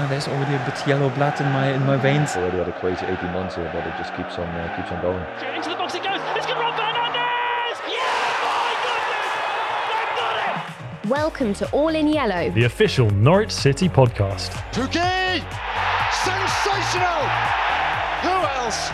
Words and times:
uh, 0.00 0.06
there's 0.08 0.28
already 0.28 0.54
a 0.54 0.64
bit 0.64 0.86
yellow 0.86 1.10
blood 1.10 1.38
in 1.40 1.46
my 1.52 1.72
in 1.72 1.84
my 1.84 1.96
veins. 1.96 2.36
Already 2.36 2.58
had 2.58 2.68
a 2.68 2.72
crazy 2.80 3.04
18 3.06 3.32
months 3.32 3.54
here, 3.56 3.70
but 3.72 3.86
it 3.86 3.94
just 3.98 4.14
keeps 4.16 4.38
on 4.38 4.48
uh, 4.48 4.74
keeps 4.76 4.90
on 4.92 5.00
going. 5.02 5.22
Into 5.56 5.68
the 5.70 5.76
box 5.76 5.94
it 5.94 6.02
goes. 6.02 6.20
It's 6.36 6.46
got 6.46 6.58
Rob 6.58 6.74
Fernandez. 6.74 7.78
Yeah, 7.88 8.00
my 8.48 8.72
goodness, 8.86 9.28
they've 9.90 10.16
got 10.20 10.36
it. 11.04 11.08
Welcome 11.10 11.54
to 11.54 11.70
All 11.72 11.94
in 11.94 12.08
Yellow. 12.08 12.50
the 12.50 12.64
official 12.64 13.10
Norwich 13.10 13.52
City 13.52 13.88
podcast. 13.88 14.50
Pukki! 14.72 15.40
Sensational! 16.24 17.22
Who 18.24 18.34
else? 18.62 18.90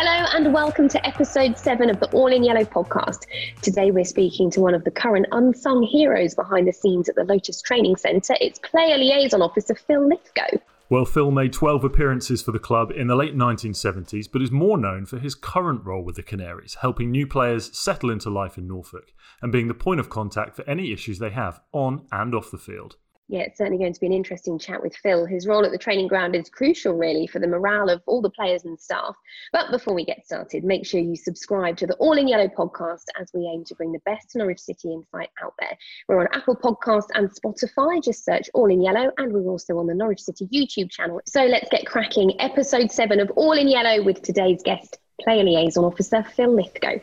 Hello 0.00 0.28
and 0.32 0.54
welcome 0.54 0.88
to 0.90 1.04
episode 1.04 1.58
seven 1.58 1.90
of 1.90 1.98
the 1.98 2.08
All 2.12 2.32
in 2.32 2.44
Yellow 2.44 2.62
podcast. 2.62 3.24
Today 3.62 3.90
we're 3.90 4.04
speaking 4.04 4.48
to 4.52 4.60
one 4.60 4.72
of 4.72 4.84
the 4.84 4.92
current 4.92 5.26
unsung 5.32 5.82
heroes 5.82 6.36
behind 6.36 6.68
the 6.68 6.72
scenes 6.72 7.08
at 7.08 7.16
the 7.16 7.24
Lotus 7.24 7.60
Training 7.60 7.96
Centre. 7.96 8.36
It's 8.40 8.60
player 8.60 8.96
liaison 8.96 9.42
officer 9.42 9.74
Phil 9.74 10.08
Lythgoe. 10.08 10.60
Well, 10.88 11.04
Phil 11.04 11.32
made 11.32 11.52
12 11.52 11.82
appearances 11.82 12.42
for 12.42 12.52
the 12.52 12.60
club 12.60 12.92
in 12.92 13.08
the 13.08 13.16
late 13.16 13.34
1970s, 13.34 14.30
but 14.32 14.40
is 14.40 14.52
more 14.52 14.78
known 14.78 15.04
for 15.04 15.18
his 15.18 15.34
current 15.34 15.84
role 15.84 16.04
with 16.04 16.14
the 16.14 16.22
Canaries, 16.22 16.76
helping 16.80 17.10
new 17.10 17.26
players 17.26 17.76
settle 17.76 18.08
into 18.08 18.30
life 18.30 18.56
in 18.56 18.68
Norfolk 18.68 19.12
and 19.42 19.50
being 19.50 19.66
the 19.66 19.74
point 19.74 19.98
of 19.98 20.08
contact 20.08 20.54
for 20.54 20.62
any 20.70 20.92
issues 20.92 21.18
they 21.18 21.30
have 21.30 21.58
on 21.72 22.06
and 22.12 22.36
off 22.36 22.52
the 22.52 22.56
field. 22.56 22.98
Yeah, 23.30 23.40
it's 23.40 23.58
certainly 23.58 23.78
going 23.78 23.92
to 23.92 24.00
be 24.00 24.06
an 24.06 24.14
interesting 24.14 24.58
chat 24.58 24.82
with 24.82 24.96
Phil. 24.96 25.26
His 25.26 25.46
role 25.46 25.66
at 25.66 25.70
the 25.70 25.76
training 25.76 26.08
ground 26.08 26.34
is 26.34 26.48
crucial, 26.48 26.94
really, 26.94 27.26
for 27.26 27.38
the 27.38 27.46
morale 27.46 27.90
of 27.90 28.00
all 28.06 28.22
the 28.22 28.30
players 28.30 28.64
and 28.64 28.80
staff. 28.80 29.14
But 29.52 29.70
before 29.70 29.92
we 29.92 30.06
get 30.06 30.24
started, 30.24 30.64
make 30.64 30.86
sure 30.86 30.98
you 30.98 31.14
subscribe 31.14 31.76
to 31.76 31.86
the 31.86 31.94
All 31.96 32.16
in 32.16 32.26
Yellow 32.26 32.48
podcast 32.48 33.04
as 33.20 33.30
we 33.34 33.46
aim 33.46 33.64
to 33.64 33.74
bring 33.74 33.92
the 33.92 34.00
best 34.06 34.34
Norwich 34.34 34.60
City 34.60 34.94
insight 34.94 35.28
out 35.42 35.52
there. 35.60 35.76
We're 36.08 36.20
on 36.20 36.28
Apple 36.32 36.56
Podcasts 36.56 37.10
and 37.12 37.30
Spotify. 37.30 38.02
Just 38.02 38.24
search 38.24 38.48
All 38.54 38.70
in 38.70 38.80
Yellow, 38.80 39.12
and 39.18 39.30
we're 39.30 39.50
also 39.50 39.76
on 39.76 39.86
the 39.86 39.94
Norwich 39.94 40.22
City 40.22 40.46
YouTube 40.46 40.90
channel. 40.90 41.20
So 41.26 41.44
let's 41.44 41.68
get 41.68 41.84
cracking. 41.84 42.40
Episode 42.40 42.90
seven 42.90 43.20
of 43.20 43.30
All 43.32 43.52
in 43.52 43.68
Yellow 43.68 44.02
with 44.02 44.22
today's 44.22 44.62
guest, 44.62 44.96
player 45.20 45.44
liaison 45.44 45.84
officer 45.84 46.24
Phil 46.34 46.56
Lythgoe. 46.56 47.02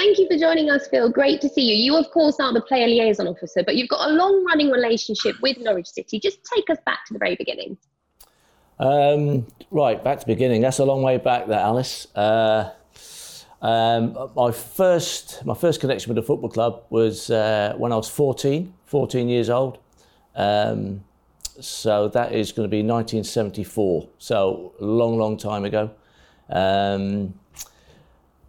Thank 0.00 0.18
you 0.18 0.26
for 0.28 0.38
joining 0.38 0.70
us, 0.70 0.88
Phil. 0.88 1.10
Great 1.10 1.42
to 1.42 1.48
see 1.50 1.60
you. 1.60 1.74
You, 1.74 1.94
of 1.94 2.10
course, 2.10 2.40
are 2.40 2.54
the 2.54 2.62
player 2.62 2.86
liaison 2.86 3.28
officer, 3.28 3.62
but 3.62 3.76
you've 3.76 3.90
got 3.90 4.08
a 4.08 4.14
long 4.14 4.46
running 4.46 4.70
relationship 4.70 5.36
with 5.42 5.58
Norwich 5.58 5.88
City. 5.88 6.18
Just 6.18 6.42
take 6.42 6.70
us 6.70 6.78
back 6.86 7.04
to 7.08 7.12
the 7.12 7.18
very 7.18 7.36
beginning. 7.36 7.76
Um, 8.78 9.46
right, 9.70 10.02
back 10.02 10.20
to 10.20 10.24
the 10.24 10.32
beginning. 10.32 10.62
That's 10.62 10.78
a 10.78 10.86
long 10.86 11.02
way 11.02 11.18
back, 11.18 11.48
there, 11.48 11.60
Alice. 11.60 12.06
Uh, 12.14 12.70
um, 13.60 14.30
my 14.34 14.50
first 14.52 15.44
my 15.44 15.52
first 15.52 15.80
connection 15.80 16.08
with 16.08 16.16
the 16.16 16.26
football 16.26 16.48
club 16.48 16.84
was 16.88 17.28
uh, 17.28 17.74
when 17.76 17.92
I 17.92 17.96
was 17.96 18.08
14, 18.08 18.72
14 18.86 19.28
years 19.28 19.50
old. 19.50 19.80
Um, 20.34 21.04
so 21.60 22.08
that 22.08 22.32
is 22.32 22.52
going 22.52 22.64
to 22.66 22.70
be 22.70 22.78
1974. 22.78 24.08
So 24.16 24.72
long, 24.80 25.18
long 25.18 25.36
time 25.36 25.66
ago. 25.66 25.90
Um, 26.48 27.34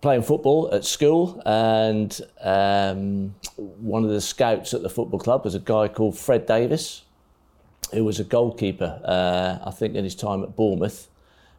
playing 0.02 0.24
football 0.24 0.70
at 0.74 0.84
school, 0.84 1.42
and 1.46 2.20
um, 2.42 3.36
one 3.56 4.04
of 4.04 4.10
the 4.10 4.22
scouts 4.22 4.74
at 4.74 4.82
the 4.82 4.90
football 4.90 5.20
club 5.20 5.46
was 5.46 5.56
a 5.56 5.60
guy 5.60 5.88
called 5.88 6.18
Fred 6.18 6.46
Davis, 6.48 7.04
who 7.94 8.04
was 8.04 8.20
a 8.20 8.24
goalkeeper, 8.24 9.00
uh, 9.06 9.60
I 9.64 9.72
think, 9.72 9.96
in 9.96 10.04
his 10.04 10.16
time 10.16 10.44
at 10.44 10.56
Bournemouth. 10.56 11.08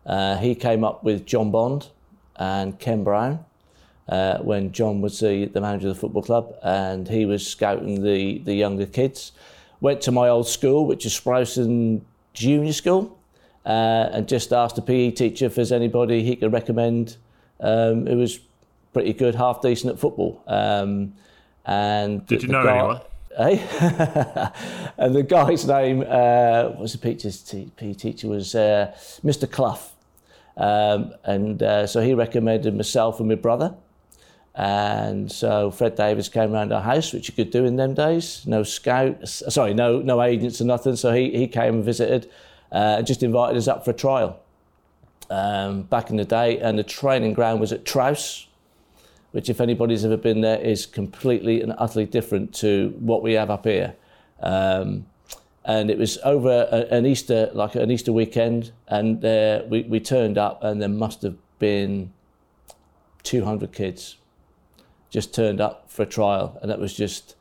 Uh, 0.05 0.37
he 0.39 0.55
came 0.55 0.83
up 0.83 1.05
with 1.05 1.25
John 1.25 1.53
Bond 1.53 1.89
and 2.37 2.79
Ken 2.81 3.05
Brown 3.05 3.45
uh, 4.09 4.39
when 4.39 4.73
John 4.73 5.01
was 5.01 5.21
the, 5.21 5.45
the 5.47 5.61
manager 5.61 5.89
of 5.89 5.95
the 5.95 6.01
football 6.01 6.23
club, 6.23 6.55
and 6.63 7.07
he 7.07 7.25
was 7.25 7.47
scouting 7.47 8.03
the, 8.03 8.39
the 8.39 8.55
younger 8.55 8.87
kids. 8.87 9.33
Went 9.81 10.01
to 10.03 10.13
my 10.13 10.29
old 10.29 10.49
school, 10.49 10.87
which 10.87 11.07
is 11.07 11.13
Sprowston 11.13 12.03
Junior 12.35 12.73
School, 12.73 13.19
uh, 13.65 14.09
and 14.13 14.27
just 14.27 14.53
asked 14.53 14.75
the 14.75 14.83
PE 14.83 15.13
teacher 15.13 15.47
if 15.47 15.55
there's 15.55 15.71
anybody 15.71 16.25
he 16.25 16.35
could 16.35 16.53
recommend 16.53 17.17
um, 17.63 18.07
who 18.07 18.17
was 18.19 18.39
pretty 18.93 19.15
good, 19.15 19.35
half 19.35 19.63
decent 19.63 19.93
at 19.95 19.99
football. 19.99 20.43
Um, 20.47 21.15
and 21.65 22.27
Did 22.27 22.41
the- 22.43 22.47
you 22.47 22.53
know 22.53 22.65
guy- 22.65 22.77
anyone? 22.79 23.01
Eh? 23.39 24.51
and 24.99 25.15
the 25.15 25.23
guy's 25.23 25.67
name 25.67 26.03
uh, 26.03 26.71
was 26.79 26.93
the 26.93 26.99
teacher's 26.99 27.41
te- 27.41 27.71
PE 27.77 27.95
teacher 27.95 28.29
was 28.29 28.55
uh, 28.55 28.93
Mr. 29.25 29.51
Clough, 29.51 29.79
um, 30.59 31.15
and 31.25 31.63
uh, 31.63 31.87
so 31.87 32.03
he 32.03 32.13
recommended 32.13 32.77
myself 32.77 33.21
and 33.21 33.29
my 33.31 33.35
brother. 33.37 33.75
And 34.55 35.33
so 35.33 35.71
Fred 35.71 35.95
Davis 35.95 36.29
came 36.29 36.53
round 36.53 36.75
our 36.75 36.83
house, 36.83 37.15
which 37.15 37.27
you 37.29 37.35
could 37.35 37.51
do 37.51 37.65
in 37.65 37.77
them 37.77 37.95
days. 37.95 38.47
No 38.47 38.63
scout, 38.65 39.27
sorry, 39.27 39.73
no 39.73 40.01
no 40.03 40.21
agents 40.21 40.61
or 40.61 40.65
nothing. 40.65 40.95
So 40.97 41.11
he, 41.15 41.31
he 41.31 41.49
came 41.49 41.77
and 41.77 41.85
visited, 41.85 42.27
uh, 42.71 42.97
and 42.99 43.07
just 43.07 43.23
invited 43.23 43.57
us 43.57 43.67
up 43.67 43.83
for 43.83 43.93
a 43.93 43.95
trial. 43.95 44.42
Um, 45.33 45.85
back 45.85 46.11
in 46.11 46.17
the 46.17 46.27
day, 46.27 46.59
and 46.59 46.79
the 46.79 46.83
training 46.83 47.33
ground 47.33 47.59
was 47.59 47.73
at 47.73 47.87
Trowse, 47.87 48.49
which, 49.31 49.49
if 49.49 49.63
anybody's 49.63 50.05
ever 50.05 50.19
been 50.19 50.43
there, 50.43 50.61
is 50.61 50.85
completely 50.85 51.63
and 51.63 51.73
utterly 51.79 52.05
different 52.05 52.53
to 52.57 52.95
what 52.99 53.23
we 53.23 53.33
have 53.33 53.49
up 53.49 53.65
here. 53.65 53.95
Um, 54.41 55.07
and 55.65 55.91
it 55.91 55.97
was 55.97 56.19
over 56.23 56.69
a, 56.71 56.95
an 56.95 57.07
Easter, 57.07 57.49
like 57.55 57.77
an 57.77 57.91
Easter 57.91 58.13
weekend, 58.13 58.73
and 58.89 59.25
uh, 59.25 59.63
we, 59.71 59.85
we 59.85 60.01
turned 60.01 60.37
up, 60.37 60.63
and 60.63 60.83
there 60.83 60.91
must 60.91 61.23
have 61.23 61.37
been 61.59 62.13
200 63.23 63.73
kids 63.73 64.17
just 65.09 65.35
turned 65.35 65.61
up 65.63 65.91
for 65.91 66.03
a 66.03 66.07
trial, 66.07 66.59
and 66.63 66.71
it 66.71 66.79
was 66.79 66.95
just 66.95 67.37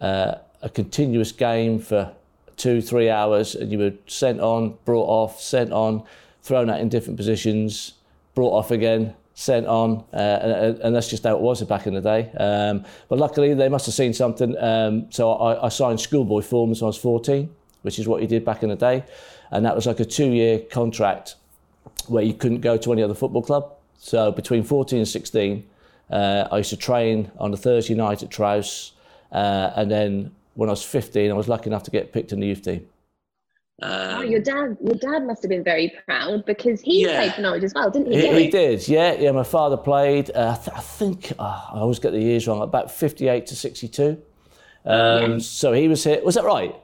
uh, 0.00 0.34
a 0.60 0.68
continuous 0.68 1.32
game 1.32 1.78
for 1.78 2.12
two, 2.56 2.80
three 2.80 3.08
hours, 3.08 3.54
and 3.56 3.72
you 3.72 3.78
were 3.78 3.94
sent 4.06 4.40
on, 4.40 4.76
brought 4.84 5.08
off, 5.08 5.40
sent 5.40 5.72
on, 5.72 6.04
thrown 6.46 6.70
out 6.70 6.80
in 6.80 6.88
different 6.88 7.16
positions, 7.16 7.94
brought 8.34 8.52
off 8.52 8.70
again, 8.70 9.14
sent 9.34 9.66
on, 9.66 10.04
uh, 10.14 10.16
and, 10.16 10.78
and 10.78 10.96
that's 10.96 11.10
just 11.10 11.24
how 11.24 11.34
it 11.34 11.40
was 11.40 11.62
back 11.64 11.86
in 11.86 11.94
the 11.94 12.00
day. 12.00 12.30
Um, 12.38 12.84
but 13.08 13.18
luckily, 13.18 13.52
they 13.52 13.68
must 13.68 13.84
have 13.86 13.94
seen 13.94 14.14
something. 14.14 14.56
Um, 14.58 15.10
so 15.10 15.32
I, 15.32 15.66
I 15.66 15.68
signed 15.68 16.00
schoolboy 16.00 16.42
forms 16.42 16.80
when 16.80 16.86
I 16.86 16.88
was 16.88 16.96
14, 16.96 17.52
which 17.82 17.98
is 17.98 18.06
what 18.06 18.22
you 18.22 18.28
did 18.28 18.44
back 18.44 18.62
in 18.62 18.68
the 18.68 18.76
day, 18.76 19.04
and 19.50 19.64
that 19.66 19.74
was 19.74 19.86
like 19.86 20.00
a 20.00 20.04
two-year 20.04 20.60
contract 20.70 21.34
where 22.06 22.22
you 22.22 22.32
couldn't 22.32 22.60
go 22.60 22.76
to 22.76 22.92
any 22.92 23.02
other 23.02 23.14
football 23.14 23.42
club. 23.42 23.72
So 23.98 24.30
between 24.30 24.62
14 24.62 25.00
and 25.00 25.08
16, 25.08 25.66
uh, 26.10 26.48
I 26.52 26.58
used 26.58 26.70
to 26.70 26.76
train 26.76 27.30
on 27.38 27.52
a 27.52 27.56
Thursday 27.56 27.94
night 27.94 28.22
at 28.22 28.30
Trowse, 28.30 28.92
uh, 29.32 29.72
and 29.74 29.90
then 29.90 30.32
when 30.54 30.68
I 30.68 30.72
was 30.72 30.84
15, 30.84 31.30
I 31.30 31.34
was 31.34 31.48
lucky 31.48 31.68
enough 31.68 31.82
to 31.82 31.90
get 31.90 32.12
picked 32.12 32.32
in 32.32 32.40
the 32.40 32.46
youth 32.46 32.62
team. 32.62 32.86
Oh, 33.82 34.22
your 34.22 34.40
dad, 34.40 34.76
your 34.82 34.94
dad 34.94 35.26
must 35.26 35.42
have 35.42 35.50
been 35.50 35.64
very 35.64 35.92
proud 36.06 36.44
because 36.46 36.80
he 36.80 37.02
Yeah. 37.04 37.16
played 37.16 37.34
for 37.34 37.40
Norwich 37.42 37.64
as 37.64 37.74
well, 37.74 37.90
didn't 37.90 38.12
he? 38.12 38.20
He, 38.20 38.42
he 38.44 38.50
did, 38.50 38.86
yeah, 38.88 39.14
yeah. 39.14 39.30
My 39.32 39.42
father 39.42 39.76
played. 39.76 40.30
Uh, 40.34 40.56
I, 40.58 40.62
th- 40.64 40.76
I 40.76 40.80
think 40.80 41.32
oh, 41.38 41.68
I 41.72 41.78
always 41.78 41.98
get 41.98 42.12
the 42.12 42.20
years 42.20 42.46
wrong. 42.48 42.62
About 42.62 42.90
58 42.90 43.46
to 43.46 43.56
62. 43.56 44.22
Um, 44.84 45.40
So 45.40 45.72
he 45.72 45.88
was 45.88 46.04
here. 46.04 46.20
Was 46.24 46.36
that 46.36 46.44
right? 46.44 46.74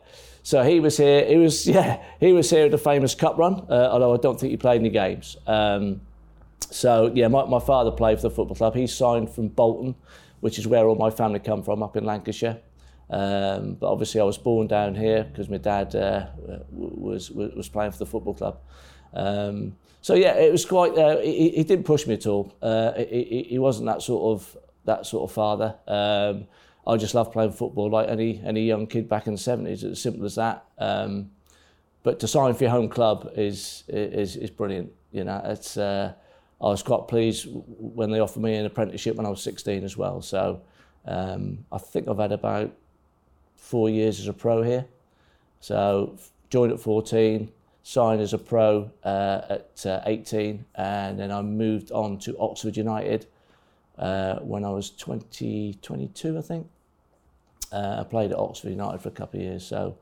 So 0.42 0.62
he 0.64 0.81
was 0.81 0.97
here. 0.97 1.25
He 1.25 1.36
was 1.36 1.66
yeah. 1.76 2.02
He 2.20 2.32
was 2.32 2.50
here 2.50 2.64
at 2.66 2.70
the 2.72 2.78
famous 2.78 3.14
cup 3.14 3.38
run. 3.38 3.64
Uh, 3.70 3.88
although 3.92 4.12
I 4.14 4.16
don't 4.19 4.38
think 4.38 4.50
he 4.50 4.56
played 4.56 4.81
any 4.81 4.91
games. 4.91 5.36
Um, 5.47 6.00
so 6.70 7.10
yeah, 7.14 7.28
my, 7.28 7.44
my 7.44 7.60
father 7.60 7.91
played 7.91 8.19
for 8.19 8.22
the 8.22 8.31
football 8.34 8.56
club. 8.56 8.75
He 8.75 8.86
signed 8.86 9.31
from 9.31 9.48
Bolton, 9.48 9.94
which 10.41 10.58
is 10.58 10.66
where 10.66 10.86
all 10.86 10.97
my 10.97 11.10
family 11.10 11.38
come 11.38 11.62
from, 11.62 11.82
up 11.82 11.97
in 11.97 12.04
Lancashire. 12.04 12.58
Um, 13.12 13.74
but 13.74 13.92
obviously, 13.92 14.20
I 14.20 14.24
was 14.24 14.38
born 14.38 14.66
down 14.66 14.94
here 14.94 15.24
because 15.24 15.48
my 15.50 15.58
dad 15.58 15.94
uh, 15.94 16.26
was, 16.70 17.30
was 17.30 17.68
playing 17.68 17.92
for 17.92 17.98
the 17.98 18.06
football 18.06 18.34
club. 18.34 18.58
Um, 19.12 19.76
so 20.00 20.14
yeah, 20.14 20.34
it 20.36 20.50
was 20.50 20.64
quite. 20.64 20.96
Uh, 20.96 21.18
he, 21.18 21.50
he 21.50 21.62
didn't 21.64 21.84
push 21.84 22.06
me 22.06 22.14
at 22.14 22.26
all. 22.26 22.56
Uh, 22.62 22.92
he, 22.94 23.24
he- 23.24 23.46
he 23.50 23.58
wasn't 23.58 23.86
that 23.86 24.02
sort 24.02 24.22
of 24.40 24.56
that 24.86 25.06
sort 25.06 25.28
of 25.30 25.34
father. 25.34 25.75
Um, 25.87 26.46
I 26.87 26.96
just 26.96 27.14
loved 27.14 27.32
playing 27.32 27.52
football 27.52 27.90
like 27.90 28.08
any 28.08 28.40
any 28.44 28.62
young 28.62 28.87
kid 28.87 29.08
back 29.08 29.26
in 29.26 29.34
the 29.34 29.38
seventies. 29.38 29.84
It's 29.84 29.92
as 29.92 30.00
simple 30.02 30.25
as 30.25 30.34
that. 30.37 30.64
Um, 30.78 31.31
but 32.02 32.19
to 32.20 32.26
sign 32.26 32.54
for 32.54 32.64
your 32.64 32.70
home 32.72 32.88
club 32.88 33.31
is 33.37 33.84
is 33.88 34.37
is 34.37 34.50
brilliant. 34.50 34.90
You 35.12 35.25
know, 35.25 35.40
it's. 35.44 35.76
Uh, 35.76 36.14
I 36.60 36.66
was 36.66 36.82
quite 36.82 37.08
pleased 37.08 37.48
when 37.50 38.10
they 38.12 38.20
offered 38.20 38.40
me 38.42 38.54
an 38.54 38.64
apprenticeship 38.66 39.16
when 39.16 39.26
I 39.26 39.28
was 39.31 39.42
16 39.42 39.82
as 39.82 39.96
well. 39.96 40.22
So 40.22 40.62
um, 41.04 41.64
I 41.72 41.78
think 41.78 42.06
I've 42.06 42.19
had 42.19 42.31
about 42.31 42.72
four 43.62 43.88
years 43.88 44.19
as 44.19 44.26
a 44.26 44.32
pro 44.32 44.61
here. 44.62 44.85
So 45.61 46.19
joined 46.50 46.73
at 46.73 46.81
14, 46.81 47.50
signed 47.85 48.20
as 48.20 48.32
a 48.32 48.38
pro 48.38 48.91
uh, 49.05 49.43
at 49.49 49.87
uh, 49.87 50.03
18, 50.05 50.64
and 50.75 51.19
then 51.19 51.31
I 51.31 51.41
moved 51.43 51.93
on 51.93 52.19
to 52.19 52.37
Oxford 52.38 52.76
United 52.76 53.26
uh, 53.99 54.41
when 54.41 54.64
I 54.64 54.70
was 54.70 54.91
20, 54.91 55.79
22, 55.81 56.37
I 56.37 56.41
think. 56.41 56.69
Uh, 57.70 57.99
I 58.00 58.05
played 58.05 58.32
at 58.32 58.38
Oxford 58.38 58.70
United 58.70 59.00
for 59.00 59.09
a 59.09 59.12
couple 59.12 59.41
of 59.41 59.47
years. 59.47 59.64
So, 59.64 59.97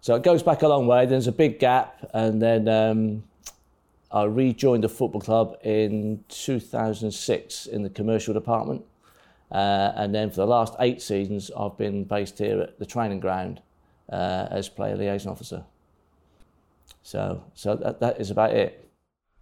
so 0.00 0.14
it 0.14 0.22
goes 0.22 0.42
back 0.42 0.62
a 0.62 0.68
long 0.68 0.86
way. 0.86 1.04
There's 1.06 1.28
a 1.28 1.32
big 1.32 1.58
gap, 1.58 2.10
and 2.14 2.40
then 2.40 2.66
um, 2.66 3.22
I 4.10 4.24
rejoined 4.24 4.84
the 4.84 4.88
football 4.88 5.20
club 5.20 5.58
in 5.62 6.24
2006 6.30 7.66
in 7.66 7.82
the 7.82 7.90
commercial 7.90 8.32
department. 8.32 8.84
Uh, 9.50 9.92
and 9.96 10.14
then 10.14 10.30
for 10.30 10.36
the 10.36 10.46
last 10.46 10.74
eight 10.80 11.02
seasons, 11.02 11.50
I've 11.56 11.76
been 11.76 12.04
based 12.04 12.38
here 12.38 12.60
at 12.60 12.78
the 12.78 12.86
training 12.86 13.20
ground 13.20 13.60
uh, 14.10 14.46
as 14.50 14.68
player 14.68 14.96
liaison 14.96 15.32
officer. 15.32 15.64
So, 17.02 17.44
so 17.54 17.74
that, 17.76 18.00
that 18.00 18.20
is 18.20 18.30
about 18.30 18.52
it. 18.52 18.88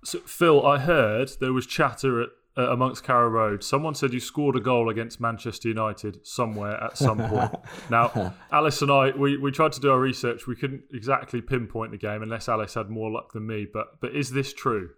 So, 0.05 0.20
Phil, 0.20 0.64
I 0.64 0.78
heard 0.78 1.31
there 1.40 1.52
was 1.52 1.66
chatter 1.66 2.22
at, 2.22 2.28
uh, 2.56 2.70
amongst 2.70 3.05
Carrow 3.05 3.28
Road. 3.28 3.62
Someone 3.62 3.94
said 3.94 4.12
you 4.12 4.20
scored 4.20 4.56
a 4.56 4.60
goal 4.60 4.88
against 4.88 5.20
Manchester 5.20 5.69
United 5.69 6.26
somewhere 6.26 6.82
at 6.82 6.96
some 6.96 7.19
point. 7.19 7.54
now, 7.90 8.34
Alice 8.50 8.81
and 8.81 8.90
I, 8.90 9.11
we, 9.11 9.37
we 9.37 9.50
tried 9.50 9.72
to 9.72 9.81
do 9.81 9.90
our 9.90 10.00
research. 10.00 10.46
We 10.46 10.56
couldn't 10.56 10.84
exactly 10.93 11.40
pinpoint 11.40 11.90
the 11.90 11.99
game 11.99 12.22
unless 12.22 12.49
Alice 12.49 12.75
had 12.75 12.88
more 12.88 13.11
luck 13.11 13.32
than 13.32 13.46
me. 13.46 13.66
But 13.70 14.00
but 14.00 14.14
is 14.14 14.31
this 14.31 14.52
true? 14.52 14.90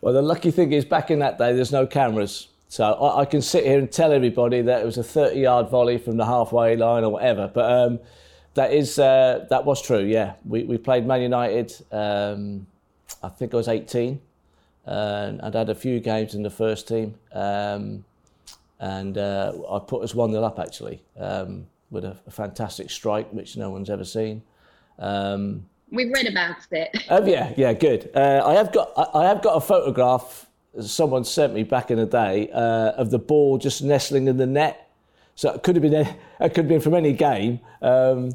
Well, 0.00 0.12
the 0.12 0.22
lucky 0.22 0.50
thing 0.50 0.72
is, 0.72 0.84
back 0.84 1.10
in 1.10 1.20
that 1.20 1.38
day, 1.38 1.52
there's 1.52 1.72
no 1.72 1.86
cameras. 1.86 2.48
So 2.68 2.84
I, 2.84 3.22
I 3.22 3.24
can 3.24 3.42
sit 3.42 3.64
here 3.64 3.78
and 3.78 3.90
tell 3.90 4.12
everybody 4.12 4.62
that 4.62 4.82
it 4.82 4.84
was 4.84 4.98
a 4.98 5.04
30 5.04 5.40
yard 5.40 5.68
volley 5.68 5.98
from 5.98 6.16
the 6.16 6.26
halfway 6.26 6.76
line 6.76 7.04
or 7.04 7.10
whatever. 7.10 7.50
But 7.52 7.70
um, 7.70 8.00
that 8.54 8.72
is 8.72 8.98
uh, 8.98 9.46
that 9.50 9.64
was 9.64 9.80
true. 9.80 10.00
Yeah, 10.00 10.34
we, 10.44 10.64
we 10.64 10.78
played 10.78 11.06
Man 11.06 11.22
United. 11.22 11.74
Um, 11.92 12.66
I 13.22 13.28
think 13.28 13.54
I 13.54 13.56
was 13.56 13.68
18, 13.68 14.20
and 14.84 15.40
I'd 15.42 15.54
had 15.54 15.68
a 15.68 15.74
few 15.74 16.00
games 16.00 16.34
in 16.34 16.42
the 16.42 16.50
first 16.50 16.88
team, 16.88 17.14
um, 17.32 18.04
and 18.80 19.16
uh, 19.16 19.52
I 19.70 19.78
put 19.78 20.02
us 20.02 20.14
one 20.14 20.32
0 20.32 20.42
up 20.42 20.58
actually 20.58 21.02
um, 21.18 21.66
with 21.90 22.04
a, 22.04 22.16
a, 22.26 22.30
fantastic 22.30 22.90
strike 22.90 23.30
which 23.32 23.56
no 23.56 23.70
one's 23.70 23.90
ever 23.90 24.04
seen. 24.04 24.42
Um, 24.98 25.66
We've 25.90 26.10
read 26.10 26.26
about 26.26 26.56
it. 26.72 27.04
Oh 27.10 27.24
yeah, 27.24 27.52
yeah, 27.56 27.72
good. 27.74 28.10
Uh, 28.14 28.42
I 28.44 28.54
have 28.54 28.72
got 28.72 28.90
I, 28.96 29.20
I 29.20 29.28
have 29.28 29.42
got 29.42 29.54
a 29.54 29.60
photograph 29.60 30.45
someone 30.80 31.24
sent 31.24 31.54
me 31.54 31.62
back 31.62 31.90
in 31.90 31.98
the 31.98 32.06
day 32.06 32.50
uh, 32.52 32.92
of 32.92 33.10
the 33.10 33.18
ball 33.18 33.58
just 33.58 33.82
nestling 33.82 34.28
in 34.28 34.36
the 34.36 34.46
net. 34.46 34.90
So 35.34 35.52
it 35.52 35.62
could 35.62 35.76
have 35.76 35.82
been 35.82 35.94
it 35.94 36.16
could 36.40 36.56
have 36.56 36.68
been 36.68 36.80
from 36.80 36.94
any 36.94 37.12
game. 37.12 37.60
Um, 37.82 38.32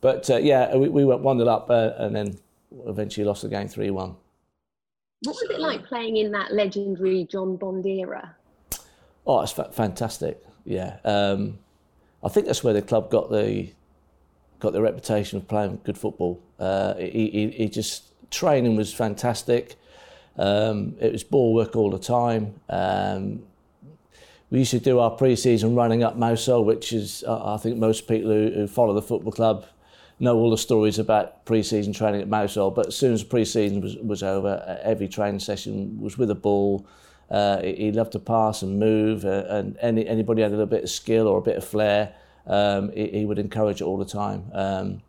but 0.00 0.28
uh, 0.30 0.36
yeah, 0.36 0.76
we, 0.76 0.88
we 0.88 1.04
went 1.04 1.20
one 1.20 1.38
nil 1.38 1.48
up 1.48 1.70
uh, 1.70 1.92
and 1.96 2.14
then 2.14 2.38
eventually 2.86 3.24
lost 3.24 3.42
the 3.42 3.48
game 3.48 3.68
three 3.68 3.90
one. 3.90 4.16
What 5.22 5.36
was 5.36 5.50
it 5.50 5.60
like 5.60 5.84
playing 5.86 6.18
in 6.18 6.30
that 6.32 6.52
legendary 6.52 7.24
John 7.24 7.56
Bond 7.56 7.86
era? 7.86 8.36
Oh, 9.26 9.40
it's 9.40 9.52
fa- 9.52 9.70
fantastic. 9.72 10.42
Yeah, 10.64 10.98
um, 11.04 11.58
I 12.22 12.28
think 12.28 12.46
that's 12.46 12.62
where 12.62 12.74
the 12.74 12.82
club 12.82 13.10
got 13.10 13.30
the 13.30 13.70
got 14.60 14.72
the 14.72 14.82
reputation 14.82 15.38
of 15.38 15.48
playing 15.48 15.80
good 15.84 15.98
football. 15.98 16.40
Uh, 16.58 16.94
he, 16.94 17.30
he, 17.30 17.50
he, 17.50 17.68
just 17.68 18.04
training 18.30 18.76
was 18.76 18.92
fantastic. 18.92 19.76
Um, 20.38 20.96
it 21.00 21.12
was 21.12 21.24
ball 21.24 21.54
work 21.54 21.76
all 21.76 21.90
the 21.90 21.98
time. 21.98 22.54
Um, 22.68 23.42
we 24.50 24.60
used 24.60 24.70
to 24.70 24.78
do 24.78 25.00
our 25.00 25.10
pre-season 25.10 25.74
running 25.74 26.04
up 26.04 26.16
Mousehold, 26.16 26.66
which 26.66 26.92
is 26.92 27.24
I 27.24 27.56
think 27.56 27.78
most 27.78 28.06
people 28.06 28.30
who, 28.30 28.50
who 28.50 28.66
follow 28.66 28.94
the 28.94 29.02
football 29.02 29.32
club 29.32 29.66
know 30.18 30.36
all 30.36 30.50
the 30.50 30.58
stories 30.58 30.98
about 30.98 31.44
pre-season 31.44 31.92
training 31.92 32.22
at 32.22 32.28
Mousehold. 32.28 32.74
But 32.74 32.86
as 32.86 32.96
soon 32.96 33.12
as 33.12 33.22
pre-season 33.22 33.80
was, 33.80 33.96
was 33.96 34.22
over, 34.22 34.78
every 34.82 35.08
training 35.08 35.40
session 35.40 36.00
was 36.00 36.16
with 36.16 36.30
a 36.30 36.34
ball. 36.34 36.86
Uh, 37.30 37.60
he 37.62 37.90
loved 37.90 38.12
to 38.12 38.20
pass 38.20 38.62
and 38.62 38.78
move, 38.78 39.24
uh, 39.24 39.44
and 39.48 39.76
any, 39.80 40.06
anybody 40.06 40.42
had 40.42 40.52
a 40.52 40.54
little 40.54 40.66
bit 40.66 40.84
of 40.84 40.90
skill 40.90 41.26
or 41.26 41.38
a 41.38 41.42
bit 41.42 41.56
of 41.56 41.64
flair, 41.64 42.14
um, 42.46 42.92
he, 42.92 43.08
he, 43.08 43.24
would 43.24 43.40
encourage 43.40 43.80
it 43.80 43.84
all 43.84 43.98
the 43.98 44.04
time. 44.04 44.44
Um, 44.52 45.02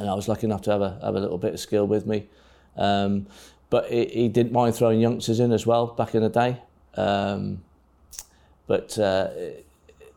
and 0.00 0.10
I 0.10 0.14
was 0.14 0.26
lucky 0.26 0.46
enough 0.46 0.62
to 0.62 0.72
have 0.72 0.82
a, 0.82 0.98
have 1.00 1.14
a 1.14 1.20
little 1.20 1.38
bit 1.38 1.54
of 1.54 1.60
skill 1.60 1.86
with 1.86 2.06
me. 2.06 2.26
Um, 2.76 3.28
but 3.70 3.90
he, 3.90 4.06
he, 4.06 4.28
didn't 4.28 4.52
mind 4.52 4.74
throwing 4.74 5.00
youngsters 5.00 5.40
in 5.40 5.52
as 5.52 5.66
well 5.66 5.88
back 5.88 6.14
in 6.14 6.22
the 6.22 6.28
day. 6.28 6.60
Um, 6.96 7.62
but 8.66 8.98
uh, 8.98 9.28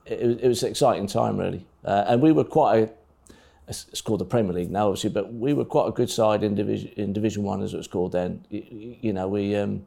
it, 0.05 0.39
it, 0.41 0.47
was 0.47 0.63
an 0.63 0.69
exciting 0.69 1.07
time, 1.07 1.37
really. 1.37 1.65
Uh, 1.83 2.05
and 2.07 2.21
we 2.21 2.31
were 2.31 2.43
quite 2.43 2.83
a 2.83 2.89
it's 3.67 4.01
called 4.01 4.21
the 4.21 4.25
Premier 4.25 4.53
League 4.53 4.71
now, 4.71 4.87
obviously, 4.87 5.09
but 5.09 5.33
we 5.33 5.53
were 5.53 5.65
quite 5.65 5.89
a 5.89 5.91
good 5.91 6.09
side 6.09 6.41
in 6.41 6.55
Division 6.55 6.89
in 6.95 7.11
Division 7.11 7.43
One, 7.43 7.61
as 7.61 7.73
it 7.73 7.77
was 7.77 7.87
called 7.87 8.13
then. 8.13 8.45
You, 8.49 8.95
you 9.01 9.13
know, 9.13 9.27
we 9.27 9.55
um, 9.55 9.85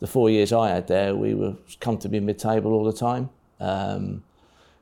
the 0.00 0.06
four 0.06 0.30
years 0.30 0.52
I 0.52 0.70
had 0.70 0.86
there, 0.86 1.14
we 1.14 1.34
were 1.34 1.54
comfortably 1.80 2.20
mid-table 2.20 2.72
all 2.72 2.84
the 2.84 2.92
time. 2.92 3.28
Um, 3.60 4.22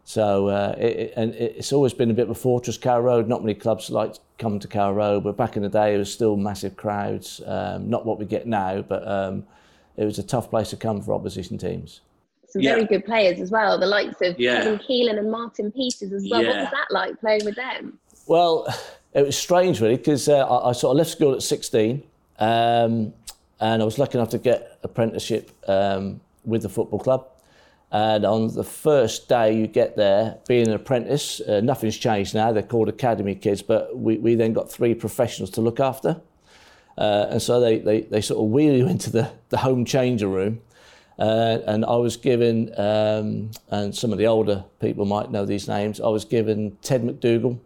so 0.04 0.48
uh, 0.48 0.74
it, 0.78 1.12
and 1.16 1.34
it's 1.34 1.72
always 1.72 1.94
been 1.94 2.10
a 2.10 2.14
bit 2.14 2.24
of 2.24 2.30
a 2.30 2.34
fortress, 2.34 2.76
Carrow 2.76 3.02
Road. 3.02 3.28
Not 3.28 3.42
many 3.42 3.54
clubs 3.54 3.90
like 3.90 4.14
come 4.38 4.58
to 4.58 4.68
Carrow 4.68 4.92
Road, 4.92 5.24
but 5.24 5.36
back 5.36 5.56
in 5.56 5.62
the 5.62 5.68
day, 5.68 5.94
it 5.94 5.98
was 5.98 6.12
still 6.12 6.36
massive 6.36 6.76
crowds. 6.76 7.40
Um, 7.46 7.88
not 7.88 8.04
what 8.04 8.18
we 8.18 8.24
get 8.24 8.46
now, 8.46 8.82
but 8.82 9.06
um, 9.06 9.46
it 9.96 10.04
was 10.04 10.18
a 10.18 10.22
tough 10.22 10.50
place 10.50 10.70
to 10.70 10.76
come 10.76 11.00
for 11.00 11.14
opposition 11.14 11.58
teams 11.58 12.00
some 12.52 12.60
yeah. 12.60 12.74
very 12.74 12.84
good 12.84 13.04
players 13.06 13.40
as 13.40 13.50
well, 13.50 13.78
the 13.78 13.86
likes 13.86 14.20
of 14.20 14.38
yeah. 14.38 14.62
Kevin 14.62 14.78
Keelan 14.78 15.18
and 15.18 15.30
Martin 15.30 15.72
Peters 15.72 16.12
as 16.12 16.28
well. 16.30 16.42
Yeah. 16.42 16.48
What 16.48 16.58
was 16.58 16.70
that 16.70 16.86
like 16.90 17.20
playing 17.20 17.44
with 17.46 17.56
them? 17.56 17.98
Well, 18.26 18.66
it 19.14 19.24
was 19.24 19.38
strange 19.38 19.80
really 19.80 19.96
because 19.96 20.28
uh, 20.28 20.46
I, 20.46 20.68
I, 20.68 20.72
sort 20.72 20.92
of 20.92 20.98
left 20.98 21.10
school 21.10 21.34
at 21.34 21.42
16 21.42 22.02
um, 22.38 23.14
and 23.58 23.82
I 23.82 23.84
was 23.84 23.98
lucky 23.98 24.18
enough 24.18 24.30
to 24.30 24.38
get 24.38 24.78
apprenticeship 24.82 25.50
um, 25.66 26.20
with 26.44 26.62
the 26.62 26.68
football 26.68 26.98
club. 26.98 27.26
And 27.92 28.24
on 28.24 28.54
the 28.54 28.64
first 28.64 29.28
day 29.28 29.54
you 29.54 29.66
get 29.66 29.96
there, 29.96 30.38
being 30.48 30.66
an 30.66 30.72
apprentice, 30.72 31.42
uh, 31.42 31.60
nothing's 31.60 31.98
changed 31.98 32.34
now. 32.34 32.50
They're 32.50 32.62
called 32.62 32.88
academy 32.88 33.34
kids, 33.34 33.60
but 33.60 33.96
we, 33.96 34.16
we 34.16 34.34
then 34.34 34.54
got 34.54 34.72
three 34.72 34.94
professionals 34.94 35.50
to 35.50 35.60
look 35.60 35.78
after. 35.78 36.20
Uh, 36.96 37.26
and 37.28 37.42
so 37.42 37.60
they, 37.60 37.78
they, 37.78 38.00
they 38.00 38.22
sort 38.22 38.42
of 38.42 38.50
wheel 38.50 38.74
you 38.74 38.88
into 38.88 39.10
the, 39.10 39.30
the 39.50 39.58
home 39.58 39.84
changer 39.84 40.26
room. 40.26 40.62
Uh, 41.18 41.58
and 41.66 41.84
I 41.84 41.96
was 41.96 42.16
given, 42.16 42.72
um, 42.80 43.50
and 43.68 43.94
some 43.94 44.10
of 44.10 44.18
the 44.18 44.26
older 44.26 44.64
people 44.80 45.04
might 45.04 45.30
know 45.30 45.44
these 45.44 45.68
names, 45.68 46.00
I 46.00 46.08
was 46.08 46.24
given 46.24 46.78
Ted 46.80 47.04
MacDougall, 47.04 47.60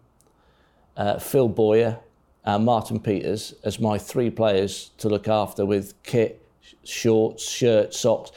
uh, 0.97 1.19
Phil 1.19 1.47
Boyer, 1.47 1.99
and 2.43 2.65
Martin 2.65 2.99
Peters 2.99 3.53
as 3.63 3.79
my 3.79 3.97
three 3.97 4.29
players 4.29 4.91
to 4.97 5.07
look 5.07 5.29
after 5.29 5.65
with 5.65 5.93
kit, 6.03 6.45
shorts, 6.83 7.49
shirts, 7.49 7.99
socks. 7.99 8.31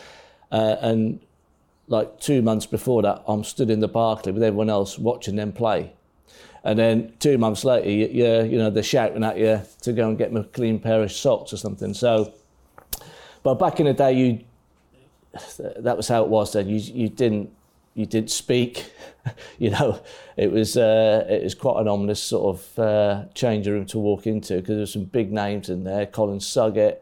Uh, 0.53 0.77
and 0.81 1.21
like 1.91 2.21
two 2.21 2.41
months 2.41 2.67
before 2.67 3.03
that, 3.03 3.23
I'm 3.27 3.45
stood 3.45 3.69
in 3.69 3.81
the 3.81 3.89
Barclay 3.89 4.33
with 4.33 4.43
everyone 4.43 4.71
else 4.71 4.99
watching 4.99 5.37
them 5.37 5.53
play. 5.53 5.93
And 6.63 6.79
then 6.79 7.13
two 7.19 7.37
months 7.37 7.65
later, 7.65 7.91
you, 7.91 8.07
you, 8.45 8.59
know, 8.59 8.71
they're 8.71 8.83
shouting 8.83 9.25
at 9.25 9.39
you 9.39 9.61
to 9.83 9.93
go 9.93 10.09
and 10.09 10.17
get 10.17 10.35
a 10.35 10.45
clean 10.45 10.79
pair 10.79 11.03
of 11.03 11.11
socks 11.11 11.53
or 11.53 11.57
something. 11.57 11.93
So, 11.93 12.33
but 13.43 13.55
back 13.55 13.81
in 13.81 13.87
the 13.87 13.93
day, 13.93 14.13
you 14.13 14.45
that 15.79 15.97
was 15.97 16.09
how 16.09 16.23
it 16.23 16.29
was 16.29 16.53
then. 16.53 16.69
You, 16.69 16.79
you 16.79 17.09
didn't 17.09 17.51
you 17.95 18.07
didn't 18.07 18.31
speak. 18.31 18.93
you 19.59 19.71
know, 19.71 20.01
it 20.37 20.53
was 20.53 20.77
uh, 20.77 21.27
it 21.29 21.43
was 21.43 21.55
quite 21.55 21.81
an 21.81 21.89
ominous 21.89 22.23
sort 22.23 22.57
of 22.57 22.79
uh, 22.79 23.25
changer 23.35 23.73
room 23.73 23.87
to 23.87 23.99
walk 23.99 24.27
into 24.27 24.57
because 24.57 24.69
there 24.69 24.79
were 24.79 24.87
some 24.87 25.05
big 25.05 25.33
names 25.33 25.69
in 25.69 25.85
there. 25.85 26.07
Colin 26.07 26.39
Suggett, 26.39 26.99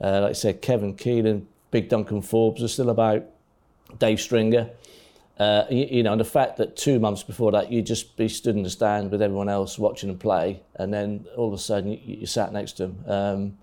uh, 0.00 0.22
like 0.22 0.30
I 0.30 0.32
said, 0.32 0.62
Kevin 0.62 0.94
Keelan, 0.94 1.46
Big 1.70 1.88
Duncan 1.88 2.22
Forbes 2.22 2.62
are 2.62 2.68
still 2.68 2.90
about. 2.90 3.24
Dave 3.98 4.20
Stringer. 4.20 4.70
Uh, 5.38 5.66
you, 5.70 5.86
you, 5.90 6.02
know, 6.02 6.12
and 6.12 6.20
the 6.20 6.24
fact 6.24 6.56
that 6.56 6.76
two 6.76 6.98
months 6.98 7.22
before 7.22 7.52
that 7.52 7.70
you'd 7.70 7.84
just 7.84 8.16
be 8.16 8.26
stood 8.26 8.56
in 8.56 8.62
the 8.62 8.70
stand 8.70 9.10
with 9.10 9.20
everyone 9.20 9.50
else 9.50 9.78
watching 9.78 10.08
them 10.08 10.18
play, 10.18 10.62
and 10.76 10.92
then 10.92 11.26
all 11.36 11.48
of 11.48 11.52
a 11.52 11.58
sudden 11.58 11.92
you, 11.92 11.98
you 12.02 12.26
sat 12.26 12.52
next 12.52 12.72
to 12.72 12.86
them. 12.86 13.04
Um, 13.06 13.58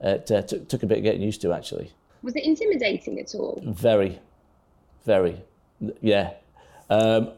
it 0.00 0.30
uh, 0.30 0.42
t- 0.42 0.58
took 0.64 0.82
a 0.82 0.86
bit 0.86 0.98
of 0.98 1.04
getting 1.04 1.22
used 1.22 1.40
to 1.42 1.52
actually. 1.52 1.92
Was 2.22 2.34
it 2.34 2.44
intimidating 2.44 3.20
at 3.20 3.32
all? 3.34 3.62
Very, 3.64 4.18
very 5.04 5.40
yeah. 6.00 6.32
Um, 6.90 7.30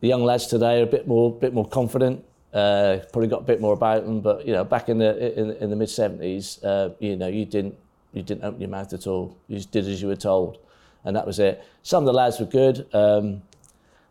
the 0.00 0.08
young 0.08 0.24
lads 0.24 0.46
today 0.46 0.80
are 0.80 0.84
a 0.84 0.86
bit 0.86 1.06
more, 1.06 1.32
bit 1.32 1.52
more 1.52 1.68
confident. 1.68 2.24
Uh, 2.52 2.98
probably 3.12 3.28
got 3.28 3.42
a 3.42 3.44
bit 3.44 3.60
more 3.60 3.74
about 3.74 4.04
them, 4.04 4.20
but 4.20 4.46
you 4.46 4.52
know, 4.52 4.64
back 4.64 4.88
in 4.88 4.98
the 4.98 5.38
in, 5.38 5.50
in 5.56 5.70
the 5.70 5.76
mid 5.76 5.88
seventies, 5.88 6.62
uh, 6.64 6.90
you 6.98 7.16
know, 7.16 7.28
you 7.28 7.44
didn't 7.44 7.76
you 8.12 8.22
didn't 8.22 8.44
open 8.44 8.60
your 8.60 8.70
mouth 8.70 8.92
at 8.92 9.06
all. 9.06 9.36
You 9.46 9.56
just 9.56 9.70
did 9.70 9.86
as 9.86 10.02
you 10.02 10.08
were 10.08 10.16
told, 10.16 10.58
and 11.04 11.16
that 11.16 11.26
was 11.26 11.38
it. 11.38 11.64
Some 11.82 12.02
of 12.02 12.06
the 12.06 12.12
lads 12.12 12.40
were 12.40 12.46
good. 12.46 12.86
Um, 12.92 13.42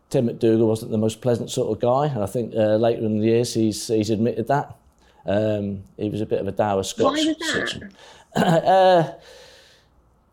Tim 0.08 0.26
MacDougall 0.26 0.66
wasn't 0.66 0.90
the 0.90 0.98
most 0.98 1.20
pleasant 1.20 1.50
sort 1.50 1.70
of 1.70 1.80
guy, 1.80 2.12
and 2.12 2.22
I 2.22 2.26
think 2.26 2.54
uh, 2.54 2.76
later 2.76 3.04
in 3.04 3.20
the 3.20 3.26
years 3.26 3.54
he's 3.54 3.86
he's 3.88 4.10
admitted 4.10 4.48
that. 4.48 4.76
Um, 5.26 5.82
he 5.96 6.08
was 6.08 6.20
a 6.20 6.26
bit 6.26 6.40
of 6.40 6.48
a 6.48 6.52
dour 6.52 6.82
Scotch. 6.82 7.04
Why 7.04 7.34
was 7.38 7.74
that? 7.74 7.92
uh, 8.66 9.12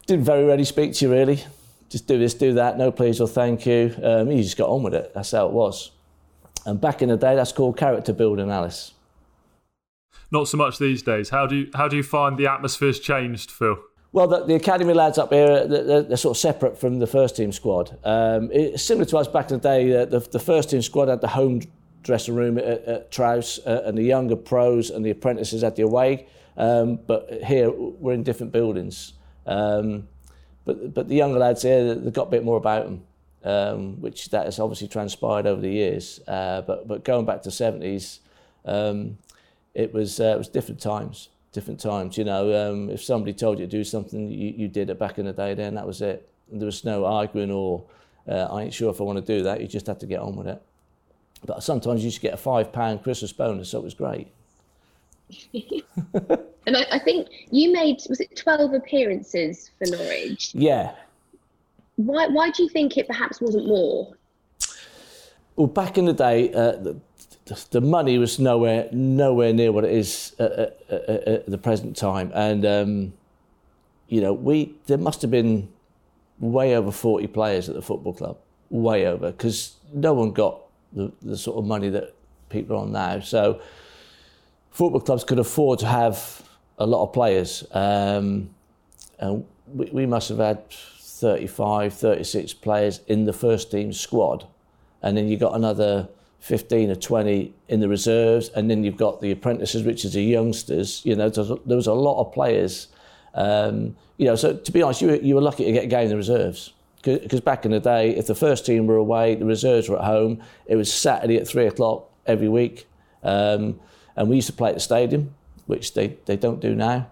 didn't 0.05 0.25
very 0.25 0.45
rarely 0.45 0.63
speak 0.63 0.93
to 0.93 1.05
you 1.05 1.11
really 1.11 1.43
just 1.89 2.07
do 2.07 2.17
this, 2.17 2.33
do 2.33 2.53
that, 2.53 2.77
no 2.77 2.91
please 2.91 3.21
or 3.21 3.27
thank 3.27 3.65
you. 3.65 3.95
Um, 4.03 4.31
you 4.31 4.43
just 4.43 4.57
got 4.57 4.69
on 4.69 4.83
with 4.83 4.93
it. 4.93 5.13
That's 5.13 5.31
how 5.31 5.47
it 5.47 5.53
was. 5.53 5.91
And 6.65 6.81
back 6.81 7.01
in 7.01 7.09
the 7.09 7.17
day, 7.17 7.35
that's 7.35 7.51
called 7.51 7.77
character 7.77 8.13
building, 8.13 8.49
Alice. 8.49 8.93
Not 10.31 10.49
so 10.49 10.57
much 10.57 10.79
these 10.79 11.01
days. 11.01 11.29
How 11.29 11.47
do 11.47 11.55
you 11.55 11.69
how 11.73 11.87
do 11.87 11.95
you 11.95 12.03
find 12.03 12.37
the 12.37 12.47
atmosphere's 12.47 12.99
changed, 12.99 13.51
Phil? 13.51 13.77
Well, 14.11 14.27
the, 14.27 14.45
the 14.45 14.55
academy 14.55 14.93
lads 14.93 15.17
up 15.17 15.31
here, 15.31 15.67
they're, 15.67 16.01
they're, 16.01 16.17
sort 16.17 16.37
of 16.37 16.39
separate 16.39 16.79
from 16.79 16.99
the 16.99 17.07
first 17.07 17.35
team 17.35 17.51
squad. 17.51 17.97
Um, 18.03 18.49
it's 18.51 18.81
similar 18.83 19.05
to 19.05 19.17
us 19.17 19.27
back 19.27 19.51
in 19.51 19.59
the 19.59 19.61
day. 19.61 20.01
Uh, 20.01 20.05
the, 20.05 20.19
the 20.19 20.39
first 20.39 20.69
team 20.69 20.81
squad 20.81 21.09
had 21.09 21.21
the 21.21 21.27
home 21.27 21.61
dressing 22.03 22.35
room 22.35 22.57
at, 22.57 22.65
at 22.65 23.11
Trowse, 23.11 23.59
uh, 23.65 23.83
and 23.85 23.97
the 23.97 24.03
younger 24.03 24.35
pros 24.35 24.89
and 24.89 25.05
the 25.05 25.11
apprentices 25.11 25.63
at 25.63 25.75
the 25.75 25.83
away. 25.83 26.27
Um, 26.55 26.99
but 27.05 27.43
here, 27.43 27.69
we're 27.69 28.13
in 28.13 28.23
different 28.23 28.51
buildings. 28.53 29.13
Um, 29.45 30.07
but 30.65 30.93
but 30.93 31.07
the 31.07 31.15
younger 31.15 31.39
lads 31.39 31.61
here, 31.61 31.93
they've 31.93 32.13
got 32.13 32.27
a 32.27 32.31
bit 32.31 32.43
more 32.43 32.57
about 32.57 32.85
them. 32.85 33.03
um, 33.43 34.01
which 34.01 34.29
that 34.29 34.45
has 34.45 34.59
obviously 34.59 34.87
transpired 34.87 35.47
over 35.47 35.61
the 35.61 35.69
years. 35.69 36.19
Uh, 36.27 36.61
but 36.61 36.87
but 36.87 37.03
going 37.03 37.25
back 37.25 37.41
to 37.43 37.49
the 37.49 37.55
seventies, 37.55 38.19
um, 38.65 39.17
it 39.73 39.93
was 39.93 40.19
uh, 40.19 40.33
it 40.35 40.37
was 40.37 40.49
different 40.49 40.81
times. 40.81 41.29
Different 41.57 41.79
times, 41.79 42.19
you 42.19 42.23
know. 42.23 42.71
Um, 42.71 42.87
if 42.91 43.01
somebody 43.01 43.33
told 43.33 43.57
you 43.57 43.65
to 43.65 43.71
do 43.71 43.83
something, 43.83 44.29
you, 44.29 44.53
you 44.55 44.67
did 44.67 44.91
it 44.91 44.99
back 44.99 45.17
in 45.17 45.25
the 45.25 45.33
day. 45.33 45.55
Then 45.55 45.73
that 45.73 45.87
was 45.87 46.03
it. 46.03 46.29
There 46.51 46.67
was 46.67 46.85
no 46.85 47.03
arguing 47.03 47.49
or 47.49 47.83
uh, 48.27 48.47
I 48.51 48.61
ain't 48.61 48.75
sure 48.75 48.91
if 48.91 49.01
I 49.01 49.03
want 49.03 49.17
to 49.17 49.25
do 49.25 49.41
that. 49.41 49.59
You 49.59 49.67
just 49.67 49.87
had 49.87 49.99
to 50.01 50.05
get 50.05 50.19
on 50.19 50.35
with 50.35 50.45
it. 50.45 50.61
But 51.47 51.63
sometimes 51.63 52.01
you 52.01 52.05
used 52.05 52.17
to 52.17 52.21
get 52.21 52.35
a 52.35 52.37
five 52.37 52.71
pound 52.71 53.01
Christmas 53.01 53.33
bonus, 53.33 53.69
so 53.69 53.79
it 53.79 53.85
was 53.85 53.95
great. 53.95 54.27
and 55.55 56.77
I, 56.77 56.85
I, 56.91 56.99
think 56.99 57.29
you 57.49 57.73
made 57.73 58.03
was 58.07 58.19
it 58.19 58.35
twelve 58.35 58.75
appearances 58.75 59.71
for 59.79 59.89
Norwich? 59.89 60.51
Yeah. 60.53 60.93
Why 61.95 62.27
why 62.27 62.51
do 62.51 62.61
you 62.61 62.69
think 62.69 62.97
it 62.97 63.07
perhaps 63.07 63.41
wasn't 63.41 63.65
more? 63.67 64.13
Well, 65.55 65.65
back 65.65 65.97
in 65.97 66.05
the 66.05 66.13
day, 66.13 66.53
uh, 66.53 66.93
the, 67.71 67.81
money 67.81 68.17
was 68.17 68.39
nowhere 68.39 68.89
nowhere 68.91 69.53
near 69.53 69.71
what 69.71 69.83
it 69.85 69.91
is 69.91 70.35
at, 70.39 70.51
at, 70.51 70.81
at, 70.89 71.27
at 71.27 71.45
the 71.45 71.57
present 71.57 71.95
time, 71.95 72.31
and 72.33 72.65
um, 72.65 73.13
you 74.07 74.21
know 74.21 74.33
we 74.33 74.75
there 74.87 74.97
must 74.97 75.21
have 75.21 75.31
been 75.31 75.69
way 76.39 76.75
over 76.75 76.91
forty 76.91 77.27
players 77.27 77.69
at 77.69 77.75
the 77.75 77.81
football 77.81 78.13
club, 78.13 78.37
way 78.69 79.07
over, 79.07 79.31
because 79.31 79.75
no 79.93 80.13
one 80.13 80.31
got 80.31 80.61
the, 80.93 81.11
the 81.21 81.37
sort 81.37 81.57
of 81.57 81.65
money 81.65 81.89
that 81.89 82.13
people 82.49 82.75
are 82.75 82.81
on 82.81 82.91
now. 82.91 83.19
So 83.19 83.61
football 84.71 85.01
clubs 85.01 85.23
could 85.23 85.39
afford 85.39 85.79
to 85.79 85.87
have 85.87 86.43
a 86.77 86.85
lot 86.85 87.03
of 87.03 87.13
players. 87.13 87.63
Um, 87.71 88.51
and 89.19 89.45
we, 89.67 89.89
we 89.91 90.05
must 90.05 90.29
have 90.29 90.37
had 90.37 90.69
35, 90.69 91.93
36 91.93 92.53
players 92.53 93.01
in 93.07 93.25
the 93.25 93.33
first 93.33 93.71
team 93.71 93.91
squad. 93.91 94.47
And 95.01 95.17
then 95.17 95.27
you 95.27 95.37
got 95.37 95.55
another 95.55 96.09
15 96.39 96.91
or 96.91 96.95
20 96.95 97.53
in 97.67 97.79
the 97.79 97.87
reserves. 97.87 98.49
And 98.49 98.69
then 98.69 98.83
you've 98.83 98.97
got 98.97 99.21
the 99.21 99.31
apprentices, 99.31 99.83
which 99.83 100.05
is 100.05 100.13
the 100.13 100.21
youngsters. 100.21 101.05
You 101.05 101.15
know, 101.15 101.29
there 101.29 101.77
was 101.77 101.87
a 101.87 101.93
lot 101.93 102.19
of 102.21 102.33
players. 102.33 102.87
Um, 103.33 103.95
you 104.17 104.25
know, 104.25 104.35
so 104.35 104.55
to 104.55 104.71
be 104.71 104.81
honest, 104.81 105.01
you 105.01 105.09
were, 105.09 105.15
you 105.15 105.35
were 105.35 105.41
lucky 105.41 105.65
to 105.65 105.71
get 105.71 105.83
a 105.83 105.87
game 105.87 106.03
in 106.03 106.09
the 106.09 106.15
reserves 106.15 106.73
because 107.03 107.41
back 107.41 107.65
in 107.65 107.71
the 107.71 107.79
day, 107.79 108.15
if 108.15 108.27
the 108.27 108.35
first 108.35 108.65
team 108.65 108.87
were 108.87 108.97
away, 108.97 109.35
the 109.35 109.45
reserves 109.45 109.89
were 109.89 109.97
at 109.97 110.05
home. 110.05 110.41
It 110.65 110.75
was 110.75 110.91
Saturday 110.91 111.37
at 111.37 111.47
three 111.47 111.65
o'clock 111.67 112.09
every 112.25 112.49
week, 112.49 112.87
um, 113.23 113.79
and 114.15 114.29
we 114.29 114.35
used 114.35 114.47
to 114.47 114.53
play 114.53 114.69
at 114.69 114.75
the 114.75 114.81
stadium, 114.81 115.33
which 115.67 115.93
they, 115.93 116.17
they 116.25 116.35
don't 116.35 116.59
do 116.59 116.75
now. 116.75 117.07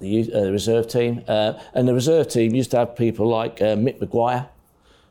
The, 0.00 0.32
uh, 0.34 0.50
reserve 0.50 0.88
team 0.88 1.22
uh, 1.28 1.54
and 1.72 1.86
the 1.86 1.94
reserve 1.94 2.28
team 2.28 2.54
used 2.54 2.72
to 2.72 2.78
have 2.78 2.96
people 2.96 3.28
like 3.28 3.62
uh, 3.62 3.76
Mick 3.76 4.00
McGuire, 4.00 4.48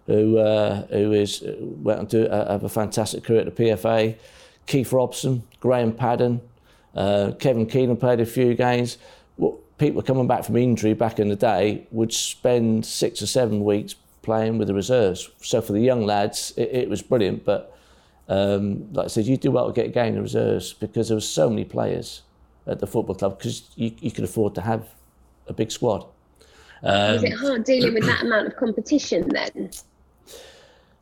who 0.07 0.38
uh, 0.38 0.86
who 0.88 1.12
is 1.13 1.41
uh, 1.43 1.55
went 1.60 2.00
on 2.00 2.07
to 2.07 2.31
uh, 2.31 2.51
have 2.51 2.63
a 2.63 2.69
fantastic 2.69 3.24
career 3.24 3.41
at 3.41 3.55
the 3.55 3.63
PFA. 3.63 4.15
Keith 4.65 4.93
Robson, 4.93 5.43
Graham 5.60 5.91
Paddon, 5.91 6.41
Kevin 6.95 7.65
Keelan 7.67 8.00
played 8.00 8.22
a 8.22 8.25
few 8.25 8.53
games. 8.53 8.98
People 9.77 10.01
coming 10.01 10.27
back 10.27 10.45
from 10.45 10.55
injury 10.55 10.93
back 10.93 11.19
in 11.19 11.27
the 11.27 11.36
day 11.36 11.86
would 11.91 12.13
spend 12.13 12.86
six 12.86 13.22
or 13.22 13.27
seven 13.27 13.65
weeks 13.65 13.95
playing 14.22 14.57
with 14.57 14.69
the 14.69 14.74
reserves. 14.74 15.29
So 15.41 15.62
for 15.62 15.74
the 15.74 15.81
young 15.81 16.05
lads, 16.05 16.53
it, 16.55 16.69
it 16.72 16.89
was 16.89 17.01
brilliant. 17.01 17.43
But 17.43 17.75
um, 18.29 18.91
like 18.93 19.05
I 19.05 19.07
said, 19.07 19.25
you 19.25 19.36
do 19.36 19.51
well 19.51 19.67
to 19.67 19.74
get 19.74 19.88
a 19.88 19.89
game 19.89 20.10
in 20.10 20.15
the 20.15 20.22
reserves 20.22 20.74
because 20.74 21.10
there 21.10 21.17
were 21.17 21.22
so 21.22 21.50
many 21.50 21.65
players 21.65 22.22
at 22.65 22.79
the 22.79 22.88
football 22.88 23.15
club 23.15 23.38
because 23.38 23.69
you, 23.75 23.91
you 24.00 24.12
could 24.12 24.24
afford 24.24 24.55
to 24.55 24.62
have 24.62 24.88
a 25.48 25.53
big 25.53 25.72
squad. 25.72 26.05
Um, 26.83 27.13
Was 27.13 27.24
it 27.24 27.33
hard 27.33 27.63
dealing 27.63 27.93
with 27.93 28.05
that 28.05 28.24
amount 28.24 28.48
of 28.48 28.55
competition 28.55 29.27
then? 29.29 29.72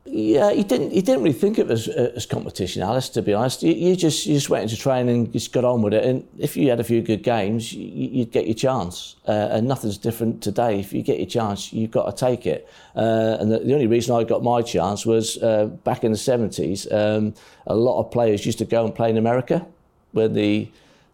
Yeah, 0.04 0.50
you 0.50 0.64
didn't. 0.64 0.92
You 0.92 1.00
didn't 1.00 1.22
really 1.22 1.38
think 1.38 1.58
of 1.58 1.70
it 1.70 1.74
as, 1.74 1.86
as 1.86 2.26
competition, 2.26 2.82
Alice. 2.82 3.08
To 3.10 3.22
be 3.22 3.32
honest, 3.34 3.62
you, 3.62 3.72
you, 3.72 3.94
just 3.94 4.26
you 4.26 4.34
just 4.34 4.50
went 4.50 4.64
into 4.64 4.76
training, 4.76 5.14
and 5.14 5.32
just 5.32 5.52
got 5.52 5.64
on 5.64 5.80
with 5.80 5.94
it. 5.94 6.04
And 6.04 6.26
if 6.38 6.56
you 6.56 6.70
had 6.70 6.80
a 6.80 6.84
few 6.84 7.02
good 7.02 7.22
games, 7.22 7.72
you, 7.72 8.18
would 8.18 8.32
get 8.32 8.46
your 8.46 8.56
chance. 8.56 9.14
Uh, 9.28 9.48
and 9.52 9.68
nothing's 9.68 9.98
different 9.98 10.42
today. 10.42 10.80
If 10.80 10.92
you 10.92 11.02
get 11.02 11.18
your 11.18 11.28
chance, 11.28 11.72
you've 11.72 11.92
got 11.92 12.10
to 12.10 12.26
take 12.26 12.46
it. 12.46 12.68
Uh, 12.96 13.36
and 13.38 13.52
the, 13.52 13.60
the, 13.60 13.74
only 13.74 13.86
reason 13.86 14.16
I 14.16 14.24
got 14.24 14.42
my 14.42 14.60
chance 14.60 15.06
was 15.06 15.40
uh, 15.40 15.66
back 15.84 16.02
in 16.02 16.10
the 16.10 16.18
seventies. 16.18 16.90
Um, 16.90 17.34
a 17.68 17.76
lot 17.76 18.00
of 18.00 18.10
players 18.10 18.44
used 18.44 18.58
to 18.58 18.64
go 18.64 18.84
and 18.84 18.92
play 18.92 19.08
in 19.08 19.16
America, 19.16 19.64
where 20.10 20.28
the 20.28 20.68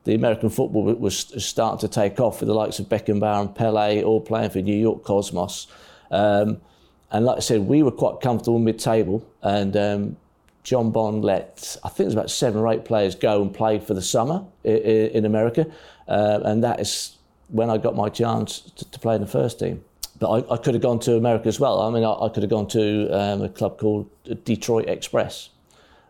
the 0.04 0.14
American 0.14 0.48
football 0.48 0.84
was 0.84 1.30
starting 1.44 1.78
to 1.80 1.88
take 1.88 2.18
off 2.18 2.40
with 2.40 2.48
the 2.48 2.54
likes 2.54 2.78
of 2.78 2.86
Beckenbauer 2.86 3.42
and 3.42 3.54
Pele 3.54 4.02
all 4.02 4.22
playing 4.22 4.48
for 4.48 4.62
New 4.62 4.74
York 4.74 5.04
Cosmos. 5.04 5.66
Um, 6.10 6.62
and 7.10 7.24
like 7.24 7.38
I 7.38 7.40
said, 7.40 7.62
we 7.62 7.82
were 7.82 7.90
quite 7.90 8.20
comfortable 8.20 8.58
mid-table, 8.58 9.26
and 9.42 9.76
um, 9.76 10.16
John 10.62 10.90
Bond 10.90 11.24
let 11.24 11.76
I 11.82 11.88
think 11.88 12.00
it 12.00 12.04
was 12.06 12.14
about 12.14 12.30
seven 12.30 12.60
or 12.60 12.68
eight 12.68 12.84
players 12.84 13.14
go 13.14 13.40
and 13.40 13.52
play 13.52 13.78
for 13.78 13.94
the 13.94 14.02
summer 14.02 14.44
in, 14.64 14.76
in 14.76 15.24
America, 15.24 15.66
uh, 16.06 16.40
and 16.44 16.62
that 16.64 16.80
is 16.80 17.16
when 17.48 17.70
I 17.70 17.78
got 17.78 17.96
my 17.96 18.08
chance 18.08 18.60
to, 18.60 18.90
to 18.90 18.98
play 18.98 19.14
in 19.14 19.20
the 19.20 19.26
first 19.26 19.58
team. 19.58 19.82
But 20.18 20.30
I, 20.30 20.54
I, 20.54 20.56
could 20.56 20.74
have 20.74 20.82
gone 20.82 20.98
to 21.00 21.16
America 21.16 21.48
as 21.48 21.60
well. 21.60 21.80
I 21.80 21.90
mean, 21.90 22.04
I, 22.04 22.12
I 22.12 22.28
could 22.28 22.42
have 22.42 22.50
gone 22.50 22.66
to 22.68 23.08
um, 23.08 23.42
a 23.42 23.48
club 23.48 23.78
called 23.78 24.10
Detroit 24.44 24.88
Express. 24.88 25.50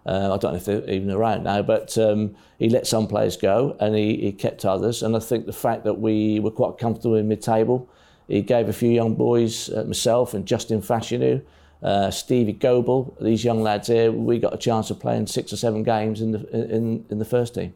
Uh, 0.06 0.32
I 0.32 0.38
don't 0.38 0.52
know 0.52 0.56
if 0.56 0.64
they're 0.64 0.88
even 0.88 1.10
around 1.10 1.44
now, 1.44 1.60
but 1.60 1.96
um, 1.98 2.34
he 2.58 2.70
let 2.70 2.86
some 2.86 3.06
players 3.06 3.36
go 3.36 3.76
and 3.78 3.94
he, 3.94 4.16
he 4.16 4.32
kept 4.32 4.64
others. 4.64 5.02
And 5.02 5.14
I 5.14 5.18
think 5.18 5.44
the 5.44 5.52
fact 5.52 5.84
that 5.84 6.00
we 6.00 6.40
were 6.40 6.50
quite 6.50 6.78
comfortable 6.78 7.16
in 7.16 7.28
mid-table 7.28 7.86
he 8.28 8.42
gave 8.42 8.68
a 8.68 8.72
few 8.72 8.90
young 8.90 9.14
boys, 9.14 9.70
uh, 9.70 9.84
myself 9.84 10.34
and 10.34 10.46
Justin 10.46 10.82
Fashanu, 10.82 11.42
uh, 11.82 12.10
Stevie 12.10 12.52
Goble, 12.52 13.16
these 13.20 13.42
young 13.42 13.62
lads 13.62 13.88
here, 13.88 14.12
we 14.12 14.38
got 14.38 14.52
a 14.52 14.58
chance 14.58 14.90
of 14.90 15.00
playing 15.00 15.26
six 15.26 15.52
or 15.52 15.56
seven 15.56 15.82
games 15.82 16.20
in 16.20 16.32
the, 16.32 16.74
in, 16.74 17.06
in 17.08 17.18
the 17.18 17.24
first 17.24 17.54
team, 17.54 17.72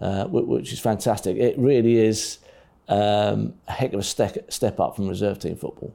uh, 0.00 0.24
which 0.26 0.72
is 0.72 0.80
fantastic. 0.80 1.36
It 1.36 1.56
really 1.58 1.96
is 1.96 2.38
um, 2.88 3.54
a 3.68 3.72
heck 3.72 3.92
of 3.92 4.00
a 4.00 4.02
step, 4.02 4.50
step 4.52 4.80
up 4.80 4.96
from 4.96 5.08
reserve 5.08 5.38
team 5.38 5.56
football 5.56 5.94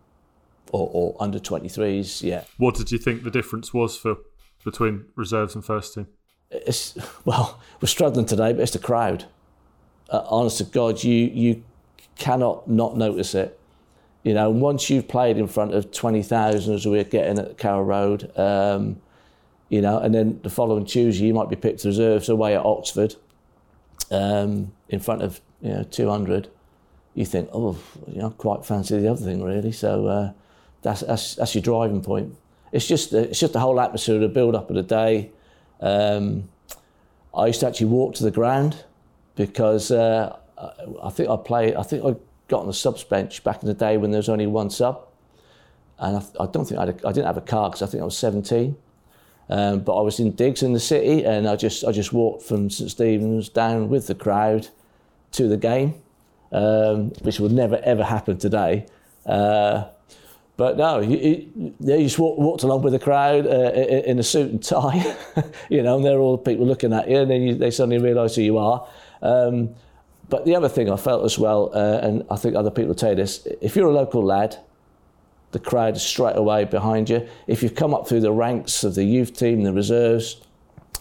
or, 0.71 0.89
or 0.93 1.15
under 1.19 1.39
23s, 1.39 2.23
yeah. 2.23 2.43
What 2.57 2.75
did 2.75 2.91
you 2.91 2.97
think 2.97 3.23
the 3.23 3.31
difference 3.31 3.73
was 3.73 3.97
for 3.97 4.17
between 4.63 5.05
reserves 5.15 5.55
and 5.55 5.65
first 5.65 5.93
team? 5.93 6.07
It's, 6.51 6.97
well, 7.25 7.59
we're 7.81 7.87
struggling 7.87 8.25
today, 8.25 8.53
but 8.53 8.61
it's 8.61 8.71
the 8.71 8.79
crowd. 8.79 9.25
Uh, 10.09 10.23
honest 10.29 10.59
to 10.59 10.63
God, 10.63 11.03
you, 11.03 11.13
you 11.13 11.63
cannot 12.15 12.69
not 12.69 12.95
notice 12.95 13.35
it 13.35 13.59
you 14.23 14.33
know, 14.33 14.49
once 14.49 14.89
you've 14.89 15.07
played 15.07 15.37
in 15.37 15.47
front 15.47 15.73
of 15.73 15.91
20,000 15.91 16.73
as 16.73 16.87
we're 16.87 17.03
getting 17.03 17.39
at 17.39 17.57
Carrow 17.57 17.83
Road, 17.83 18.31
um, 18.37 19.01
you 19.69 19.81
know, 19.81 19.99
and 19.99 20.15
then 20.15 20.39
the 20.43 20.49
following 20.49 20.85
Tuesday 20.85 21.25
you 21.25 21.33
might 21.33 21.49
be 21.49 21.57
picked 21.57 21.83
reserves 21.83 22.29
away 22.29 22.55
at 22.55 22.63
Oxford 22.65 23.15
um, 24.11 24.71
in 24.87 24.99
front 24.99 25.23
of, 25.23 25.41
you 25.61 25.69
know, 25.69 25.83
200. 25.83 26.47
You 27.15 27.25
think, 27.25 27.49
oh, 27.53 27.77
you 28.07 28.21
know, 28.21 28.29
quite 28.29 28.65
fancy 28.65 28.97
the 28.99 29.11
other 29.11 29.23
thing 29.23 29.43
really. 29.43 29.71
So 29.73 30.07
uh, 30.07 30.31
that's, 30.81 31.01
that's, 31.01 31.35
that's 31.35 31.53
your 31.53 31.61
driving 31.61 32.01
point. 32.01 32.35
It's 32.71 32.87
just, 32.87 33.13
it's 33.13 33.39
just 33.39 33.53
the 33.53 33.59
whole 33.59 33.79
atmosphere, 33.79 34.19
the 34.19 34.29
build 34.29 34.55
up 34.55 34.69
of 34.69 34.75
the 34.75 34.83
day. 34.83 35.31
Um, 35.81 36.49
I 37.35 37.47
used 37.47 37.59
to 37.59 37.67
actually 37.67 37.87
walk 37.87 38.15
to 38.15 38.23
the 38.23 38.31
ground 38.31 38.83
because 39.35 39.91
uh, 39.91 40.37
I 41.03 41.09
think 41.09 41.29
I 41.29 41.35
played, 41.35 41.75
I 41.75 41.83
think 41.83 42.05
I 42.05 42.15
got 42.53 42.61
on 42.61 42.67
the 42.67 42.73
subs 42.73 43.03
bench 43.03 43.43
back 43.43 43.63
in 43.63 43.67
the 43.67 43.73
day 43.73 43.97
when 43.97 44.11
there 44.11 44.19
was 44.19 44.29
only 44.29 44.45
one 44.45 44.69
sub. 44.69 45.07
And 45.97 46.17
I, 46.17 46.43
I 46.43 46.45
don't 46.45 46.65
think 46.65 46.79
I, 46.79 46.83
I 46.83 47.11
didn't 47.11 47.25
have 47.25 47.37
a 47.37 47.41
car 47.41 47.69
because 47.69 47.81
I 47.81 47.87
think 47.87 48.01
I 48.01 48.05
was 48.05 48.17
17. 48.17 48.77
Um, 49.49 49.79
but 49.79 49.97
I 49.97 50.01
was 50.01 50.19
in 50.19 50.31
digs 50.31 50.61
in 50.61 50.73
the 50.73 50.79
city 50.79 51.25
and 51.25 51.47
I 51.49 51.55
just, 51.55 51.83
I 51.83 51.91
just 51.91 52.13
walked 52.13 52.43
from 52.43 52.69
St 52.69 52.91
Stephen's 52.91 53.49
down 53.49 53.89
with 53.89 54.05
the 54.05 54.13
crowd 54.13 54.67
to 55.31 55.47
the 55.47 55.57
game, 55.57 55.95
um, 56.51 57.09
which 57.23 57.39
would 57.39 57.51
never 57.51 57.77
ever 57.83 58.03
happen 58.03 58.37
today. 58.37 58.85
Uh, 59.25 59.85
but 60.55 60.77
no, 60.77 60.99
you, 60.99 61.17
you, 61.17 61.73
you 61.79 62.03
just 62.03 62.19
walk, 62.19 62.37
walked 62.37 62.61
along 62.61 62.83
with 62.83 62.93
the 62.93 62.99
crowd 62.99 63.47
uh, 63.47 63.71
in 64.11 64.19
a 64.19 64.23
suit 64.23 64.51
and 64.51 64.63
tie, 64.63 65.15
you 65.69 65.81
know, 65.81 65.95
and 65.95 66.05
they're 66.05 66.19
all 66.19 66.37
people 66.37 66.67
looking 66.67 66.93
at 66.93 67.09
you, 67.09 67.17
and 67.17 67.31
then 67.31 67.41
you, 67.41 67.55
they 67.55 67.71
suddenly 67.71 67.97
realise 67.97 68.35
who 68.35 68.43
you 68.43 68.59
are. 68.59 68.87
Um, 69.23 69.73
but 70.29 70.45
the 70.45 70.55
other 70.55 70.69
thing 70.69 70.89
I 70.89 70.95
felt 70.95 71.25
as 71.25 71.37
well, 71.37 71.71
uh, 71.73 71.99
and 72.01 72.23
I 72.29 72.35
think 72.35 72.55
other 72.55 72.71
people 72.71 72.95
tell 72.95 73.11
you 73.11 73.15
this, 73.15 73.45
if 73.61 73.75
you're 73.75 73.87
a 73.87 73.93
local 73.93 74.23
lad, 74.23 74.57
the 75.51 75.59
crowd 75.59 75.95
is 75.95 76.01
straight 76.01 76.35
away 76.35 76.65
behind 76.65 77.09
you. 77.09 77.27
If 77.47 77.61
you've 77.61 77.75
come 77.75 77.93
up 77.93 78.07
through 78.07 78.21
the 78.21 78.31
ranks 78.31 78.83
of 78.83 78.95
the 78.95 79.03
youth 79.03 79.37
team, 79.37 79.63
the 79.63 79.73
reserves, 79.73 80.41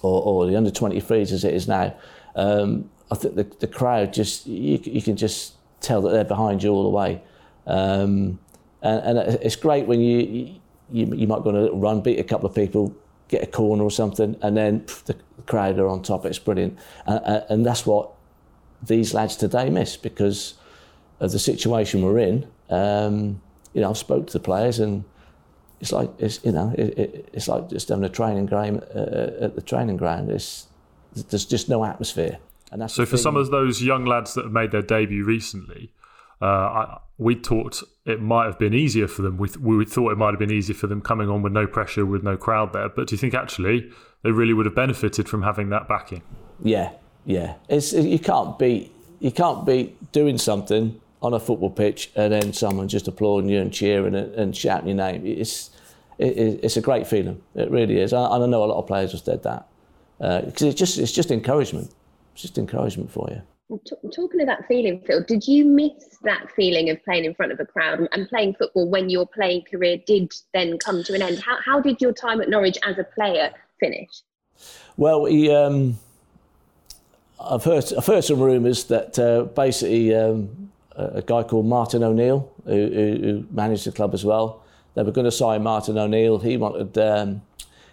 or, 0.03 0.23
or 0.23 0.47
the 0.47 0.57
under 0.57 0.71
23s 0.71 1.33
as 1.33 1.45
it 1.45 1.55
is 1.55 1.67
now, 1.67 1.95
um, 2.35 2.91
I 3.11 3.15
think 3.15 3.37
the, 3.37 3.45
the 3.61 3.67
crowd 3.67 4.13
just, 4.13 4.47
you, 4.47 4.81
you 4.85 5.03
can 5.03 5.17
just 5.17 5.55
tell 5.81 6.03
that 6.03 6.11
they're 6.11 6.25
behind 6.25 6.63
you 6.63 6.71
all 6.71 6.83
the 6.83 6.89
way. 6.89 7.23
Um, 7.67 8.39
and, 8.83 9.19
and 9.19 9.19
it's 9.43 9.57
great 9.57 9.87
when 9.87 10.01
you, 10.01 10.55
you, 10.91 11.15
you 11.15 11.27
might 11.27 11.43
go 11.43 11.51
on 11.51 11.57
a 11.57 11.63
little 11.63 11.79
run, 11.79 12.01
beat 12.01 12.19
a 12.19 12.25
couple 12.25 12.49
of 12.49 12.55
people, 12.55 12.95
get 13.29 13.43
a 13.43 13.47
corner 13.47 13.83
or 13.83 13.91
something, 13.91 14.37
and 14.43 14.57
then 14.57 14.81
pff, 14.81 15.05
the 15.05 15.17
crowd 15.47 15.79
are 15.79 15.89
on 15.89 16.03
top. 16.03 16.27
It's 16.27 16.39
brilliant. 16.39 16.79
And, 17.07 17.45
and 17.49 17.67
that's 17.67 17.87
what 17.87 18.13
these 18.83 19.15
lads 19.15 19.37
today 19.37 19.71
miss 19.71 19.97
because 19.97 20.55
of 21.21 21.33
the 21.33 21.39
situation 21.39 22.03
we're 22.03 22.19
in. 22.19 22.47
Um, 22.69 23.41
you 23.73 23.81
know, 23.81 23.91
I've 23.91 23.99
spoke 23.99 24.27
to 24.27 24.33
the 24.33 24.41
players 24.41 24.79
and 24.79 25.05
it's 25.81 25.93
like 25.93 26.11
it's 26.19 26.45
you 26.45 26.53
know 26.53 26.73
it, 26.79 26.99
it, 26.99 27.29
it's 27.33 27.49
like 27.49 27.69
just 27.69 27.89
having 27.89 28.05
a 28.05 28.09
training 28.09 28.47
ground 28.47 28.83
uh, 28.95 29.45
at 29.45 29.55
the 29.57 29.63
training 29.63 29.97
ground. 29.97 30.31
It's 30.31 30.69
there's 31.15 31.45
just 31.45 31.69
no 31.69 31.85
atmosphere. 31.85 32.39
And 32.71 32.81
that's 32.81 32.95
so 32.95 33.05
for 33.05 33.17
thing. 33.17 33.23
some 33.23 33.37
of 33.37 33.51
those 33.51 33.83
young 33.83 34.07
lads 34.07 34.35
that 34.35 34.45
have 34.45 34.53
made 34.53 34.71
their 34.71 34.83
debut 34.83 35.25
recently, 35.25 35.93
uh, 36.41 36.47
I, 36.47 36.99
we 37.19 37.35
thought 37.35 37.83
it 38.07 38.21
might 38.21 38.47
have 38.47 38.59
been 38.59 38.73
easier 38.73 39.07
for 39.07 39.23
them. 39.23 39.37
We, 39.37 39.49
th- 39.49 39.59
we 39.59 39.85
thought 39.85 40.11
it 40.11 40.19
might 40.19 40.31
have 40.31 40.39
been 40.39 40.51
easier 40.51 40.75
for 40.75 40.87
them 40.87 41.03
coming 41.03 41.29
on 41.29 41.43
with 41.43 41.53
no 41.53 41.67
pressure, 41.67 42.07
with 42.07 42.23
no 42.23 42.37
crowd 42.37 42.73
there. 42.73 42.89
But 42.89 43.09
do 43.09 43.15
you 43.15 43.19
think 43.19 43.35
actually 43.35 43.91
they 44.23 44.31
really 44.31 44.55
would 44.55 44.65
have 44.65 44.75
benefited 44.75 45.29
from 45.29 45.43
having 45.43 45.69
that 45.69 45.87
backing? 45.87 46.23
Yeah, 46.63 46.93
yeah. 47.25 47.55
It's 47.69 47.93
you 47.93 48.19
can't 48.19 48.59
beat 48.59 48.93
you 49.21 49.31
can't 49.31 49.65
beat 49.65 50.13
doing 50.13 50.39
something 50.39 51.01
on 51.21 51.35
a 51.35 51.41
football 51.41 51.71
pitch 51.71 52.11
and 52.17 52.33
then 52.33 52.53
someone 52.53 52.89
just 52.89 53.07
applauding 53.07 53.49
you 53.49 53.61
and 53.61 53.73
cheering 53.73 54.15
and, 54.15 54.35
and 54.35 54.57
shouting 54.57 54.89
your 54.89 54.97
name. 54.97 55.25
It's 55.25 55.71
it, 56.19 56.61
it's 56.63 56.77
a 56.77 56.81
great 56.81 57.07
feeling. 57.07 57.41
It 57.55 57.71
really 57.71 58.01
is. 58.01 58.13
And 58.13 58.23
I 58.23 58.47
know 58.47 58.65
a 58.65 58.67
lot 58.67 58.79
of 58.79 58.87
players 58.87 59.13
have 59.13 59.23
said 59.23 59.43
that 59.45 59.69
because 60.19 60.63
it's 60.63 60.79
just 60.79 60.99
it's 60.99 61.13
just 61.13 61.31
encouragement. 61.31 61.91
It's 62.33 62.43
just 62.43 62.59
encouragement 62.59 63.11
for 63.11 63.29
you. 63.31 63.43
T- 63.87 63.97
talking 64.15 64.41
of 64.41 64.47
that 64.47 64.67
feeling, 64.69 65.01
Phil, 65.07 65.23
did 65.27 65.47
you 65.49 65.65
miss 65.65 66.19
that 66.25 66.51
feeling 66.55 66.91
of 66.91 67.03
playing 67.05 67.25
in 67.25 67.35
front 67.35 67.53
of 67.53 67.61
a 67.61 67.65
crowd 67.65 68.01
and, 68.01 68.09
and 68.13 68.29
playing 68.29 68.55
football 68.55 68.89
when 68.89 69.09
your 69.09 69.27
playing 69.27 69.63
career 69.63 69.99
did 70.07 70.31
then 70.53 70.79
come 70.79 71.03
to 71.05 71.15
an 71.15 71.23
end? 71.23 71.41
How, 71.41 71.59
how 71.65 71.81
did 71.81 72.01
your 72.01 72.13
time 72.13 72.41
at 72.43 72.51
Norwich 72.51 72.77
as 72.85 72.99
a 72.99 73.05
player 73.05 73.51
finish? 73.81 74.11
Well, 74.99 75.25
he, 75.25 75.51
um, 75.51 75.99
I've 77.45 77.65
heard 77.65 77.93
I've 77.97 78.07
heard 78.07 78.25
some 78.25 78.41
rumours 78.41 78.85
that 78.85 79.19
uh, 79.19 79.45
basically 79.45 80.15
um, 80.15 80.71
a 80.97 81.23
guy 81.23 81.43
called 81.43 81.67
Martin 81.67 82.03
O'Neill, 82.03 82.51
who, 82.65 82.71
who, 82.73 83.19
who 83.21 83.47
managed 83.51 83.87
the 83.87 83.93
club 83.93 84.15
as 84.15 84.25
well, 84.25 84.63
they 84.95 85.03
were 85.03 85.13
going 85.13 85.25
to 85.25 85.33
sign 85.33 85.63
Martin 85.63 85.99
O'Neill. 85.99 86.39
He 86.39 86.57
wanted 86.57 86.97
um, 86.99 87.43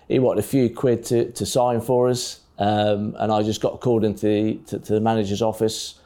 he 0.08 0.20
wanted 0.20 0.44
a 0.44 0.48
few 0.48 0.70
quid 0.70 1.06
to, 1.06 1.32
to 1.32 1.46
sign 1.46 1.82
for 1.82 2.10
us, 2.10 2.41
um, 2.58 3.15
and 3.20 3.32
I 3.32 3.44
just 3.44 3.62
got 3.62 3.79
called 3.79 4.03
into 4.03 4.25
the, 4.25 4.56
to, 4.68 4.79
to 4.79 4.94
the 4.94 5.01
manager's 5.01 5.41
office 5.41 6.00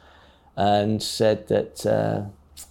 and 0.56 1.02
said 1.02 1.48
that 1.48 1.84
uh, 1.86 2.22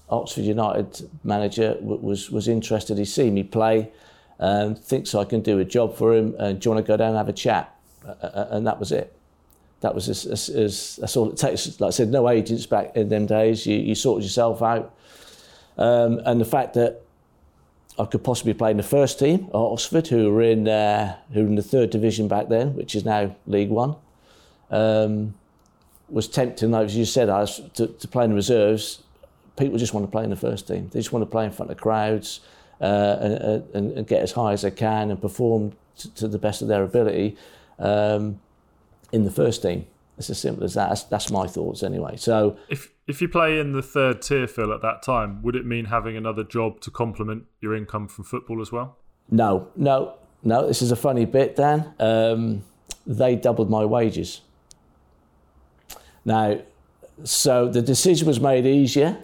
Oxford 0.10 0.44
United 0.44 1.10
manager 1.24 1.74
w- 1.76 2.00
was 2.02 2.32
was 2.32 2.48
interested. 2.48 2.98
He's 2.98 3.14
seen 3.14 3.34
me 3.34 3.44
play, 3.44 3.92
and 4.40 4.78
thinks 4.78 5.14
I 5.16 5.26
can 5.26 5.42
do 5.42 5.60
a 5.60 5.66
job 5.66 5.96
for 5.98 6.14
him. 6.14 6.36
And 6.40 6.60
do 6.60 6.70
you 6.70 6.76
want 6.76 6.86
to 6.86 6.88
go 6.88 6.98
down 6.98 7.10
and 7.10 7.18
have 7.18 7.30
a 7.30 7.34
chat? 7.34 7.76
Uh, 8.06 8.12
uh, 8.12 8.48
and 8.52 8.68
that 8.68 8.80
was 8.80 8.92
it. 8.92 9.16
That 9.84 9.94
was 9.94 10.08
as, 10.08 10.26
as, 10.26 10.48
as, 10.48 10.96
that's 10.96 11.18
all 11.18 11.30
it 11.30 11.38
takes. 11.38 11.78
Like 11.82 11.90
I 11.90 11.92
said, 11.92 12.10
no 12.10 12.30
agents 12.30 12.66
back 12.66 12.96
in 12.96 13.10
them 13.10 13.26
days. 13.26 13.66
You, 13.68 13.78
you 13.78 13.96
sorted 13.96 14.24
yourself 14.24 14.62
out, 14.62 14.96
um, 15.78 16.22
and 16.26 16.40
the 16.40 16.46
fact 16.46 16.74
that 16.76 17.02
I 18.00 18.06
could 18.06 18.24
possibly 18.24 18.54
play 18.54 18.72
in 18.72 18.78
the 18.78 18.84
first 18.84 19.20
team 19.20 19.48
at 19.50 19.56
Oxford, 19.56 20.08
who 20.08 20.32
were 20.32 20.42
in 20.42 20.70
uh, 20.70 21.18
who 21.34 21.42
were 21.42 21.48
in 21.48 21.56
the 21.56 21.62
third 21.62 21.90
division 21.90 22.30
back 22.30 22.48
then, 22.48 22.76
which 22.76 22.96
is 22.96 23.04
now 23.04 23.36
League 23.46 23.70
One. 23.70 23.98
Um, 24.72 25.34
was 26.08 26.30
tempting, 26.30 26.74
as 26.74 26.96
you 26.96 27.04
said, 27.04 27.30
as 27.30 27.60
to, 27.74 27.88
to 27.88 28.08
play 28.08 28.24
in 28.24 28.30
the 28.30 28.36
reserves. 28.38 29.04
People 29.58 29.78
just 29.78 29.94
want 29.94 30.06
to 30.06 30.12
play 30.12 30.24
in 30.24 30.30
the 30.30 30.38
first 30.38 30.66
team. 30.66 30.90
They 30.94 31.00
just 31.00 31.12
want 31.12 31.24
to 31.24 31.30
play 31.30 31.44
in 31.44 31.52
front 31.52 31.72
of 31.72 31.78
crowds 31.78 32.40
uh, 32.80 33.18
and, 33.20 33.64
and, 33.74 33.98
and 33.98 34.08
get 34.08 34.22
as 34.22 34.32
high 34.32 34.54
as 34.54 34.62
they 34.62 34.72
can 34.72 35.12
and 35.12 35.20
perform 35.20 35.74
to, 35.98 36.14
to 36.16 36.28
the 36.30 36.40
best 36.40 36.62
of 36.62 36.70
their 36.70 36.84
ability 36.84 37.36
um, 37.80 38.40
in 39.14 39.24
the 39.24 39.32
first 39.32 39.62
team. 39.62 39.86
It's 40.18 40.30
as 40.30 40.40
simple 40.40 40.64
as 40.64 40.74
that. 40.74 40.90
That's, 40.90 41.04
that's 41.04 41.32
my 41.32 41.48
thoughts 41.48 41.82
anyway. 41.82 42.18
So 42.18 42.58
If 42.70 42.92
if 43.08 43.22
you 43.22 43.28
play 43.28 43.60
in 43.60 43.74
the 43.74 43.82
third 43.82 44.22
tier, 44.22 44.48
Phil, 44.48 44.72
at 44.74 44.82
that 44.82 45.02
time, 45.02 45.42
would 45.44 45.56
it 45.56 45.66
mean 45.66 45.86
having 45.86 46.16
another 46.16 46.44
job 46.44 46.82
to 46.82 46.92
complement 46.92 47.46
your 47.62 47.76
income 47.76 48.08
from 48.08 48.24
football 48.24 48.62
as 48.62 48.72
well? 48.72 48.98
No, 49.30 49.70
no, 49.76 50.16
no. 50.44 50.68
This 50.68 50.82
is 50.82 50.92
a 50.92 50.96
funny 50.96 51.26
bit, 51.26 51.56
Dan. 51.56 51.94
Um, 52.00 52.64
they 53.08 53.36
doubled 53.36 53.70
my 53.70 53.86
wages. 53.86 54.42
Now, 56.26 56.60
so 57.24 57.68
the 57.68 57.82
decision 57.82 58.28
was 58.28 58.40
made 58.40 58.66
easier 58.66 59.18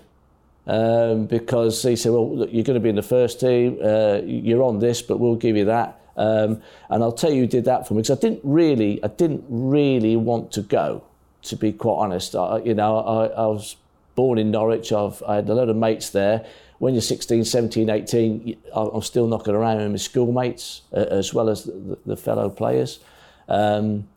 um, 0.68 1.26
because 1.28 1.82
he 1.84 1.96
said, 1.96 2.12
"Well, 2.12 2.36
look, 2.36 2.50
you're 2.52 2.64
going 2.64 2.76
to 2.76 2.84
be 2.84 2.90
in 2.90 2.96
the 2.96 3.02
first 3.04 3.40
team. 3.40 3.80
Uh, 3.84 4.22
you're 4.26 4.64
on 4.64 4.80
this, 4.80 5.02
but 5.02 5.18
we'll 5.18 5.36
give 5.36 5.56
you 5.56 5.66
that." 5.66 5.99
Um, 6.20 6.62
and 6.90 7.02
I'll 7.02 7.14
tell 7.14 7.32
you 7.32 7.42
who 7.42 7.48
did 7.48 7.66
that 7.66 7.88
for 7.88 7.94
me 7.94 8.02
because 8.02 8.18
I 8.18 8.20
didn't 8.20 8.42
really, 8.44 9.02
I 9.04 9.08
didn't 9.08 9.46
really 9.48 10.16
want 10.18 10.52
to 10.54 10.62
go. 10.62 11.04
To 11.44 11.56
be 11.56 11.72
quite 11.72 11.96
honest, 11.96 12.36
I, 12.36 12.60
you 12.60 12.74
know, 12.74 12.98
I, 13.00 13.28
I 13.28 13.46
was 13.48 13.78
born 14.16 14.38
in 14.38 14.52
Norwich. 14.52 14.92
I've, 14.92 15.24
I 15.24 15.36
had 15.36 15.48
a 15.48 15.54
lot 15.54 15.70
of 15.70 15.78
mates 15.78 16.10
there. 16.10 16.46
When 16.80 16.94
you're 16.94 17.02
16, 17.02 17.46
17, 17.46 17.90
18, 17.90 18.58
I- 18.76 18.80
I'm 18.80 19.02
still 19.02 19.28
knocking 19.28 19.56
around 19.56 19.78
with 19.78 19.92
my 19.92 19.98
schoolmates 19.98 20.82
uh, 20.92 21.06
as 21.10 21.34
well 21.34 21.48
as 21.50 21.64
the, 21.64 21.98
the 22.06 22.18
fellow 22.18 22.50
players. 22.50 23.00
Um, 23.48 24.10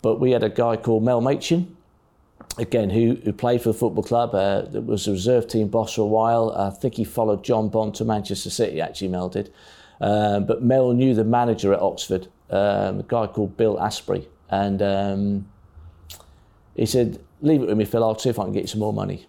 but 0.00 0.18
we 0.20 0.30
had 0.30 0.42
a 0.42 0.48
guy 0.48 0.76
called 0.76 1.02
Mel 1.02 1.20
Machin, 1.20 1.76
again, 2.56 2.88
who, 2.88 3.18
who 3.22 3.32
played 3.34 3.60
for 3.60 3.72
the 3.72 3.78
football 3.78 4.04
club, 4.04 4.34
uh, 4.34 4.62
that 4.62 4.82
was 4.82 5.06
a 5.06 5.12
reserve 5.12 5.46
team 5.48 5.68
boss 5.68 5.94
for 5.94 6.02
a 6.02 6.06
while. 6.06 6.50
I 6.56 6.70
think 6.70 6.94
he 6.94 7.04
followed 7.04 7.44
John 7.44 7.68
Bond 7.68 7.94
to 7.96 8.04
Manchester 8.06 8.48
City, 8.50 8.80
actually, 8.80 9.08
Mel 9.08 9.28
did. 9.28 9.52
Um, 10.00 10.46
but 10.46 10.62
Mel 10.62 10.92
knew 10.92 11.14
the 11.14 11.24
manager 11.24 11.72
at 11.72 11.80
Oxford, 11.80 12.28
um, 12.50 13.00
a 13.00 13.04
guy 13.06 13.26
called 13.26 13.56
Bill 13.56 13.80
Asprey. 13.80 14.28
And 14.50 14.80
um, 14.82 15.48
he 16.74 16.86
said, 16.86 17.20
Leave 17.40 17.62
it 17.62 17.68
with 17.68 17.78
me, 17.78 17.84
Phil, 17.84 18.02
I'll 18.02 18.18
see 18.18 18.30
if 18.30 18.38
I 18.38 18.44
can 18.44 18.52
get 18.52 18.62
you 18.62 18.68
some 18.68 18.80
more 18.80 18.92
money. 18.92 19.26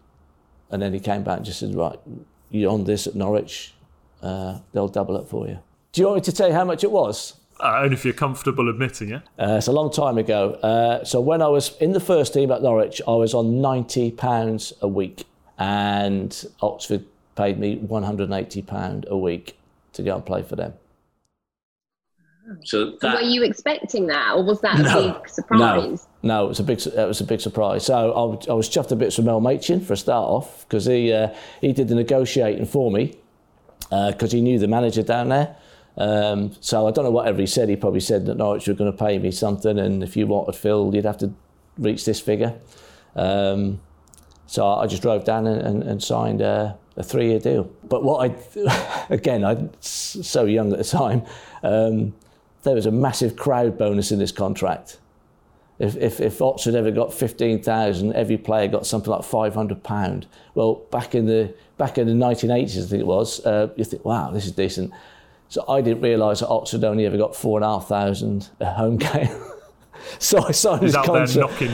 And 0.72 0.82
then 0.82 0.94
he 0.94 1.00
came 1.00 1.24
back 1.24 1.38
and 1.38 1.46
just 1.46 1.60
said, 1.60 1.76
Right, 1.76 2.00
you're 2.50 2.72
on 2.72 2.84
this 2.84 3.08
at 3.08 3.16
Norwich, 3.16 3.74
uh, 4.22 4.60
they'll 4.74 4.88
double 4.88 5.18
it 5.18 5.28
for 5.28 5.48
you. 5.48 5.60
Do 5.92 6.02
you 6.02 6.08
want 6.08 6.18
me 6.18 6.22
to 6.22 6.32
tell 6.32 6.48
you 6.48 6.54
how 6.54 6.66
much 6.66 6.84
it 6.84 6.92
was? 6.92 7.36
Uh, 7.60 7.82
only 7.84 7.94
if 7.94 8.06
you're 8.06 8.14
comfortable 8.14 8.70
admitting 8.70 9.10
it. 9.10 9.22
Uh, 9.38 9.56
it's 9.58 9.68
a 9.68 9.72
long 9.72 9.92
time 9.92 10.18
ago. 10.18 10.52
Uh, 10.54 11.04
so 11.04 11.20
when 11.20 11.42
I 11.42 11.48
was 11.48 11.76
in 11.78 11.92
the 11.92 12.00
first 12.00 12.34
team 12.34 12.52
at 12.52 12.62
Norwich, 12.62 13.02
I 13.06 13.12
was 13.12 13.34
on 13.34 13.62
ninety 13.62 14.12
pounds 14.12 14.72
a 14.82 14.88
week, 14.88 15.26
and 15.58 16.46
Oxford 16.62 17.06
paid 17.36 17.60
me 17.60 17.76
one 17.76 18.04
hundred 18.04 18.30
and 18.30 18.34
eighty 18.34 18.62
pound 18.62 19.06
a 19.10 19.18
week 19.18 19.59
to 19.94 20.04
go 20.04 20.16
and 20.16 20.26
play 20.26 20.44
for 20.44 20.56
them. 20.56 20.74
So 22.64 22.98
Were 23.04 23.22
you 23.22 23.44
expecting 23.44 24.08
that, 24.08 24.34
or 24.36 24.44
was 24.44 24.60
that 24.62 24.80
a 24.80 25.14
big 25.14 25.30
surprise? 25.30 26.08
No, 26.24 26.36
no, 26.40 26.46
it 26.46 26.48
was 26.50 26.60
a 26.60 26.64
big, 26.64 26.80
it 26.82 27.08
was 27.08 27.22
a 27.22 27.24
big 27.24 27.42
surprise. 27.42 27.86
So 27.86 27.94
I, 28.12 28.24
was- 28.26 28.48
I 28.50 28.54
was 28.54 28.68
chuffed 28.70 28.92
a 28.92 28.96
bit 28.96 29.16
with 29.16 29.26
Mel 29.26 29.40
Machin 29.40 29.80
for 29.82 29.94
a 29.94 29.98
start 29.98 30.28
off 30.28 30.66
because 30.68 30.86
he 30.86 31.14
uh, 31.14 31.30
he 31.62 31.74
did 31.74 31.90
the 31.90 31.96
negotiating 31.96 32.66
for 32.66 32.90
me 32.92 33.16
because 33.90 34.32
he 34.32 34.42
knew 34.42 34.58
the 34.58 34.68
manager 34.68 35.04
down 35.04 35.30
there. 35.30 35.56
Um, 35.98 36.56
so 36.60 36.88
I 36.88 36.92
don't 36.92 37.04
know 37.06 37.12
whatever 37.12 37.40
he 37.40 37.46
said. 37.46 37.70
He 37.70 37.76
probably 37.76 38.00
said 38.00 38.26
that 38.26 38.38
Norwich 38.38 38.68
were 38.68 38.74
going 38.74 38.92
to 38.92 38.98
pay 38.98 39.20
me 39.20 39.30
something, 39.32 39.78
and 39.78 40.02
if 40.02 40.18
you 40.18 40.26
wanted 40.26 40.56
Phil, 40.56 40.92
you'd 40.96 41.06
have 41.06 41.18
to 41.20 41.32
reach 41.78 42.06
this 42.06 42.20
figure. 42.20 42.56
Um, 43.16 43.80
so 44.48 44.66
I 44.68 44.88
just 44.88 45.04
drove 45.04 45.24
down 45.24 45.46
and, 45.46 45.62
and, 45.62 45.84
and 45.84 46.02
signed 46.04 46.42
a, 46.42 46.78
a 47.00 47.04
three-year 47.04 47.40
deal. 47.40 47.64
But 47.88 48.04
what 48.04 48.30
I, 48.30 49.06
again, 49.10 49.44
I 49.44 49.68
so 49.82 50.46
young 50.46 50.72
at 50.72 50.78
the 50.78 50.84
time. 50.84 51.24
Um, 51.64 52.14
there 52.64 52.76
was 52.76 52.86
a 52.86 52.92
massive 52.92 53.36
crowd 53.38 53.78
bonus 53.78 54.12
in 54.12 54.20
this 54.20 54.32
contract. 54.34 55.00
If, 55.80 55.96
if, 55.96 56.20
if 56.20 56.42
Oxford 56.42 56.76
ever 56.76 56.92
got 56.92 57.14
15,000, 57.14 58.14
every 58.14 58.38
player 58.38 58.68
got 58.68 58.86
something 58.86 59.10
like 59.10 59.24
500 59.24 59.82
pound. 59.82 60.28
Well, 60.56 60.76
back 60.92 61.16
in 61.16 61.26
the 61.26 61.54
back 61.78 61.98
in 61.98 62.06
the 62.06 62.14
1980s, 62.26 62.84
I 62.86 62.90
think 62.90 63.00
it 63.00 63.08
was. 63.08 63.44
Uh, 63.46 63.70
you 63.78 63.86
think, 63.86 64.04
wow, 64.04 64.30
this 64.32 64.46
is 64.46 64.52
decent. 64.52 64.92
So 65.48 65.64
I 65.70 65.80
didn't 65.80 66.02
realise 66.02 66.42
that 66.42 66.50
Oxford 66.50 66.84
only 66.84 67.06
ever 67.06 67.16
got 67.16 67.34
four 67.34 67.58
and 67.60 67.64
a 67.64 67.70
half 67.70 67.88
thousand 67.88 68.50
a 68.60 68.66
home 68.74 68.98
game. 69.08 69.30
so 70.20 70.46
I 70.46 70.52
signed 70.52 70.82
He's 70.84 70.92
this 70.92 70.98
out 70.98 71.14
there 71.14 71.42
knocking, 71.42 71.72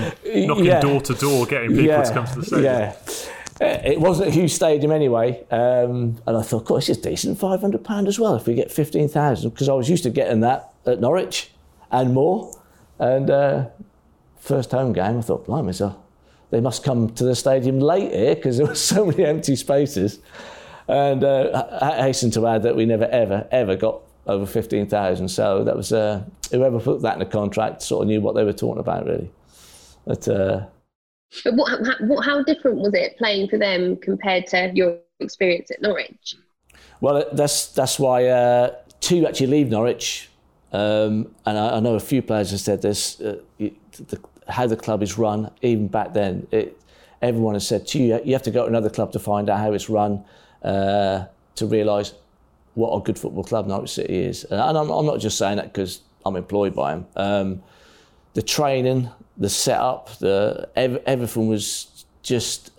knocking 0.47 0.65
Yeah. 0.65 0.81
door 0.81 1.01
to 1.01 1.13
door, 1.15 1.47
getting 1.47 1.71
people 1.75 2.03
to 2.03 2.13
come 2.13 2.27
to 2.27 2.35
the 2.41 2.45
stadium. 2.45 2.63
Yeah. 2.63 2.95
Uh, 3.62 3.80
It 3.84 4.00
wasn't 4.02 4.28
a 4.30 4.32
huge 4.32 4.52
stadium 4.52 4.91
anyway, 4.91 5.44
um, 5.50 6.18
and 6.28 6.38
I 6.38 6.41
thought, 6.41 6.65
"God, 6.65 6.78
this 6.78 6.89
is 6.89 6.98
decent, 6.98 7.39
five 7.39 7.62
hundred 7.62 7.84
pound 7.84 8.08
as 8.08 8.20
well 8.20 8.36
if 8.36 8.48
we 8.48 8.54
get 8.54 8.72
fifteen 8.72 9.08
thousand, 9.08 9.52
because 9.52 9.70
I 9.70 9.74
was 9.74 9.89
used 9.89 10.04
to 10.04 10.10
getting 10.10 10.41
that 10.41 10.74
at 10.86 11.00
Norwich 11.00 11.52
and 11.91 12.13
more. 12.13 12.52
And 13.00 13.30
uh, 13.30 13.68
first 14.39 14.72
home 14.72 14.94
game, 14.94 15.18
I 15.18 15.22
thought, 15.22 15.46
blimey, 15.46 15.74
so 15.74 15.96
they 16.50 16.60
must 16.62 16.84
come 16.84 17.10
to 17.10 17.24
the 17.24 17.36
stadium 17.36 17.80
late 17.80 18.12
here 18.12 18.36
because 18.36 18.58
there 18.58 18.68
were 18.68 18.76
so 18.94 19.06
many 19.06 19.26
empty 19.26 19.56
spaces. 19.56 20.20
And 20.88 21.24
uh, 21.24 21.68
I 21.82 22.04
hasten 22.04 22.32
to 22.32 22.46
add 22.48 22.63
that 22.63 22.76
we 22.76 22.86
never, 22.86 23.06
ever, 23.06 23.48
ever 23.52 23.76
got 23.76 24.02
over 24.28 24.46
fifteen 24.46 24.88
thousand. 24.88 25.30
So 25.30 25.63
that 25.63 25.76
was 25.76 25.94
uh, 25.94 26.24
whoever 26.52 26.80
put 26.80 27.02
that 27.04 27.13
in 27.13 27.20
the 27.20 27.26
contract 27.26 27.82
sort 27.82 28.04
of 28.04 28.08
knew 28.10 28.22
what 28.22 28.36
they 28.36 28.44
were 28.44 28.54
talking 28.54 28.80
about, 28.80 29.06
really. 29.06 29.32
But 30.06 30.28
uh, 30.28 30.65
But 31.43 31.56
what, 31.56 31.86
how, 31.86 32.06
what, 32.06 32.26
how 32.26 32.43
different 32.43 32.78
was 32.78 32.93
it 32.93 33.17
playing 33.17 33.50
for 33.50 33.58
them 33.58 33.98
compared 33.98 34.48
to 34.48 34.71
your 34.74 34.98
experience 35.19 35.71
at 35.71 35.82
Norwich? 35.82 36.36
Well, 37.02 37.26
that's 37.34 37.67
that's 37.67 38.00
why 38.00 38.26
uh, 38.26 38.76
two 39.00 39.28
actually 39.28 39.48
leave 39.48 39.69
Norwich, 39.69 40.30
um, 40.71 41.34
and 41.45 41.58
I, 41.58 41.78
I 41.78 41.80
know 41.80 41.95
a 41.95 42.00
few 42.00 42.21
players 42.21 42.52
have 42.52 42.62
said 42.62 42.82
this. 42.82 43.19
Uh, 43.19 43.39
the, 43.58 44.19
how 44.48 44.67
the 44.67 44.78
club 44.78 45.02
is 45.02 45.17
run, 45.17 45.50
even 45.62 45.88
back 45.88 46.13
then, 46.13 46.48
it, 46.52 46.80
everyone 47.21 47.56
has 47.56 47.67
said 47.67 47.88
to 47.88 48.00
you, 48.00 48.21
you 48.24 48.34
have 48.34 48.43
to 48.43 48.52
go 48.52 48.63
to 48.63 48.67
another 48.67 48.89
club 48.89 49.12
to 49.13 49.19
find 49.19 49.50
out 49.50 49.60
how 49.60 49.74
it's 49.74 49.89
run, 49.89 50.24
uh, 50.63 51.26
to 51.56 51.65
realise 51.65 52.13
what 52.76 52.95
a 52.95 53.02
good 53.02 53.17
football 53.17 53.43
club 53.43 53.67
Norwich 53.67 53.91
City 53.91 54.15
is. 54.15 54.43
And 54.45 54.60
I'm, 54.62 54.89
I'm 54.89 55.06
not 55.06 55.19
just 55.19 55.38
saying 55.38 55.58
that 55.58 55.74
because 55.74 56.02
I'm 56.26 56.36
employed 56.36 56.76
by 56.76 56.91
them. 56.91 57.08
Um, 57.15 57.63
the 58.34 58.41
training, 58.41 59.10
the 59.38 59.50
setup, 59.50 60.17
the 60.19 60.69
ev- 60.76 61.02
everything 61.06 61.48
was 61.48 62.06
just 62.21 62.71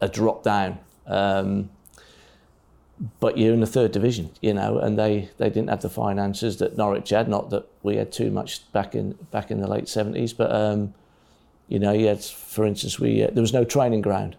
a 0.00 0.08
drop 0.08 0.42
down. 0.42 0.78
Um, 1.06 1.70
but 3.18 3.38
you're 3.38 3.54
in 3.54 3.60
the 3.60 3.66
third 3.66 3.92
division, 3.92 4.30
you 4.42 4.52
know, 4.52 4.78
and 4.78 4.98
they, 4.98 5.30
they 5.38 5.48
didn't 5.48 5.70
have 5.70 5.80
the 5.80 5.88
finances 5.88 6.58
that 6.58 6.76
Norwich 6.76 7.10
had. 7.10 7.28
Not 7.28 7.50
that 7.50 7.66
we 7.82 7.96
had 7.96 8.12
too 8.12 8.30
much 8.30 8.70
back 8.72 8.94
in 8.94 9.12
back 9.30 9.50
in 9.50 9.60
the 9.60 9.66
late 9.66 9.88
seventies, 9.88 10.34
but 10.34 10.52
um, 10.52 10.92
you 11.68 11.78
know, 11.78 11.98
had, 11.98 12.22
for 12.22 12.66
instance, 12.66 13.00
we 13.00 13.22
uh, 13.22 13.30
there 13.32 13.40
was 13.40 13.54
no 13.54 13.64
training 13.64 14.02
ground, 14.02 14.36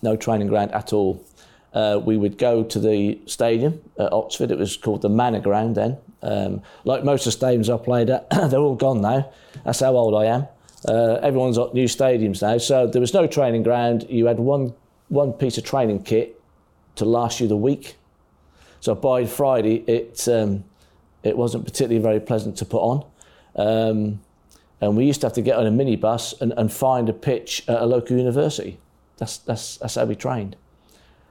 no 0.00 0.16
training 0.16 0.46
ground 0.46 0.70
at 0.72 0.92
all. 0.92 1.24
Uh, 1.72 2.00
we 2.04 2.16
would 2.16 2.38
go 2.38 2.62
to 2.62 2.78
the 2.78 3.18
stadium 3.26 3.82
at 3.98 4.12
Oxford. 4.12 4.52
It 4.52 4.58
was 4.58 4.76
called 4.76 5.02
the 5.02 5.08
Manor 5.08 5.40
Ground 5.40 5.74
then. 5.74 5.96
Um, 6.24 6.62
like 6.84 7.04
most 7.04 7.26
of 7.26 7.38
the 7.38 7.46
stadiums 7.46 7.72
I 7.72 7.82
played 7.82 8.10
at, 8.10 8.28
they're 8.50 8.58
all 8.58 8.74
gone 8.74 9.00
now. 9.00 9.32
That's 9.64 9.80
how 9.80 9.94
old 9.96 10.14
I 10.14 10.26
am. 10.26 10.48
Uh, 10.88 11.18
everyone's 11.22 11.56
got 11.56 11.74
new 11.74 11.86
stadiums 11.86 12.42
now. 12.42 12.58
So 12.58 12.86
there 12.86 13.00
was 13.00 13.14
no 13.14 13.26
training 13.26 13.62
ground. 13.62 14.06
You 14.08 14.26
had 14.26 14.38
one 14.38 14.74
one 15.08 15.32
piece 15.32 15.58
of 15.58 15.64
training 15.64 16.02
kit 16.02 16.40
to 16.96 17.04
last 17.04 17.40
you 17.40 17.46
the 17.46 17.56
week. 17.56 17.96
So 18.80 18.94
by 18.94 19.26
Friday, 19.26 19.84
it 19.86 20.26
um, 20.28 20.64
it 21.22 21.36
wasn't 21.36 21.64
particularly 21.64 22.02
very 22.02 22.20
pleasant 22.20 22.56
to 22.58 22.64
put 22.64 22.80
on. 22.80 23.04
Um, 23.56 24.20
and 24.80 24.96
we 24.96 25.06
used 25.06 25.20
to 25.22 25.26
have 25.26 25.34
to 25.34 25.42
get 25.42 25.56
on 25.56 25.66
a 25.66 25.70
minibus 25.70 26.38
and, 26.40 26.52
and 26.56 26.72
find 26.72 27.08
a 27.08 27.12
pitch 27.12 27.64
at 27.68 27.80
a 27.80 27.86
local 27.86 28.16
university. 28.16 28.78
That's, 29.16 29.38
that's, 29.38 29.78
that's 29.78 29.94
how 29.94 30.04
we 30.04 30.14
trained. 30.14 30.56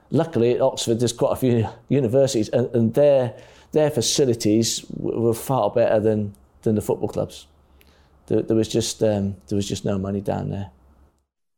Luckily, 0.09 0.55
at 0.55 0.61
Oxford, 0.61 0.99
there's 0.99 1.13
quite 1.13 1.33
a 1.33 1.35
few 1.35 1.67
universities, 1.89 2.49
and, 2.49 2.73
and 2.73 2.93
their, 2.93 3.35
their 3.73 3.91
facilities 3.91 4.85
were 4.95 5.33
far 5.33 5.69
better 5.69 5.99
than, 5.99 6.33
than 6.61 6.75
the 6.75 6.81
football 6.81 7.09
clubs. 7.09 7.47
There, 8.27 8.41
there 8.41 8.55
was 8.55 8.69
just 8.69 9.03
um, 9.03 9.35
there 9.49 9.57
was 9.57 9.67
just 9.67 9.83
no 9.83 9.97
money 9.97 10.21
down 10.21 10.49
there. 10.49 10.69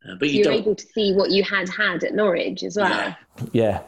Uh, 0.08 0.16
but 0.16 0.30
you, 0.30 0.40
you 0.40 0.50
were 0.50 0.56
able 0.56 0.76
to 0.76 0.86
see 0.88 1.14
what 1.14 1.30
you 1.30 1.44
had 1.44 1.70
had 1.70 2.04
at 2.04 2.16
Norwich 2.16 2.64
as 2.64 2.78
well. 2.78 2.90
Yeah, 2.90 3.52
yeah. 3.52 3.82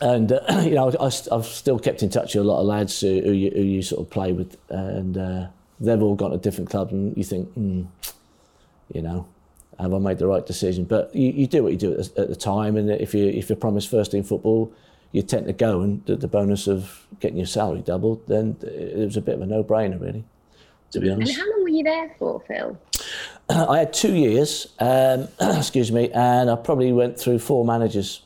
and 0.00 0.32
uh, 0.32 0.40
you 0.64 0.74
know 0.74 0.92
I, 1.00 1.04
have 1.04 1.46
still 1.46 1.78
kept 1.78 2.02
in 2.02 2.10
touch 2.10 2.34
with 2.34 2.44
a 2.44 2.48
lot 2.48 2.60
of 2.60 2.66
lads 2.66 3.00
who, 3.00 3.20
who, 3.22 3.32
you, 3.32 3.50
who 3.50 3.62
you 3.62 3.82
sort 3.82 4.02
of 4.02 4.10
play 4.10 4.32
with, 4.32 4.58
and 4.68 5.16
uh, 5.16 5.46
they've 5.80 6.02
all 6.02 6.16
gone 6.16 6.32
to 6.32 6.36
different 6.36 6.68
clubs, 6.68 6.92
and 6.92 7.16
you 7.16 7.24
think, 7.24 7.48
mm, 7.56 7.86
you 8.92 9.00
know, 9.00 9.26
have 9.78 9.94
I 9.94 9.98
made 9.98 10.18
the 10.18 10.26
right 10.26 10.44
decision? 10.44 10.84
But 10.84 11.14
you, 11.14 11.30
you 11.30 11.46
do 11.46 11.62
what 11.62 11.72
you 11.72 11.78
do 11.78 11.92
at, 11.92 12.18
at, 12.18 12.28
the 12.28 12.36
time, 12.36 12.76
and 12.76 12.90
if 12.90 13.14
you 13.14 13.26
if 13.26 13.48
you're 13.48 13.56
promised 13.56 13.88
first 13.88 14.10
team 14.10 14.24
football, 14.24 14.72
you 15.16 15.22
tend 15.22 15.46
to 15.46 15.52
go, 15.54 15.80
and 15.80 16.04
the, 16.04 16.14
the 16.14 16.28
bonus 16.28 16.66
of 16.66 17.06
getting 17.20 17.38
your 17.38 17.46
salary 17.46 17.80
doubled, 17.80 18.26
then 18.28 18.54
it 18.60 18.98
was 18.98 19.16
a 19.16 19.22
bit 19.22 19.36
of 19.36 19.40
a 19.40 19.46
no-brainer, 19.46 19.98
really. 19.98 20.22
To 20.90 21.00
be 21.00 21.10
honest. 21.10 21.32
And 21.32 21.40
how 21.40 21.50
long 21.52 21.62
were 21.62 21.70
you 21.70 21.84
there 21.84 22.14
for, 22.18 22.42
Phil? 22.46 22.78
I 23.48 23.78
had 23.78 23.94
two 23.94 24.14
years, 24.14 24.66
um, 24.78 25.28
excuse 25.40 25.90
me, 25.90 26.10
and 26.10 26.50
I 26.50 26.56
probably 26.56 26.92
went 26.92 27.18
through 27.18 27.38
four 27.38 27.64
managers. 27.64 28.20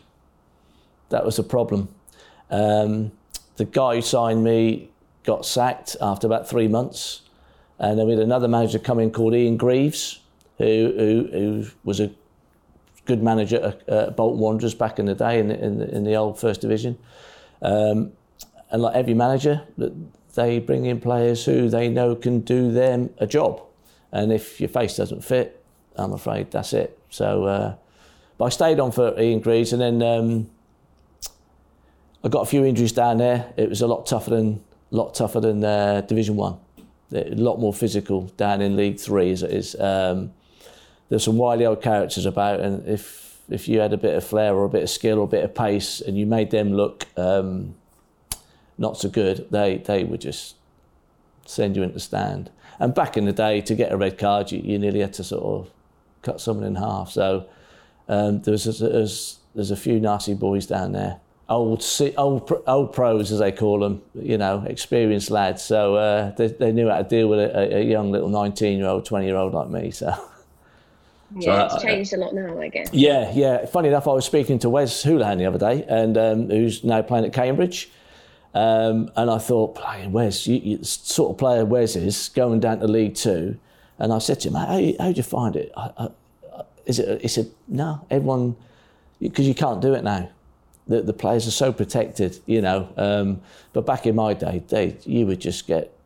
That 1.11 1.25
was 1.25 1.39
a 1.39 1.45
problem. 1.45 1.95
Um, 2.51 3.13
the 3.55 3.67
guy 3.67 3.95
who 3.95 4.03
signed 4.03 4.43
me 4.43 4.91
got 5.23 5.47
sacked 5.47 5.97
after 6.01 6.27
about 6.27 6.49
three 6.49 6.67
months. 6.67 7.23
And 7.79 7.99
then 7.99 8.07
we 8.07 8.15
had 8.15 8.23
another 8.23 8.49
manager 8.49 8.81
come 8.81 8.99
in 8.99 9.13
called 9.13 9.35
Ian 9.35 9.57
Greaves, 9.57 10.21
who, 10.59 10.93
who, 10.97 11.29
who 11.33 11.67
was 11.85 12.01
a 12.01 12.11
good 13.11 13.23
manager 13.23 13.61
at, 13.61 13.89
at 13.89 14.17
Bolton 14.17 14.41
Wanderers 14.41 14.75
back 14.75 14.99
in 15.01 15.07
the 15.07 15.15
day 15.15 15.41
in 15.41 15.49
the, 15.49 15.65
in 15.65 15.79
the, 15.79 15.97
in 15.97 16.05
the 16.05 16.15
old 16.15 16.39
First 16.39 16.61
Division. 16.61 16.97
Um, 17.61 18.13
and 18.71 18.83
like 18.83 18.95
every 18.95 19.15
manager, 19.15 19.63
they 20.35 20.61
bring 20.61 20.87
in 20.87 21.01
players 21.01 21.45
who 21.45 21.69
they 21.69 21.89
know 21.89 22.15
can 22.15 22.41
do 22.41 22.71
them 22.71 23.11
a 23.19 23.27
job. 23.27 23.63
And 24.13 24.33
if 24.33 24.61
your 24.61 24.69
face 24.69 24.97
doesn't 24.97 25.25
fit, 25.25 25.63
I'm 25.97 26.13
afraid 26.13 26.51
that's 26.53 26.73
it. 26.73 26.99
So, 27.11 27.45
uh, 27.45 27.75
but 28.39 28.45
I 28.45 28.49
stayed 28.51 28.79
on 28.79 28.93
for 28.93 29.21
Ian 29.21 29.41
Greaves, 29.41 29.73
and 29.73 29.83
then 29.83 30.03
um, 30.03 30.51
I 32.25 32.29
got 32.29 32.43
a 32.43 32.47
few 32.47 32.65
injuries 32.65 32.93
down 32.93 33.19
there. 33.19 33.53
It 33.57 33.69
was 33.69 33.83
a 33.83 33.87
lot 33.87 34.07
tougher 34.07 34.31
than 34.31 34.63
lot 34.93 35.15
tougher 35.15 35.41
than 35.41 35.63
uh, 35.63 36.01
Division 36.03 36.37
One 36.37 36.59
a 37.13 37.35
lot 37.35 37.59
more 37.59 37.73
physical 37.73 38.23
down 38.37 38.61
in 38.61 38.77
League 38.77 38.99
Three 38.99 39.31
as 39.33 39.43
it 39.43 39.51
is. 39.51 39.75
Um, 39.79 40.33
there's 41.11 41.25
some 41.25 41.37
wily 41.37 41.67
old 41.67 41.83
characters 41.83 42.25
about, 42.25 42.61
and 42.61 42.89
if 42.89 43.39
if 43.51 43.67
you 43.69 43.81
had 43.81 43.93
a 43.93 43.97
bit 43.97 44.15
of 44.15 44.25
flair 44.25 44.55
or 44.55 44.65
a 44.65 44.69
bit 44.69 44.85
of 44.85 44.89
skill 44.89 45.19
or 45.19 45.25
a 45.25 45.27
bit 45.27 45.45
of 45.45 45.55
pace, 45.55 46.01
and 46.01 46.17
you 46.17 46.25
made 46.25 46.51
them 46.51 46.73
look 46.73 47.07
um, 47.19 47.75
not 48.79 48.97
so 48.97 49.11
good, 49.11 49.47
they 49.51 49.79
they 49.79 50.05
would 50.05 50.21
just 50.23 50.55
send 51.45 51.77
you 51.77 51.83
into 51.83 52.01
stand. 52.01 52.51
And 52.79 52.95
back 52.95 53.17
in 53.17 53.27
the 53.27 53.33
day, 53.33 53.61
to 53.61 53.75
get 53.75 53.93
a 53.93 53.97
red 53.97 54.17
card, 54.17 54.53
you, 54.53 54.61
you 54.61 54.79
nearly 54.79 55.01
had 55.01 55.13
to 55.15 55.25
sort 55.25 55.45
of 55.45 55.71
cut 56.23 56.41
someone 56.41 56.65
in 56.65 56.77
half. 56.77 57.11
So 57.11 57.47
um, 58.09 58.41
there 58.41 58.53
was, 58.53 58.65
there's, 58.79 59.39
there's 59.55 59.71
a 59.71 59.77
few 59.77 60.01
nasty 60.01 60.33
boys 60.33 60.67
down 60.67 60.93
there 60.93 61.21
old 61.51 61.85
old 62.17 62.63
old 62.67 62.93
pros 62.93 63.33
as 63.33 63.41
they 63.41 63.53
call 63.53 63.81
them, 63.81 64.01
you 64.15 64.39
know, 64.39 64.65
experienced 64.67 65.31
lads. 65.31 65.63
So 65.63 65.97
uh, 65.97 66.31
they, 66.37 66.47
they 66.47 66.73
knew 66.73 66.89
how 66.89 66.99
to 66.99 67.09
deal 67.09 67.29
with 67.29 67.41
a, 67.41 67.77
a 67.77 67.83
young 67.83 68.11
little 68.13 68.29
nineteen 68.29 68.79
year 68.79 68.87
old, 68.87 69.05
twenty 69.05 69.27
year 69.27 69.37
old 69.37 69.53
like 69.53 69.69
me. 69.69 69.91
So. 69.91 70.15
Yeah, 71.37 71.69
so, 71.69 71.75
it's 71.75 71.85
changed 71.85 72.13
a 72.13 72.17
lot 72.17 72.35
now, 72.35 72.61
I 72.61 72.69
guess. 72.69 72.89
Yeah, 72.93 73.31
yeah. 73.35 73.67
Funny 73.67 73.89
enough, 73.89 74.09
I 74.09 74.13
was 74.13 74.25
speaking 74.25 74.59
to 74.61 74.71
Wes 74.71 75.05
Hoolahan 75.05 75.39
the 75.39 75.47
other 75.47 75.59
day, 75.59 75.85
and 75.89 76.19
um, 76.19 76.51
who's 76.51 76.83
now 76.85 77.03
playing 77.03 77.27
at 77.27 77.33
Cambridge. 77.33 77.91
Um, 78.53 79.11
and 79.15 79.31
I 79.31 79.39
thought, 79.39 79.77
playing 79.77 80.11
Wes, 80.11 80.47
you, 80.47 80.57
you, 80.57 80.83
sort 80.83 81.31
of 81.31 81.39
player 81.39 81.65
Wes 81.65 81.95
is 81.95 82.31
going 82.31 82.59
down 82.59 82.81
to 82.81 82.89
League 82.89 83.15
Two. 83.15 83.59
And 83.99 84.13
I 84.13 84.19
said 84.19 84.41
to 84.41 84.49
him, 84.49 84.55
how, 84.55 84.67
how 84.67 85.13
do 85.13 85.17
you 85.17 85.23
find 85.23 85.55
it? 85.57 85.71
I, 85.77 85.91
I, 85.97 86.09
is 86.87 86.99
it? 86.99 87.23
He 87.23 87.29
said, 87.29 87.51
no, 87.69 88.05
everyone, 88.11 88.57
because 89.21 89.47
you 89.47 89.55
can't 89.55 89.81
do 89.81 89.95
it 89.95 90.03
now 90.03 90.31
the, 90.91 91.03
the 91.03 91.13
players 91.13 91.47
are 91.47 91.53
so 91.53 91.73
protected, 91.73 92.41
you 92.47 92.61
know. 92.61 92.93
Um, 92.97 93.41
but 93.73 93.87
back 93.87 94.07
in 94.07 94.17
my 94.17 94.35
day, 94.35 94.63
they, 94.69 94.97
you 95.05 95.25
would 95.27 95.41
just 95.41 95.67
get 95.69 95.97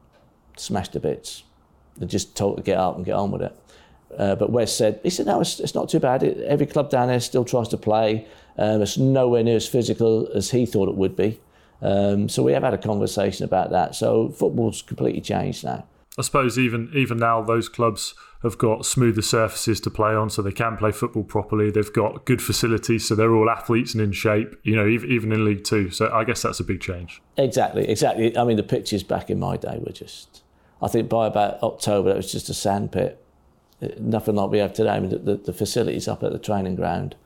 smashed 0.57 0.93
to 0.93 1.01
bits. 1.01 1.43
They're 1.97 2.07
just 2.07 2.37
told 2.37 2.59
to 2.59 2.63
get 2.63 2.77
up 2.77 2.97
and 2.97 3.05
get 3.05 3.15
on 3.15 3.31
with 3.31 3.41
it. 3.41 3.59
Uh, 4.19 4.35
but 4.35 4.51
Wes 4.51 4.75
said, 4.75 5.01
he 5.03 5.11
said, 5.11 5.27
no, 5.27 5.41
it's, 5.41 5.61
it's 5.61 5.75
not 5.75 5.89
too 5.89 6.01
bad. 6.01 6.23
It, 6.23 6.39
every 6.45 6.67
club 6.67 6.91
down 6.91 7.09
there 7.09 7.21
still 7.21 7.45
tries 7.45 7.69
to 7.69 7.77
play. 7.77 8.27
Um, 8.57 8.83
it's 8.83 8.97
nowhere 8.99 9.43
near 9.43 9.57
as 9.57 9.67
physical 9.67 10.29
as 10.35 10.51
he 10.51 10.67
thought 10.67 10.89
it 10.89 10.95
would 10.95 11.17
be. 11.17 11.41
Um, 11.83 12.29
so 12.29 12.43
we 12.43 12.53
have 12.53 12.63
had 12.63 12.75
a 12.75 12.79
conversation 12.79 13.45
about 13.45 13.71
that. 13.71 13.95
So 13.95 14.31
football's 14.31 14.83
completely 14.83 15.21
changed 15.21 15.65
now. 15.65 15.87
I 16.17 16.23
suppose 16.23 16.59
even 16.59 16.93
even 16.95 17.19
now 17.19 17.43
those 17.43 17.69
clubs 17.69 18.15
have 18.45 18.57
got 18.57 18.87
smoother 18.87 19.23
surfaces 19.23 19.81
to 19.81 19.91
play 19.91 20.15
on, 20.15 20.31
so 20.31 20.43
they 20.43 20.53
can 20.53 20.77
play 20.77 20.93
football 20.93 21.25
properly. 21.25 21.73
They've 21.73 21.93
got 21.93 22.25
good 22.25 22.41
facilities, 22.41 23.09
so 23.09 23.17
they're 23.17 23.35
all 23.35 23.51
athletes 23.51 23.95
and 23.95 24.03
in 24.03 24.13
shape. 24.13 24.55
You 24.63 24.77
know, 24.77 24.87
even 24.87 25.33
in 25.33 25.45
League 25.45 25.65
Two. 25.65 25.91
So 25.91 26.13
I 26.13 26.23
guess 26.23 26.43
that's 26.43 26.61
a 26.61 26.65
big 26.65 26.81
change. 26.81 27.21
Exactly, 27.37 27.89
exactly. 27.89 28.37
I 28.39 28.45
mean, 28.45 28.57
the 28.57 28.63
pitches 28.63 29.03
back 29.03 29.29
in 29.29 29.41
my 29.41 29.57
day 29.57 29.81
were 29.85 29.93
just. 29.93 30.43
I 30.81 30.89
think 30.89 31.09
by 31.09 31.27
about 31.27 31.63
October 31.63 32.11
it 32.11 32.17
was 32.17 32.31
just 32.31 32.49
a 32.49 32.55
sand 32.55 32.93
pit. 32.93 33.24
Nothing 33.99 34.37
like 34.37 34.51
we 34.51 34.59
have 34.59 34.73
today. 34.73 34.91
I 34.91 35.01
mean, 35.01 35.11
the, 35.11 35.19
the, 35.19 35.37
the 35.37 35.53
facilities 35.53 36.09
up 36.09 36.23
at 36.23 36.33
the 36.33 36.39
training 36.39 36.77
ground 36.77 37.17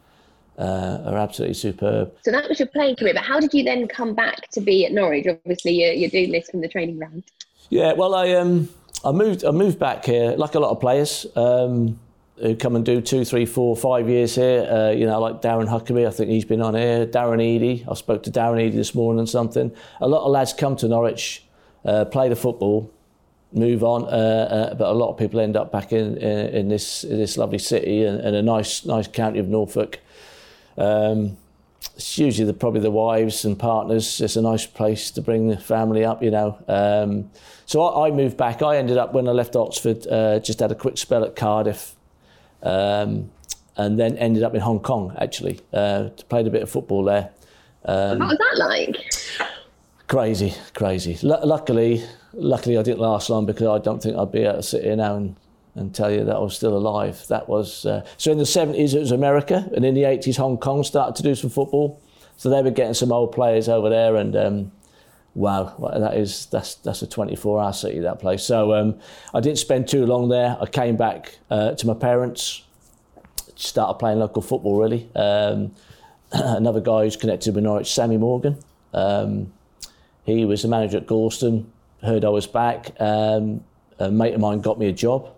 uh, 0.59 1.03
are 1.07 1.17
absolutely 1.17 1.55
superb. 1.55 2.13
So 2.23 2.31
that 2.31 2.49
was 2.49 2.59
your 2.59 2.69
playing 2.69 2.97
career, 2.97 3.15
but 3.15 3.25
how 3.25 3.41
did 3.41 3.55
you 3.55 3.63
then 3.63 3.87
come 3.87 4.15
back 4.15 4.49
to 4.51 4.61
be 4.61 4.85
at 4.85 4.93
Norwich? 4.93 5.27
Obviously, 5.27 5.73
you're, 5.73 5.93
you're 5.93 6.11
doing 6.11 6.33
this 6.33 6.51
from 6.51 6.61
the 6.61 6.69
training 6.69 6.99
ground. 6.99 7.25
Yeah, 7.71 7.93
well, 7.93 8.15
I 8.15 8.33
um, 8.33 8.69
I 9.05 9.13
moved 9.13 9.45
I 9.45 9.51
moved 9.51 9.79
back 9.79 10.05
here 10.05 10.33
like 10.33 10.55
a 10.55 10.61
lot 10.61 10.71
of 10.71 10.81
players 10.81 11.27
um, 11.37 12.01
who 12.41 12.57
come 12.57 12.77
and 12.77 12.85
do 12.85 13.01
two, 13.01 13.25
three, 13.25 13.47
four, 13.47 13.77
five 13.77 14.09
years 14.09 14.35
here. 14.35 14.67
Uh, 14.69 14.91
you 14.91 15.07
know, 15.07 15.21
like 15.21 15.43
Darren 15.43 15.69
Huckerby, 15.69 16.07
I 16.07 16.11
think 16.11 16.31
he's 16.31 16.45
been 16.45 16.63
on 16.63 16.75
here. 16.75 17.07
Darren 17.07 17.41
Eadie, 17.41 17.85
I 17.89 17.95
spoke 17.95 18.23
to 18.25 18.31
Darren 18.31 18.61
Eadie 18.61 18.77
this 18.77 18.95
morning 18.95 19.21
and 19.21 19.29
something. 19.29 19.75
A 20.01 20.09
lot 20.09 20.25
of 20.25 20.31
lads 20.31 20.53
come 20.53 20.77
to 20.77 20.89
Norwich, 20.89 21.45
uh, 21.85 22.05
play 22.07 22.29
the 22.29 22.37
football, 22.37 22.93
move 23.53 23.83
on, 23.83 24.05
uh, 24.05 24.07
uh 24.07 24.75
but 24.75 24.89
a 24.89 24.93
lot 24.93 25.11
of 25.11 25.17
people 25.17 25.41
end 25.41 25.57
up 25.57 25.73
back 25.73 25.93
in 25.93 26.17
in, 26.19 26.49
in 26.55 26.69
this 26.69 27.05
in 27.05 27.19
this 27.19 27.37
lovely 27.37 27.59
city 27.59 28.05
and, 28.05 28.21
and, 28.21 28.37
a 28.37 28.43
nice 28.43 28.85
nice 28.85 29.09
county 29.09 29.39
of 29.39 29.49
Norfolk. 29.49 30.01
Um, 30.77 31.37
it's 31.97 32.19
usually 32.19 32.47
the, 32.47 32.55
probably 32.55 32.81
the 32.81 32.91
wives 32.91 33.45
and 33.45 33.59
partners. 33.59 34.21
It's 34.21 34.37
a 34.37 34.43
nice 34.43 34.67
place 34.67 35.11
to 35.13 35.21
bring 35.21 35.49
the 35.49 35.57
family 35.57 36.05
up, 36.05 36.23
you 36.23 36.31
know. 36.31 36.57
Um, 36.69 37.31
so 37.67 37.83
I, 37.83 38.09
I, 38.09 38.11
moved 38.11 38.37
back. 38.37 38.63
I 38.63 38.77
ended 38.77 38.97
up 38.97 39.13
when 39.13 39.29
I 39.29 39.33
left 39.33 39.57
Oxford, 39.57 40.07
uh, 40.07 40.39
just 40.39 40.61
had 40.61 40.71
a 40.71 40.77
quick 40.77 40.97
spell 40.97 41.25
at 41.25 41.35
Cardiff, 41.35 41.97
um, 42.63 43.31
and 43.77 43.99
then 43.99 44.17
ended 44.19 44.43
up 44.43 44.55
in 44.55 44.61
Hong 44.61 44.81
Kong 44.81 45.15
actually. 45.19 45.61
Uh, 45.73 46.11
played 46.29 46.47
a 46.47 46.51
bit 46.51 46.63
of 46.63 46.71
football 46.71 47.05
there. 47.05 47.31
Um, 47.85 48.19
what 48.21 48.29
was 48.29 48.39
that 48.39 48.59
like? 48.59 48.97
Crazy, 50.07 50.55
crazy. 50.75 51.19
L- 51.29 51.41
luckily, 51.45 52.05
luckily 52.39 52.79
I 52.79 52.83
didn't 52.83 53.01
last 53.01 53.31
long 53.31 53.47
because 53.47 53.67
I 53.67 53.83
don't 53.83 54.03
think 54.03 54.17
I'd 54.17 54.33
be 54.33 54.43
able 54.43 54.57
to 54.57 54.63
sit 54.63 54.85
here 54.85 54.97
now 54.97 55.17
and 55.17 55.37
and 55.75 55.95
tell 55.95 56.11
you 56.11 56.25
that 56.25 56.35
I 56.35 56.41
was 56.41 56.57
still 56.57 56.77
alive. 56.77 57.25
That 57.29 57.49
was 57.49 57.87
uh, 57.87 58.05
so 58.17 58.33
in 58.33 58.39
the 58.39 58.45
70s 58.45 58.95
it 58.95 59.01
was 59.01 59.13
America, 59.13 59.69
and 59.75 59.85
in 59.85 59.95
the 59.95 60.03
80s 60.03 60.37
Hong 60.37 60.59
Kong 60.59 60.83
started 60.83 61.15
to 61.17 61.23
do 61.23 61.35
some 61.35 61.51
football. 61.51 62.01
So 62.37 62.51
they 62.51 62.63
were 62.63 62.71
getting 62.71 62.95
some 62.95 63.13
old 63.13 63.33
players 63.33 63.69
over 63.69 63.89
there, 63.89 64.17
and 64.17 64.37
um, 64.37 64.73
wow, 65.35 65.75
that 65.99 66.17
is 66.17 66.47
that's 66.47 66.77
that's 66.77 67.03
a 67.03 67.07
24-hour 67.07 67.73
city 67.73 68.01
that 68.01 68.19
place. 68.19 68.43
So 68.43 68.75
um, 68.75 68.99
I 69.35 69.41
didn't 69.41 69.59
spend 69.59 69.89
too 69.89 70.07
long 70.07 70.29
there. 70.29 70.57
I 70.61 70.67
came 70.67 70.97
back 70.97 71.39
uh, 71.51 71.73
to 71.75 71.87
my 71.87 71.95
parents, 71.95 72.65
started 73.55 73.99
playing 73.99 74.19
local 74.19 74.43
football 74.43 74.81
really. 74.81 75.09
Um, 75.15 75.73
another 76.33 76.81
guy 76.81 77.05
who's 77.05 77.17
connected 77.17 77.55
with 77.55 77.65
Norwich, 77.65 77.93
Sammy 77.93 78.17
Morgan. 78.17 78.59
Um, 78.93 79.53
he 80.25 80.45
was 80.45 80.63
the 80.63 80.69
manager 80.69 80.99
at 80.99 81.07
Gorleston. 81.07 81.67
Heard 82.03 82.25
I 82.25 82.29
was 82.29 82.47
back. 82.47 82.93
Um, 83.01 83.65
a 83.99 84.11
mate 84.11 84.35
of 84.35 84.41
mine 84.41 84.61
got 84.61 84.79
me 84.79 84.89
a 84.89 84.93
job. 84.93 85.35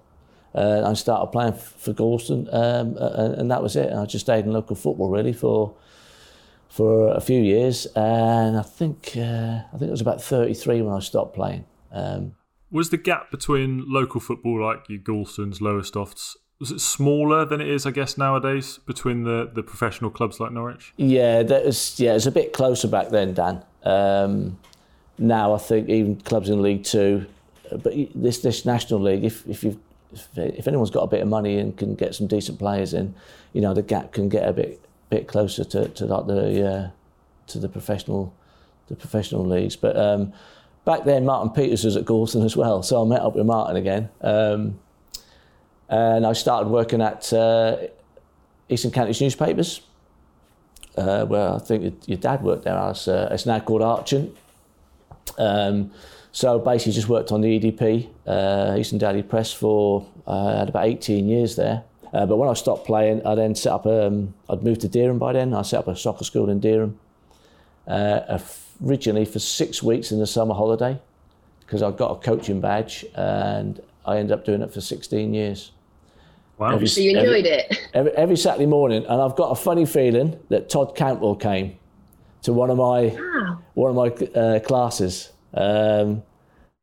Uh, 0.54 0.82
I 0.84 0.94
started 0.94 1.28
playing 1.28 1.54
for 1.54 1.92
Gorleston, 1.92 2.52
um, 2.52 2.96
and 2.98 3.50
that 3.50 3.62
was 3.62 3.76
it. 3.76 3.88
And 3.90 4.00
I 4.00 4.04
just 4.04 4.26
stayed 4.26 4.44
in 4.44 4.52
local 4.52 4.76
football 4.76 5.08
really 5.08 5.32
for 5.32 5.74
for 6.68 7.14
a 7.14 7.20
few 7.20 7.40
years, 7.40 7.86
and 7.96 8.56
I 8.56 8.62
think 8.62 9.12
uh, 9.16 9.60
I 9.72 9.78
think 9.78 9.88
it 9.88 9.90
was 9.90 10.00
about 10.00 10.22
33 10.22 10.82
when 10.82 10.94
I 10.94 11.00
stopped 11.00 11.34
playing. 11.34 11.64
Um, 11.92 12.34
was 12.70 12.90
the 12.90 12.96
gap 12.96 13.30
between 13.30 13.84
local 13.88 14.20
football 14.20 14.62
like 14.64 14.88
your 14.88 15.00
Gorlestons, 15.00 15.60
Lowestofts, 15.60 16.36
was 16.60 16.70
it 16.70 16.80
smaller 16.80 17.46
than 17.46 17.60
it 17.60 17.68
is, 17.68 17.86
I 17.86 17.90
guess, 17.90 18.18
nowadays 18.18 18.78
between 18.86 19.24
the, 19.24 19.50
the 19.52 19.62
professional 19.62 20.10
clubs 20.10 20.38
like 20.38 20.52
Norwich? 20.52 20.92
Yeah, 20.98 21.42
that 21.42 21.64
was 21.64 21.98
yeah, 21.98 22.10
it 22.10 22.14
was 22.14 22.26
a 22.26 22.30
bit 22.30 22.52
closer 22.52 22.86
back 22.86 23.08
then, 23.08 23.32
Dan. 23.32 23.64
Um, 23.82 24.58
now 25.20 25.54
I 25.54 25.58
think 25.58 25.88
even 25.88 26.16
clubs 26.16 26.48
in 26.48 26.62
League 26.62 26.84
Two, 26.84 27.26
but 27.70 27.92
this 28.14 28.38
this 28.38 28.64
national 28.64 29.00
league, 29.00 29.24
if 29.24 29.46
if 29.46 29.62
you 29.62 29.78
if, 30.36 30.66
anyone's 30.66 30.90
got 30.90 31.02
a 31.02 31.06
bit 31.06 31.20
of 31.20 31.28
money 31.28 31.58
and 31.58 31.76
can 31.76 31.94
get 31.94 32.14
some 32.14 32.26
decent 32.26 32.58
players 32.58 32.94
in, 32.94 33.14
you 33.52 33.60
know 33.60 33.74
the 33.74 33.82
gap 33.82 34.12
can 34.12 34.28
get 34.28 34.48
a 34.48 34.52
bit 34.52 34.80
bit 35.08 35.28
closer 35.28 35.64
to, 35.64 35.88
to 35.88 36.06
like 36.06 36.26
the 36.26 36.66
uh, 36.66 36.90
to 37.48 37.58
the 37.58 37.68
professional 37.68 38.32
the 38.88 38.96
professional 38.96 39.44
leagues. 39.44 39.76
But 39.76 39.96
um, 39.96 40.32
back 40.84 41.04
then, 41.04 41.24
Martin 41.24 41.50
Peters 41.50 41.84
was 41.84 41.96
at 41.96 42.04
Gorleston 42.04 42.44
as 42.44 42.56
well, 42.56 42.82
so 42.82 43.02
I 43.02 43.06
met 43.06 43.20
up 43.20 43.36
with 43.36 43.46
Martin 43.46 43.76
again, 43.76 44.08
um, 44.22 44.80
and 45.88 46.26
I 46.26 46.32
started 46.32 46.70
working 46.70 47.02
at 47.02 47.32
uh, 47.32 47.76
Eastern 48.68 48.90
Counties 48.90 49.20
newspapers, 49.20 49.82
uh, 50.96 51.24
where 51.26 51.54
I 51.54 51.58
think 51.58 52.08
your 52.08 52.18
dad 52.18 52.42
worked 52.42 52.64
there. 52.64 52.76
As, 52.76 53.06
uh, 53.06 53.28
it's 53.30 53.46
now 53.46 53.60
called 53.60 53.82
Archant. 53.82 54.34
Um, 55.38 55.90
so 56.32 56.58
basically, 56.58 56.92
just 56.92 57.08
worked 57.08 57.32
on 57.32 57.40
the 57.40 57.58
EDP, 57.58 58.08
uh, 58.26 58.76
Eastern 58.78 58.98
Daily 58.98 59.22
Press, 59.22 59.52
for 59.52 60.06
uh, 60.26 60.46
I 60.46 60.58
had 60.58 60.68
about 60.68 60.86
18 60.86 61.28
years 61.28 61.56
there. 61.56 61.82
Uh, 62.12 62.26
but 62.26 62.36
when 62.36 62.48
I 62.48 62.54
stopped 62.54 62.86
playing, 62.86 63.24
I 63.26 63.34
then 63.34 63.54
set 63.54 63.72
up. 63.72 63.86
Um, 63.86 64.34
I'd 64.48 64.62
moved 64.62 64.80
to 64.82 64.88
Dereham 64.88 65.18
by 65.18 65.32
then. 65.32 65.54
I 65.54 65.62
set 65.62 65.80
up 65.80 65.88
a 65.88 65.96
soccer 65.96 66.24
school 66.24 66.50
in 66.50 66.60
Dereham. 66.60 66.94
Uh, 67.86 68.38
originally 68.84 69.24
for 69.24 69.38
six 69.38 69.82
weeks 69.82 70.12
in 70.12 70.18
the 70.18 70.26
summer 70.26 70.54
holiday, 70.54 71.00
because 71.60 71.82
I 71.82 71.90
got 71.90 72.10
a 72.12 72.20
coaching 72.20 72.60
badge, 72.60 73.04
and 73.14 73.80
I 74.06 74.18
ended 74.18 74.32
up 74.32 74.44
doing 74.44 74.62
it 74.62 74.72
for 74.72 74.80
16 74.80 75.34
years. 75.34 75.72
Wow! 76.58 76.74
Every, 76.74 76.86
so 76.86 77.00
you 77.00 77.18
enjoyed 77.18 77.46
every, 77.46 77.50
it. 77.50 77.78
Every, 77.94 78.12
every, 78.12 78.36
Saturday 78.36 78.66
morning, 78.66 79.04
and 79.06 79.20
I've 79.20 79.34
got 79.34 79.50
a 79.50 79.54
funny 79.54 79.86
feeling 79.86 80.38
that 80.50 80.68
Todd 80.68 80.94
Cantwell 80.94 81.34
came 81.34 81.78
to 82.42 82.52
one 82.52 82.70
of 82.70 82.76
my 82.76 83.06
wow. 83.06 83.58
one 83.74 83.90
of 83.90 83.96
my 83.96 84.40
uh, 84.40 84.60
classes. 84.60 85.30
Um, 85.54 86.22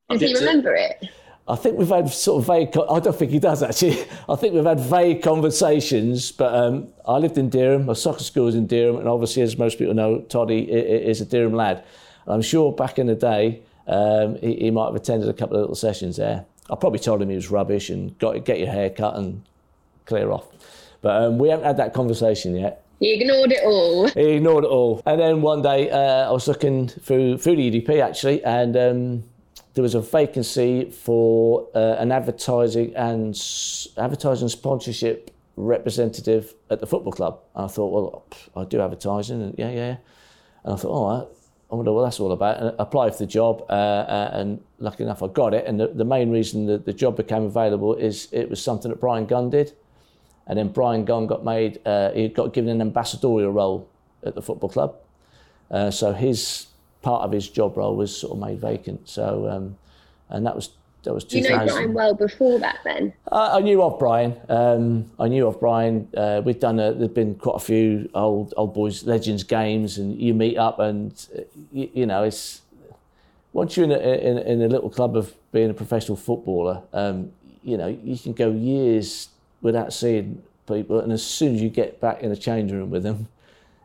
Does 0.09 0.21
he 0.21 0.33
remember 0.35 0.75
to, 0.75 0.83
it? 0.83 1.09
I 1.49 1.55
think 1.55 1.77
we've 1.77 1.87
had 1.87 2.09
sort 2.09 2.41
of 2.41 2.47
vague. 2.47 2.77
I 2.89 2.99
don't 2.99 3.15
think 3.15 3.31
he 3.31 3.39
does 3.39 3.63
actually. 3.63 4.01
I 4.29 4.35
think 4.35 4.53
we've 4.53 4.65
had 4.65 4.79
vague 4.79 5.21
conversations. 5.21 6.31
But 6.31 6.53
um, 6.53 6.89
I 7.05 7.17
lived 7.17 7.37
in 7.37 7.49
Dereham. 7.49 7.85
My 7.85 7.93
soccer 7.93 8.23
school 8.23 8.45
was 8.45 8.55
in 8.55 8.67
Dereham, 8.67 8.99
and 8.99 9.07
obviously, 9.07 9.41
as 9.43 9.57
most 9.57 9.77
people 9.77 9.93
know, 9.93 10.21
Toddy 10.21 10.59
is 10.63 11.21
a 11.21 11.25
Dereham 11.25 11.53
lad. 11.53 11.83
I'm 12.27 12.41
sure 12.41 12.73
back 12.73 12.99
in 12.99 13.07
the 13.07 13.15
day, 13.15 13.61
um, 13.87 14.37
he, 14.39 14.55
he, 14.55 14.71
might 14.71 14.87
have 14.87 14.95
attended 14.95 15.29
a 15.29 15.33
couple 15.33 15.55
of 15.55 15.61
little 15.61 15.75
sessions 15.75 16.17
there. 16.17 16.45
I 16.69 16.75
probably 16.75 16.99
told 16.99 17.21
him 17.21 17.29
he 17.29 17.35
was 17.35 17.49
rubbish 17.49 17.89
and 17.89 18.17
got 18.19 18.43
get 18.43 18.59
your 18.59 18.67
hair 18.67 18.89
cut 18.89 19.15
and 19.15 19.41
clear 20.05 20.29
off. 20.31 20.45
But 21.01 21.23
um, 21.23 21.37
we 21.37 21.47
haven't 21.47 21.65
had 21.65 21.77
that 21.77 21.93
conversation 21.93 22.55
yet. 22.55 22.83
He 22.99 23.13
ignored 23.13 23.51
it 23.51 23.63
all. 23.63 24.07
He 24.13 24.31
ignored 24.33 24.63
it 24.63 24.69
all. 24.69 25.01
And 25.05 25.19
then 25.19 25.41
one 25.41 25.61
day, 25.61 25.89
uh, 25.89 26.29
I 26.29 26.31
was 26.31 26.47
looking 26.47 26.87
through 26.87 27.37
through 27.37 27.55
the 27.55 27.71
EDP 27.71 28.01
actually, 28.01 28.43
and 28.43 28.75
um, 28.75 29.23
there 29.73 29.83
was 29.83 29.95
a 29.95 30.01
vacancy 30.01 30.89
for 30.89 31.67
uh, 31.75 31.95
an 31.99 32.11
advertising 32.11 32.95
and 32.95 33.39
advertising 33.97 34.49
sponsorship 34.49 35.31
representative 35.55 36.53
at 36.69 36.79
the 36.79 36.87
football 36.87 37.11
club. 37.11 37.39
And 37.55 37.65
I 37.65 37.67
thought, 37.67 37.91
well, 37.91 38.25
I 38.55 38.65
do 38.65 38.81
advertising, 38.81 39.41
and 39.41 39.55
yeah, 39.57 39.69
yeah. 39.69 39.97
And 40.63 40.73
I 40.73 40.75
thought, 40.77 40.89
all 40.89 41.19
right, 41.19 41.27
I 41.71 41.75
wonder 41.75 41.91
what 41.91 42.03
that's 42.03 42.19
all 42.19 42.31
about. 42.31 42.59
And 42.59 42.75
applied 42.79 43.13
for 43.13 43.19
the 43.19 43.27
job, 43.27 43.65
uh, 43.69 43.73
uh, 43.73 44.29
and 44.33 44.63
lucky 44.79 45.03
enough, 45.03 45.21
I 45.21 45.27
got 45.27 45.53
it. 45.53 45.65
And 45.65 45.79
the, 45.79 45.87
the 45.87 46.05
main 46.05 46.31
reason 46.31 46.65
that 46.67 46.85
the 46.85 46.93
job 46.93 47.17
became 47.17 47.43
available 47.43 47.95
is 47.95 48.29
it 48.31 48.49
was 48.49 48.61
something 48.61 48.89
that 48.89 48.99
Bryan 48.99 49.25
Gunn 49.25 49.49
did. 49.49 49.73
And 50.47 50.57
then 50.57 50.69
Bryan 50.69 51.05
Gunn 51.05 51.27
got 51.27 51.43
made, 51.43 51.79
uh, 51.85 52.11
he 52.11 52.29
got 52.29 52.53
given 52.53 52.69
an 52.69 52.81
ambassadorial 52.81 53.51
role 53.51 53.87
at 54.23 54.33
the 54.33 54.41
football 54.41 54.69
club. 54.69 54.95
Uh, 55.69 55.91
so 55.91 56.13
his 56.13 56.67
part 57.01 57.23
of 57.23 57.31
his 57.31 57.49
job 57.49 57.77
role 57.77 57.95
was 57.95 58.15
sort 58.15 58.33
of 58.33 58.39
made 58.39 58.59
vacant. 58.59 59.07
So, 59.07 59.49
um, 59.49 59.77
and 60.29 60.45
that 60.45 60.55
was 60.55 60.71
that 61.03 61.13
was 61.13 61.23
2000. 61.23 61.51
You 61.51 61.57
know 61.57 61.73
Bryan 61.73 61.93
well 61.93 62.13
before 62.13 62.59
that, 62.59 62.79
then. 62.83 63.13
I, 63.31 63.57
I 63.57 63.59
knew 63.61 63.81
of 63.81 63.99
Bryan. 63.99 64.35
Um, 64.49 65.11
I 65.19 65.27
knew 65.27 65.47
of 65.47 65.59
Bryan. 65.59 66.07
Uh, 66.15 66.41
we've 66.43 66.59
done 66.59 66.79
a, 66.79 66.93
there've 66.93 67.13
been 67.13 67.35
quite 67.35 67.55
a 67.55 67.59
few 67.59 68.09
old 68.13 68.53
old 68.57 68.73
boys 68.73 69.03
legends 69.03 69.43
games, 69.43 69.97
and 69.97 70.19
you 70.19 70.33
meet 70.33 70.57
up, 70.57 70.79
and 70.79 71.27
you, 71.71 71.89
you 71.93 72.05
know 72.05 72.23
it's 72.23 72.61
once 73.53 73.75
you're 73.75 73.85
in 73.85 73.91
a, 73.91 73.97
in, 73.97 74.37
in 74.37 74.61
a 74.61 74.67
little 74.67 74.89
club 74.89 75.15
of 75.15 75.33
being 75.51 75.69
a 75.69 75.73
professional 75.73 76.17
footballer, 76.17 76.81
um, 76.93 77.31
you 77.63 77.77
know 77.77 77.87
you 77.87 78.17
can 78.17 78.33
go 78.33 78.51
years 78.51 79.29
without 79.67 79.91
seeing 79.91 80.41
people, 80.65 81.01
and 81.01 81.11
as 81.11 81.21
soon 81.21 81.53
as 81.53 81.61
you 81.61 81.69
get 81.69 81.99
back 81.99 82.23
in 82.23 82.29
the 82.29 82.37
change 82.37 82.71
room 82.71 82.89
with 82.89 83.03
them, 83.03 83.27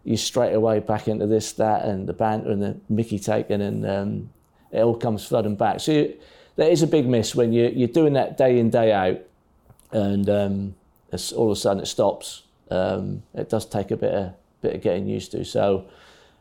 you 0.05 0.16
straight 0.16 0.53
away 0.53 0.79
back 0.79 1.09
into 1.09 1.27
this, 1.27 1.53
that, 1.55 1.85
and 1.85 2.09
the 2.09 2.12
banter 2.12 2.53
and 2.53 2.62
the 2.62 2.77
Mickey 2.88 3.18
taking, 3.18 3.61
and 3.61 3.85
um, 3.85 4.31
it 4.71 4.81
all 4.81 4.97
comes 4.97 5.25
flooding 5.25 5.57
back. 5.57 5.81
So 5.81 5.90
you, 5.90 6.14
there 6.55 6.71
is 6.71 6.85
a 6.85 6.87
big 6.87 7.09
miss 7.09 7.35
when 7.35 7.53
you, 7.53 7.73
you're 7.75 7.88
doing 7.88 8.12
that 8.12 8.38
day 8.38 8.61
in, 8.61 8.71
day 8.71 8.92
out, 8.92 9.18
and 9.90 10.31
um, 10.31 10.75
all 11.35 11.51
of 11.51 11.57
a 11.59 11.61
sudden 11.61 11.83
it 11.83 11.87
stops. 11.87 12.45
Um, 12.71 13.25
it 13.35 13.49
does 13.49 13.66
take 13.66 13.90
a 13.90 13.97
bit 13.97 14.14
of 14.14 14.35
bit 14.61 14.77
of 14.77 14.83
getting 14.83 15.09
used 15.09 15.33
to. 15.33 15.45
So. 15.45 15.88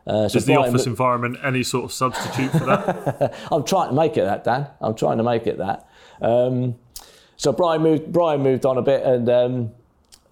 Uh, 0.05 0.27
so 0.27 0.37
is 0.37 0.45
the 0.45 0.55
office 0.55 0.87
environment 0.87 1.37
any 1.43 1.61
sort 1.61 1.85
of 1.85 1.91
substitute 1.91 2.51
for 2.51 2.65
that? 2.65 3.35
I'm 3.51 3.63
trying 3.63 3.89
to 3.89 3.95
make 3.95 4.17
it 4.17 4.23
that, 4.23 4.43
Dan. 4.43 4.67
I'm 4.79 4.95
trying 4.95 5.17
to 5.17 5.23
make 5.23 5.45
it 5.45 5.59
that. 5.59 5.87
Um, 6.21 6.75
so 7.41 7.51
Bryan 7.51 7.81
moved. 7.81 8.13
Bryan 8.13 8.43
moved 8.43 8.67
on 8.67 8.77
a 8.77 8.83
bit, 8.83 9.01
and 9.01 9.27
um, 9.27 9.71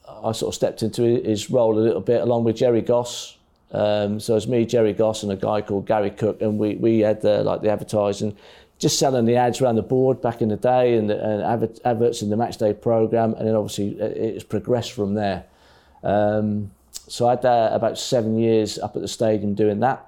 I 0.08 0.32
sort 0.32 0.52
of 0.52 0.54
stepped 0.54 0.84
into 0.84 1.02
his 1.02 1.50
role 1.50 1.76
a 1.76 1.82
little 1.82 2.02
bit 2.02 2.22
along 2.22 2.43
with 2.43 2.58
Jerry 2.58 2.84
Goss. 2.84 3.36
Um, 3.72 4.19
so 4.19 4.34
it 4.34 4.36
was 4.36 4.48
me, 4.48 4.63
Jerry 4.63 4.93
Goss, 4.93 5.24
and 5.24 5.32
a 5.32 5.36
guy 5.36 5.62
called 5.62 5.88
Gary 5.88 6.12
Cook, 6.12 6.39
and 6.39 6.60
we, 6.60 6.76
we 6.76 7.00
had 7.00 7.19
the, 7.24 7.43
like 7.43 7.63
the 7.63 7.72
advertising, 7.72 8.38
just 8.78 9.00
selling 9.00 9.26
the 9.26 9.38
ads 9.38 9.60
around 9.60 9.78
the 9.78 9.82
board 9.82 10.22
back 10.22 10.43
in 10.43 10.50
the 10.50 10.56
day, 10.56 10.98
and, 10.98 11.10
and 11.10 11.41
advert, 11.41 11.80
adverts 11.84 12.22
in 12.22 12.30
the 12.30 12.38
match 12.38 12.58
day 12.58 12.76
program, 12.76 13.34
and 13.34 13.48
then 13.48 13.56
obviously 13.56 14.00
it's 14.00 14.43
progressed 14.43 14.91
from 14.91 15.15
there. 15.15 15.45
Um, 16.04 16.69
so 16.91 17.26
I 17.26 17.32
had 17.32 17.43
uh, 17.43 17.72
about 17.72 17.98
seven 17.98 18.38
years 18.38 18.78
up 18.78 18.95
at 18.95 19.02
the 19.02 19.08
stadium 19.08 19.56
doing 19.56 19.80
that. 19.80 20.06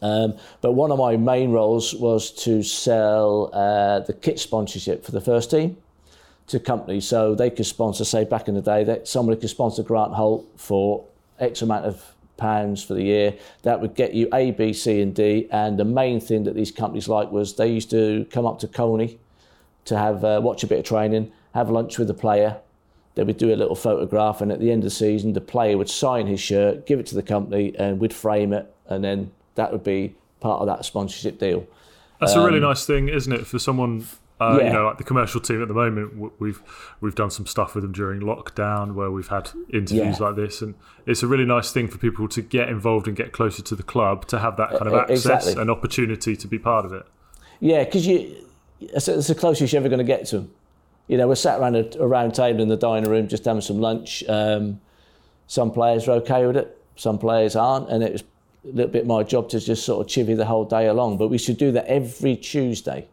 Um, 0.00 0.34
but 0.62 0.72
one 0.72 0.90
of 0.90 0.98
my 0.98 1.16
main 1.16 1.52
roles 1.52 1.94
was 1.94 2.32
to 2.42 2.64
sell 2.64 3.50
uh, 3.52 4.00
the 4.00 4.12
kit 4.12 4.40
sponsorship 4.40 5.04
for 5.04 5.12
the 5.12 5.20
first 5.20 5.48
team 5.48 5.76
to 6.52 6.60
companies 6.60 7.06
so 7.06 7.34
they 7.34 7.50
could 7.50 7.66
sponsor, 7.66 8.04
say 8.04 8.24
back 8.24 8.46
in 8.46 8.54
the 8.54 8.62
day, 8.62 8.84
that 8.84 9.08
somebody 9.08 9.40
could 9.40 9.50
sponsor 9.50 9.82
Grant 9.82 10.14
Holt 10.14 10.46
for 10.56 11.04
X 11.38 11.62
amount 11.62 11.86
of 11.86 12.14
pounds 12.36 12.82
for 12.84 12.94
the 12.94 13.02
year. 13.02 13.34
That 13.62 13.80
would 13.80 13.94
get 13.94 14.14
you 14.14 14.28
A, 14.32 14.52
B, 14.52 14.72
C, 14.72 15.00
and 15.00 15.14
D. 15.14 15.48
And 15.50 15.78
the 15.78 15.84
main 15.84 16.20
thing 16.20 16.44
that 16.44 16.54
these 16.54 16.70
companies 16.70 17.08
liked 17.08 17.32
was 17.32 17.56
they 17.56 17.68
used 17.68 17.90
to 17.90 18.26
come 18.30 18.46
up 18.46 18.58
to 18.60 18.68
Colney 18.68 19.18
to 19.86 19.98
have 19.98 20.24
uh, 20.24 20.40
watch 20.42 20.62
a 20.62 20.66
bit 20.66 20.78
of 20.78 20.84
training, 20.84 21.32
have 21.54 21.70
lunch 21.70 21.98
with 21.98 22.08
the 22.08 22.14
player. 22.14 22.58
They 23.14 23.24
would 23.24 23.36
do 23.36 23.52
a 23.52 23.56
little 23.56 23.74
photograph, 23.74 24.40
and 24.40 24.52
at 24.52 24.60
the 24.60 24.70
end 24.70 24.80
of 24.80 24.84
the 24.84 24.90
season, 24.90 25.32
the 25.32 25.40
player 25.40 25.76
would 25.76 25.90
sign 25.90 26.26
his 26.26 26.40
shirt, 26.40 26.86
give 26.86 26.98
it 26.98 27.06
to 27.06 27.14
the 27.14 27.22
company, 27.22 27.74
and 27.78 27.98
we'd 27.98 28.14
frame 28.14 28.52
it, 28.52 28.72
and 28.88 29.04
then 29.04 29.32
that 29.54 29.70
would 29.70 29.84
be 29.84 30.14
part 30.40 30.60
of 30.60 30.66
that 30.66 30.84
sponsorship 30.84 31.38
deal. 31.38 31.66
That's 32.20 32.34
um, 32.34 32.42
a 32.42 32.46
really 32.46 32.58
um, 32.58 32.64
nice 32.64 32.86
thing, 32.86 33.08
isn't 33.08 33.32
it, 33.32 33.46
for 33.46 33.58
someone 33.58 34.06
uh, 34.42 34.58
yeah. 34.58 34.66
You 34.66 34.72
know, 34.72 34.84
like 34.86 34.98
the 34.98 35.04
commercial 35.04 35.40
team 35.40 35.62
at 35.62 35.68
the 35.68 35.74
moment, 35.74 36.40
we've 36.40 36.62
we've 37.00 37.14
done 37.14 37.30
some 37.30 37.46
stuff 37.46 37.74
with 37.74 37.82
them 37.82 37.92
during 37.92 38.20
lockdown 38.20 38.94
where 38.94 39.10
we've 39.10 39.28
had 39.28 39.50
interviews 39.72 40.18
yeah. 40.18 40.26
like 40.26 40.36
this, 40.36 40.62
and 40.62 40.74
it's 41.06 41.22
a 41.22 41.26
really 41.26 41.44
nice 41.44 41.72
thing 41.72 41.88
for 41.88 41.98
people 41.98 42.28
to 42.28 42.42
get 42.42 42.68
involved 42.68 43.06
and 43.06 43.16
get 43.16 43.32
closer 43.32 43.62
to 43.62 43.76
the 43.76 43.82
club 43.82 44.26
to 44.28 44.38
have 44.38 44.56
that 44.56 44.70
kind 44.70 44.86
of 44.86 44.94
access 44.94 45.24
exactly. 45.24 45.60
and 45.60 45.70
opportunity 45.70 46.36
to 46.36 46.48
be 46.48 46.58
part 46.58 46.84
of 46.84 46.92
it. 46.92 47.06
Yeah, 47.60 47.84
because 47.84 48.06
you 48.06 48.34
it's, 48.80 49.08
it's 49.08 49.28
the 49.28 49.34
closest 49.34 49.72
you're 49.72 49.80
ever 49.80 49.88
going 49.88 49.98
to 49.98 50.04
get 50.04 50.26
to 50.26 50.38
them. 50.38 50.54
You 51.08 51.18
know, 51.18 51.28
we're 51.28 51.34
sat 51.34 51.60
around 51.60 51.76
a, 51.76 52.02
a 52.02 52.06
round 52.06 52.34
table 52.34 52.60
in 52.60 52.68
the 52.68 52.76
dining 52.76 53.10
room 53.10 53.28
just 53.28 53.44
having 53.44 53.60
some 53.60 53.80
lunch. 53.80 54.24
Um, 54.28 54.80
some 55.46 55.70
players 55.70 56.08
are 56.08 56.12
okay 56.12 56.46
with 56.46 56.56
it, 56.56 56.78
some 56.96 57.18
players 57.18 57.56
aren't, 57.56 57.90
and 57.90 58.02
it 58.02 58.12
was 58.12 58.22
a 58.64 58.68
little 58.68 58.90
bit 58.90 59.06
my 59.06 59.22
job 59.22 59.48
to 59.50 59.60
just 59.60 59.84
sort 59.84 60.06
of 60.06 60.10
chivvy 60.10 60.36
the 60.36 60.46
whole 60.46 60.64
day 60.64 60.86
along. 60.86 61.18
But 61.18 61.28
we 61.28 61.38
should 61.38 61.58
do 61.58 61.72
that 61.72 61.86
every 61.86 62.36
Tuesday 62.36 63.08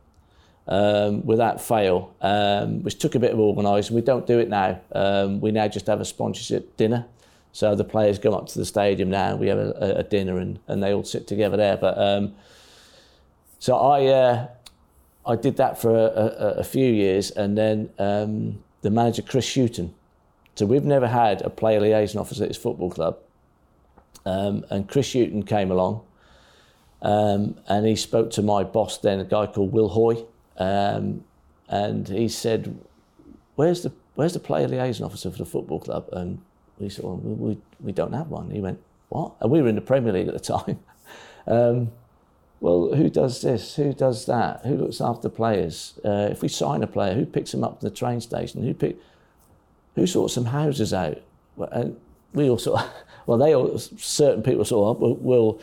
um, 0.70 1.26
without 1.26 1.60
fail, 1.60 2.16
um, 2.22 2.84
which 2.84 3.00
took 3.00 3.16
a 3.16 3.20
bit 3.20 3.34
of 3.34 3.40
organising. 3.40 3.96
We 3.96 4.02
don't 4.02 4.26
do 4.26 4.40
it 4.40 4.48
now. 4.48 4.80
Um, 4.94 5.42
we 5.42 5.52
now 5.52 5.68
just 5.68 5.88
have 5.88 6.00
a 6.00 6.06
sponsorship 6.06 6.78
dinner. 6.78 7.06
So 7.52 7.76
the 7.76 7.84
players 7.84 8.20
go 8.20 8.34
up 8.34 8.48
to 8.48 8.60
the 8.60 8.66
stadium 8.66 9.10
now. 9.10 9.36
We 9.36 9.48
have 9.48 9.58
a, 9.58 9.96
a 9.98 10.04
dinner 10.04 10.38
and, 10.38 10.60
and 10.68 10.82
they 10.82 10.94
all 10.94 11.04
sit 11.04 11.26
together 11.28 11.58
there. 11.58 11.76
But 11.76 11.98
um, 11.98 12.36
so 13.58 13.76
I 13.76 14.06
uh, 14.06 14.48
I 15.26 15.36
did 15.36 15.58
that 15.58 15.82
for 15.82 15.92
a, 15.92 16.04
a, 16.06 16.48
a 16.60 16.64
few 16.64 16.92
years, 16.92 17.32
and 17.32 17.58
then 17.58 17.90
um, 18.00 18.64
the 18.82 18.90
manager 18.90 19.22
Chris 19.22 19.54
Hughton. 19.54 19.94
So 20.56 20.66
we've 20.66 20.86
never 20.86 21.08
had 21.08 21.42
a 21.42 21.50
player 21.50 21.80
liaison 21.80 22.22
officer 22.22 22.44
at 22.44 22.50
this 22.50 22.58
football 22.58 22.90
club, 22.90 23.18
um, 24.26 24.66
and 24.70 24.88
Chris 24.88 25.14
Hughton 25.14 25.44
came 25.44 25.72
along, 25.72 26.02
um, 27.02 27.58
and 27.68 27.86
he 27.86 27.96
spoke 27.96 28.32
to 28.32 28.42
my 28.42 28.64
boss 28.64 28.98
then, 28.98 29.20
a 29.20 29.26
guy 29.26 29.46
called 29.48 29.72
Will 29.72 29.90
Hoy, 29.90 30.26
um, 30.60 31.24
and 31.68 32.08
he 32.08 32.28
said, 32.28 32.80
"Where's 33.56 33.82
the 33.82 33.92
where's 34.16 34.34
the 34.34 34.40
player 34.40 34.68
liaison 34.68 35.06
officer 35.06 35.32
for 35.32 35.38
the 35.38 35.46
football 35.46 35.80
club?" 35.80 36.10
And 36.12 36.42
we 36.80 36.90
said, 36.90 37.04
well, 37.04 37.18
we, 37.18 37.58
we 37.82 37.92
don't 37.92 38.14
have 38.14 38.30
one. 38.30 38.50
He 38.50 38.62
went, 38.62 38.80
what? 39.10 39.34
And 39.42 39.52
we 39.52 39.62
were 39.62 39.68
in 39.68 39.76
the 39.76 39.82
Premier 39.82 40.14
League 40.14 40.28
at 40.28 40.34
the 40.34 40.40
time. 40.58 40.80
um, 41.46 41.92
well, 42.62 42.94
who 42.94 43.10
does 43.10 43.42
this? 43.42 43.76
Who 43.76 43.94
does 43.94 44.26
that? 44.26 44.66
Who 44.66 44.76
looks 44.76 45.02
after 45.02 45.30
players? 45.30 46.00
Uh, 46.04 46.30
if 46.32 46.42
we 46.42 46.48
sign 46.48 46.84
a 46.84 46.88
player, 46.88 47.14
who 47.14 47.26
picks 47.26 47.52
them 47.52 47.64
up 47.64 47.80
to 47.80 47.90
the 47.90 47.96
train 47.96 48.20
station? 48.22 48.64
Who 48.64 48.74
pick, 48.74 48.98
who 49.96 50.06
sorts 50.08 50.34
some 50.34 50.46
houses 50.46 50.94
out? 50.94 51.22
And 51.72 52.00
we 52.34 52.50
all 52.50 52.58
sort 52.58 52.82
well, 53.26 53.38
they 53.38 53.54
all, 53.56 53.78
certain 53.78 54.44
people 54.44 54.66
sort 54.66 54.98
of, 54.98 55.22
will 55.22 55.62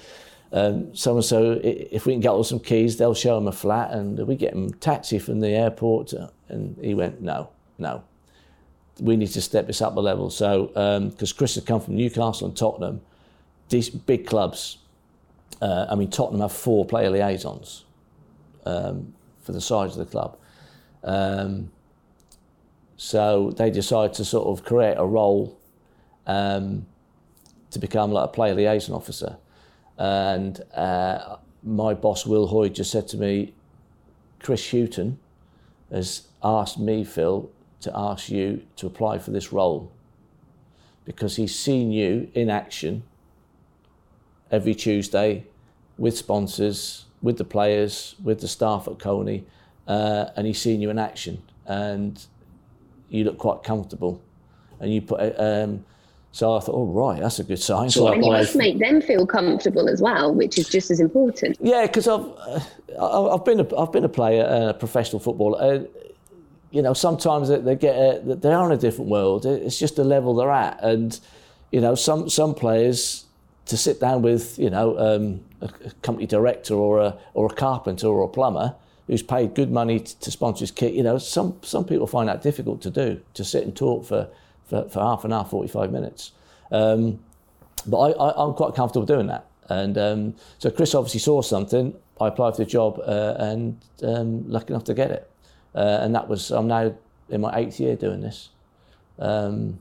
um, 0.53 0.95
so 0.95 1.15
and 1.17 1.25
so, 1.25 1.61
if 1.63 2.07
we 2.07 2.13
can 2.13 2.21
get 2.21 2.31
all 2.31 2.45
some 2.45 2.61
keys, 2.61 2.97
they'll 2.97 3.15
show 3.15 3.35
them 3.35 3.49
a 3.49 3.53
flat 3.53 3.91
and 3.91 4.19
we 4.27 4.37
get 4.37 4.53
them 4.53 4.73
taxi 4.75 5.19
from 5.19 5.41
the 5.41 5.49
airport. 5.49 6.13
And 6.49 6.79
he 6.83 6.95
went, 6.95 7.21
no, 7.21 7.51
no, 7.79 8.05
we 9.01 9.17
need 9.17 9.29
to 9.29 9.43
step 9.43 9.67
this 9.67 9.83
up 9.83 9.97
a 9.97 10.01
level. 10.01 10.31
So, 10.31 10.67
because 10.67 11.33
um, 11.33 11.37
Chris 11.37 11.57
had 11.57 11.67
come 11.67 11.81
from 11.81 11.97
Newcastle 11.97 12.47
and 12.47 12.57
Tottenham, 12.57 13.01
these 13.69 13.91
big 13.91 14.27
clubs, 14.27 14.79
uh, 15.61 15.87
I 15.91 15.97
mean, 15.97 16.11
Tottenham 16.11 16.41
have 16.43 16.53
four 16.53 16.85
player 16.85 17.11
liaisons 17.11 17.85
um, 18.65 19.15
for 19.43 19.53
the 19.53 19.61
size 19.61 19.97
of 19.97 19.99
the 19.99 20.11
club. 20.11 20.39
Um, 21.03 21.71
so 22.97 23.51
they 23.51 23.71
decided 23.71 24.15
to 24.15 24.25
sort 24.25 24.47
of 24.47 24.65
create 24.65 24.95
a 24.97 25.05
role 25.05 25.59
um, 26.27 26.87
to 27.73 27.79
become 27.79 28.13
like 28.13 28.27
a 28.27 28.29
player 28.29 28.55
liaison 28.55 28.95
officer. 28.95 29.37
And 29.99 30.61
uh, 30.75 31.37
my 31.63 31.95
boss, 31.95 32.27
Will 32.27 32.49
Hoy, 32.49 32.69
just 32.69 32.91
said 32.91 33.09
to 33.09 33.17
me, 33.17 33.55
Chris 34.41 34.71
Hughton 34.71 35.19
has 35.91 36.29
asked 36.43 36.79
me, 36.79 37.05
Phil, 37.05 37.51
to 37.81 37.93
ask 37.95 38.29
you 38.29 38.67
to 38.77 38.87
apply 38.87 39.19
for 39.19 39.31
this 39.31 39.53
role 39.53 39.91
because 41.05 41.37
he's 41.37 41.57
seen 41.57 41.93
you 41.93 42.29
in 42.35 42.51
action 42.51 43.05
every 44.51 44.75
Tuesday 44.75 45.45
with 45.97 46.17
sponsors, 46.17 47.07
with 47.23 47.39
the 47.39 47.45
players, 47.45 48.17
with 48.23 48.41
the 48.41 48.49
staff 48.49 48.87
at 48.89 48.99
Colney, 48.99 49.47
uh, 49.87 50.27
and 50.37 50.47
he's 50.47 50.61
seen 50.61 50.81
you 50.81 50.91
in 50.91 50.99
action, 50.99 51.43
and 51.65 52.27
you 53.09 53.25
look 53.25 53.39
quite 53.39 53.63
comfortable, 53.63 54.21
and 54.81 54.93
you 54.93 55.01
put. 55.01 55.35
Um, 55.39 55.85
so 56.37 56.55
I 56.55 56.61
thought, 56.61 56.75
oh 56.75 56.85
right, 56.85 57.22
that's 57.22 57.38
a 57.38 57.44
good 57.44 57.62
sign. 57.62 57.88
So 57.88 58.09
and 58.09 58.22
you 58.22 58.31
must 58.31 58.57
make 58.57 58.79
them 58.79 59.01
feel 59.01 59.27
comfortable 59.27 59.88
as 59.88 60.03
well, 60.03 60.35
which 60.35 60.59
is 60.59 60.68
just 60.68 60.90
as 60.90 61.01
important. 61.01 61.57
Yeah, 61.62 61.87
because 61.87 62.07
I've 62.07 62.27
uh, 62.99 63.35
I've 63.35 63.42
been 63.46 63.61
a, 63.61 63.77
I've 63.81 63.90
been 63.90 64.05
a 64.05 64.09
player, 64.11 64.44
a 64.44 64.75
professional 64.75 65.18
footballer. 65.18 65.59
Uh, 65.59 65.85
you 66.72 66.83
know, 66.83 66.92
sometimes 66.92 67.49
they, 67.49 67.75
get 67.75 67.96
a, 67.96 68.20
they 68.22 68.53
are 68.53 68.66
in 68.66 68.72
a 68.72 68.77
different 68.77 69.09
world. 69.09 69.46
It's 69.46 69.79
just 69.79 69.96
the 69.96 70.05
level 70.05 70.35
they're 70.35 70.51
at, 70.51 70.79
and 70.85 71.18
you 71.72 71.81
know, 71.81 71.94
some 71.94 72.29
some 72.29 72.55
players 72.55 73.25
to 73.64 73.79
sit 73.79 73.99
down 73.99 74.20
with 74.20 74.59
you 74.59 74.68
know 74.68 74.99
um, 74.99 75.40
a, 75.62 75.70
company 76.03 76.27
director 76.27 76.75
or 76.75 77.01
a 77.01 77.16
or 77.33 77.46
a 77.46 77.55
carpenter 77.55 78.09
or 78.09 78.25
a 78.25 78.29
plumber 78.29 78.75
who's 79.07 79.22
paid 79.22 79.55
good 79.55 79.70
money 79.70 80.01
to, 80.01 80.20
to 80.20 80.31
sponsor 80.31 80.64
his 80.64 80.70
kit. 80.70 80.92
You 80.92 81.03
know, 81.03 81.16
some 81.16 81.59
some 81.62 81.87
people 81.87 82.07
find 82.07 82.29
that 82.29 82.42
difficult 82.42 82.83
to 82.83 82.90
do 82.90 83.22
to 83.33 83.42
sit 83.42 83.64
and 83.64 83.75
talk 83.75 84.05
for 84.05 84.29
for, 84.67 84.89
for 84.89 85.01
half 85.01 85.25
an 85.25 85.33
hour, 85.33 85.45
forty 85.45 85.69
five 85.69 85.91
minutes. 85.93 86.33
Um, 86.71 87.21
but 87.87 87.99
I, 87.99 88.45
am 88.45 88.55
quite 88.55 88.75
comfortable 88.75 89.07
doing 89.07 89.29
that. 89.29 89.47
And 89.69 89.99
um, 89.99 90.35
so 90.59 90.71
Chris 90.71 90.95
obviously 90.95 91.21
saw 91.21 91.43
something. 91.43 91.95
I 92.21 92.29
applied 92.29 92.57
for 92.57 92.65
the 92.65 92.71
job 92.71 93.01
uh, 93.07 93.35
and 93.39 93.79
um, 94.03 94.49
lucky 94.49 94.73
enough 94.73 94.85
to 94.85 94.95
get 94.95 95.11
it. 95.11 95.31
Uh, 95.75 95.99
and 96.01 96.15
that 96.15 96.29
was, 96.29 96.51
I'm 96.51 96.67
now 96.67 96.95
in 97.29 97.41
my 97.41 97.57
eighth 97.57 97.79
year 97.79 97.97
doing 97.97 98.21
this. 98.21 98.49
Um, 99.19 99.79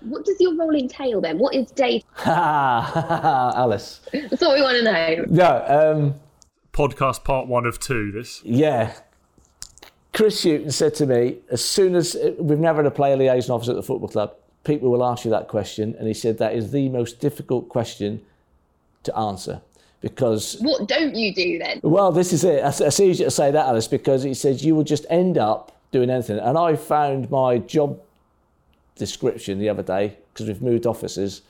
what 0.00 0.24
does 0.24 0.36
your 0.40 0.54
role 0.54 0.74
entail 0.74 1.20
then? 1.20 1.38
What 1.38 1.54
is 1.54 1.70
day? 1.70 2.02
Alice. 2.26 4.00
That's 4.12 4.42
what 4.42 4.54
we 4.56 4.62
want 4.62 4.76
to 4.78 4.82
know. 4.82 5.24
Yeah. 5.30 5.54
Um, 5.54 6.14
Podcast 6.72 7.24
part 7.24 7.46
one 7.46 7.64
of 7.64 7.80
two, 7.80 8.12
this. 8.12 8.42
Yeah. 8.44 8.94
Chris 10.16 10.42
Hughton 10.44 10.70
said 10.70 10.94
to 10.94 11.04
me, 11.04 11.36
as 11.50 11.62
soon 11.62 11.94
as 11.94 12.16
uh, 12.16 12.32
we've 12.38 12.58
never 12.58 12.82
had 12.82 12.90
a 12.90 12.94
player 12.94 13.18
liaison 13.18 13.54
officer 13.54 13.72
at 13.72 13.76
the 13.76 13.82
football 13.82 14.08
club, 14.08 14.34
people 14.64 14.90
will 14.90 15.04
ask 15.04 15.26
you 15.26 15.30
that 15.30 15.46
question. 15.46 15.94
And 15.98 16.08
he 16.08 16.14
said 16.14 16.38
that 16.38 16.54
is 16.54 16.70
the 16.70 16.88
most 16.88 17.20
difficult 17.20 17.68
question 17.68 18.24
to 19.02 19.14
answer 19.14 19.60
because 20.00 20.56
what 20.60 20.88
don't 20.88 21.14
you 21.14 21.34
do 21.34 21.58
then? 21.58 21.80
Well, 21.82 22.12
this 22.12 22.32
is 22.32 22.44
it. 22.44 22.62
It's 22.64 22.98
easy 22.98 23.24
to 23.24 23.30
say 23.30 23.50
that, 23.50 23.66
Alice, 23.66 23.88
because 23.88 24.22
he 24.22 24.32
says 24.32 24.64
you 24.64 24.74
will 24.74 24.84
just 24.84 25.04
end 25.10 25.36
up 25.36 25.78
doing 25.90 26.08
anything. 26.08 26.38
And 26.38 26.56
I 26.56 26.76
found 26.76 27.30
my 27.30 27.58
job 27.58 28.00
description 28.94 29.58
the 29.58 29.68
other 29.68 29.82
day 29.82 30.16
because 30.32 30.46
we've 30.46 30.62
moved 30.62 30.86
offices, 30.86 31.42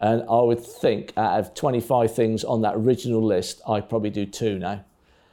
and 0.00 0.22
I 0.28 0.40
would 0.40 0.64
think 0.64 1.12
out 1.16 1.38
of 1.38 1.54
25 1.54 2.12
things 2.12 2.42
on 2.42 2.62
that 2.62 2.74
original 2.74 3.22
list, 3.22 3.60
I 3.68 3.80
probably 3.80 4.10
do 4.10 4.26
two 4.26 4.58
now. 4.58 4.84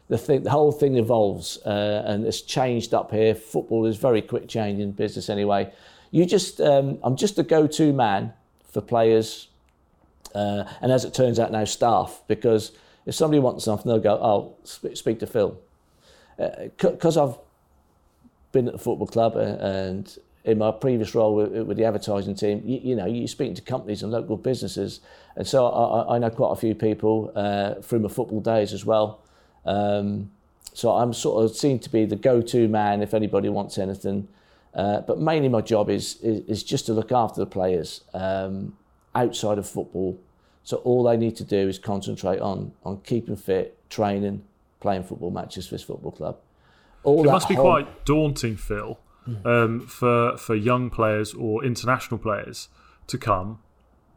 The 0.10 0.18
thing, 0.18 0.44
the 0.44 0.52
whole 0.52 0.72
thing 0.72 0.96
evolves, 0.96 1.58
uh, 1.66 2.04
and 2.06 2.26
it's 2.26 2.42
changed 2.42 2.94
up 2.94 3.12
here. 3.12 3.36
Football 3.36 3.86
is 3.86 3.98
very 3.98 4.22
quick 4.22 4.48
changing 4.48 4.94
business 4.94 5.30
anyway. 5.30 5.72
You 6.12 6.26
just, 6.26 6.62
um, 6.62 6.98
I'm 7.04 7.18
just 7.18 7.38
a 7.38 7.44
go-to 7.44 7.92
man 7.92 8.32
for 8.72 8.80
players 8.80 9.50
uh, 10.38 10.66
and 10.82 10.92
as 10.92 11.06
it 11.06 11.14
turns 11.14 11.40
out 11.40 11.52
now, 11.52 11.66
staff, 11.66 12.22
because 12.28 12.72
if 13.06 13.16
somebody 13.16 13.40
wants 13.40 13.66
something, 13.66 13.90
they'll 13.90 14.00
go, 14.00 14.20
oh, 14.22 14.56
speak 14.64 15.20
to 15.20 15.28
Phil. 15.28 15.58
Because 16.38 17.18
uh, 17.18 17.28
I've 17.28 17.38
been 18.52 18.68
at 18.68 18.74
the 18.74 18.80
football 18.80 19.08
club 19.08 19.36
uh, 19.36 19.40
and 19.40 20.18
in 20.44 20.60
my 20.60 20.72
previous 20.72 21.16
role 21.16 21.36
with, 21.36 21.52
with 21.66 21.78
the 21.78 21.86
advertising 21.86 22.36
team, 22.36 22.62
you, 22.64 22.80
you, 22.84 22.96
know, 22.96 23.06
you're 23.06 23.28
speaking 23.28 23.56
to 23.56 23.62
companies 23.62 24.04
and 24.04 24.12
local 24.12 24.38
businesses. 24.38 25.00
And 25.36 25.48
so 25.48 25.66
I, 25.66 26.16
I 26.16 26.20
know 26.20 26.30
quite 26.30 26.52
a 26.52 26.56
few 26.56 26.76
people 26.76 27.32
uh, 27.36 27.82
through 27.82 28.00
my 28.00 28.10
football 28.10 28.40
days 28.40 28.74
as 28.74 28.86
well. 28.86 29.22
Um, 29.68 30.32
so 30.74 30.92
I'm 30.92 31.14
sort 31.14 31.44
of 31.44 31.56
seen 31.56 31.80
to 31.80 31.90
be 31.90 32.06
the 32.06 32.16
go-to 32.16 32.68
man 32.68 33.02
if 33.02 33.14
anybody 33.14 33.50
wants 33.50 33.78
anything. 33.78 34.28
Uh, 34.74 35.02
but 35.02 35.20
mainly 35.20 35.50
my 35.50 35.62
job 35.62 35.90
is, 35.90 36.18
is, 36.22 36.46
is 36.48 36.64
just 36.64 36.86
to 36.86 36.94
look 36.94 37.12
after 37.12 37.40
the 37.40 37.48
players. 37.48 38.02
Um, 38.14 38.78
outside 39.18 39.58
of 39.58 39.68
football. 39.68 40.20
So 40.64 40.78
all 40.78 41.04
they 41.04 41.18
need 41.18 41.36
to 41.38 41.44
do 41.44 41.68
is 41.68 41.80
concentrate 41.80 42.40
on 42.40 42.72
on 42.84 43.02
keeping 43.02 43.36
fit, 43.36 43.78
training, 43.90 44.44
playing 44.80 45.04
football 45.04 45.32
matches 45.32 45.68
for 45.68 45.76
this 45.76 45.84
football 45.84 46.12
club. 46.12 46.38
All 47.04 47.24
it 47.24 47.32
must 47.32 47.50
be 47.50 47.56
whole... 47.56 47.66
quite 47.66 48.06
daunting, 48.06 48.58
Phil, 48.58 49.00
um, 49.46 49.82
for 49.82 50.38
for 50.38 50.56
young 50.56 50.90
players 50.90 51.34
or 51.34 51.64
international 51.66 52.20
players 52.20 52.70
to 53.08 53.18
come, 53.18 53.60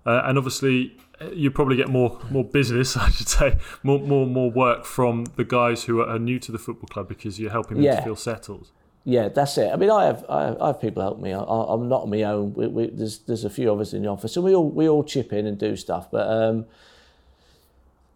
uh, 0.07 0.22
and 0.24 0.38
obviously 0.38 0.96
you 1.32 1.51
probably 1.51 1.76
get 1.76 1.88
more 1.88 2.18
more 2.30 2.44
business, 2.44 2.96
I 2.96 3.11
should 3.11 3.28
say, 3.28 3.59
more 3.82 3.98
more 3.98 4.26
more 4.26 4.51
work 4.51 4.84
from 4.84 5.26
the 5.36 5.44
guys 5.44 5.84
who 5.84 6.01
are 6.01 6.18
new 6.18 6.38
to 6.40 6.53
the 6.53 6.59
football 6.59 6.88
club 6.88 7.09
because 7.09 7.38
you're 7.38 7.51
helping 7.51 7.76
them 7.76 7.84
yeah. 7.84 7.96
to 7.96 8.03
feel 8.03 8.16
settled. 8.16 8.70
Yeah, 9.05 9.28
that's 9.28 9.57
it. 9.57 9.72
I 9.72 9.76
mean, 9.76 9.90
I 9.90 10.05
have 10.05 10.24
I 10.28 10.44
have, 10.44 10.61
I 10.61 10.66
have 10.68 10.80
people 10.80 11.03
help 11.03 11.20
me. 11.20 11.32
I, 11.32 11.40
am 11.40 11.88
not 11.88 12.03
on 12.03 12.11
my 12.11 12.22
own. 12.22 12.53
We, 12.55 12.66
we, 12.66 12.86
there's 12.90 13.18
there's 13.20 13.44
a 13.44 13.51
few 13.51 13.70
of 13.70 13.80
us 13.80 13.92
in 13.92 14.03
the 14.03 14.09
office, 14.09 14.36
and 14.36 14.44
we 14.44 14.55
all 14.55 14.68
we 14.68 14.88
all 14.88 15.05
chip 15.05 15.32
in 15.32 15.46
and 15.46 15.59
do 15.59 15.76
stuff. 15.76 16.11
But 16.11 16.28
um, 16.28 16.66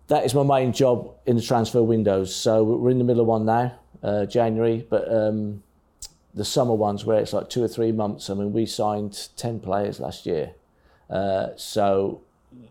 that 0.08 0.24
is 0.24 0.34
my 0.34 0.42
main 0.42 0.72
job 0.72 1.14
in 1.26 1.36
the 1.36 1.42
transfer 1.42 1.82
windows. 1.82 2.34
So 2.34 2.62
we're 2.62 2.90
in 2.90 2.98
the 2.98 3.04
middle 3.04 3.22
of 3.22 3.26
one 3.26 3.46
now, 3.46 3.78
uh, 4.02 4.26
January. 4.26 4.86
But 4.88 5.10
um, 5.10 5.62
the 6.34 6.44
summer 6.44 6.74
ones 6.74 7.06
where 7.06 7.18
it's 7.18 7.32
like 7.32 7.48
two 7.48 7.62
or 7.62 7.68
three 7.68 7.92
months. 7.92 8.28
I 8.28 8.34
mean, 8.34 8.52
we 8.52 8.66
signed 8.66 9.30
ten 9.36 9.60
players 9.60 10.00
last 10.00 10.26
year. 10.26 10.52
Uh, 11.10 11.48
so 11.56 12.20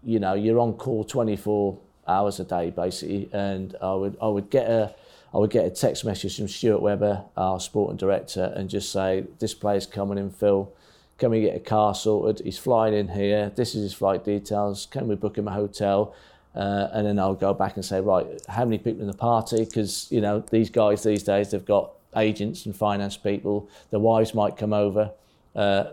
you 0.03 0.19
know, 0.19 0.33
you're 0.33 0.59
on 0.59 0.73
call 0.73 1.03
24 1.03 1.77
hours 2.07 2.39
a 2.39 2.43
day 2.43 2.69
basically, 2.69 3.29
and 3.33 3.75
I 3.81 3.93
would 3.93 4.17
I 4.21 4.27
would 4.27 4.49
get 4.49 4.69
a 4.69 4.93
I 5.33 5.37
would 5.37 5.49
get 5.49 5.65
a 5.65 5.69
text 5.69 6.05
message 6.05 6.37
from 6.37 6.47
Stuart 6.47 6.81
Webber, 6.81 7.23
our 7.35 7.59
sporting 7.59 7.97
director, 7.97 8.53
and 8.55 8.69
just 8.69 8.91
say, 8.91 9.25
This 9.39 9.53
player's 9.53 9.87
coming 9.87 10.17
in, 10.17 10.29
Phil. 10.29 10.71
Can 11.17 11.31
we 11.31 11.41
get 11.41 11.55
a 11.55 11.59
car 11.59 11.95
sorted? 11.95 12.45
He's 12.45 12.59
flying 12.59 12.93
in 12.93 13.07
here. 13.07 13.51
This 13.55 13.73
is 13.75 13.81
his 13.81 13.93
flight 13.93 14.23
details. 14.23 14.87
Can 14.91 15.07
we 15.07 15.15
book 15.15 15.37
him 15.37 15.47
a 15.47 15.51
hotel? 15.51 16.13
Uh, 16.55 16.89
and 16.91 17.07
then 17.07 17.17
I'll 17.17 17.33
go 17.33 17.53
back 17.53 17.75
and 17.77 17.85
say, 17.85 17.99
right, 17.99 18.27
how 18.47 18.63
many 18.63 18.77
people 18.77 19.01
in 19.01 19.07
the 19.07 19.17
party? 19.17 19.65
Because 19.65 20.07
you 20.11 20.21
know 20.21 20.43
these 20.51 20.69
guys 20.69 21.01
these 21.01 21.23
days 21.23 21.49
they've 21.49 21.65
got 21.65 21.93
agents 22.15 22.67
and 22.67 22.75
finance 22.75 23.17
people. 23.17 23.69
Their 23.89 23.99
wives 23.99 24.35
might 24.35 24.55
come 24.55 24.71
over. 24.71 25.11
Uh, 25.55 25.85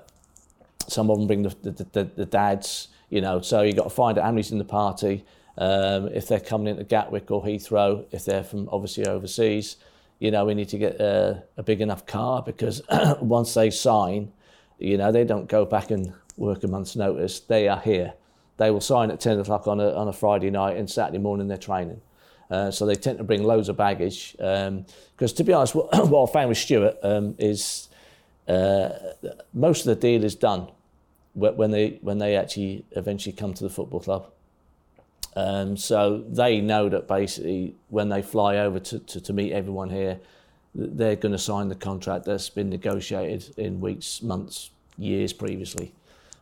some 0.87 1.11
of 1.11 1.19
them 1.19 1.27
bring 1.27 1.43
the, 1.43 1.55
the, 1.63 1.87
the, 1.93 2.05
the 2.05 2.27
dads. 2.27 2.89
You 3.09 3.21
know, 3.21 3.41
so 3.41 3.63
you've 3.63 3.77
got 3.77 3.85
to 3.85 3.91
find 3.91 4.19
out 4.19 4.25
how 4.25 4.31
many's 4.31 4.53
in 4.53 4.59
the 4.59 4.65
party. 4.65 5.25
Um, 5.59 6.09
if 6.09 6.29
they're 6.29 6.41
coming 6.41 6.69
into 6.69 6.85
Gatwick 6.85 7.31
or 7.31 7.43
Heathrow, 7.43 8.07
if 8.13 8.25
they're 8.25 8.45
from 8.45 8.69
obviously 8.71 9.07
overseas, 9.07 9.77
you 10.21 10.31
know, 10.31 10.45
we 10.45 10.55
need 10.55 10.69
to 10.69 10.79
get 10.79 11.01
a, 11.01 11.43
big 11.65 11.81
enough 11.81 12.07
car 12.07 12.43
because 12.43 12.83
once 13.21 13.55
they 13.55 13.71
sign, 13.71 14.33
you 14.79 14.97
know, 14.97 15.11
they 15.11 15.25
don't 15.25 15.49
go 15.49 15.65
back 15.65 15.91
and 15.91 16.13
work 16.37 16.63
a 16.63 16.69
month's 16.69 16.97
notice. 16.97 17.41
They 17.41 17.69
are 17.69 17.81
here. 17.81 18.15
They 18.59 18.71
will 18.71 18.81
sign 18.81 19.11
at 19.11 19.21
10 19.21 19.41
o'clock 19.41 19.67
on 19.67 19.81
a, 19.81 19.93
on 19.95 20.09
a 20.09 20.13
Friday 20.13 20.51
night 20.51 20.77
and 20.77 20.89
Saturday 20.89 21.19
morning 21.19 21.49
they're 21.49 21.59
training. 21.59 22.01
Uh, 22.51 22.71
so 22.71 22.85
they 22.85 22.95
tend 22.95 23.19
to 23.19 23.25
bring 23.25 23.43
loads 23.43 23.69
of 23.69 23.77
baggage. 23.77 24.33
Because 24.33 24.69
um, 24.69 25.37
to 25.37 25.45
be 25.45 25.53
honest, 25.53 25.75
what, 25.75 25.89
what 26.09 26.29
I 26.29 26.33
found 26.33 26.49
with 26.49 26.59
Stuart 26.59 26.97
um, 27.03 27.35
is 27.39 27.89
uh, 28.51 29.13
most 29.55 29.81
of 29.81 29.87
the 29.87 29.95
deal 29.95 30.25
is 30.25 30.35
done 30.35 30.69
when 31.35 31.71
they 31.71 31.99
when 32.03 32.19
they 32.19 32.37
actually 32.37 32.85
eventually 32.93 33.33
come 33.33 33.55
to 33.55 33.63
the 33.63 33.71
football 33.71 34.01
club. 34.01 34.27
Um, 35.37 35.77
so 35.77 36.25
they 36.29 36.61
know 36.61 36.89
that 36.89 37.07
basically 37.07 37.77
when 37.89 38.09
they 38.09 38.21
fly 38.21 38.57
over 38.57 38.81
to, 38.81 38.99
to, 38.99 39.21
to 39.21 39.33
meet 39.33 39.53
everyone 39.53 39.91
here, 39.91 40.19
they're 40.75 41.15
going 41.15 41.33
to 41.33 41.39
sign 41.39 41.69
the 41.69 41.77
contract 41.77 42.25
that's 42.25 42.51
been 42.51 42.69
negotiated 42.69 43.57
in 43.57 43.81
weeks, 43.81 44.23
months, 44.23 44.71
years 44.99 45.33
previously. 45.33 45.93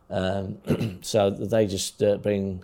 Um, 0.09 0.57
so 1.01 1.29
they 1.29 1.67
just 1.67 2.01
uh, 2.01 2.17
bring 2.17 2.63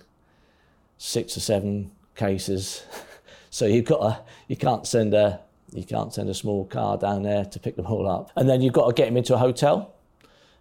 six 0.98 1.38
or 1.38 1.42
seven 1.42 1.92
cases. 2.16 2.84
so 3.52 3.68
you've 3.68 3.86
got 3.86 4.02
a, 4.02 4.20
you 4.48 4.56
can't 4.56 4.88
send 4.88 5.14
a 5.14 5.42
you 5.78 5.84
can't 5.84 6.14
send 6.14 6.30
a 6.30 6.34
small 6.34 6.66
car 6.66 6.98
down 6.98 7.24
there 7.24 7.46
to 7.46 7.60
pick 7.60 7.76
them 7.76 7.86
all 7.86 8.08
up, 8.08 8.32
and 8.36 8.50
then 8.50 8.62
you've 8.62 8.74
got 8.74 8.88
to 8.88 8.94
get 8.94 9.06
them 9.06 9.18
into 9.18 9.36
a 9.36 9.38
hotel 9.38 9.94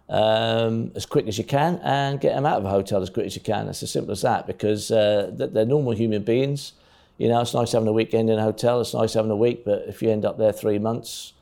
um, 0.09 0.91
as 0.95 1.05
quick 1.05 1.27
as 1.27 1.37
you 1.37 1.43
can 1.43 1.79
and 1.83 2.19
get 2.19 2.35
them 2.35 2.45
out 2.45 2.57
of 2.57 2.65
a 2.65 2.69
hotel 2.69 3.01
as 3.01 3.09
quick 3.09 3.25
as 3.25 3.35
you 3.35 3.41
can. 3.41 3.67
It's 3.67 3.81
as 3.83 3.91
simple 3.91 4.11
as 4.11 4.21
that 4.21 4.47
because 4.47 4.91
uh, 4.91 5.31
they're 5.33 5.65
normal 5.65 5.93
human 5.93 6.23
beings. 6.23 6.73
You 7.17 7.29
know, 7.29 7.41
it's 7.41 7.53
nice 7.53 7.71
having 7.71 7.87
a 7.87 7.93
weekend 7.93 8.29
in 8.29 8.37
a 8.37 8.43
hotel, 8.43 8.81
it's 8.81 8.93
nice 8.93 9.13
having 9.13 9.31
a 9.31 9.37
week, 9.37 9.63
but 9.63 9.83
if 9.87 10.01
you 10.01 10.11
end 10.11 10.25
up 10.25 10.37
there 10.37 10.51
three 10.51 10.79
months, 10.79 11.33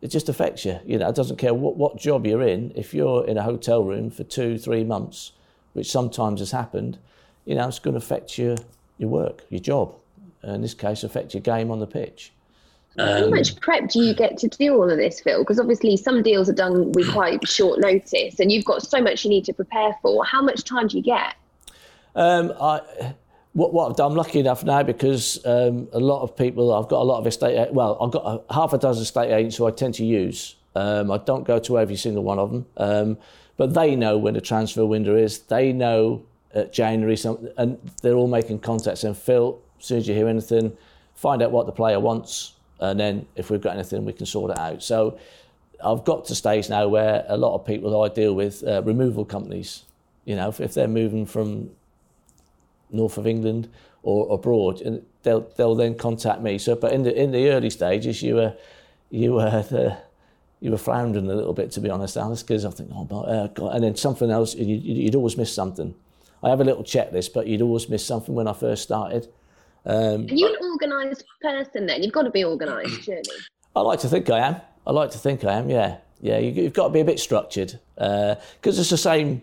it 0.00 0.08
just 0.08 0.28
affects 0.28 0.64
you. 0.64 0.80
You 0.84 0.98
know, 0.98 1.08
it 1.08 1.14
doesn't 1.14 1.36
care 1.36 1.54
what, 1.54 1.76
what 1.76 1.96
job 1.96 2.26
you're 2.26 2.42
in. 2.42 2.72
If 2.74 2.92
you're 2.92 3.24
in 3.24 3.38
a 3.38 3.42
hotel 3.42 3.84
room 3.84 4.10
for 4.10 4.24
two, 4.24 4.58
three 4.58 4.82
months, 4.82 5.32
which 5.74 5.90
sometimes 5.90 6.40
has 6.40 6.50
happened, 6.50 6.98
you 7.44 7.54
know, 7.54 7.68
it's 7.68 7.78
going 7.78 7.94
to 7.94 7.98
affect 7.98 8.36
your, 8.36 8.56
your 8.98 9.10
work, 9.10 9.44
your 9.48 9.60
job. 9.60 9.94
In 10.42 10.60
this 10.60 10.74
case, 10.74 11.04
affect 11.04 11.34
your 11.34 11.40
game 11.40 11.70
on 11.70 11.78
the 11.78 11.86
pitch. 11.86 12.32
How 12.98 13.28
much 13.28 13.58
prep 13.60 13.88
do 13.88 14.00
you 14.00 14.14
get 14.14 14.36
to 14.38 14.48
do 14.48 14.74
all 14.74 14.90
of 14.90 14.98
this, 14.98 15.20
Phil? 15.20 15.40
Because 15.40 15.58
obviously 15.58 15.96
some 15.96 16.22
deals 16.22 16.48
are 16.48 16.54
done 16.54 16.92
with 16.92 17.10
quite 17.12 17.46
short 17.48 17.80
notice, 17.80 18.38
and 18.38 18.52
you've 18.52 18.64
got 18.64 18.82
so 18.82 19.00
much 19.00 19.24
you 19.24 19.30
need 19.30 19.44
to 19.46 19.52
prepare 19.52 19.96
for. 20.02 20.24
How 20.24 20.42
much 20.42 20.64
time 20.64 20.88
do 20.88 20.96
you 20.96 21.02
get? 21.02 21.34
Um, 22.14 22.52
I, 22.60 23.14
what, 23.54 23.72
what 23.72 23.90
I've 23.90 23.96
done, 23.96 24.12
I'm 24.12 24.16
lucky 24.16 24.40
enough 24.40 24.64
now 24.64 24.82
because 24.82 25.44
um, 25.46 25.88
a 25.92 26.00
lot 26.00 26.22
of 26.22 26.36
people, 26.36 26.74
I've 26.74 26.88
got 26.88 27.00
a 27.00 27.04
lot 27.04 27.18
of 27.18 27.26
estate, 27.26 27.72
well, 27.72 27.98
I've 28.00 28.10
got 28.10 28.24
a, 28.26 28.54
half 28.54 28.72
a 28.72 28.78
dozen 28.78 29.02
estate 29.02 29.32
agents 29.32 29.56
who 29.56 29.66
I 29.66 29.70
tend 29.70 29.94
to 29.94 30.04
use. 30.04 30.56
Um, 30.74 31.10
I 31.10 31.18
don't 31.18 31.44
go 31.44 31.58
to 31.58 31.78
every 31.78 31.96
single 31.96 32.22
one 32.22 32.38
of 32.38 32.50
them, 32.50 32.66
um, 32.78 33.18
but 33.56 33.74
they 33.74 33.94
know 33.94 34.16
when 34.16 34.34
the 34.34 34.40
transfer 34.40 34.84
window 34.86 35.16
is. 35.16 35.40
They 35.40 35.72
know 35.72 36.24
at 36.54 36.72
January, 36.72 37.16
some, 37.16 37.48
and 37.56 37.78
they're 38.02 38.14
all 38.14 38.28
making 38.28 38.60
contacts. 38.60 39.04
And 39.04 39.16
Phil, 39.16 39.60
as 39.78 39.86
soon 39.86 39.98
as 39.98 40.08
you 40.08 40.14
hear 40.14 40.28
anything, 40.28 40.76
find 41.14 41.42
out 41.42 41.50
what 41.50 41.66
the 41.66 41.72
player 41.72 42.00
wants 42.00 42.54
and 42.82 43.00
then 43.00 43.26
if 43.36 43.50
we've 43.50 43.60
got 43.60 43.74
anything, 43.74 44.04
we 44.04 44.12
can 44.12 44.26
sort 44.26 44.50
it 44.50 44.58
out. 44.58 44.82
So 44.82 45.18
I've 45.82 46.04
got 46.04 46.24
to 46.26 46.34
stage 46.34 46.68
now 46.68 46.88
where 46.88 47.24
a 47.28 47.36
lot 47.36 47.54
of 47.54 47.66
people 47.66 47.90
that 47.90 48.12
I 48.12 48.14
deal 48.14 48.34
with, 48.34 48.62
uh, 48.66 48.82
removal 48.82 49.24
companies, 49.24 49.84
you 50.24 50.36
know, 50.36 50.48
if, 50.48 50.60
if, 50.60 50.74
they're 50.74 50.88
moving 50.88 51.26
from 51.26 51.70
north 52.90 53.18
of 53.18 53.26
England 53.26 53.68
or 54.02 54.32
abroad, 54.34 54.80
and 54.80 55.04
they'll 55.22 55.42
they'll 55.56 55.74
then 55.74 55.96
contact 55.96 56.40
me. 56.40 56.58
So, 56.58 56.74
but 56.74 56.92
in 56.92 57.02
the 57.02 57.14
in 57.14 57.32
the 57.32 57.50
early 57.50 57.70
stages, 57.70 58.22
you 58.22 58.36
were 58.36 58.54
you 59.10 59.34
were 59.34 59.62
the, 59.62 59.96
you 60.60 60.70
were 60.70 60.78
floundering 60.78 61.28
a 61.28 61.34
little 61.34 61.52
bit, 61.52 61.72
to 61.72 61.80
be 61.80 61.90
honest, 61.90 62.16
Alice, 62.16 62.42
because 62.42 62.64
I 62.64 62.70
think, 62.70 62.90
oh, 62.94 63.04
but, 63.04 63.22
uh, 63.22 63.46
God. 63.48 63.74
and 63.74 63.84
then 63.84 63.96
something 63.96 64.30
else, 64.30 64.54
you, 64.54 64.76
you'd 64.76 65.16
always 65.16 65.36
miss 65.36 65.52
something. 65.52 65.94
I 66.42 66.50
have 66.50 66.60
a 66.60 66.64
little 66.64 66.84
checklist, 66.84 67.32
but 67.32 67.46
you'd 67.46 67.62
always 67.62 67.88
miss 67.88 68.06
something 68.06 68.34
when 68.34 68.46
I 68.46 68.52
first 68.52 68.82
started. 68.84 69.28
Um, 69.84 70.26
Are 70.26 70.34
you 70.34 70.46
an 70.46 70.56
organised 70.70 71.24
person 71.40 71.86
then? 71.86 72.02
You've 72.02 72.12
got 72.12 72.22
to 72.22 72.30
be 72.30 72.44
organised, 72.44 73.02
surely. 73.04 73.22
I 73.74 73.80
like 73.80 74.00
to 74.00 74.08
think 74.08 74.30
I 74.30 74.40
am. 74.40 74.56
I 74.86 74.92
like 74.92 75.10
to 75.12 75.18
think 75.18 75.44
I 75.44 75.54
am. 75.54 75.70
Yeah, 75.70 75.98
yeah. 76.20 76.38
You, 76.38 76.64
have 76.64 76.72
got 76.72 76.88
to 76.88 76.92
be 76.92 77.00
a 77.00 77.04
bit 77.04 77.20
structured 77.20 77.78
because 77.94 78.78
uh, 78.78 78.80
it's 78.80 78.90
the 78.90 78.96
same. 78.96 79.42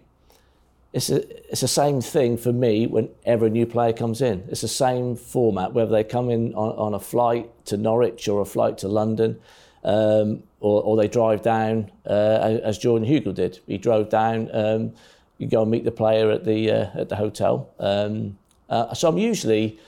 It's 0.91 1.09
a, 1.11 1.51
it's 1.51 1.61
the 1.61 1.67
same 1.67 2.01
thing 2.01 2.37
for 2.37 2.51
me 2.51 2.87
whenever 2.87 3.45
a 3.45 3.49
new 3.49 3.67
player 3.67 3.93
comes 3.93 4.21
in. 4.21 4.43
It's 4.49 4.61
the 4.61 4.67
same 4.67 5.15
format, 5.15 5.73
whether 5.73 5.91
they 5.91 6.03
come 6.03 6.31
in 6.31 6.53
on, 6.55 6.75
on 6.77 6.93
a 6.95 6.99
flight 6.99 7.49
to 7.65 7.77
Norwich 7.77 8.27
or 8.27 8.41
a 8.41 8.45
flight 8.45 8.79
to 8.79 8.87
London, 8.87 9.39
um, 9.83 10.41
or, 10.61 10.81
or, 10.81 10.97
they 10.97 11.07
drive 11.07 11.43
down, 11.43 11.91
uh, 12.07 12.59
as 12.63 12.79
Jordan 12.79 13.07
Hugill 13.07 13.35
did. 13.35 13.59
He 13.67 13.77
drove 13.77 14.09
down. 14.09 14.49
Um, 14.51 14.93
you 15.37 15.47
go 15.47 15.61
and 15.61 15.71
meet 15.71 15.85
the 15.85 15.91
player 15.91 16.31
at 16.31 16.43
the 16.43 16.71
uh, 16.71 16.89
at 16.95 17.09
the 17.09 17.15
hotel. 17.15 17.69
Um, 17.79 18.37
uh, 18.69 18.93
so 18.93 19.09
I'm 19.09 19.17
usually 19.17 19.79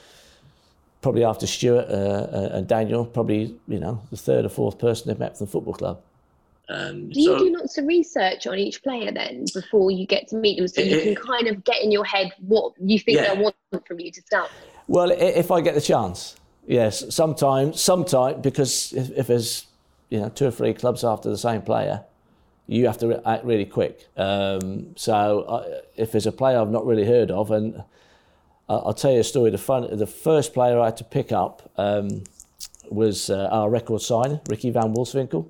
probably 1.01 1.23
after 1.23 1.47
Stuart 1.47 1.87
uh, 1.89 1.93
uh, 1.93 2.49
and 2.53 2.67
Daniel, 2.67 3.05
probably 3.05 3.55
you 3.67 3.79
know 3.79 4.01
the 4.11 4.17
third 4.17 4.45
or 4.45 4.49
fourth 4.49 4.79
person 4.79 5.07
they've 5.07 5.19
met 5.19 5.37
from 5.37 5.47
the 5.47 5.51
football 5.51 5.73
club. 5.73 6.01
Um, 6.69 7.09
do 7.09 7.19
you 7.19 7.37
do 7.37 7.57
lots 7.57 7.77
of 7.77 7.85
research 7.85 8.47
on 8.47 8.57
each 8.57 8.81
player 8.81 9.11
then 9.11 9.45
before 9.53 9.91
you 9.91 10.05
get 10.05 10.29
to 10.29 10.37
meet 10.37 10.57
them, 10.57 10.67
so 10.67 10.81
it, 10.81 10.87
you 10.87 11.01
can 11.01 11.15
kind 11.15 11.47
of 11.47 11.63
get 11.65 11.83
in 11.83 11.91
your 11.91 12.05
head 12.05 12.31
what 12.39 12.73
you 12.79 12.97
think 12.97 13.17
yeah. 13.17 13.33
they 13.33 13.41
want 13.41 13.55
from 13.85 13.99
you 13.99 14.11
to 14.11 14.21
start? 14.21 14.49
Well, 14.87 15.11
if 15.11 15.51
I 15.51 15.61
get 15.61 15.75
the 15.75 15.81
chance, 15.81 16.35
yes. 16.67 17.13
Sometimes, 17.13 17.81
sometimes 17.81 18.41
because 18.41 18.93
if, 18.93 19.09
if 19.11 19.27
there's 19.27 19.65
you 20.09 20.19
know 20.19 20.29
two 20.29 20.47
or 20.47 20.51
three 20.51 20.73
clubs 20.73 21.03
after 21.03 21.29
the 21.29 21.37
same 21.37 21.61
player, 21.61 22.03
you 22.67 22.85
have 22.85 22.97
to 22.99 23.21
act 23.27 23.43
really 23.43 23.65
quick. 23.65 24.07
Um, 24.15 24.95
so 24.95 25.41
uh, 25.41 25.81
if 25.97 26.11
there's 26.13 26.27
a 26.27 26.31
player 26.31 26.59
I've 26.59 26.71
not 26.71 26.85
really 26.85 27.05
heard 27.05 27.31
of 27.31 27.51
and 27.51 27.83
I'll 28.79 28.93
tell 28.93 29.11
you 29.11 29.19
a 29.19 29.23
story. 29.23 29.49
The, 29.49 29.57
fun, 29.57 29.87
the 29.97 30.07
first 30.07 30.53
player 30.53 30.79
I 30.79 30.85
had 30.85 30.97
to 30.97 31.03
pick 31.03 31.31
up 31.31 31.69
um, 31.77 32.23
was 32.89 33.29
uh, 33.29 33.49
our 33.51 33.69
record 33.69 34.01
signer, 34.01 34.41
Ricky 34.47 34.69
Van 34.69 34.93
Wolfswinkel. 34.93 35.47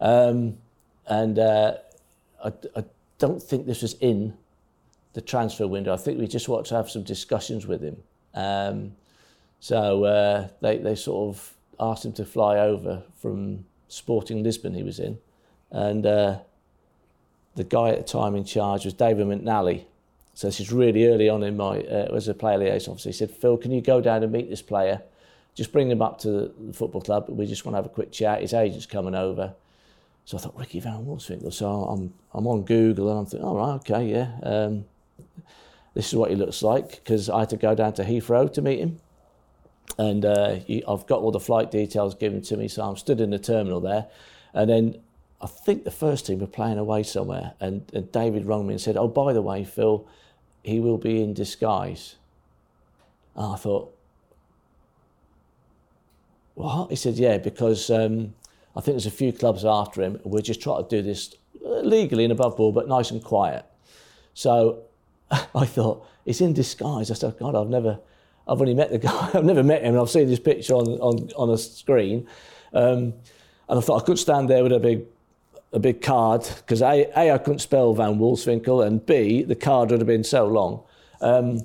Um, 0.00 0.58
and 1.06 1.38
uh, 1.38 1.74
I, 2.44 2.52
I, 2.76 2.84
don't 3.18 3.42
think 3.42 3.66
this 3.66 3.82
was 3.82 3.94
in 4.00 4.32
the 5.12 5.20
transfer 5.20 5.66
window. 5.66 5.92
I 5.92 5.98
think 5.98 6.18
we 6.18 6.26
just 6.26 6.48
wanted 6.48 6.66
to 6.70 6.76
have 6.76 6.88
some 6.88 7.02
discussions 7.02 7.66
with 7.66 7.82
him. 7.82 8.02
Um, 8.32 8.96
so 9.58 10.04
uh, 10.04 10.48
they, 10.62 10.78
they 10.78 10.94
sort 10.94 11.36
of 11.36 11.54
asked 11.78 12.06
him 12.06 12.14
to 12.14 12.24
fly 12.24 12.58
over 12.58 13.02
from 13.20 13.66
Sporting 13.88 14.42
Lisbon 14.42 14.72
he 14.72 14.82
was 14.82 14.98
in. 14.98 15.18
And 15.70 16.06
uh, 16.06 16.38
the 17.56 17.64
guy 17.64 17.90
at 17.90 17.98
the 17.98 18.04
time 18.04 18.34
in 18.34 18.44
charge 18.44 18.86
was 18.86 18.94
David 18.94 19.26
McNally, 19.26 19.84
so 20.40 20.48
this 20.48 20.58
is 20.58 20.72
really 20.72 21.06
early 21.06 21.28
on 21.28 21.42
in 21.42 21.54
my 21.54 21.80
uh, 21.80 22.16
as 22.16 22.26
a 22.26 22.32
player 22.32 22.56
liaison 22.56 22.92
officer. 22.92 23.10
He 23.10 23.12
said, 23.12 23.30
"Phil, 23.30 23.58
can 23.58 23.72
you 23.72 23.82
go 23.82 24.00
down 24.00 24.22
and 24.22 24.32
meet 24.32 24.48
this 24.48 24.62
player? 24.62 25.02
Just 25.54 25.70
bring 25.70 25.90
him 25.90 26.00
up 26.00 26.18
to 26.20 26.50
the 26.58 26.72
football 26.72 27.02
club. 27.02 27.26
We 27.28 27.44
just 27.44 27.66
want 27.66 27.74
to 27.74 27.76
have 27.76 27.84
a 27.84 27.90
quick 27.90 28.10
chat. 28.10 28.40
His 28.40 28.54
agent's 28.54 28.86
coming 28.86 29.14
over." 29.14 29.52
So 30.24 30.38
I 30.38 30.40
thought 30.40 30.58
Ricky 30.58 30.80
Van 30.80 31.04
Wolfswinkel. 31.04 31.52
So 31.52 31.68
I'm 31.68 32.14
I'm 32.32 32.46
on 32.46 32.62
Google 32.62 33.10
and 33.10 33.18
I'm 33.18 33.26
thinking, 33.26 33.46
"All 33.46 33.56
right, 33.56 33.74
okay, 33.80 34.06
yeah." 34.06 34.38
Um, 34.42 34.86
this 35.92 36.08
is 36.08 36.14
what 36.14 36.30
he 36.30 36.36
looks 36.36 36.62
like 36.62 36.88
because 36.88 37.28
I 37.28 37.40
had 37.40 37.50
to 37.50 37.58
go 37.58 37.74
down 37.74 37.92
to 37.92 38.04
Heathrow 38.04 38.50
to 38.54 38.62
meet 38.62 38.78
him, 38.78 38.98
and 39.98 40.24
uh, 40.24 40.56
I've 40.88 41.06
got 41.06 41.20
all 41.20 41.32
the 41.32 41.38
flight 41.38 41.70
details 41.70 42.14
given 42.14 42.40
to 42.44 42.56
me. 42.56 42.66
So 42.66 42.82
I'm 42.82 42.96
stood 42.96 43.20
in 43.20 43.28
the 43.28 43.38
terminal 43.38 43.80
there, 43.80 44.06
and 44.54 44.70
then 44.70 45.02
I 45.42 45.48
think 45.48 45.84
the 45.84 45.90
first 45.90 46.24
team 46.24 46.38
were 46.38 46.46
playing 46.46 46.78
away 46.78 47.02
somewhere, 47.02 47.52
and, 47.60 47.82
and 47.92 48.10
David 48.10 48.46
rang 48.46 48.66
me 48.66 48.72
and 48.72 48.80
said, 48.80 48.96
"Oh, 48.96 49.06
by 49.06 49.34
the 49.34 49.42
way, 49.42 49.64
Phil." 49.64 50.08
He 50.62 50.80
will 50.80 50.98
be 50.98 51.22
in 51.22 51.34
disguise. 51.34 52.16
And 53.34 53.52
I 53.52 53.56
thought, 53.56 53.96
what? 56.54 56.90
He 56.90 56.96
said, 56.96 57.14
yeah, 57.14 57.38
because 57.38 57.90
um, 57.90 58.34
I 58.76 58.80
think 58.80 58.94
there's 58.94 59.06
a 59.06 59.10
few 59.10 59.32
clubs 59.32 59.64
after 59.64 60.02
him. 60.02 60.20
We're 60.24 60.42
just 60.42 60.60
trying 60.60 60.84
to 60.84 60.88
do 60.88 61.02
this 61.02 61.34
legally 61.62 62.24
and 62.24 62.32
above 62.32 62.56
board, 62.56 62.74
but 62.74 62.88
nice 62.88 63.10
and 63.10 63.22
quiet. 63.22 63.64
So 64.34 64.82
I 65.30 65.66
thought, 65.66 66.06
he's 66.24 66.40
in 66.40 66.52
disguise. 66.52 67.10
I 67.10 67.14
said, 67.14 67.38
God, 67.38 67.54
I've 67.54 67.68
never, 67.68 67.98
I've 68.46 68.60
only 68.60 68.74
met 68.74 68.90
the 68.90 68.98
guy. 68.98 69.30
I've 69.34 69.44
never 69.44 69.62
met 69.62 69.82
him. 69.82 69.98
I've 69.98 70.10
seen 70.10 70.28
this 70.28 70.40
picture 70.40 70.74
on, 70.74 70.86
on, 71.00 71.30
on 71.36 71.50
a 71.50 71.58
screen. 71.58 72.26
Um, 72.72 73.14
and 73.68 73.78
I 73.78 73.80
thought 73.80 74.02
I 74.02 74.04
could 74.04 74.18
stand 74.18 74.50
there 74.50 74.62
with 74.62 74.72
a 74.72 74.80
big 74.80 75.04
a 75.72 75.78
big 75.78 76.02
card 76.02 76.48
because 76.56 76.82
a, 76.82 77.06
a 77.16 77.32
I 77.32 77.38
couldn't 77.38 77.60
spell 77.60 77.94
Van 77.94 78.18
Wolfswinkel 78.18 78.86
and 78.86 79.04
B 79.04 79.42
the 79.42 79.54
card 79.54 79.90
would 79.90 80.00
have 80.00 80.06
been 80.06 80.24
so 80.24 80.46
long. 80.46 80.82
Um, 81.20 81.60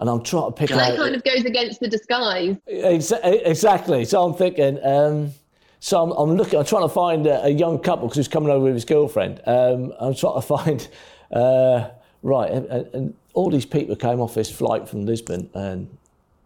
and 0.00 0.10
I'm 0.10 0.22
trying 0.22 0.46
to 0.46 0.52
pick 0.52 0.70
that 0.70 0.78
out. 0.78 0.90
That 0.90 0.98
kind 0.98 1.14
of 1.14 1.24
goes 1.24 1.44
against 1.44 1.80
the 1.80 1.88
disguise. 1.88 2.56
Exa- 2.68 3.46
Exactly. 3.46 4.04
So 4.04 4.22
I'm 4.24 4.34
thinking. 4.34 4.78
Um, 4.84 5.32
so 5.80 6.02
I'm, 6.02 6.10
I'm 6.12 6.36
looking. 6.36 6.58
I'm 6.58 6.64
trying 6.64 6.82
to 6.82 6.88
find 6.88 7.26
a, 7.26 7.44
a 7.44 7.48
young 7.48 7.78
couple 7.78 8.08
because 8.08 8.16
he's 8.16 8.28
coming 8.28 8.50
over 8.50 8.64
with 8.64 8.74
his 8.74 8.84
girlfriend. 8.84 9.40
Um, 9.46 9.92
I'm 10.00 10.14
trying 10.14 10.34
to 10.34 10.42
find. 10.42 10.88
Uh, 11.32 11.90
right, 12.22 12.48
and, 12.52 12.66
and 12.94 13.14
all 13.32 13.50
these 13.50 13.66
people 13.66 13.96
came 13.96 14.20
off 14.20 14.34
this 14.34 14.52
flight 14.52 14.88
from 14.88 15.04
Lisbon, 15.04 15.50
and 15.54 15.88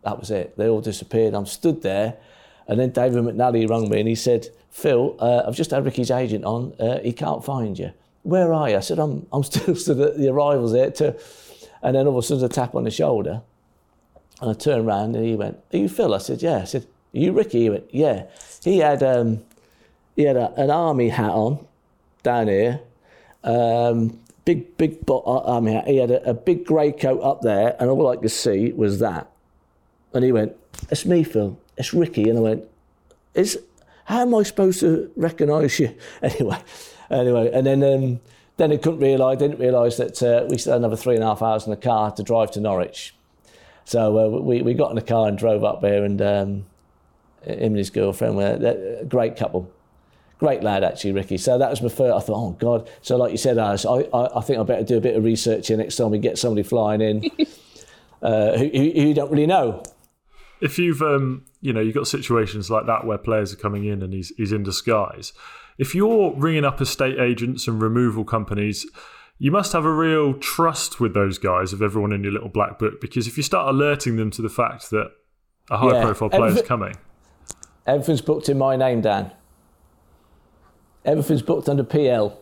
that 0.03 0.18
was 0.18 0.30
it. 0.30 0.57
They 0.57 0.66
all 0.66 0.80
disappeared. 0.80 1.34
I'm 1.34 1.45
stood 1.45 1.82
there, 1.82 2.16
and 2.68 2.78
then 2.78 2.90
David 2.90 3.24
McNally 3.24 3.68
rang 3.68 3.88
me 3.88 4.00
and 4.00 4.08
he 4.08 4.14
said, 4.14 4.48
"Phil, 4.70 5.16
uh, 5.18 5.42
I've 5.46 5.56
just 5.56 5.70
had 5.70 5.84
Ricky's 5.84 6.10
agent 6.10 6.44
on. 6.44 6.74
Uh, 6.78 7.00
he 7.00 7.12
can't 7.12 7.44
find 7.44 7.78
you. 7.78 7.92
Where 8.22 8.52
are 8.52 8.70
you?" 8.70 8.76
I 8.76 8.80
said, 8.80 8.98
"I'm 8.98 9.26
I'm 9.32 9.42
still 9.50 9.74
stood 9.74 10.00
at 10.00 10.18
the 10.18 10.28
arrivals 10.28 10.72
there." 10.72 10.90
To, 10.90 11.16
and 11.82 11.96
then 11.96 12.06
all 12.06 12.18
of 12.18 12.24
a 12.24 12.26
sudden, 12.26 12.44
a 12.44 12.48
tap 12.48 12.74
on 12.74 12.84
the 12.84 12.90
shoulder. 12.90 13.42
And 14.40 14.50
I 14.50 14.52
turned 14.52 14.86
around 14.86 15.16
and 15.16 15.24
he 15.24 15.34
went, 15.34 15.58
Are 15.72 15.76
you 15.76 15.88
Phil? 15.88 16.14
I 16.14 16.18
said, 16.18 16.42
Yeah. 16.42 16.58
I 16.58 16.64
said, 16.64 16.86
Are 17.14 17.18
you 17.18 17.32
Ricky? 17.32 17.62
He 17.62 17.70
went, 17.70 17.92
Yeah. 17.92 18.24
He 18.62 18.78
had 18.78 19.02
um, 19.02 19.42
he 20.16 20.22
had 20.24 20.36
a, 20.36 20.52
an 20.60 20.70
army 20.70 21.08
hat 21.08 21.30
on 21.30 21.66
down 22.22 22.48
here. 22.48 22.80
Um, 23.44 24.18
big, 24.44 24.76
big 24.76 24.98
uh, 25.08 25.20
army 25.20 25.74
hat. 25.74 25.86
He 25.86 25.96
had 25.96 26.10
a, 26.10 26.30
a 26.30 26.34
big 26.34 26.64
grey 26.64 26.92
coat 26.92 27.20
up 27.20 27.42
there, 27.42 27.76
and 27.78 27.90
all 27.90 28.08
I 28.08 28.16
could 28.16 28.30
see 28.30 28.72
was 28.72 28.98
that. 28.98 29.30
And 30.12 30.24
he 30.24 30.32
went, 30.32 30.56
It's 30.90 31.04
me, 31.04 31.24
Phil. 31.24 31.58
It's 31.79 31.95
Ricky. 31.95 32.29
And 32.29 32.39
I 32.39 32.43
went, 32.43 32.64
Is 33.35 33.59
how 34.05 34.22
am 34.22 34.35
I 34.35 34.43
supposed 34.43 34.81
to 34.81 35.11
recognise 35.16 35.79
you? 35.79 35.95
Anyway, 36.22 36.59
anyway, 37.11 37.51
and 37.53 37.66
then 37.66 37.83
um, 37.83 38.20
then 38.57 38.70
he 38.70 38.79
couldn't 38.79 39.01
realise, 39.01 39.39
didn't 39.39 39.61
realise 39.61 39.97
that 39.97 40.22
uh, 40.22 40.47
we 40.49 40.59
still 40.59 40.72
had 40.72 40.81
another 40.81 40.97
three 40.97 41.14
and 41.14 41.22
a 41.22 41.26
half 41.26 41.43
hours 41.43 41.64
in 41.64 41.70
the 41.70 41.76
car 41.76 42.11
to 42.12 42.22
drive 42.22 42.51
to 42.53 42.61
Norwich. 42.61 43.14
So 43.85 44.18
uh, 44.18 44.41
we, 44.41 44.62
we 44.62 44.74
got 44.74 44.91
in 44.91 44.97
the 44.97 45.03
car 45.03 45.29
and 45.29 45.39
drove 45.39 45.62
up 45.64 45.81
there, 45.81 46.05
and 46.05 46.20
um, 46.20 46.66
him 47.43 47.59
and 47.59 47.76
his 47.76 47.91
girlfriend 47.91 48.37
were 48.37 48.59
a 49.01 49.05
great 49.05 49.37
couple. 49.37 49.70
Great 50.39 50.62
lad, 50.62 50.85
actually, 50.85 51.12
Ricky. 51.12 51.37
So 51.37 51.59
that 51.59 51.70
was 51.70 51.83
my 51.83 51.89
first. 51.89 52.14
I 52.14 52.20
thought, 52.20 52.37
oh 52.37 52.51
God. 52.59 52.89
So 53.03 53.16
like 53.16 53.33
you 53.33 53.39
said, 53.39 53.59
Alice, 53.59 53.85
I, 53.85 54.01
I, 54.12 54.39
I 54.39 54.41
think 54.41 54.59
I 54.59 54.62
better 54.62 54.85
do 54.85 54.97
a 54.97 55.01
bit 55.01 55.16
of 55.16 55.24
research 55.24 55.68
here 55.68 55.76
next 55.76 55.97
time 55.97 56.11
we 56.11 56.18
get 56.18 56.39
somebody 56.39 56.62
flying 56.62 57.01
in 57.01 57.24
uh, 58.22 58.57
who, 58.57 58.66
who 58.66 58.79
who 58.79 59.09
you 59.09 59.14
don't 59.14 59.31
really 59.31 59.47
know. 59.47 59.83
if 60.61 60.79
you've 60.79 61.03
um, 61.03 61.45
you 61.61 61.72
know 61.72 61.80
you've 61.80 61.94
got 61.94 62.06
situations 62.06 62.70
like 62.70 62.86
that 62.86 63.04
where 63.06 63.18
players 63.18 63.52
are 63.52 63.56
coming 63.56 63.84
in 63.84 64.02
and 64.02 64.12
he's 64.12 64.28
he's 64.36 64.52
in 64.52 64.62
disguise 64.62 65.32
if 65.78 65.94
you're 65.94 66.32
ringing 66.36 66.64
up 66.64 66.80
estate 66.80 67.18
agents 67.18 67.66
and 67.68 67.82
removal 67.82 68.24
companies 68.24 68.86
you 69.40 69.50
must 69.52 69.72
have 69.72 69.84
a 69.84 69.92
real 69.92 70.34
trust 70.34 70.98
with 71.00 71.14
those 71.14 71.38
guys 71.38 71.72
of 71.72 71.80
everyone 71.82 72.12
in 72.12 72.22
your 72.24 72.32
little 72.32 72.48
black 72.48 72.78
book 72.78 73.00
because 73.00 73.26
if 73.26 73.36
you 73.36 73.42
start 73.42 73.68
alerting 73.68 74.16
them 74.16 74.30
to 74.30 74.42
the 74.42 74.48
fact 74.48 74.90
that 74.90 75.11
a 75.70 75.76
high 75.78 75.92
Yeah. 75.94 76.04
profile 76.04 76.30
player 76.30 76.46
is 76.52 76.62
coming 76.62 76.94
Everything's 77.86 78.20
booked 78.20 78.50
in 78.50 78.59
my 78.59 78.76
name, 78.76 79.00
Dan. 79.00 79.30
Everything's 81.04 81.40
booked 81.42 81.68
under 81.68 81.84
PL. 81.84 82.38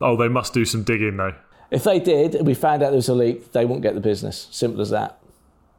oh 0.00 0.16
they 0.16 0.28
must 0.28 0.54
do 0.54 0.64
some 0.64 0.82
digging 0.84 1.16
though 1.16 1.34
If 1.70 1.82
they 1.84 1.98
did, 1.98 2.34
and 2.36 2.46
we 2.46 2.54
found 2.54 2.82
out 2.82 2.88
there 2.90 2.96
was 2.96 3.08
a 3.08 3.14
leak, 3.14 3.52
they 3.52 3.64
wouldn't 3.64 3.82
get 3.82 3.94
the 3.94 4.00
business. 4.00 4.46
Simple 4.52 4.80
as 4.80 4.90
that. 4.90 5.18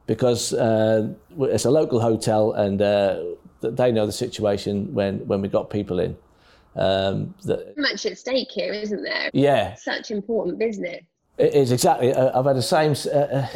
Because 0.07 0.53
uh, 0.53 1.13
it's 1.39 1.65
a 1.65 1.71
local 1.71 1.99
hotel, 1.99 2.53
and 2.53 2.81
uh, 2.81 3.23
they 3.61 3.91
know 3.91 4.05
the 4.05 4.11
situation 4.11 4.93
when, 4.93 5.25
when 5.27 5.41
we 5.41 5.47
got 5.47 5.69
people 5.69 5.99
in. 5.99 6.15
Um, 6.75 7.33
that, 7.45 7.75
Much 7.77 8.05
at 8.05 8.17
stake 8.17 8.49
here, 8.51 8.73
isn't 8.73 9.01
there? 9.01 9.29
yeah, 9.33 9.75
Such 9.75 10.11
important 10.11 10.59
business. 10.59 11.01
it 11.37 11.53
is 11.53 11.71
exactly. 11.71 12.13
Uh, 12.13 12.37
I've 12.37 12.45
had 12.45 12.55
the 12.57 12.61
same 12.61 12.95
uh, 13.13 13.17
uh, 13.17 13.47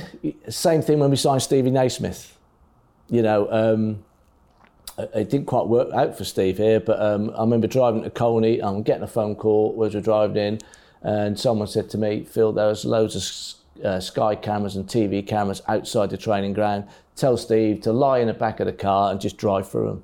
same 0.50 0.82
thing 0.82 1.00
when 1.00 1.10
we 1.10 1.18
signed 1.18 1.42
Stevie 1.42 1.70
Naismith. 1.70 2.36
You 3.10 3.22
know, 3.22 3.52
um, 3.52 4.04
it 5.14 5.30
didn't 5.30 5.48
quite 5.48 5.68
work 5.68 5.94
out 5.94 6.18
for 6.18 6.24
Steve 6.24 6.58
here, 6.58 6.80
but 6.80 7.00
um, 7.02 7.32
I 7.36 7.42
remember 7.42 7.68
driving 7.68 8.04
to 8.04 8.10
Colney. 8.10 8.60
I'm 8.62 8.84
getting 8.84 9.04
a 9.04 9.08
phone 9.08 9.36
call 9.36 9.78
as 9.86 9.94
we're 9.94 10.02
driving 10.02 10.38
in, 10.38 10.60
and 11.02 11.38
someone 11.38 11.68
said 11.68 11.90
to 11.92 11.98
me, 11.98 12.24
"Phil, 12.24 12.54
there's 12.54 12.86
loads 12.86 13.16
of 13.18 13.24
uh, 13.84 14.00
Sky 14.00 14.36
cameras 14.36 14.76
and 14.76 14.86
TV 14.88 15.26
cameras 15.26 15.62
outside 15.68 16.10
the 16.10 16.18
training 16.18 16.54
ground. 16.54 16.86
Tell 17.16 17.38
Steve 17.38 17.82
to 17.82 17.92
lie 17.92 18.20
in 18.20 18.28
the 18.28 18.34
back 18.34 18.60
of 18.60 18.66
the 18.66 18.74
car 18.74 19.12
and 19.12 19.20
just 19.20 19.38
drive 19.38 19.70
through 19.70 19.88
them." 19.88 20.04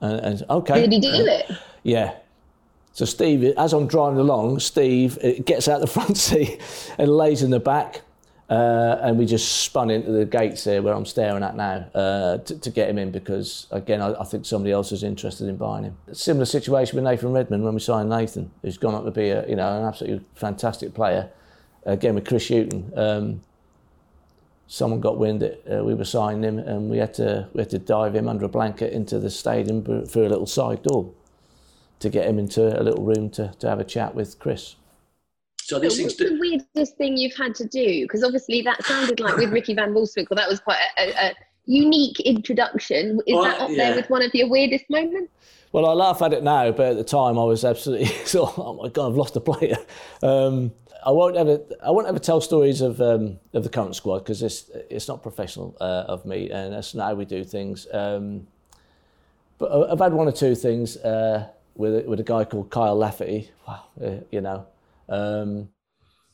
And, 0.00 0.20
and 0.20 0.42
okay, 0.50 0.80
Did 0.82 0.92
he 0.92 1.00
do 1.00 1.08
it? 1.12 1.50
yeah. 1.82 2.14
So 2.92 3.04
Steve, 3.04 3.42
as 3.56 3.72
I'm 3.72 3.88
driving 3.88 4.20
along, 4.20 4.60
Steve 4.60 5.18
uh, 5.24 5.42
gets 5.44 5.66
out 5.66 5.80
the 5.80 5.86
front 5.98 6.16
seat 6.16 6.60
and 6.96 7.10
lays 7.10 7.42
in 7.42 7.50
the 7.50 7.58
back, 7.58 8.02
uh, 8.48 8.98
and 9.00 9.18
we 9.18 9.26
just 9.26 9.62
spun 9.62 9.90
into 9.90 10.12
the 10.12 10.24
gates 10.24 10.62
there 10.62 10.80
where 10.82 10.94
I'm 10.94 11.06
staring 11.06 11.42
at 11.42 11.56
now 11.56 11.86
uh, 11.94 12.38
to, 12.38 12.58
to 12.58 12.70
get 12.70 12.88
him 12.88 12.98
in 12.98 13.10
because 13.10 13.66
again 13.70 14.00
I, 14.00 14.12
I 14.20 14.24
think 14.24 14.44
somebody 14.46 14.70
else 14.70 14.90
was 14.92 15.02
interested 15.02 15.48
in 15.48 15.56
buying 15.56 15.84
him. 15.84 15.96
Similar 16.12 16.44
situation 16.44 16.94
with 16.96 17.04
Nathan 17.04 17.32
Redmond 17.32 17.64
when 17.64 17.74
we 17.74 17.80
signed 17.80 18.10
Nathan, 18.10 18.50
who's 18.62 18.78
gone 18.78 18.94
on 18.94 19.04
to 19.06 19.10
be 19.10 19.30
a 19.30 19.48
you 19.48 19.56
know 19.56 19.78
an 19.80 19.84
absolutely 19.84 20.24
fantastic 20.34 20.94
player. 20.94 21.30
Again 21.86 22.14
with 22.14 22.26
Chris 22.26 22.48
Hughton. 22.48 22.92
Um, 22.96 23.40
Someone 24.66 25.00
got 25.00 25.18
wind 25.18 25.42
that 25.42 25.62
uh, 25.70 25.84
we 25.84 25.94
were 25.94 26.06
signing 26.06 26.42
him, 26.42 26.58
and 26.58 26.88
we 26.88 26.96
had 26.96 27.12
to 27.14 27.48
we 27.52 27.60
had 27.60 27.70
to 27.70 27.78
dive 27.78 28.14
him 28.16 28.26
under 28.26 28.46
a 28.46 28.48
blanket 28.48 28.94
into 28.94 29.18
the 29.18 29.30
stadium 29.30 29.84
through 29.84 30.26
a 30.26 30.30
little 30.30 30.46
side 30.46 30.82
door 30.82 31.12
to 32.00 32.08
get 32.08 32.26
him 32.26 32.38
into 32.38 32.80
a 32.80 32.82
little 32.82 33.04
room 33.04 33.28
to, 33.30 33.52
to 33.58 33.68
have 33.68 33.78
a 33.78 33.84
chat 33.84 34.14
with 34.14 34.38
Chris. 34.38 34.76
So 35.60 35.76
But 35.76 35.82
these 35.82 35.96
things 35.96 36.16
what's 36.18 36.30
the 36.30 36.38
weirdest 36.40 36.96
thing 36.96 37.16
you've 37.18 37.36
had 37.36 37.54
to 37.56 37.66
do? 37.66 38.04
Because 38.04 38.24
obviously 38.24 38.62
that 38.62 38.82
sounded 38.84 39.20
like 39.20 39.36
with 39.36 39.52
Ricky 39.52 39.74
Van 39.74 39.92
Wolfswinkel, 39.92 40.34
that 40.36 40.48
was 40.48 40.60
quite 40.60 40.78
a, 40.98 41.02
a, 41.02 41.28
a 41.28 41.34
unique 41.66 42.20
introduction. 42.20 43.20
Is 43.26 43.34
Well, 43.34 43.44
that 43.44 43.60
up 43.60 43.70
yeah. 43.70 43.76
there 43.76 43.96
with 43.96 44.10
one 44.10 44.22
of 44.22 44.34
your 44.34 44.48
weirdest 44.48 44.86
moments? 44.88 45.30
Well, 45.74 45.86
I 45.86 45.92
laugh 45.92 46.22
at 46.22 46.32
it 46.32 46.44
now, 46.44 46.70
but 46.70 46.86
at 46.92 46.96
the 46.96 47.02
time 47.02 47.36
I 47.36 47.42
was 47.42 47.64
absolutely 47.64 48.06
sort 48.26 48.50
of, 48.50 48.58
oh 48.60 48.74
my 48.74 48.88
god, 48.88 49.08
I've 49.08 49.16
lost 49.16 49.34
a 49.34 49.40
player. 49.40 49.76
Um, 50.22 50.70
I 51.04 51.10
won't 51.10 51.36
ever, 51.36 51.58
I 51.84 51.90
won't 51.90 52.06
ever 52.06 52.20
tell 52.20 52.40
stories 52.40 52.80
of 52.80 53.00
um, 53.00 53.40
of 53.52 53.64
the 53.64 53.68
current 53.68 53.96
squad 53.96 54.20
because 54.20 54.40
it's 54.40 54.70
it's 54.88 55.08
not 55.08 55.20
professional 55.20 55.76
uh, 55.80 56.04
of 56.06 56.24
me, 56.26 56.48
and 56.48 56.72
that's 56.72 56.94
not 56.94 57.08
how 57.08 57.14
we 57.14 57.24
do 57.24 57.42
things. 57.42 57.88
Um, 57.92 58.46
but 59.58 59.90
I've 59.90 59.98
had 59.98 60.12
one 60.12 60.28
or 60.28 60.32
two 60.32 60.54
things 60.54 60.96
uh, 60.98 61.48
with 61.74 62.06
with 62.06 62.20
a 62.20 62.22
guy 62.22 62.44
called 62.44 62.70
Kyle 62.70 62.94
Lafferty. 62.94 63.50
Wow, 63.66 63.82
uh, 64.00 64.10
you 64.30 64.42
know. 64.42 64.66
Um, 65.08 65.70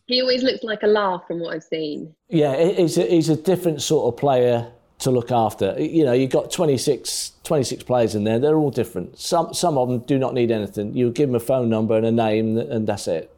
He 0.06 0.20
always 0.20 0.42
looks 0.42 0.62
like 0.64 0.82
a 0.82 0.86
laugh 0.86 1.22
from 1.26 1.40
what 1.40 1.54
I've 1.54 1.64
seen. 1.64 2.14
Yeah, 2.28 2.62
he's 2.62 2.98
a, 2.98 3.06
he's 3.06 3.30
a 3.30 3.36
different 3.36 3.80
sort 3.80 4.12
of 4.12 4.20
player 4.20 4.70
to 5.00 5.10
look 5.10 5.30
after. 5.32 5.74
You 5.78 6.04
know, 6.04 6.12
you've 6.12 6.30
got 6.30 6.50
26, 6.50 7.32
26 7.44 7.82
players 7.84 8.14
in 8.14 8.24
there. 8.24 8.38
They're 8.38 8.56
all 8.56 8.70
different. 8.70 9.18
Some 9.18 9.52
some 9.54 9.76
of 9.78 9.88
them 9.88 10.00
do 10.00 10.18
not 10.18 10.34
need 10.34 10.50
anything. 10.50 10.94
You 10.94 11.10
give 11.10 11.28
them 11.28 11.36
a 11.36 11.40
phone 11.40 11.68
number 11.68 11.96
and 11.96 12.06
a 12.06 12.12
name, 12.12 12.58
and 12.58 12.86
that's 12.86 13.08
it. 13.08 13.34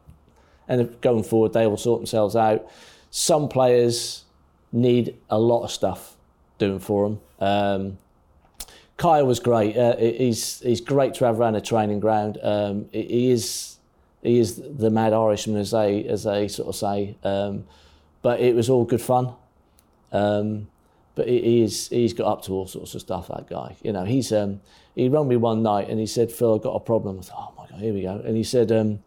And 0.67 0.99
going 1.01 1.23
forward, 1.23 1.53
they 1.53 1.67
will 1.67 1.77
sort 1.77 1.99
themselves 1.99 2.35
out. 2.35 2.65
Some 3.11 3.49
players 3.49 4.23
need 4.71 5.15
a 5.29 5.39
lot 5.39 5.63
of 5.63 5.71
stuff 5.71 6.15
doing 6.57 6.79
for 6.79 7.09
them. 7.09 7.19
Um, 7.39 7.97
Kyle 8.97 9.25
was 9.25 9.39
great. 9.39 9.75
Uh, 9.75 9.97
he's 9.97 10.59
he's 10.59 10.81
great 10.81 11.13
to 11.15 11.25
have 11.25 11.39
around 11.39 11.55
a 11.55 11.61
training 11.61 11.99
ground. 11.99 12.37
Um, 12.41 12.85
he- 12.91 13.31
is 13.31 13.77
he 14.21 14.39
is 14.39 14.61
the 14.77 14.89
mad 14.89 15.13
Irishman, 15.13 15.57
as 15.57 15.71
they 15.71 16.05
as 16.05 16.23
they 16.23 16.47
sort 16.47 16.69
of 16.69 16.75
say. 16.75 17.15
Um, 17.23 17.65
but 18.21 18.39
it 18.39 18.55
was 18.55 18.69
all 18.69 18.85
good 18.85 19.01
fun. 19.01 19.33
Um, 20.11 20.67
but 21.15 21.27
he, 21.27 21.41
he 21.41 21.61
is 21.63 21.89
he's 21.89 22.13
got 22.13 22.27
up 22.31 22.43
to 22.43 22.53
all 22.53 22.67
sorts 22.67 22.95
of 22.95 23.01
stuff. 23.01 23.27
That 23.27 23.47
guy, 23.49 23.75
you 23.83 23.91
know, 23.91 24.03
he's 24.03 24.31
um, 24.31 24.61
he 24.95 25.09
rang 25.09 25.27
me 25.27 25.35
one 25.35 25.63
night 25.63 25.89
and 25.89 25.99
he 25.99 26.05
said, 26.05 26.31
"Phil, 26.31 26.55
I've 26.55 26.61
got 26.61 26.75
a 26.75 26.79
problem." 26.79 27.19
I 27.19 27.21
thought, 27.23 27.53
"Oh 27.57 27.61
my 27.61 27.67
god, 27.69 27.79
here 27.79 27.93
we 27.93 28.01
go." 28.01 28.21
And 28.25 28.35
he 28.35 28.43
said, 28.43 28.71
um, 28.71 28.99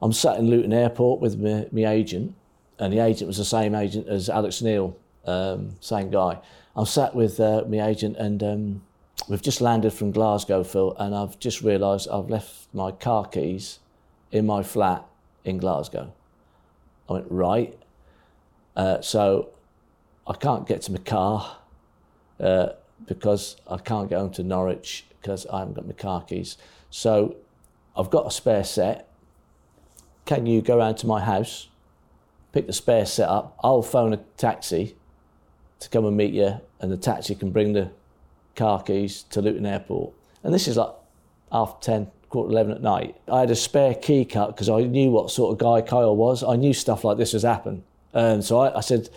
"I'm 0.00 0.12
sat 0.12 0.38
in 0.38 0.48
Luton 0.48 0.72
Airport 0.72 1.20
with 1.20 1.38
my, 1.38 1.66
my 1.72 1.90
agent, 1.90 2.34
and 2.78 2.92
the 2.92 3.00
agent 3.00 3.26
was 3.26 3.38
the 3.38 3.44
same 3.44 3.74
agent 3.74 4.08
as 4.08 4.28
Alex 4.28 4.62
Neil, 4.62 4.96
um, 5.26 5.76
same 5.80 6.10
guy. 6.10 6.38
I'm 6.76 6.86
sat 6.86 7.14
with 7.14 7.40
uh, 7.40 7.64
my 7.68 7.86
agent 7.86 8.16
and." 8.16 8.42
Um, 8.42 8.82
We've 9.26 9.42
just 9.42 9.60
landed 9.60 9.92
from 9.92 10.12
Glasgow, 10.12 10.62
Phil, 10.62 10.96
and 10.98 11.14
I've 11.14 11.38
just 11.38 11.60
realised 11.60 12.08
I've 12.08 12.30
left 12.30 12.68
my 12.72 12.92
car 12.92 13.26
keys 13.26 13.78
in 14.30 14.46
my 14.46 14.62
flat 14.62 15.04
in 15.44 15.58
Glasgow. 15.58 16.12
I 17.08 17.14
went, 17.14 17.26
right. 17.28 17.78
Uh, 18.76 19.00
so 19.00 19.50
I 20.28 20.34
can't 20.34 20.66
get 20.66 20.82
to 20.82 20.92
my 20.92 20.98
car 20.98 21.56
uh, 22.38 22.68
because 23.06 23.56
I 23.66 23.78
can't 23.78 24.10
get 24.10 24.18
home 24.18 24.30
to 24.32 24.42
Norwich 24.42 25.06
because 25.08 25.46
I 25.46 25.60
haven't 25.60 25.74
got 25.74 25.86
my 25.86 25.94
car 25.94 26.22
keys. 26.22 26.58
So 26.90 27.36
I've 27.96 28.10
got 28.10 28.26
a 28.26 28.30
spare 28.30 28.64
set. 28.64 29.08
Can 30.26 30.44
you 30.44 30.60
go 30.60 30.76
round 30.76 30.98
to 30.98 31.06
my 31.06 31.24
house, 31.24 31.68
pick 32.52 32.66
the 32.66 32.74
spare 32.74 33.06
set 33.06 33.28
up? 33.28 33.58
I'll 33.64 33.82
phone 33.82 34.12
a 34.12 34.18
taxi 34.36 34.96
to 35.80 35.88
come 35.88 36.04
and 36.04 36.16
meet 36.16 36.34
you, 36.34 36.60
and 36.80 36.92
the 36.92 36.98
taxi 36.98 37.34
can 37.34 37.50
bring 37.50 37.72
the 37.72 37.90
car 38.54 38.82
keys 38.82 39.22
to 39.30 39.40
Luton 39.40 39.64
Airport. 39.64 40.12
And 40.44 40.52
this 40.52 40.68
is 40.68 40.76
like 40.76 40.92
half 41.50 41.80
10, 41.80 42.10
quarter 42.28 42.50
11 42.50 42.72
at 42.72 42.82
night. 42.82 43.16
I 43.32 43.40
had 43.40 43.50
a 43.50 43.56
spare 43.56 43.94
key 43.94 44.26
cut 44.26 44.48
because 44.48 44.68
I 44.68 44.82
knew 44.82 45.10
what 45.10 45.30
sort 45.30 45.52
of 45.52 45.58
guy 45.58 45.80
Kyle 45.80 46.14
was. 46.14 46.44
I 46.44 46.56
knew 46.56 46.74
stuff 46.74 47.04
like 47.04 47.16
this 47.16 47.32
was 47.32 47.44
happen. 47.44 47.84
And 48.12 48.44
so 48.44 48.58
I, 48.58 48.78
I 48.78 48.80
said, 48.80 49.08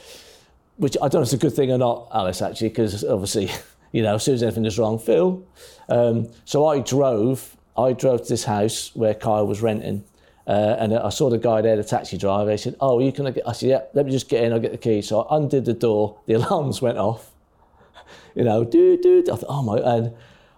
which 0.82 0.98
I 1.00 1.10
don't 1.10 1.14
know 1.14 1.20
if 1.20 1.26
it's 1.26 1.34
a 1.34 1.38
good 1.38 1.54
thing 1.54 1.72
or 1.72 1.78
not, 1.78 2.08
Alice, 2.12 2.42
actually, 2.42 2.70
because 2.70 3.04
obviously, 3.04 3.52
you 3.92 4.02
know, 4.02 4.16
as 4.16 4.24
soon 4.24 4.34
as 4.34 4.42
anything 4.42 4.66
is 4.66 4.80
wrong, 4.80 4.98
Phil. 4.98 5.46
Um, 5.90 6.28
so 6.44 6.66
I 6.66 6.80
drove, 6.80 7.56
I 7.78 7.94
drove 7.94 8.24
to 8.24 8.30
this 8.30 8.46
house 8.46 8.90
where 8.96 9.14
Kyle 9.14 9.46
was 9.46 9.62
renting. 9.62 10.04
Uh, 10.48 10.76
and 10.80 10.98
I 10.98 11.10
saw 11.10 11.30
the 11.30 11.38
guy 11.38 11.62
there, 11.62 11.76
the 11.76 11.84
taxi 11.84 12.18
driver. 12.18 12.50
He 12.50 12.58
said, 12.58 12.76
"Oh, 12.82 13.00
you 13.00 13.12
can." 13.12 13.32
Get? 13.32 13.48
I 13.48 13.52
said, 13.52 13.70
"Yeah, 13.70 13.82
let 13.94 14.08
me 14.08 14.12
just 14.12 14.28
get 14.28 14.44
in. 14.44 14.52
I'll 14.52 14.60
get 14.60 14.72
the 14.72 14.78
key." 14.80 15.04
So 15.04 15.22
I 15.22 15.38
undid 15.38 15.66
the 15.66 15.74
door. 15.74 16.18
The 16.26 16.34
alarms 16.42 16.82
went 16.82 16.98
off. 16.98 17.30
You 18.36 18.46
know, 18.46 18.64
do 18.64 18.98
do. 18.98 19.24
I 19.32 19.36
thought, 19.36 19.46
"Oh 19.48 19.62
my!" 19.62 19.78
And 19.78 20.14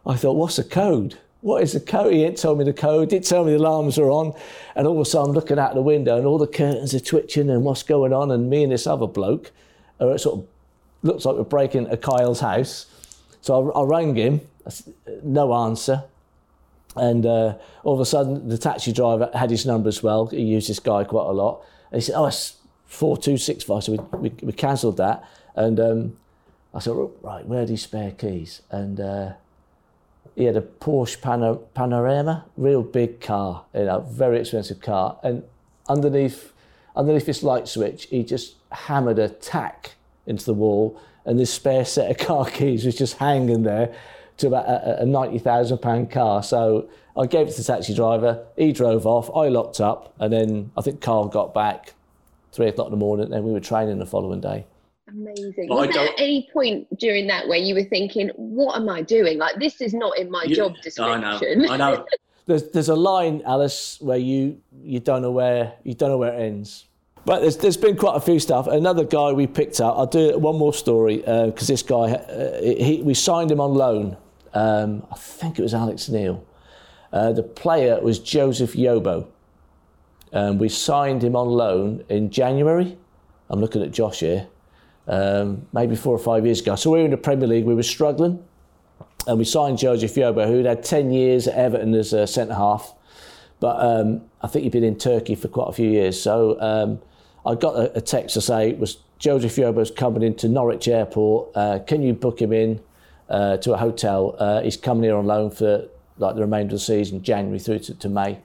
I 0.05 0.15
thought, 0.15 0.37
"What's 0.37 0.55
the 0.55 0.63
code? 0.63 1.17
What 1.41 1.61
is 1.63 1.73
the 1.73 1.81
code?" 1.81 2.13
He 2.13 2.19
didn't 2.19 2.37
tell 2.37 2.55
me 2.55 2.63
the 2.63 2.71
code. 2.71 3.09
Didn't 3.09 3.25
tell 3.25 3.43
me 3.43 3.51
the 3.51 3.57
alarms 3.57 3.97
are 3.97 4.09
on. 4.09 4.33
And 4.75 4.87
all 4.87 4.95
of 4.95 5.01
a 5.01 5.05
sudden, 5.05 5.31
I'm 5.31 5.35
looking 5.35 5.59
out 5.59 5.73
the 5.73 5.81
window, 5.81 6.17
and 6.17 6.25
all 6.25 6.37
the 6.37 6.47
curtains 6.47 6.95
are 6.95 7.01
twitching, 7.01 7.49
and 7.49 7.65
what's 7.65 7.83
going 7.83 8.13
on? 8.13 8.31
And 8.31 8.49
me 8.49 8.63
and 8.63 8.71
this 8.71 8.87
other 8.87 9.05
bloke 9.05 9.51
are 10.11 10.17
sort 10.17 10.39
of 10.39 10.47
looks 11.01 11.25
like 11.25 11.35
we're 11.35 11.43
breaking 11.43 11.87
a 11.89 11.97
Kyle's 11.97 12.39
house. 12.39 12.87
So 13.41 13.71
I, 13.71 13.79
I 13.79 13.83
rang 13.83 14.15
him. 14.15 14.41
No 15.23 15.53
answer. 15.53 16.03
And 16.95 17.25
uh, 17.25 17.55
all 17.83 17.95
of 17.95 17.99
a 17.99 18.05
sudden, 18.05 18.47
the 18.47 18.57
taxi 18.57 18.93
driver 18.93 19.29
had 19.33 19.49
his 19.49 19.65
number 19.65 19.89
as 19.89 20.03
well. 20.03 20.27
He 20.27 20.41
used 20.41 20.69
this 20.69 20.79
guy 20.79 21.03
quite 21.03 21.27
a 21.27 21.31
lot. 21.31 21.65
And 21.91 22.01
he 22.01 22.05
said, 22.05 22.15
"Oh, 22.15 22.27
it's 22.27 22.55
four 22.85 23.17
two 23.17 23.37
six 23.37 23.63
five. 23.63 23.83
So 23.83 23.93
we, 23.93 24.19
we, 24.19 24.29
we 24.43 24.53
cancelled 24.53 24.97
that. 24.97 25.27
And 25.55 25.79
um, 25.79 26.17
I 26.73 26.79
said, 26.79 26.93
"Right, 27.21 27.45
where 27.45 27.63
are 27.63 27.65
these 27.65 27.81
spare 27.81 28.11
keys?" 28.11 28.61
And 28.69 28.99
uh, 28.99 29.33
he 30.35 30.45
had 30.45 30.55
a 30.55 30.61
Porsche 30.61 31.19
Panor- 31.19 31.61
Panorama, 31.73 32.45
real 32.57 32.83
big 32.83 33.19
car, 33.19 33.65
you 33.73 33.85
know, 33.85 34.01
very 34.01 34.39
expensive 34.39 34.79
car. 34.79 35.19
And 35.23 35.43
underneath, 35.89 36.52
underneath 36.95 37.25
this 37.25 37.43
light 37.43 37.67
switch, 37.67 38.05
he 38.05 38.23
just 38.23 38.55
hammered 38.71 39.19
a 39.19 39.29
tack 39.29 39.91
into 40.25 40.45
the 40.45 40.53
wall, 40.53 40.99
and 41.25 41.39
this 41.39 41.53
spare 41.53 41.85
set 41.85 42.11
of 42.11 42.17
car 42.27 42.45
keys 42.45 42.85
was 42.85 42.95
just 42.95 43.17
hanging 43.17 43.63
there 43.63 43.93
to 44.37 44.47
about 44.47 44.65
a, 44.65 45.03
a 45.03 45.05
£90,000 45.05 46.11
car. 46.11 46.43
So 46.43 46.89
I 47.17 47.25
gave 47.27 47.47
it 47.47 47.51
to 47.51 47.57
the 47.57 47.63
taxi 47.63 47.93
driver. 47.93 48.45
He 48.57 48.71
drove 48.71 49.05
off. 49.05 49.29
I 49.35 49.49
locked 49.49 49.79
up. 49.79 50.13
And 50.19 50.33
then 50.33 50.71
I 50.75 50.81
think 50.81 51.01
Carl 51.01 51.27
got 51.27 51.53
back 51.53 51.93
three 52.51 52.67
o'clock 52.67 52.87
in 52.87 52.91
the 52.91 52.97
morning. 52.97 53.33
And 53.33 53.43
we 53.43 53.51
were 53.51 53.59
training 53.59 53.99
the 53.99 54.05
following 54.05 54.41
day. 54.41 54.65
Amazing. 55.07 55.67
Was 55.69 55.93
there 55.93 56.09
any 56.17 56.49
point 56.51 56.87
during 56.97 57.27
that 57.27 57.47
where 57.47 57.59
you 57.59 57.75
were 57.75 57.83
thinking, 57.83 58.29
what 58.35 58.77
am 58.77 58.89
I 58.89 59.01
doing? 59.01 59.37
Like, 59.37 59.59
this 59.59 59.79
is 59.81 59.93
not 59.93 60.17
in 60.17 60.31
my 60.31 60.43
you, 60.43 60.55
job 60.55 60.73
description. 60.81 61.23
I 61.23 61.67
know. 61.67 61.73
I 61.73 61.77
know. 61.95 62.05
There's, 62.45 62.69
there's 62.71 62.89
a 62.89 62.95
line, 62.95 63.41
Alice, 63.45 63.97
where 64.01 64.17
you, 64.17 64.61
you, 64.81 64.99
don't 64.99 65.21
know 65.21 65.31
where, 65.31 65.73
you 65.83 65.93
don't 65.93 66.09
know 66.09 66.17
where 66.17 66.33
it 66.33 66.41
ends. 66.41 66.85
But 67.25 67.39
there's, 67.39 67.57
there's 67.57 67.77
been 67.77 67.95
quite 67.95 68.17
a 68.17 68.19
few 68.19 68.39
stuff. 68.39 68.67
Another 68.67 69.05
guy 69.05 69.31
we 69.31 69.47
picked 69.47 69.79
up, 69.79 69.97
I'll 69.97 70.07
do 70.07 70.37
one 70.37 70.57
more 70.57 70.73
story 70.73 71.17
because 71.17 71.69
uh, 71.69 71.73
this 71.73 71.81
guy, 71.81 72.11
uh, 72.11 72.61
he, 72.61 73.01
we 73.01 73.13
signed 73.13 73.49
him 73.49 73.61
on 73.61 73.73
loan 73.73 74.17
um, 74.53 75.05
I 75.11 75.15
think 75.15 75.59
it 75.59 75.61
was 75.61 75.73
Alex 75.73 76.09
Neil. 76.09 76.45
Uh, 77.11 77.31
the 77.31 77.43
player 77.43 77.99
was 78.01 78.19
Joseph 78.19 78.73
Yobo. 78.73 79.27
Um, 80.31 80.57
we 80.57 80.69
signed 80.69 81.23
him 81.23 81.35
on 81.35 81.47
loan 81.47 82.03
in 82.09 82.29
January. 82.29 82.97
I'm 83.49 83.59
looking 83.59 83.83
at 83.83 83.91
Josh 83.91 84.19
here. 84.19 84.47
Um, 85.07 85.67
maybe 85.73 85.95
four 85.95 86.15
or 86.15 86.19
five 86.19 86.45
years 86.45 86.61
ago. 86.61 86.75
So 86.75 86.91
we 86.91 86.99
were 86.99 87.05
in 87.05 87.11
the 87.11 87.17
Premier 87.17 87.47
League. 87.47 87.65
We 87.65 87.75
were 87.75 87.83
struggling, 87.83 88.43
and 89.27 89.37
we 89.37 89.45
signed 89.45 89.77
Joseph 89.77 90.13
Yobo, 90.15 90.47
who'd 90.47 90.65
had 90.65 90.83
ten 90.83 91.11
years 91.11 91.47
at 91.47 91.55
Everton 91.55 91.93
as 91.93 92.13
a 92.13 92.27
centre 92.27 92.55
half. 92.55 92.93
But 93.59 93.77
um, 93.79 94.21
I 94.41 94.47
think 94.47 94.63
he'd 94.63 94.73
been 94.73 94.83
in 94.83 94.97
Turkey 94.97 95.35
for 95.35 95.47
quite 95.47 95.69
a 95.69 95.73
few 95.73 95.89
years. 95.89 96.21
So 96.21 96.59
um, 96.59 96.99
I 97.45 97.55
got 97.55 97.75
a, 97.75 97.97
a, 97.97 98.01
text 98.01 98.33
to 98.33 98.41
say 98.41 98.69
it 98.69 98.77
was 98.77 98.97
Joseph 99.19 99.55
Yobo's 99.55 99.89
coming 99.89 100.21
into 100.21 100.49
Norwich 100.49 100.89
Airport. 100.89 101.55
Uh, 101.55 101.79
can 101.79 102.01
you 102.01 102.13
book 102.13 102.41
him 102.41 102.51
in? 102.51 102.81
uh, 103.29 103.57
to 103.57 103.73
a 103.73 103.77
hotel. 103.77 104.35
Uh, 104.37 104.61
he's 104.61 104.77
coming 104.77 105.03
here 105.03 105.15
on 105.15 105.25
loan 105.25 105.49
for 105.49 105.87
like 106.17 106.35
the 106.35 106.41
remainder 106.41 106.75
of 106.75 106.79
the 106.79 106.85
season, 106.85 107.23
January 107.23 107.59
through 107.59 107.79
to, 107.79 107.95
to 107.95 108.09
May. 108.09 108.39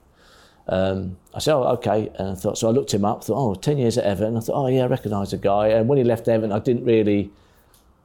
Um, 0.66 1.18
I 1.34 1.38
said, 1.38 1.54
oh, 1.54 1.64
okay. 1.74 2.10
And 2.18 2.30
I 2.30 2.34
thought, 2.34 2.58
so 2.58 2.68
I 2.68 2.70
looked 2.70 2.92
him 2.92 3.04
up, 3.04 3.24
thought, 3.24 3.38
oh, 3.38 3.54
10 3.54 3.78
years 3.78 3.98
at 3.98 4.04
Everton. 4.04 4.36
I 4.36 4.40
thought, 4.40 4.64
oh, 4.64 4.66
yeah, 4.66 4.84
I 4.84 4.86
recognise 4.86 5.30
the 5.30 5.38
guy. 5.38 5.68
And 5.68 5.88
when 5.88 5.98
he 5.98 6.04
left 6.04 6.28
Everton, 6.28 6.52
I 6.52 6.58
didn't 6.58 6.84
really 6.84 7.30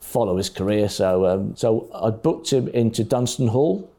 follow 0.03 0.37
his 0.37 0.49
career. 0.49 0.89
So, 0.89 1.25
um, 1.25 1.55
so 1.55 1.89
I 1.93 2.09
booked 2.09 2.51
him 2.51 2.67
into 2.67 3.03
Dunstan 3.03 3.47
Hall, 3.47 3.89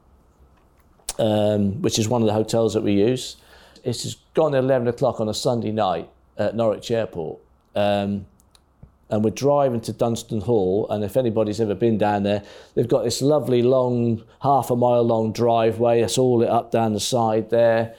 um, 1.19 1.81
which 1.83 1.99
is 1.99 2.09
one 2.09 2.23
of 2.23 2.27
the 2.27 2.33
hotels 2.33 2.75
that 2.75 2.83
we 2.83 2.93
use. 2.93 3.37
It's 3.83 4.03
just 4.03 4.19
gone 4.35 4.55
at 4.55 4.63
11 4.63 4.87
o'clock 4.89 5.21
on 5.21 5.29
a 5.29 5.35
Sunday 5.35 5.73
night 5.73 6.09
at 6.37 6.55
Norwich 6.55 6.91
Airport. 6.91 7.41
Um, 7.75 8.27
and 9.11 9.23
we're 9.23 9.31
driving 9.31 9.81
to 9.83 9.93
Dunstan 9.93 10.41
Hall. 10.43 10.87
And 10.91 11.05
if 11.05 11.17
anybody's 11.17 11.61
ever 11.61 11.75
been 11.75 11.99
down 11.99 12.23
there, 12.23 12.43
they've 12.75 12.89
got 12.89 13.05
this 13.05 13.21
lovely 13.21 13.63
long, 13.63 14.25
half 14.43 14.71
a 14.71 14.77
mile 14.77 15.03
long 15.03 15.33
driveway. 15.33 16.01
That's 16.01 16.19
all 16.19 16.39
lit 16.39 16.49
up 16.49 16.71
down 16.71 16.93
the 16.93 17.01
side 17.01 17.51
there. 17.51 17.95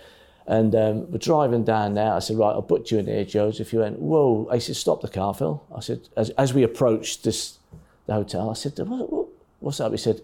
And 0.48 0.76
um, 0.76 1.12
we're 1.12 1.18
driving 1.18 1.64
down 1.64 1.96
there. 1.96 2.14
I 2.14 2.20
said, 2.20 2.38
right, 2.38 2.52
I'll 2.52 2.62
put 2.62 2.92
you 2.92 3.00
in 3.00 3.08
here, 3.08 3.26
Joseph. 3.26 3.74
You 3.74 3.80
went, 3.80 4.00
whoa. 4.00 4.48
I 4.52 4.60
said, 4.60 4.76
stop 4.76 5.02
the 5.02 5.08
car, 5.08 5.34
Phil. 5.34 5.64
I 5.76 5.80
said, 5.80 6.08
as, 6.16 6.30
as 6.32 6.54
we 6.54 6.64
approached 6.64 7.24
this 7.24 7.60
the 8.06 8.14
hotel, 8.14 8.50
I 8.50 8.54
said, 8.54 8.78
what, 8.80 9.12
what, 9.12 9.28
what's 9.60 9.80
up? 9.80 9.92
He 9.92 9.98
said, 9.98 10.22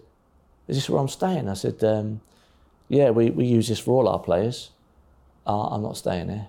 is 0.68 0.76
this 0.76 0.88
where 0.88 1.00
I'm 1.00 1.08
staying? 1.08 1.48
I 1.48 1.54
said, 1.54 1.82
um, 1.84 2.20
yeah, 2.88 3.10
we, 3.10 3.30
we 3.30 3.44
use 3.44 3.68
this 3.68 3.80
for 3.80 3.92
all 3.92 4.08
our 4.08 4.18
players. 4.18 4.70
Uh, 5.46 5.68
I'm 5.68 5.82
not 5.82 5.96
staying 5.96 6.28
there. 6.28 6.48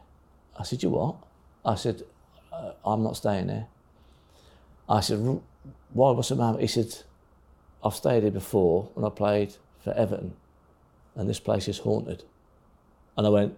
I 0.57 0.63
said, 0.63 0.83
you 0.83 0.89
what? 0.89 1.15
I 1.65 1.75
said, 1.75 2.03
uh, 2.51 2.73
I'm 2.85 3.03
not 3.03 3.17
staying 3.17 3.47
there. 3.47 3.67
I 4.87 4.99
said, 4.99 5.19
why, 5.93 6.11
what's 6.11 6.29
the 6.29 6.35
matter? 6.35 6.59
He 6.59 6.67
said, 6.67 6.95
I've 7.83 7.95
stayed 7.95 8.23
here 8.23 8.31
before 8.31 8.89
when 8.93 9.05
I 9.05 9.09
played 9.09 9.55
for 9.83 9.93
Everton, 9.93 10.33
and 11.15 11.27
this 11.27 11.39
place 11.39 11.67
is 11.67 11.79
haunted. 11.79 12.23
And 13.17 13.25
I 13.25 13.29
went, 13.29 13.57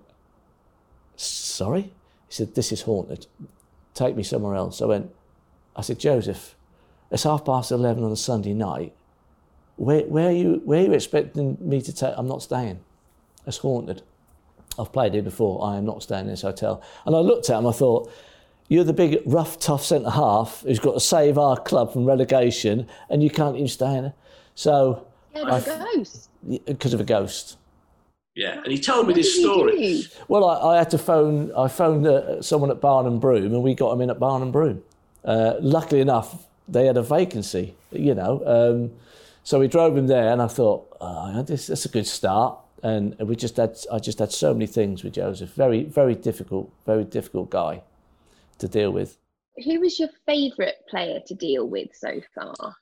sorry? 1.16 1.82
He 1.82 2.34
said, 2.34 2.56
this 2.56 2.72
is 2.72 2.84
haunted. 2.84 3.28
Take 3.94 4.16
me 4.16 4.24
somewhere 4.24 4.56
else. 4.56 4.82
I 4.82 4.86
went, 4.86 5.12
I 5.76 5.82
said, 5.82 6.00
Joseph, 6.00 6.56
it's 7.12 7.24
half 7.24 7.46
past 7.46 7.72
11 7.72 8.04
on 8.04 8.12
a 8.12 8.16
Sunday 8.16 8.54
night. 8.54 8.94
Where, 9.78 10.02
where, 10.04 10.30
are 10.30 10.34
you, 10.34 10.62
where 10.64 10.82
are 10.82 10.86
you 10.86 10.94
expecting 10.94 11.58
me 11.60 11.82
to 11.82 11.94
take? 11.94 12.14
I'm 12.16 12.28
not 12.28 12.42
staying. 12.42 12.80
It's 13.46 13.58
haunted. 13.58 14.02
I've 14.80 14.92
played 14.92 15.14
here 15.14 15.24
before. 15.24 15.66
I 15.66 15.78
am 15.78 15.86
not 15.86 16.04
staying 16.04 16.26
in 16.26 16.32
this 16.32 16.42
hotel. 16.42 16.82
And 17.06 17.16
I 17.16 17.20
looked 17.20 17.50
at 17.50 17.60
him, 17.60 17.68
I 17.68 17.72
thought, 17.72 18.12
you're 18.68 18.84
the 18.84 18.94
big, 18.94 19.22
rough, 19.26 19.60
tough 19.60 19.86
centre 19.86 20.10
half 20.10 20.62
who's 20.62 20.80
got 20.80 20.94
to 20.94 21.00
save 21.00 21.38
our 21.38 21.58
club 21.58 21.94
from 21.94 22.06
relegation, 22.06 22.88
and 23.10 23.22
you 23.22 23.30
can't 23.30 23.56
even 23.56 23.68
stay 23.68 23.96
in 23.96 24.06
it. 24.06 24.14
So, 24.56 25.06
because 25.34 25.68
of 25.68 25.82
a 25.82 25.96
ghost. 25.96 26.30
Because 26.66 26.94
of 26.94 27.02
a 27.02 27.04
ghost. 27.04 27.58
Yeah, 28.34 28.62
and 28.64 28.72
he 28.72 28.80
told 28.80 29.08
me 29.08 29.14
this 29.14 29.40
story. 29.40 30.04
Well, 30.28 30.44
I, 30.44 30.74
I, 30.74 30.78
had 30.78 30.90
to 30.90 30.98
phone. 30.98 31.54
I 31.56 31.70
phoned 31.70 32.06
uh, 32.06 32.42
someone 32.42 32.70
at 32.70 32.82
Barnham 32.82 33.20
Broom, 33.20 33.54
and 33.54 33.64
we 33.64 33.76
got 33.76 33.94
him 33.94 34.02
in 34.02 34.10
at 34.10 34.20
Barnham 34.20 34.52
Broom. 34.52 34.84
Uh, 35.24 35.54
luckily 35.62 36.02
enough, 36.02 36.46
they 36.68 36.86
had 36.86 36.98
a 36.98 37.04
vacancy. 37.04 37.76
You 37.92 38.16
know, 38.16 38.42
um, 38.46 38.92
so 39.44 39.60
we 39.60 39.68
drove 39.68 39.96
him 39.98 40.08
there, 40.08 40.32
and 40.32 40.42
I 40.42 40.48
thought, 40.48 40.96
oh, 41.00 41.44
this, 41.44 41.68
that's 41.68 41.86
a 41.86 41.90
good 41.90 42.08
start. 42.08 42.60
And 42.84 43.18
we 43.20 43.36
just 43.36 43.58
had, 43.58 43.78
I 43.92 44.00
just 44.00 44.20
had 44.20 44.32
so 44.32 44.54
many 44.54 44.68
things 44.68 45.04
with 45.04 45.14
Joseph. 45.14 45.52
Very, 45.52 45.84
very 45.84 46.14
difficult, 46.14 46.72
very 46.86 47.04
difficult 47.04 47.50
guy 47.50 47.82
to 48.60 48.68
deal 48.68 48.92
with. 48.92 49.18
Who 49.64 49.80
was 49.80 50.00
your 50.00 50.10
favourite 50.26 50.86
player 50.90 51.20
to 51.26 51.34
deal 51.34 51.68
with 51.68 51.90
so 51.94 52.22
far? 52.36 52.76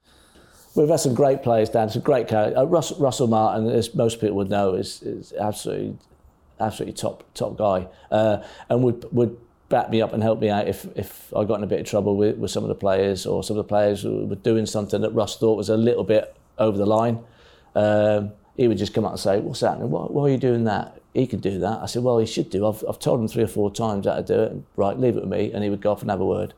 We've 0.76 0.90
had 0.90 1.00
some 1.00 1.14
great 1.14 1.44
players, 1.44 1.70
Dan. 1.70 1.90
Some 1.90 2.02
great 2.02 2.28
characters. 2.28 2.58
Uh, 2.58 2.66
Russell, 2.66 2.98
Russell, 3.00 3.28
Martin, 3.28 3.70
as 3.70 3.94
most 3.94 4.20
people 4.20 4.38
would 4.38 4.50
know, 4.50 4.74
is, 4.74 5.02
is 5.04 5.32
absolutely, 5.40 5.98
absolutely 6.60 6.94
top 6.94 7.24
top 7.34 7.58
guy, 7.58 7.88
uh, 8.10 8.44
and 8.70 8.84
would 8.84 9.06
would 9.14 9.38
back 9.74 9.90
me 9.90 10.02
up 10.02 10.14
and 10.14 10.22
help 10.22 10.40
me 10.40 10.50
out 10.50 10.68
if, 10.68 10.86
if 10.96 11.34
I 11.36 11.44
got 11.44 11.56
in 11.56 11.64
a 11.64 11.68
bit 11.68 11.80
of 11.80 11.88
trouble 11.88 12.16
with, 12.16 12.38
with 12.38 12.52
some 12.52 12.64
of 12.64 12.70
the 12.70 12.76
players 12.76 13.26
or 13.26 13.44
some 13.44 13.58
of 13.58 13.64
the 13.66 13.68
players 13.68 14.04
were 14.04 14.36
doing 14.36 14.66
something 14.66 15.02
that 15.02 15.12
Russ 15.12 15.38
thought 15.38 15.56
was 15.58 15.70
a 15.70 15.78
little 15.78 16.04
bit 16.04 16.36
over 16.58 16.78
the 16.78 16.86
line. 16.86 17.24
Um, 17.76 18.32
he 18.56 18.68
would 18.68 18.78
just 18.78 18.94
come 18.94 19.04
out 19.04 19.12
and 19.12 19.20
say, 19.20 19.40
"What's 19.40 19.62
happening? 19.62 19.90
Why, 19.90 20.04
why 20.04 20.24
are 20.24 20.30
you 20.30 20.38
doing 20.38 20.66
that?" 20.66 21.02
he 21.14 21.28
could 21.28 21.42
do 21.42 21.60
that. 21.60 21.80
I 21.82 21.86
said, 21.86 22.04
well, 22.04 22.18
he 22.18 22.26
should 22.26 22.50
do. 22.50 22.68
I've, 22.68 22.84
I've 22.90 23.00
told 23.00 23.20
him 23.20 23.28
three 23.28 23.44
or 23.44 23.48
four 23.48 23.72
times 23.72 24.08
how 24.08 24.16
to 24.16 24.24
do 24.24 24.42
it. 24.42 24.54
Right, 24.76 24.98
leave 24.98 25.16
it 25.16 25.22
with 25.22 25.30
me. 25.30 25.52
And 25.52 25.64
he 25.64 25.70
would 25.70 25.82
go 25.82 25.92
off 25.92 26.02
and 26.02 26.10
have 26.10 26.22
a 26.22 26.26
word. 26.26 26.54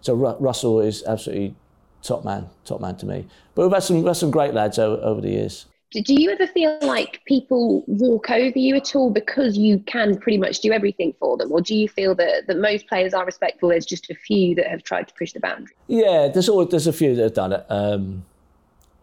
So 0.00 0.14
Ru- 0.14 0.36
Russell 0.40 0.80
is 0.80 1.04
absolutely 1.06 1.54
top 2.02 2.24
man, 2.24 2.48
top 2.64 2.80
man 2.80 2.96
to 2.96 3.06
me. 3.06 3.26
But 3.54 3.62
we've 3.62 3.72
had 3.72 3.82
some, 3.82 3.96
we've 3.96 4.06
had 4.06 4.16
some 4.16 4.30
great 4.30 4.54
lads 4.54 4.78
over, 4.78 5.02
over 5.02 5.20
the 5.20 5.30
years. 5.30 5.66
Do 5.90 6.14
you 6.14 6.30
ever 6.30 6.46
feel 6.46 6.78
like 6.82 7.22
people 7.24 7.82
walk 7.86 8.30
over 8.30 8.58
you 8.58 8.76
at 8.76 8.94
all 8.94 9.10
because 9.10 9.56
you 9.56 9.78
can 9.80 10.18
pretty 10.18 10.36
much 10.36 10.60
do 10.60 10.70
everything 10.70 11.14
for 11.18 11.38
them? 11.38 11.50
Or 11.50 11.62
do 11.62 11.74
you 11.74 11.88
feel 11.88 12.14
that, 12.16 12.46
that 12.46 12.58
most 12.58 12.86
players 12.86 13.14
are 13.14 13.24
respectful? 13.24 13.70
There's 13.70 13.86
just 13.86 14.10
a 14.10 14.14
few 14.14 14.54
that 14.56 14.66
have 14.66 14.82
tried 14.82 15.08
to 15.08 15.14
push 15.14 15.32
the 15.32 15.40
boundary? 15.40 15.74
Yeah, 15.86 16.28
there's 16.28 16.48
always, 16.48 16.68
there's 16.68 16.86
a 16.86 16.92
few 16.92 17.14
that 17.14 17.22
have 17.22 17.34
done 17.34 17.54
it. 17.54 17.64
Um, 17.70 18.26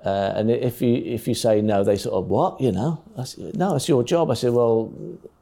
uh, 0.05 0.33
and 0.35 0.51
if 0.51 0.83
you 0.83 0.93
if 0.93 1.27
you 1.27 1.33
say 1.33 1.59
no, 1.61 1.83
they 1.83 1.97
sort 1.97 2.13
of 2.13 2.29
what 2.29 2.61
you 2.61 2.71
know? 2.71 3.01
Said, 3.23 3.57
no, 3.57 3.75
it's 3.75 3.89
your 3.89 4.03
job. 4.03 4.29
I 4.29 4.35
said, 4.35 4.53
well, 4.53 4.93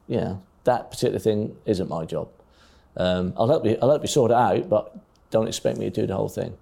yeah, 0.07 0.35
that 0.63 0.89
particular 0.91 1.19
thing 1.19 1.57
isn't 1.65 1.89
my 1.89 2.05
job. 2.05 2.29
Um, 2.95 3.33
I'll 3.35 3.49
help 3.49 3.65
you. 3.65 3.77
I'll 3.81 3.89
help 3.89 4.03
you 4.03 4.07
sort 4.07 4.31
it 4.31 4.37
out, 4.37 4.69
but 4.69 4.95
don't 5.31 5.49
expect 5.49 5.77
me 5.77 5.89
to 5.89 5.91
do 6.01 6.07
the 6.07 6.15
whole 6.15 6.29
thing. 6.29 6.55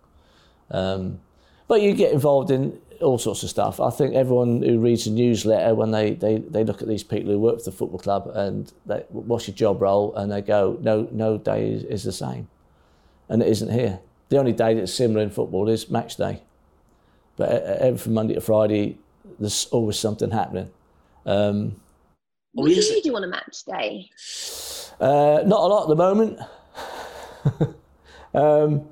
Um, 0.71 1.19
but 1.67 1.83
you 1.83 1.93
get 1.93 2.11
involved 2.11 2.49
in 2.49 2.81
all 3.01 3.17
sorts 3.17 3.43
of 3.43 3.49
stuff. 3.49 3.79
I 3.79 3.89
think 3.89 4.15
everyone 4.15 4.61
who 4.61 4.79
reads 4.79 5.05
the 5.05 5.11
newsletter, 5.11 5.73
when 5.75 5.91
they, 5.91 6.13
they, 6.13 6.37
they 6.37 6.63
look 6.63 6.81
at 6.81 6.87
these 6.87 7.03
people 7.03 7.31
who 7.31 7.39
work 7.39 7.59
for 7.59 7.65
the 7.65 7.71
football 7.71 7.99
club 7.99 8.31
and 8.33 8.71
they, 8.85 9.03
what's 9.09 9.47
your 9.47 9.55
job 9.55 9.81
role, 9.81 10.15
and 10.15 10.31
they 10.31 10.41
go, 10.41 10.77
no, 10.81 11.07
no 11.11 11.37
day 11.37 11.71
is, 11.71 11.83
is 11.83 12.03
the 12.03 12.11
same. 12.11 12.47
And 13.29 13.41
it 13.41 13.47
isn't 13.47 13.71
here. 13.71 13.99
The 14.29 14.37
only 14.37 14.53
day 14.53 14.73
that's 14.73 14.93
similar 14.93 15.21
in 15.21 15.29
football 15.29 15.69
is 15.69 15.89
match 15.89 16.17
day. 16.17 16.41
But 17.37 17.63
every 17.63 17.97
from 17.97 18.13
Monday 18.13 18.35
to 18.35 18.41
Friday, 18.41 18.97
there's 19.39 19.65
always 19.71 19.97
something 19.97 20.31
happening. 20.31 20.69
Um, 21.25 21.75
what 22.53 22.67
do 22.67 22.73
you 22.73 23.01
do 23.01 23.15
on 23.15 23.23
a 23.23 23.27
match 23.27 23.63
day? 23.65 24.09
Uh, 24.99 25.41
not 25.45 25.61
a 25.61 25.67
lot 25.67 25.83
at 25.83 25.89
the 25.89 25.95
moment. 25.95 26.39
um, 28.33 28.87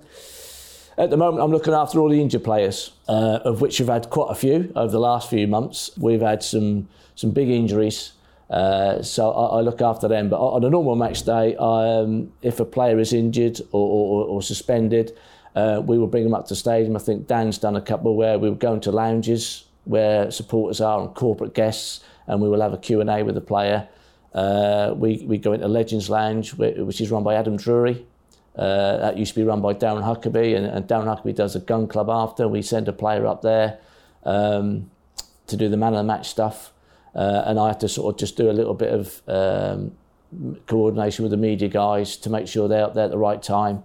at 0.98 1.10
the 1.10 1.18
moment, 1.18 1.44
I'm 1.44 1.52
looking 1.52 1.74
after 1.74 2.00
all 2.00 2.10
the 2.10 2.22
injured 2.22 2.44
players, 2.44 2.92
uh, 3.10 3.40
of 3.44 3.60
which 3.60 3.80
we've 3.80 3.90
had 3.90 4.10
quite 4.12 4.30
a 4.30 4.36
few 4.36 4.72
over 4.76 4.92
the 4.92 5.00
last 5.00 5.32
few 5.32 5.48
months. 5.48 5.90
We've 5.98 6.22
had 6.22 6.44
some 6.44 6.88
some 7.16 7.32
big 7.32 7.50
injuries, 7.50 8.14
uh, 8.50 9.02
so 9.02 9.32
I, 9.32 9.58
I, 9.58 9.62
look 9.62 9.82
after 9.82 10.08
them. 10.08 10.30
But 10.30 10.40
on 10.40 10.64
a 10.64 10.70
normal 10.70 10.96
match 10.96 11.24
day, 11.24 11.56
um, 11.58 12.32
if 12.42 12.62
a 12.62 12.66
player 12.66 12.98
is 13.00 13.12
injured 13.12 13.60
or, 13.72 13.82
or, 13.82 14.26
or 14.26 14.42
suspended, 14.42 15.18
uh, 15.56 15.82
we 15.84 15.98
will 15.98 16.08
bring 16.08 16.24
them 16.24 16.36
up 16.36 16.48
to 16.48 16.56
stadium. 16.56 16.96
I 16.96 17.00
think 17.00 17.28
Dan's 17.28 17.58
done 17.58 17.76
a 17.76 17.82
couple 17.82 18.16
where 18.16 18.38
we 18.38 18.50
were 18.50 18.56
going 18.56 18.80
to 18.82 18.92
lounges 18.92 19.66
where 19.86 20.30
supporters 20.30 20.80
are 20.80 21.02
and 21.02 21.14
corporate 21.16 21.56
guests, 21.56 22.02
and 22.28 22.40
we 22.40 22.48
will 22.48 22.62
have 22.62 22.74
a 22.74 22.78
Q&A 22.78 23.24
with 23.24 23.34
the 23.34 23.42
player. 23.42 23.88
Uh, 24.36 24.94
we, 24.96 25.26
we 25.26 25.40
go 25.40 25.54
into 25.54 25.68
Legends 25.68 26.12
Lounge, 26.12 26.54
which 26.54 27.02
is 27.02 27.10
run 27.10 27.24
by 27.24 27.34
Adam 27.34 27.58
Drury, 27.58 28.06
uh, 28.60 28.98
that 28.98 29.18
used 29.18 29.34
to 29.34 29.40
be 29.40 29.46
run 29.46 29.62
by 29.62 29.74
Darren 29.74 30.04
Huckerby, 30.04 30.58
and, 30.58 30.66
and, 30.66 30.86
Darren 30.86 31.06
Huckerby 31.06 31.34
does 31.34 31.56
a 31.56 31.62
gun 31.62 31.88
club 31.88 32.10
after. 32.10 32.46
We 32.46 32.62
send 32.62 32.90
a 32.90 32.94
player 32.94 33.26
up 33.26 33.42
there 33.42 33.80
um, 34.26 34.92
to 35.48 35.56
do 35.56 35.70
the 35.70 35.78
man 35.78 35.94
of 35.94 36.00
the 36.00 36.04
match 36.04 36.28
stuff, 36.28 36.74
uh, 37.16 37.44
and 37.46 37.58
I 37.58 37.68
have 37.68 37.80
to 37.80 37.88
sort 37.88 38.14
of 38.14 38.20
just 38.20 38.36
do 38.36 38.52
a 38.52 38.52
little 38.52 38.74
bit 38.74 38.92
of 38.92 39.22
um, 39.30 39.96
coordination 40.68 41.24
with 41.24 41.32
the 41.32 41.38
media 41.38 41.70
guys 41.70 42.18
to 42.18 42.30
make 42.30 42.50
sure 42.50 42.68
they're 42.68 42.84
up 42.84 42.96
there 42.96 43.06
at 43.06 43.12
the 43.12 43.18
right 43.18 43.42
time. 43.42 43.84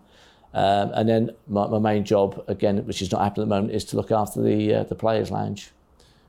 Um, 0.52 0.90
and 0.94 1.08
then 1.08 1.30
my, 1.46 1.68
my, 1.68 1.78
main 1.78 2.04
job, 2.04 2.44
again, 2.48 2.84
which 2.84 3.00
is 3.00 3.12
not 3.12 3.22
happening 3.22 3.44
at 3.44 3.48
the 3.48 3.54
moment, 3.54 3.74
is 3.74 3.84
to 3.86 3.96
look 3.96 4.10
after 4.10 4.42
the 4.42 4.74
uh, 4.74 4.82
the 4.82 4.96
players' 4.96 5.30
lounge 5.30 5.70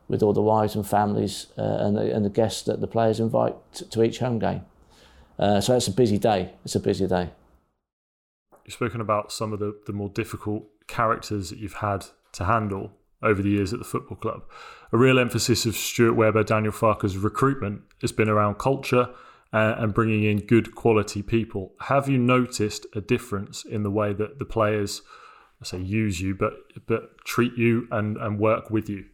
with 0.07 0.21
all 0.21 0.33
the 0.33 0.41
wives 0.41 0.75
and 0.75 0.87
families 0.87 1.47
uh, 1.57 1.77
and, 1.79 1.97
the, 1.97 2.15
and 2.15 2.23
the 2.23 2.29
guests 2.29 2.61
that 2.63 2.79
the 2.79 2.85
players 2.85 3.19
invite 3.19 3.55
to, 3.73 3.89
to 3.89 4.03
each 4.03 4.19
home 4.19 4.37
game. 4.37 4.61
Uh, 5.39 5.59
so 5.59 5.75
it's 5.75 5.87
a 5.87 5.91
busy 5.91 6.19
day. 6.19 6.53
It's 6.63 6.75
a 6.75 6.79
busy 6.79 7.07
day 7.07 7.31
you've 8.65 8.73
spoken 8.73 9.01
about 9.01 9.31
some 9.31 9.53
of 9.53 9.59
the, 9.59 9.79
the 9.85 9.93
more 9.93 10.09
difficult 10.09 10.65
characters 10.87 11.49
that 11.49 11.59
you've 11.59 11.73
had 11.73 12.05
to 12.33 12.45
handle 12.45 12.91
over 13.21 13.41
the 13.41 13.49
years 13.49 13.73
at 13.73 13.79
the 13.79 13.85
football 13.85 14.17
club. 14.17 14.43
A 14.91 14.97
real 14.97 15.19
emphasis 15.19 15.65
of 15.65 15.75
Stuart 15.75 16.13
Webber, 16.13 16.43
Daniel 16.43 16.71
Farke's 16.71 17.15
recruitment 17.15 17.81
has 18.01 18.11
been 18.11 18.29
around 18.29 18.57
culture 18.57 19.09
uh, 19.53 19.75
and 19.77 19.93
bringing 19.93 20.23
in 20.23 20.39
good 20.39 20.75
quality 20.75 21.21
people. 21.21 21.73
Have 21.81 22.09
you 22.09 22.17
noticed 22.17 22.85
a 22.93 23.01
difference 23.01 23.63
in 23.63 23.83
the 23.83 23.91
way 23.91 24.13
that 24.13 24.37
the 24.39 24.45
players, 24.45 25.01
I 25.61 25.65
say 25.65 25.79
use 25.79 26.19
you, 26.19 26.35
but 26.35 26.53
but 26.87 27.17
treat 27.23 27.53
you 27.57 27.87
and, 27.91 28.17
and 28.17 28.39
work 28.39 28.69
with 28.69 28.89
you? 28.89 29.05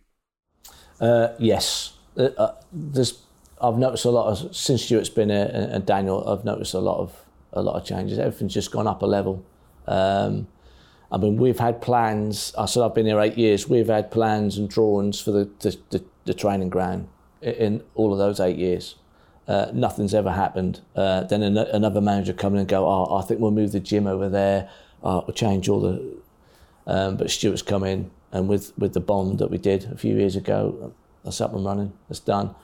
Uh, 1.00 1.30
yes, 1.40 1.94
uh, 2.18 2.30
uh 2.38 2.56
there's. 2.72 3.22
I've 3.62 3.78
noticed 3.78 4.06
a 4.06 4.10
lot 4.10 4.32
of 4.32 4.56
since 4.56 4.82
Stuart's 4.82 5.10
been 5.10 5.30
here 5.30 5.52
and 5.54 5.86
Daniel. 5.86 6.28
I've 6.28 6.44
noticed 6.44 6.74
a 6.74 6.80
lot 6.80 6.98
of 7.00 7.24
a 7.54 7.62
lot 7.62 7.76
of 7.76 7.86
changes. 7.86 8.20
Everything's 8.20 8.54
just 8.54 8.72
gone 8.72 8.88
up 8.88 9.02
a 9.02 9.06
level. 9.06 9.44
Um, 9.88 10.48
I 11.12 11.18
mean, 11.18 11.38
we've 11.38 11.60
had 11.60 11.82
plans. 11.82 12.54
I 12.58 12.66
said 12.66 12.84
I've 12.84 12.96
been 12.96 13.06
here 13.06 13.20
eight 13.20 13.38
years. 13.38 13.68
We've 13.68 13.88
had 13.88 14.12
plans 14.12 14.58
and 14.58 14.70
drawings 14.70 15.20
for 15.20 15.32
the 15.32 15.50
the, 15.60 15.78
the, 15.90 16.04
the 16.26 16.34
training 16.34 16.70
ground 16.70 17.08
in 17.42 17.84
all 17.96 18.14
of 18.14 18.20
those 18.20 18.40
eight 18.40 18.58
years. 18.58 18.96
Uh, 19.48 19.72
nothing's 19.74 20.14
ever 20.14 20.32
happened. 20.32 20.82
Uh, 20.96 21.24
then 21.24 21.42
an, 21.42 21.58
another 21.58 22.00
manager 22.00 22.32
come 22.32 22.54
in 22.54 22.60
and 22.60 22.70
go, 22.70 22.88
oh, 22.88 23.18
I 23.18 23.24
think 23.24 23.42
we'll 23.42 23.52
move 23.52 23.74
the 23.74 23.80
gym 23.80 24.08
over 24.08 24.30
there. 24.30 24.70
Oh, 25.04 25.24
we'll 25.28 25.34
change 25.34 25.68
all 25.68 25.82
the. 25.82 26.18
Um, 26.88 27.18
but 27.18 27.30
Stuart's 27.30 27.62
come 27.62 27.84
in, 27.84 28.12
and 28.32 28.48
with 28.48 28.72
with 28.78 28.94
the 28.94 29.00
bond 29.00 29.40
that 29.40 29.52
we 29.52 29.58
did 29.58 29.86
a 29.92 29.98
few 29.98 30.16
years 30.16 30.36
ago, 30.36 30.94
that's 31.24 31.42
up 31.42 31.54
and 31.54 31.66
running. 31.66 31.94
It's 32.10 32.20
done 32.20 32.56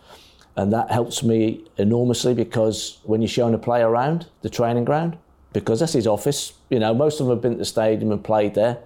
and 0.58 0.74
that 0.74 0.92
helps 0.92 1.24
me 1.24 1.64
enormously 1.78 2.34
because 2.34 3.00
when 3.04 3.22
you're 3.22 3.30
showing 3.30 3.54
a 3.54 3.60
player 3.60 3.88
around 3.88 4.28
the 4.42 4.50
training 4.50 4.84
ground, 4.84 5.18
because 5.54 5.80
that's 5.80 5.94
his 5.94 6.08
office, 6.08 6.54
you 6.70 6.80
know, 6.80 6.94
most 6.94 7.20
of 7.20 7.28
them 7.28 7.36
have 7.36 7.42
been 7.42 7.54
to 7.54 7.60
the 7.60 7.66
stadium 7.66 8.12
and 8.12 8.24
played 8.24 8.56
there, 8.56 8.80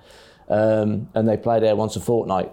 um, 0.50 1.10
and 1.16 1.28
they 1.28 1.38
play 1.38 1.60
there 1.60 1.76
once 1.76 1.96
a 1.96 2.00
fortnight. 2.00 2.52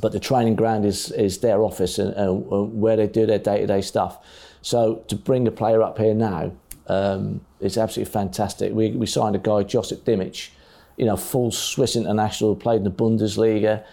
But 0.00 0.12
the 0.12 0.20
training 0.20 0.56
ground 0.56 0.84
is 0.84 1.12
is 1.12 1.38
their 1.38 1.62
office 1.62 1.98
and, 1.98 2.14
and 2.14 2.80
where 2.80 2.96
they 2.96 3.06
do 3.06 3.26
their 3.26 3.38
day 3.38 3.60
to 3.60 3.66
day 3.66 3.82
stuff. 3.82 4.18
So 4.62 5.04
to 5.08 5.14
bring 5.14 5.44
the 5.44 5.50
player 5.50 5.82
up 5.82 5.98
here 5.98 6.14
now 6.14 6.52
um, 6.88 7.42
absolutely 7.62 8.06
fantastic. 8.06 8.72
We 8.72 8.92
we 8.92 9.06
signed 9.06 9.36
a 9.36 9.38
guy, 9.38 9.62
Josip 9.62 10.04
Drmić, 10.04 10.50
you 10.96 11.04
know, 11.04 11.16
full 11.16 11.50
Swiss 11.50 11.96
international, 11.96 12.56
played 12.56 12.78
in 12.78 12.84
the 12.84 12.90
Bundesliga. 12.90 13.84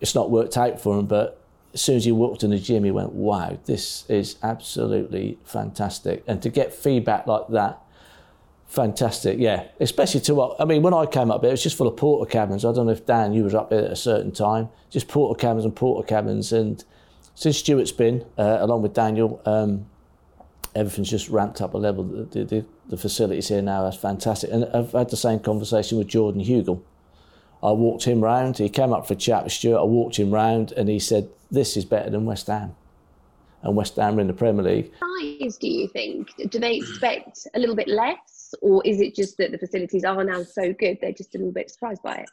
It's 0.00 0.14
not 0.14 0.30
worked 0.30 0.56
out 0.56 0.80
for 0.80 0.98
him, 0.98 1.06
but 1.06 1.40
as 1.76 1.82
soon 1.82 1.96
as 1.96 2.06
he 2.06 2.12
walked 2.12 2.42
in 2.42 2.48
the 2.48 2.58
gym, 2.58 2.84
he 2.84 2.90
went, 2.90 3.12
wow, 3.12 3.58
this 3.66 4.08
is 4.08 4.36
absolutely 4.42 5.38
fantastic. 5.44 6.24
And 6.26 6.40
to 6.40 6.48
get 6.48 6.72
feedback 6.72 7.26
like 7.26 7.48
that, 7.48 7.82
fantastic, 8.66 9.38
yeah. 9.38 9.64
Especially 9.78 10.20
to 10.20 10.34
what, 10.34 10.58
I 10.58 10.64
mean, 10.64 10.80
when 10.80 10.94
I 10.94 11.04
came 11.04 11.30
up 11.30 11.42
here, 11.42 11.50
it 11.50 11.52
was 11.52 11.62
just 11.62 11.76
full 11.76 11.86
of 11.86 11.96
Portakabins. 11.96 12.66
I 12.66 12.74
don't 12.74 12.86
know 12.86 12.92
if 12.92 13.04
Dan, 13.04 13.34
you 13.34 13.44
was 13.44 13.54
up 13.54 13.68
here 13.68 13.80
at 13.80 13.90
a 13.90 13.96
certain 13.96 14.32
time, 14.32 14.70
just 14.88 15.06
Portakabins 15.06 15.64
and 15.64 15.76
Portakabins. 15.76 16.50
And 16.50 16.82
since 17.34 17.58
Stuart's 17.58 17.92
been, 17.92 18.24
uh, 18.38 18.56
along 18.60 18.80
with 18.80 18.94
Daniel, 18.94 19.42
um, 19.44 19.84
everything's 20.74 21.10
just 21.10 21.28
ramped 21.28 21.60
up 21.60 21.74
a 21.74 21.76
level. 21.76 22.04
The, 22.04 22.42
the, 22.42 22.64
the 22.88 22.96
facilities 22.96 23.48
here 23.48 23.60
now 23.60 23.84
are 23.84 23.92
fantastic. 23.92 24.50
And 24.50 24.64
I've 24.72 24.92
had 24.92 25.10
the 25.10 25.18
same 25.18 25.40
conversation 25.40 25.98
with 25.98 26.08
Jordan 26.08 26.42
Hugill 26.42 26.80
I 27.66 27.72
walked 27.72 28.04
him 28.04 28.20
round. 28.20 28.58
He 28.58 28.68
came 28.68 28.92
up 28.92 29.06
for 29.06 29.14
a 29.14 29.16
chat 29.16 29.44
with 29.44 29.52
Stuart. 29.52 29.80
I 29.80 29.84
walked 29.84 30.16
him 30.16 30.30
round, 30.30 30.72
and 30.72 30.88
he 30.88 30.98
said, 30.98 31.28
"This 31.50 31.76
is 31.76 31.84
better 31.84 32.10
than 32.10 32.24
West 32.24 32.46
Ham." 32.46 32.76
And 33.62 33.74
West 33.74 33.96
Ham 33.96 34.18
are 34.18 34.20
in 34.20 34.28
the 34.28 34.32
Premier 34.32 34.62
League. 34.62 34.92
Size, 35.00 35.56
do 35.56 35.68
you 35.68 35.88
think? 35.88 36.28
Do 36.50 36.58
they 36.60 36.76
expect 36.76 37.48
a 37.54 37.58
little 37.58 37.74
bit 37.74 37.88
less, 37.88 38.54
or 38.62 38.82
is 38.84 39.00
it 39.00 39.16
just 39.16 39.36
that 39.38 39.50
the 39.50 39.58
facilities 39.58 40.04
are 40.04 40.22
now 40.22 40.44
so 40.44 40.72
good 40.72 40.98
they're 41.00 41.12
just 41.12 41.34
a 41.34 41.38
little 41.38 41.52
bit 41.52 41.70
surprised 41.70 42.02
by 42.02 42.16
it? 42.16 42.30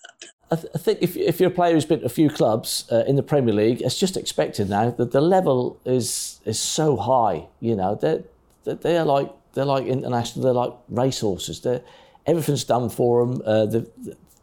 I, 0.52 0.56
th- 0.56 0.72
I 0.76 0.78
think 0.78 1.00
if, 1.02 1.18
if 1.18 1.40
you're 1.40 1.50
a 1.50 1.54
player 1.54 1.74
who's 1.74 1.86
been 1.86 2.02
to 2.02 2.06
a 2.06 2.10
few 2.10 2.30
clubs 2.30 2.86
uh, 2.92 3.04
in 3.08 3.16
the 3.16 3.24
Premier 3.24 3.56
League, 3.56 3.82
it's 3.82 3.98
just 3.98 4.16
expected 4.16 4.70
now 4.70 4.92
that 4.92 5.12
the 5.12 5.22
level 5.22 5.80
is 5.84 6.42
is 6.46 6.60
so 6.60 6.96
high. 6.96 7.48
You 7.60 7.76
know, 7.76 7.96
they're 7.96 8.24
they're 8.66 9.06
like 9.06 9.32
they're 9.54 9.66
like 9.66 9.86
international. 9.86 10.44
They're 10.44 10.54
like 10.54 10.74
racehorses. 10.90 11.62
They're 11.62 11.82
everything's 12.26 12.64
done 12.64 12.90
for 12.90 13.26
them. 13.26 13.42
Uh, 13.46 13.66
the, 13.66 13.90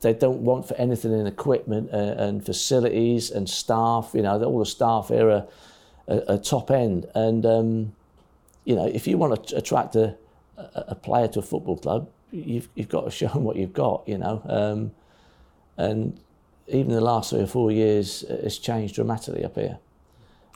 they 0.00 0.14
don't 0.14 0.40
want 0.40 0.66
for 0.66 0.74
anything 0.74 1.12
in 1.12 1.26
equipment 1.26 1.90
and, 1.90 2.18
uh, 2.18 2.22
and 2.22 2.44
facilities 2.44 3.30
and 3.30 3.48
staff. 3.48 4.10
You 4.14 4.22
know, 4.22 4.42
all 4.42 4.58
the 4.58 4.66
staff 4.66 5.08
here 5.08 5.30
are, 5.30 5.46
are, 6.08 6.22
are 6.28 6.38
top 6.38 6.70
end. 6.70 7.06
And 7.14 7.44
um, 7.44 7.92
you 8.64 8.74
know, 8.74 8.86
if 8.86 9.06
you 9.06 9.18
want 9.18 9.48
to 9.48 9.56
attract 9.56 9.96
a, 9.96 10.16
a 10.56 10.94
player 10.94 11.28
to 11.28 11.40
a 11.40 11.42
football 11.42 11.76
club, 11.76 12.08
you've 12.30 12.68
you've 12.74 12.88
got 12.88 13.04
to 13.04 13.10
show 13.10 13.28
them 13.28 13.44
what 13.44 13.56
you've 13.56 13.72
got. 13.72 14.02
You 14.06 14.18
know, 14.18 14.42
um, 14.46 14.92
and 15.76 16.18
even 16.68 16.92
the 16.92 17.00
last 17.00 17.30
three 17.30 17.40
or 17.40 17.46
four 17.46 17.70
years, 17.70 18.22
it's 18.28 18.58
changed 18.58 18.94
dramatically 18.94 19.44
up 19.44 19.56
here. 19.56 19.78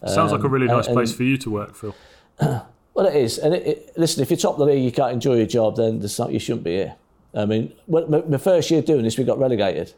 Sounds 0.07 0.33
um, 0.33 0.39
like 0.39 0.45
a 0.45 0.49
really 0.49 0.69
um, 0.69 0.77
nice 0.77 0.87
and, 0.87 0.95
place 0.95 1.15
for 1.15 1.23
you 1.23 1.37
to 1.39 1.51
work, 1.51 1.75
Phil. 1.75 1.95
well, 2.41 3.07
it 3.07 3.17
is. 3.17 3.39
And 3.39 3.55
it, 3.55 3.67
it, 3.67 3.93
listen, 3.97 4.23
if 4.23 4.31
you're 4.31 4.37
top 4.37 4.55
of 4.55 4.59
the 4.59 4.67
league, 4.67 4.85
you 4.85 4.93
can't 4.93 5.13
enjoy 5.13 5.37
your 5.37 5.47
job, 5.47 5.77
then 5.77 5.99
there's 5.99 6.19
not, 6.19 6.31
you 6.31 6.39
shouldn't 6.39 6.65
be 6.65 6.73
here. 6.73 6.95
I 7.35 7.47
mean, 7.47 7.73
my 7.89 8.39
first 8.39 8.71
year 8.71 8.81
doing 8.81 9.03
this, 9.03 9.19
we 9.19 9.25
got 9.25 9.39
relegated 9.39 9.93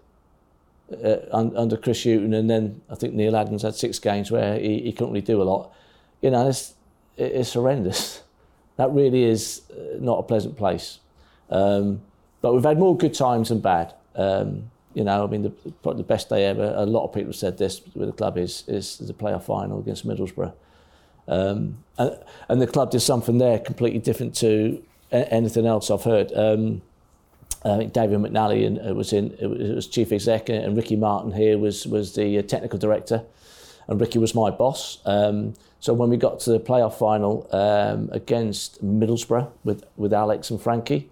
uh, 1.04 1.16
under 1.32 1.76
Chris 1.76 2.04
Hughton, 2.04 2.32
and 2.32 2.48
then 2.48 2.80
I 2.88 2.94
think 2.94 3.14
Neil 3.14 3.36
Adams 3.36 3.62
had 3.62 3.74
six 3.74 3.98
games 3.98 4.30
where 4.30 4.58
he, 4.58 4.80
he 4.80 4.92
couldn't 4.92 5.12
really 5.12 5.26
do 5.26 5.42
a 5.42 5.44
lot. 5.44 5.72
You 6.22 6.30
know, 6.30 6.48
it's, 6.48 6.74
it's 7.16 7.52
horrendous. 7.52 8.22
That 8.76 8.90
really 8.90 9.24
is 9.24 9.62
uh, 9.70 9.98
not 10.00 10.18
a 10.18 10.22
pleasant 10.22 10.56
place. 10.56 11.00
Um, 11.50 12.02
but 12.40 12.54
we've 12.54 12.64
had 12.64 12.78
more 12.78 12.96
good 12.96 13.14
times 13.14 13.48
than 13.48 13.60
bad. 13.60 13.94
Um, 14.14 14.70
you 14.94 15.04
know, 15.04 15.24
I 15.24 15.26
mean, 15.26 15.42
the, 15.42 15.50
probably 15.82 16.02
the 16.02 16.06
best 16.06 16.28
day 16.30 16.46
ever. 16.46 16.72
A 16.76 16.86
lot 16.86 17.04
of 17.04 17.12
people 17.12 17.28
have 17.28 17.36
said 17.36 17.58
this 17.58 17.82
with 17.94 18.08
the 18.08 18.12
club 18.12 18.38
is 18.38 18.64
is 18.66 18.98
the 18.98 19.12
playoff 19.12 19.44
final 19.44 19.78
against 19.78 20.06
Middlesbrough, 20.06 20.54
um, 21.28 21.84
and, 21.98 22.18
and 22.48 22.62
the 22.62 22.66
club 22.66 22.90
did 22.90 23.00
something 23.00 23.36
there 23.36 23.58
completely 23.58 23.98
different 23.98 24.34
to 24.36 24.82
anything 25.12 25.66
else 25.66 25.90
I've 25.90 26.04
heard. 26.04 26.32
Um, 26.34 26.82
I 27.64 27.78
think 27.78 27.92
David 27.92 28.20
McNally 28.20 28.66
and, 28.66 28.78
uh, 28.78 28.94
was 28.94 29.12
in 29.12 29.36
it 29.40 29.74
was 29.74 29.86
chief 29.86 30.12
exec, 30.12 30.48
and 30.48 30.76
Ricky 30.76 30.96
Martin 30.96 31.32
here 31.32 31.58
was 31.58 31.86
was 31.86 32.14
the 32.14 32.38
uh, 32.38 32.42
technical 32.42 32.78
director, 32.78 33.24
and 33.88 34.00
Ricky 34.00 34.18
was 34.18 34.34
my 34.34 34.50
boss. 34.50 34.98
Um, 35.04 35.54
so 35.80 35.92
when 35.92 36.10
we 36.10 36.16
got 36.16 36.40
to 36.40 36.50
the 36.50 36.60
playoff 36.60 36.94
final 36.94 37.48
um, 37.52 38.08
against 38.12 38.84
Middlesbrough 38.84 39.50
with 39.64 39.84
with 39.96 40.12
Alex 40.12 40.50
and 40.50 40.60
Frankie, 40.60 41.10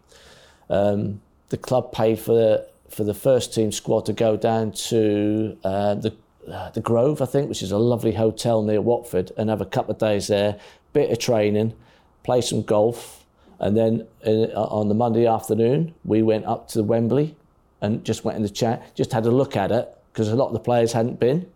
um, 0.71 1.21
the 1.49 1.57
club 1.57 1.93
paid 1.93 2.19
for 2.19 2.65
for 2.89 3.05
the 3.05 3.15
first 3.15 3.53
team 3.53 3.73
squad 3.73 4.07
to 4.07 4.13
go 4.13 4.37
down 4.37 4.71
to 4.73 5.59
uh, 5.65 5.95
the 5.95 6.15
uh, 6.49 6.71
the 6.71 6.81
Grove, 6.81 7.23
I 7.23 7.27
think, 7.27 7.49
which 7.49 7.63
is 7.63 7.73
a 7.73 7.79
lovely 7.79 8.13
hotel 8.13 8.63
near 8.63 8.81
Watford, 8.81 9.33
and 9.37 9.51
have 9.51 9.61
a 9.61 9.67
couple 9.67 9.93
of 9.93 9.99
days 9.99 10.29
there, 10.29 10.59
bit 10.93 11.11
of 11.11 11.19
training, 11.19 11.75
play 12.23 12.43
some 12.43 12.63
golf, 12.63 13.24
and 13.65 13.75
then 13.75 14.07
uh, 14.27 14.53
on 14.53 14.89
the 14.89 14.95
Monday 14.95 15.27
afternoon 15.27 15.95
we 16.05 16.21
went 16.21 16.45
up 16.45 16.69
to 16.69 16.83
Wembley 16.83 17.35
and 17.81 18.05
just 18.05 18.23
went 18.23 18.37
in 18.37 18.43
the 18.43 18.51
chat, 18.51 18.95
just 18.95 19.11
had 19.11 19.25
a 19.25 19.31
look 19.31 19.57
at 19.57 19.73
it 19.73 19.89
because 20.13 20.29
a 20.29 20.37
lot 20.37 20.49
of 20.49 20.53
the 20.53 20.61
players 20.61 20.93
hadn't 20.93 21.19
been. 21.19 21.51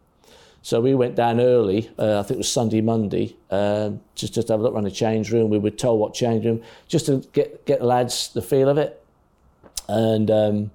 So 0.63 0.81
we 0.81 0.95
went 0.95 1.17
down 1.17 1.39
early. 1.39 1.91
Uh, 1.99 2.19
I 2.19 2.23
think 2.23 2.37
it 2.37 2.39
was 2.39 2.51
Sunday, 2.51 2.81
Monday, 2.81 3.37
um, 3.51 4.01
just 4.15 4.35
just 4.35 4.49
have 4.49 4.59
a 4.59 4.63
look 4.63 4.73
around 4.75 4.85
the 4.85 4.91
change 4.91 5.31
room. 5.31 5.51
We 5.51 5.59
were 5.59 5.71
told 5.71 6.01
what 6.01 6.15
change 6.15 6.47
room, 6.47 6.63
just 6.89 7.07
to 7.07 7.19
get 7.35 7.67
get 7.67 7.81
the 7.81 7.87
lads 7.87 8.33
the 8.33 8.43
feel 8.43 8.71
of 8.71 8.79
it, 8.79 9.05
and 9.87 10.31
um, 10.31 10.71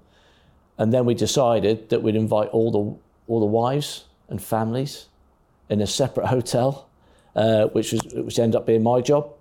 and 0.78 0.94
then 0.94 1.04
we 1.04 1.16
decided 1.16 1.90
that 1.90 2.04
we'd 2.04 2.16
invite 2.16 2.50
all 2.50 2.72
the 2.72 3.32
all 3.32 3.40
the 3.40 3.48
wives 3.48 4.06
and 4.30 4.42
families 4.42 5.08
in 5.68 5.82
a 5.82 5.88
separate 5.88 6.28
hotel, 6.28 6.88
uh, 7.36 7.66
which 7.68 7.92
was 7.92 8.02
which 8.14 8.38
ended 8.38 8.56
up 8.56 8.68
being 8.68 8.84
my 8.84 9.02
job. 9.02 9.34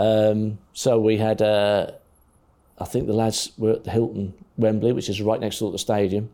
Um, 0.00 0.58
so 0.72 0.98
we 0.98 1.18
had, 1.18 1.42
uh, 1.42 1.90
I 2.78 2.86
think 2.86 3.06
the 3.06 3.12
lads 3.12 3.52
were 3.58 3.72
at 3.72 3.84
the 3.84 3.90
Hilton 3.90 4.32
Wembley, 4.56 4.92
which 4.92 5.10
is 5.10 5.20
right 5.20 5.38
next 5.38 5.58
door 5.58 5.68
to 5.68 5.72
the 5.72 5.78
stadium. 5.78 6.30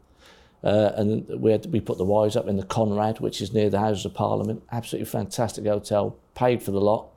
Uh, 0.62 0.92
and 0.94 1.28
we 1.40 1.50
had 1.50 1.66
we 1.72 1.80
put 1.80 1.98
the 1.98 2.04
wives 2.04 2.36
up 2.36 2.46
in 2.46 2.56
the 2.56 2.64
Conrad, 2.64 3.18
which 3.20 3.40
is 3.40 3.52
near 3.52 3.68
the 3.68 3.80
Houses 3.80 4.04
of 4.04 4.14
Parliament. 4.14 4.62
Absolutely 4.70 5.06
fantastic 5.06 5.66
hotel, 5.66 6.16
paid 6.34 6.62
for 6.62 6.70
the 6.70 6.80
lot. 6.80 7.08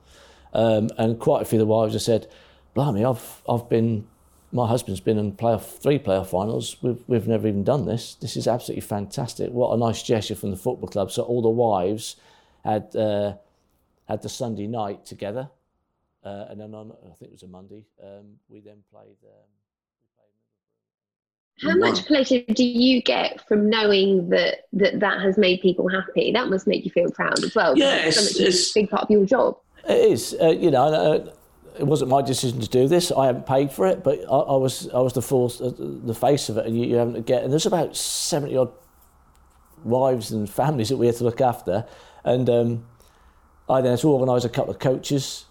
Um, 0.53 0.89
and 0.97 1.19
quite 1.19 1.43
a 1.43 1.45
few 1.45 1.57
of 1.57 1.67
the 1.67 1.73
wives 1.73 1.93
have 1.93 2.01
said, 2.01 2.27
"Blimey, 2.73 3.05
I've 3.05 3.41
I've 3.47 3.69
been, 3.69 4.07
my 4.51 4.67
husband's 4.67 4.99
been 4.99 5.17
in 5.17 5.33
playoff 5.33 5.79
three 5.79 5.99
playoff 5.99 6.27
finals. 6.27 6.77
We've 6.81 7.03
we've 7.07 7.27
never 7.27 7.47
even 7.47 7.63
done 7.63 7.85
this. 7.85 8.15
This 8.15 8.35
is 8.35 8.47
absolutely 8.47 8.81
fantastic. 8.81 9.51
What 9.51 9.73
a 9.73 9.77
nice 9.77 10.03
gesture 10.03 10.35
from 10.35 10.51
the 10.51 10.57
football 10.57 10.89
club." 10.89 11.11
So 11.11 11.23
all 11.23 11.41
the 11.41 11.49
wives 11.49 12.17
had 12.63 12.95
uh, 12.95 13.35
had 14.07 14.21
the 14.21 14.29
Sunday 14.29 14.67
night 14.67 15.05
together, 15.05 15.49
uh, 16.29 16.45
and 16.49 16.59
then 16.59 16.75
on 16.75 16.91
I 17.03 17.13
think 17.15 17.29
it 17.29 17.31
was 17.31 17.43
a 17.43 17.47
Monday. 17.47 17.85
Um, 18.03 18.37
we 18.47 18.59
then 18.59 18.83
played. 18.91 19.17
Um, 19.23 19.49
how 21.61 21.75
much 21.75 22.05
pleasure 22.05 22.41
do 22.53 22.63
you 22.63 23.01
get 23.01 23.45
from 23.47 23.69
knowing 23.69 24.29
that 24.29 24.67
that, 24.73 24.99
that 24.99 25.21
has 25.21 25.37
made 25.37 25.61
people 25.61 25.89
happy? 25.89 26.31
That 26.31 26.49
must 26.49 26.67
make 26.67 26.85
you 26.85 26.91
feel 26.91 27.11
proud 27.11 27.43
as 27.43 27.53
well. 27.53 27.77
Yeah, 27.77 28.05
it's, 28.05 28.39
it's, 28.39 28.71
a 28.71 28.79
big 28.79 28.89
part 28.89 29.03
of 29.03 29.09
your 29.09 29.25
job. 29.25 29.57
It 29.87 30.11
is. 30.11 30.35
Uh, 30.39 30.51
you 30.51 30.71
know, 30.71 30.85
uh, 30.85 31.33
it 31.77 31.85
wasn't 31.85 32.11
my 32.11 32.21
decision 32.21 32.61
to 32.61 32.69
do 32.69 32.87
this. 32.87 33.11
I 33.11 33.25
haven't 33.25 33.45
paid 33.45 33.71
for 33.71 33.87
it, 33.87 34.03
but 34.03 34.19
I, 34.19 34.37
I 34.37 34.55
was 34.55 34.87
I 34.89 34.99
was 34.99 35.13
the 35.13 35.21
force, 35.21 35.59
uh, 35.59 35.71
the 35.77 36.15
face 36.15 36.49
of 36.49 36.57
it, 36.57 36.65
and 36.65 36.77
you, 36.77 36.85
you 36.85 36.95
haven't 36.95 37.15
to 37.15 37.21
get. 37.21 37.43
And 37.43 37.51
there's 37.51 37.65
about 37.65 37.95
seventy 37.95 38.55
odd 38.55 38.71
wives 39.83 40.31
and 40.31 40.49
families 40.49 40.89
that 40.89 40.97
we 40.97 41.07
had 41.07 41.15
to 41.17 41.23
look 41.23 41.41
after, 41.41 41.85
and 42.23 42.49
um, 42.49 42.85
I 43.67 43.81
then 43.81 43.91
had 43.91 43.99
to 43.99 44.09
organise 44.09 44.45
a 44.45 44.49
couple 44.49 44.71
of 44.71 44.79
coaches, 44.79 45.45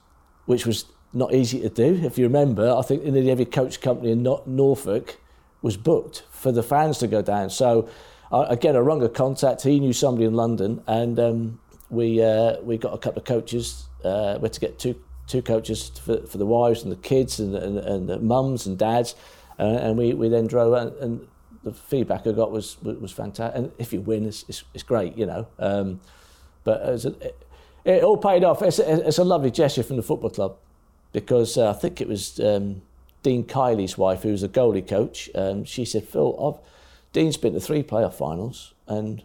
which 0.48 0.64
was 0.64 0.86
not 1.12 1.34
easy 1.34 1.60
to 1.60 1.68
do. 1.68 2.00
If 2.02 2.16
you 2.16 2.24
remember, 2.24 2.74
I 2.74 2.80
think 2.80 3.04
nearly 3.04 3.30
every 3.30 3.44
coach 3.44 3.82
company 3.82 4.12
in 4.12 4.22
Norfolk 4.22 5.18
was 5.60 5.76
booked 5.76 6.24
for 6.30 6.52
the 6.52 6.62
fans 6.62 6.96
to 6.98 7.06
go 7.06 7.20
down. 7.20 7.50
So 7.50 7.86
uh, 8.32 8.46
again, 8.48 8.74
I 8.74 8.78
rung 8.78 9.02
a 9.02 9.10
contact. 9.10 9.62
He 9.62 9.78
knew 9.78 9.92
somebody 9.92 10.24
in 10.24 10.32
London, 10.32 10.82
and 10.86 11.20
um, 11.20 11.60
we 11.90 12.22
uh, 12.22 12.62
we 12.62 12.78
got 12.78 12.94
a 12.94 12.98
couple 12.98 13.20
of 13.20 13.26
coaches. 13.26 13.88
Uh, 14.02 14.38
we 14.40 14.46
had 14.46 14.54
to 14.54 14.60
get 14.60 14.78
two 14.78 14.98
two 15.26 15.42
coaches 15.42 15.90
for, 16.02 16.26
for 16.26 16.38
the 16.38 16.46
wives 16.46 16.82
and 16.82 16.90
the 16.90 16.96
kids 16.96 17.40
and 17.40 17.54
and, 17.54 17.76
and 17.76 18.08
the 18.08 18.18
mums 18.18 18.66
and 18.66 18.78
dads, 18.78 19.16
uh, 19.58 19.62
and 19.64 19.98
we, 19.98 20.14
we 20.14 20.30
then 20.30 20.46
drove. 20.46 20.72
And, 20.72 20.92
and, 21.02 21.28
the 21.64 21.72
feedback 21.74 22.24
I 22.26 22.32
got 22.32 22.52
was 22.52 22.80
was 22.82 23.12
fantastic. 23.12 23.58
And 23.58 23.72
if 23.78 23.92
you 23.92 24.00
win, 24.00 24.24
it's 24.24 24.44
it's, 24.48 24.64
it's 24.72 24.84
great, 24.84 25.18
you 25.18 25.26
know. 25.26 25.48
Um, 25.58 26.00
but 26.62 26.80
a, 26.80 27.08
it, 27.20 27.47
it, 27.84 28.02
all 28.02 28.16
paid 28.16 28.44
off. 28.44 28.62
It's 28.62 28.78
a, 28.78 29.06
it's 29.06 29.18
a 29.18 29.24
lovely 29.24 29.50
gesture 29.50 29.82
from 29.82 29.96
the 29.96 30.02
football 30.02 30.30
club 30.30 30.56
because 31.12 31.56
uh, 31.56 31.70
I 31.70 31.72
think 31.74 32.00
it 32.00 32.08
was. 32.08 32.38
Um, 32.40 32.82
Dean 33.22 33.44
Kiely's 33.44 33.98
wife, 33.98 34.22
who 34.22 34.30
was 34.30 34.42
a 34.42 34.48
goalie 34.48 34.86
coach, 34.86 35.28
um, 35.34 35.64
she 35.64 35.84
said, 35.84 36.04
Phil, 36.04 36.36
I've, 36.40 36.66
Dean's 37.12 37.36
been 37.36 37.52
to 37.54 37.60
three 37.60 37.82
playoff 37.82 38.14
finals 38.14 38.74
and 38.86 39.22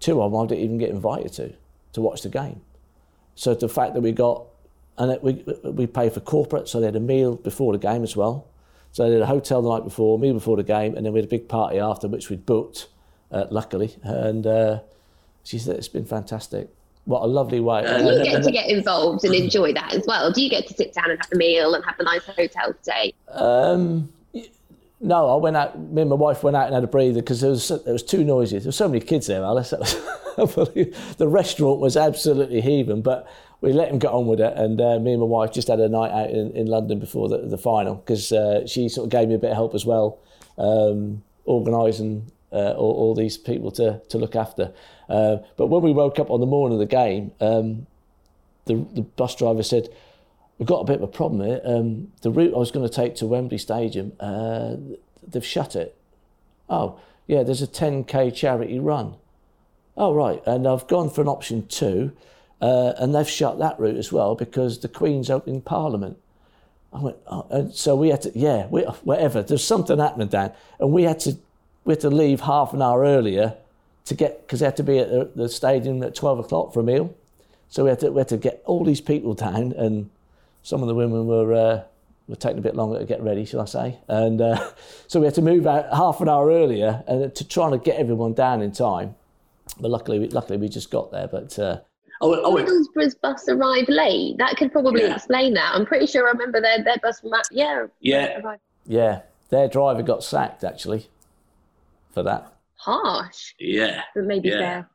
two 0.00 0.22
of 0.22 0.30
them 0.30 0.40
I 0.40 0.46
didn't 0.46 0.64
even 0.64 0.78
get 0.78 0.90
invited 0.90 1.32
to, 1.34 1.54
to 1.94 2.00
watch 2.00 2.22
the 2.22 2.28
game. 2.28 2.60
So 3.34 3.54
the 3.54 3.68
fact 3.68 3.94
that 3.94 4.00
we 4.00 4.12
got, 4.12 4.46
and 4.96 5.20
we, 5.22 5.44
we 5.64 5.86
paid 5.86 6.12
for 6.12 6.20
corporate, 6.20 6.68
so 6.68 6.78
they 6.78 6.86
had 6.86 6.96
a 6.96 7.00
meal 7.00 7.34
before 7.36 7.72
the 7.72 7.78
game 7.78 8.04
as 8.04 8.16
well. 8.16 8.46
So 8.92 9.06
they 9.08 9.14
had 9.14 9.22
a 9.22 9.26
hotel 9.26 9.60
the 9.60 9.70
night 9.70 9.82
before, 9.82 10.18
meal 10.18 10.34
before 10.34 10.56
the 10.56 10.62
game, 10.62 10.94
and 10.94 11.04
then 11.04 11.12
we 11.12 11.18
had 11.18 11.26
a 11.26 11.30
big 11.30 11.48
party 11.48 11.80
after, 11.80 12.06
which 12.06 12.30
we'd 12.30 12.46
booked, 12.46 12.86
uh, 13.32 13.46
luckily. 13.50 13.96
And 14.04 14.46
uh, 14.46 14.80
she 15.42 15.58
said, 15.58 15.76
it's 15.76 15.88
been 15.88 16.04
fantastic 16.04 16.68
what 17.04 17.22
a 17.22 17.26
lovely 17.26 17.60
way. 17.60 17.82
You 17.82 18.24
get 18.24 18.42
to 18.42 18.50
get 18.50 18.68
involved 18.68 19.24
and 19.24 19.34
enjoy 19.34 19.72
that 19.74 19.94
as 19.94 20.04
well. 20.06 20.32
Do 20.32 20.42
you 20.42 20.48
get 20.48 20.66
to 20.68 20.74
sit 20.74 20.94
down 20.94 21.10
and 21.10 21.20
have 21.20 21.32
a 21.32 21.36
meal 21.36 21.74
and 21.74 21.84
have 21.84 21.98
a 21.98 22.04
nice 22.04 22.24
hotel 22.24 22.74
stay? 22.82 23.12
Um, 23.28 24.10
no, 25.00 25.28
I 25.28 25.36
went 25.36 25.56
out. 25.56 25.78
Me 25.78 26.02
and 26.02 26.10
my 26.10 26.16
wife 26.16 26.42
went 26.42 26.56
out 26.56 26.66
and 26.66 26.74
had 26.74 26.84
a 26.84 26.88
breather 26.88 27.20
because 27.20 27.42
there 27.42 27.50
was 27.50 27.68
there 27.68 27.92
was 27.92 28.02
too 28.02 28.24
noisy. 28.24 28.58
There 28.58 28.68
were 28.68 28.72
so 28.72 28.88
many 28.88 29.00
kids 29.00 29.26
there, 29.26 29.42
Alice. 29.42 29.70
the 30.36 31.28
restaurant 31.28 31.80
was 31.80 31.96
absolutely 31.96 32.62
heaving, 32.62 33.02
but 33.02 33.28
we 33.60 33.72
let 33.72 33.90
him 33.90 33.98
get 33.98 34.10
on 34.10 34.26
with 34.26 34.40
it. 34.40 34.56
And 34.56 34.80
uh, 34.80 34.98
me 34.98 35.12
and 35.12 35.20
my 35.20 35.26
wife 35.26 35.52
just 35.52 35.68
had 35.68 35.80
a 35.80 35.88
night 35.88 36.10
out 36.10 36.30
in, 36.30 36.50
in 36.52 36.66
London 36.66 36.98
before 36.98 37.28
the, 37.28 37.38
the 37.38 37.58
final 37.58 37.96
because 37.96 38.32
uh, 38.32 38.66
she 38.66 38.88
sort 38.88 39.06
of 39.06 39.10
gave 39.10 39.28
me 39.28 39.34
a 39.34 39.38
bit 39.38 39.50
of 39.50 39.56
help 39.56 39.74
as 39.74 39.84
well, 39.84 40.18
um, 40.58 41.22
organising 41.44 42.30
uh, 42.52 42.72
all, 42.72 42.92
all, 42.92 43.14
these 43.14 43.36
people 43.36 43.70
to, 43.72 44.00
to 44.08 44.18
look 44.18 44.36
after. 44.36 44.72
Uh, 45.08 45.38
but 45.56 45.66
when 45.66 45.82
we 45.82 45.92
woke 45.92 46.18
up 46.18 46.30
on 46.30 46.40
the 46.40 46.46
morning 46.46 46.80
of 46.80 46.80
the 46.80 46.94
game, 46.94 47.32
um, 47.40 47.86
the, 48.66 48.74
the 48.94 49.02
bus 49.02 49.34
driver 49.36 49.62
said, 49.62 49.88
We've 50.58 50.68
got 50.68 50.80
a 50.80 50.84
bit 50.84 50.96
of 50.96 51.02
a 51.02 51.08
problem 51.08 51.44
here. 51.44 51.60
Um, 51.64 52.12
the 52.22 52.30
route 52.30 52.54
I 52.54 52.58
was 52.58 52.70
going 52.70 52.88
to 52.88 52.94
take 52.94 53.16
to 53.16 53.26
Wembley 53.26 53.58
Stadium, 53.58 54.12
uh, 54.20 54.76
they've 55.26 55.44
shut 55.44 55.74
it. 55.74 55.96
Oh, 56.68 57.00
yeah, 57.26 57.42
there's 57.42 57.62
a 57.62 57.66
10k 57.66 58.34
charity 58.34 58.78
run. 58.78 59.16
Oh, 59.96 60.14
right. 60.14 60.42
And 60.46 60.66
I've 60.66 60.86
gone 60.86 61.10
for 61.10 61.22
an 61.22 61.28
option 61.28 61.66
two, 61.66 62.12
uh, 62.60 62.92
and 62.98 63.14
they've 63.14 63.28
shut 63.28 63.58
that 63.58 63.78
route 63.80 63.96
as 63.96 64.12
well 64.12 64.34
because 64.34 64.78
the 64.78 64.88
Queen's 64.88 65.28
opening 65.28 65.60
Parliament. 65.60 66.18
I 66.92 67.00
went, 67.00 67.16
oh, 67.26 67.46
and 67.50 67.74
so 67.74 67.96
we 67.96 68.10
had 68.10 68.22
to, 68.22 68.38
yeah, 68.38 68.68
we, 68.68 68.82
whatever. 69.02 69.42
There's 69.42 69.64
something 69.64 69.98
happening, 69.98 70.28
Dan, 70.28 70.52
and 70.78 70.92
we 70.92 71.02
had 71.02 71.18
to 71.20 71.36
we 71.84 71.92
had 71.92 72.00
to 72.00 72.10
leave 72.10 72.40
half 72.40 72.72
an 72.72 72.80
hour 72.80 73.02
earlier 73.02 73.56
to 74.06 74.14
get 74.14 74.42
because 74.42 74.60
they 74.60 74.66
had 74.66 74.76
to 74.76 74.82
be 74.82 74.98
at 74.98 75.08
the, 75.08 75.30
the, 75.34 75.48
stadium 75.48 76.02
at 76.02 76.14
12 76.14 76.40
o'clock 76.40 76.74
for 76.74 76.80
a 76.80 76.82
meal. 76.82 77.14
So 77.68 77.84
we 77.84 77.90
had 77.90 78.00
to 78.00 78.12
we 78.12 78.20
had 78.20 78.28
to 78.28 78.36
get 78.36 78.62
all 78.66 78.84
these 78.84 79.00
people 79.00 79.34
down, 79.34 79.72
and 79.72 80.10
some 80.62 80.82
of 80.82 80.88
the 80.88 80.94
women 80.94 81.26
were 81.26 81.52
uh, 81.52 81.82
were 82.28 82.36
taking 82.36 82.58
a 82.58 82.62
bit 82.62 82.74
longer 82.74 82.98
to 82.98 83.04
get 83.04 83.22
ready, 83.22 83.44
shall 83.44 83.60
I 83.60 83.66
say? 83.66 83.98
And 84.08 84.40
uh, 84.40 84.70
so 85.06 85.20
we 85.20 85.26
had 85.26 85.34
to 85.36 85.42
move 85.42 85.66
out 85.66 85.86
half 85.94 86.20
an 86.20 86.28
hour 86.28 86.50
earlier 86.50 87.02
and 87.06 87.34
to 87.34 87.48
try 87.48 87.70
to 87.70 87.78
get 87.78 87.96
everyone 87.96 88.34
down 88.34 88.62
in 88.62 88.72
time. 88.72 89.14
But 89.80 89.90
luckily, 89.90 90.28
luckily 90.28 90.58
we 90.58 90.68
just 90.68 90.90
got 90.90 91.10
there. 91.10 91.26
But 91.26 91.58
uh, 91.58 91.80
Oh, 92.20 92.40
oh, 92.42 92.54
Middlesbrough's 92.54 93.16
bus 93.16 93.48
arrived 93.48 93.88
late. 93.88 94.38
That 94.38 94.56
could 94.56 94.72
probably 94.72 95.02
yeah. 95.02 95.14
explain 95.14 95.52
that. 95.54 95.72
I'm 95.74 95.84
pretty 95.84 96.06
sure 96.06 96.26
I 96.26 96.30
remember 96.30 96.60
their, 96.60 96.82
their 96.82 96.96
bus 97.02 97.20
from 97.20 97.32
yeah. 97.50 97.86
Yeah. 98.00 98.56
Yeah. 98.86 99.22
Their 99.50 99.68
driver 99.68 100.02
got 100.02 100.22
sacked 100.22 100.64
actually 100.64 101.08
for 102.12 102.22
that. 102.22 102.53
Harsh. 102.84 103.54
Yeah. 103.58 104.02
But 104.14 104.24
maybe 104.24 104.50
yeah. 104.50 104.58
fair. 104.58 104.90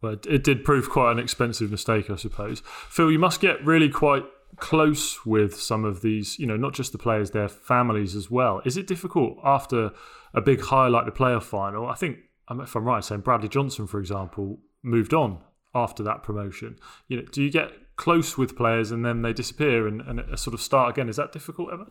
Well, 0.00 0.16
it 0.28 0.42
did 0.42 0.64
prove 0.64 0.90
quite 0.90 1.12
an 1.12 1.18
expensive 1.18 1.70
mistake, 1.70 2.10
I 2.10 2.16
suppose. 2.16 2.62
Phil, 2.66 3.10
you 3.10 3.18
must 3.18 3.40
get 3.40 3.64
really 3.64 3.88
quite 3.88 4.24
close 4.56 5.24
with 5.24 5.54
some 5.54 5.84
of 5.84 6.02
these, 6.02 6.38
you 6.38 6.46
know, 6.46 6.56
not 6.56 6.74
just 6.74 6.92
the 6.92 6.98
players, 6.98 7.30
their 7.30 7.48
families 7.48 8.14
as 8.16 8.30
well. 8.30 8.60
Is 8.64 8.76
it 8.76 8.86
difficult 8.86 9.38
after 9.44 9.92
a 10.34 10.40
big 10.40 10.60
high 10.60 10.88
like 10.88 11.06
the 11.06 11.12
playoff 11.12 11.44
final? 11.44 11.86
I 11.86 11.94
think, 11.94 12.18
if 12.50 12.74
I'm 12.74 12.84
right, 12.84 13.04
saying 13.04 13.20
Bradley 13.20 13.48
Johnson, 13.48 13.86
for 13.86 14.00
example, 14.00 14.58
moved 14.82 15.14
on 15.14 15.38
after 15.74 16.02
that 16.02 16.22
promotion. 16.22 16.78
You 17.08 17.18
know, 17.18 17.22
do 17.30 17.42
you 17.42 17.50
get 17.50 17.70
close 17.96 18.36
with 18.36 18.56
players 18.56 18.90
and 18.90 19.04
then 19.04 19.22
they 19.22 19.32
disappear 19.32 19.86
and, 19.86 20.00
and 20.02 20.38
sort 20.38 20.54
of 20.54 20.60
start 20.60 20.90
again? 20.90 21.08
Is 21.08 21.16
that 21.16 21.32
difficult 21.32 21.72
ever? 21.72 21.86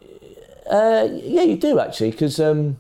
Uh, 0.70 1.08
yeah, 1.14 1.43
you 1.43 1.56
do 1.56 1.80
actually, 1.80 2.12
because 2.12 2.39
um, 2.39 2.78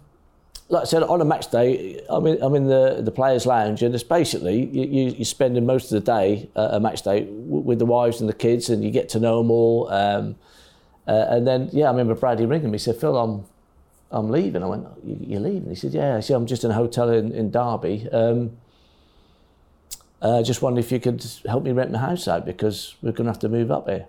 like 0.71 0.83
I 0.83 0.85
said, 0.85 1.03
on 1.03 1.19
a 1.19 1.25
match 1.25 1.51
day, 1.51 2.01
I'm 2.07 2.25
in, 2.25 2.41
I'm 2.41 2.55
in 2.55 2.67
the, 2.67 3.01
the 3.03 3.11
players' 3.11 3.45
lounge, 3.45 3.83
and 3.83 3.93
it's 3.93 4.05
basically 4.05 4.65
you, 4.67 5.11
you're 5.11 5.25
spending 5.25 5.65
most 5.65 5.91
of 5.91 6.03
the 6.03 6.11
day, 6.11 6.49
uh, 6.55 6.69
a 6.71 6.79
match 6.79 7.01
day, 7.01 7.25
w- 7.25 7.61
with 7.61 7.77
the 7.77 7.85
wives 7.85 8.21
and 8.21 8.29
the 8.29 8.33
kids, 8.33 8.69
and 8.69 8.81
you 8.81 8.89
get 8.89 9.09
to 9.09 9.19
know 9.19 9.41
them 9.41 9.51
all. 9.51 9.89
Um, 9.91 10.35
uh, 11.05 11.25
and 11.29 11.45
then, 11.45 11.69
yeah, 11.73 11.87
I 11.87 11.91
remember 11.91 12.15
Bradley 12.15 12.45
ringing 12.45 12.71
me. 12.71 12.77
He 12.77 12.83
said, 12.83 12.95
Phil, 12.95 13.17
I'm, 13.17 13.43
I'm 14.11 14.29
leaving. 14.29 14.63
I 14.63 14.67
went, 14.67 14.87
You're 15.03 15.41
leaving? 15.41 15.69
He 15.69 15.75
said, 15.75 15.93
Yeah. 15.93 16.15
I 16.15 16.21
said, 16.21 16.37
I'm 16.37 16.45
just 16.45 16.63
in 16.63 16.71
a 16.71 16.73
hotel 16.73 17.09
in, 17.09 17.33
in 17.33 17.51
Derby. 17.51 18.07
Um, 18.09 18.57
uh, 20.21 20.41
just 20.41 20.61
wondered 20.61 20.85
if 20.85 20.91
you 20.91 20.99
could 21.01 21.25
help 21.47 21.63
me 21.63 21.71
rent 21.71 21.91
my 21.91 21.99
house 21.99 22.27
out 22.29 22.45
because 22.45 22.95
we're 23.01 23.11
going 23.11 23.25
to 23.25 23.31
have 23.31 23.39
to 23.39 23.49
move 23.49 23.71
up 23.71 23.89
here. 23.89 24.05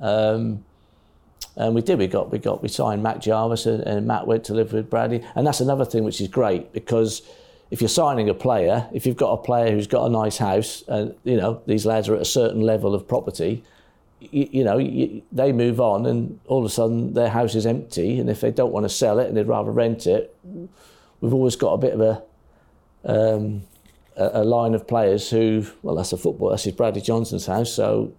Um, 0.00 0.64
and 1.60 1.74
we 1.74 1.82
did. 1.82 1.98
We 1.98 2.06
got 2.06 2.30
we 2.30 2.38
got 2.38 2.62
we 2.62 2.68
signed 2.68 3.02
Matt 3.02 3.20
Jarvis, 3.20 3.66
and, 3.66 3.82
and 3.82 4.06
Matt 4.06 4.26
went 4.26 4.44
to 4.44 4.54
live 4.54 4.72
with 4.72 4.90
Bradley. 4.90 5.24
And 5.34 5.46
that's 5.46 5.60
another 5.60 5.84
thing 5.84 6.04
which 6.04 6.20
is 6.20 6.28
great 6.28 6.72
because 6.72 7.22
if 7.70 7.80
you're 7.80 7.88
signing 7.88 8.28
a 8.28 8.34
player, 8.34 8.88
if 8.92 9.06
you've 9.06 9.16
got 9.16 9.32
a 9.32 9.36
player 9.36 9.70
who's 9.70 9.86
got 9.86 10.06
a 10.06 10.08
nice 10.08 10.38
house, 10.38 10.82
and 10.88 11.14
you 11.24 11.36
know 11.36 11.62
these 11.66 11.86
lads 11.86 12.08
are 12.08 12.16
at 12.16 12.22
a 12.22 12.26
certain 12.26 12.60
level 12.60 12.94
of 12.94 13.06
property, 13.06 13.62
you, 14.20 14.48
you 14.50 14.64
know 14.64 14.78
you, 14.78 15.22
they 15.32 15.52
move 15.52 15.80
on, 15.80 16.06
and 16.06 16.40
all 16.46 16.58
of 16.58 16.64
a 16.64 16.70
sudden 16.70 17.14
their 17.14 17.28
house 17.28 17.54
is 17.54 17.66
empty, 17.66 18.18
and 18.18 18.30
if 18.30 18.40
they 18.40 18.50
don't 18.50 18.72
want 18.72 18.84
to 18.84 18.90
sell 18.90 19.18
it 19.18 19.28
and 19.28 19.36
they'd 19.36 19.46
rather 19.46 19.70
rent 19.70 20.06
it, 20.06 20.34
we've 21.20 21.34
always 21.34 21.56
got 21.56 21.72
a 21.72 21.78
bit 21.78 21.92
of 21.92 22.00
a 22.00 22.22
um, 23.04 23.62
a, 24.16 24.42
a 24.42 24.44
line 24.44 24.74
of 24.74 24.86
players 24.86 25.30
who, 25.30 25.64
well, 25.82 25.94
that's 25.94 26.12
a 26.12 26.16
football. 26.16 26.50
That's 26.50 26.64
his 26.64 26.74
Bradley 26.74 27.00
Johnson's 27.00 27.46
house, 27.46 27.72
so 27.72 28.12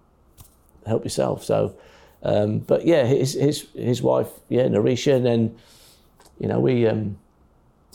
help 0.85 1.03
yourself. 1.03 1.43
So, 1.43 1.75
um, 2.23 2.59
but 2.59 2.85
yeah, 2.85 3.05
his 3.05 3.33
his 3.33 3.67
his 3.73 4.01
wife, 4.01 4.29
yeah, 4.49 4.63
Narisha, 4.63 5.15
and 5.15 5.25
then 5.25 5.55
you 6.39 6.47
know 6.47 6.59
we, 6.59 6.87
um, 6.87 7.17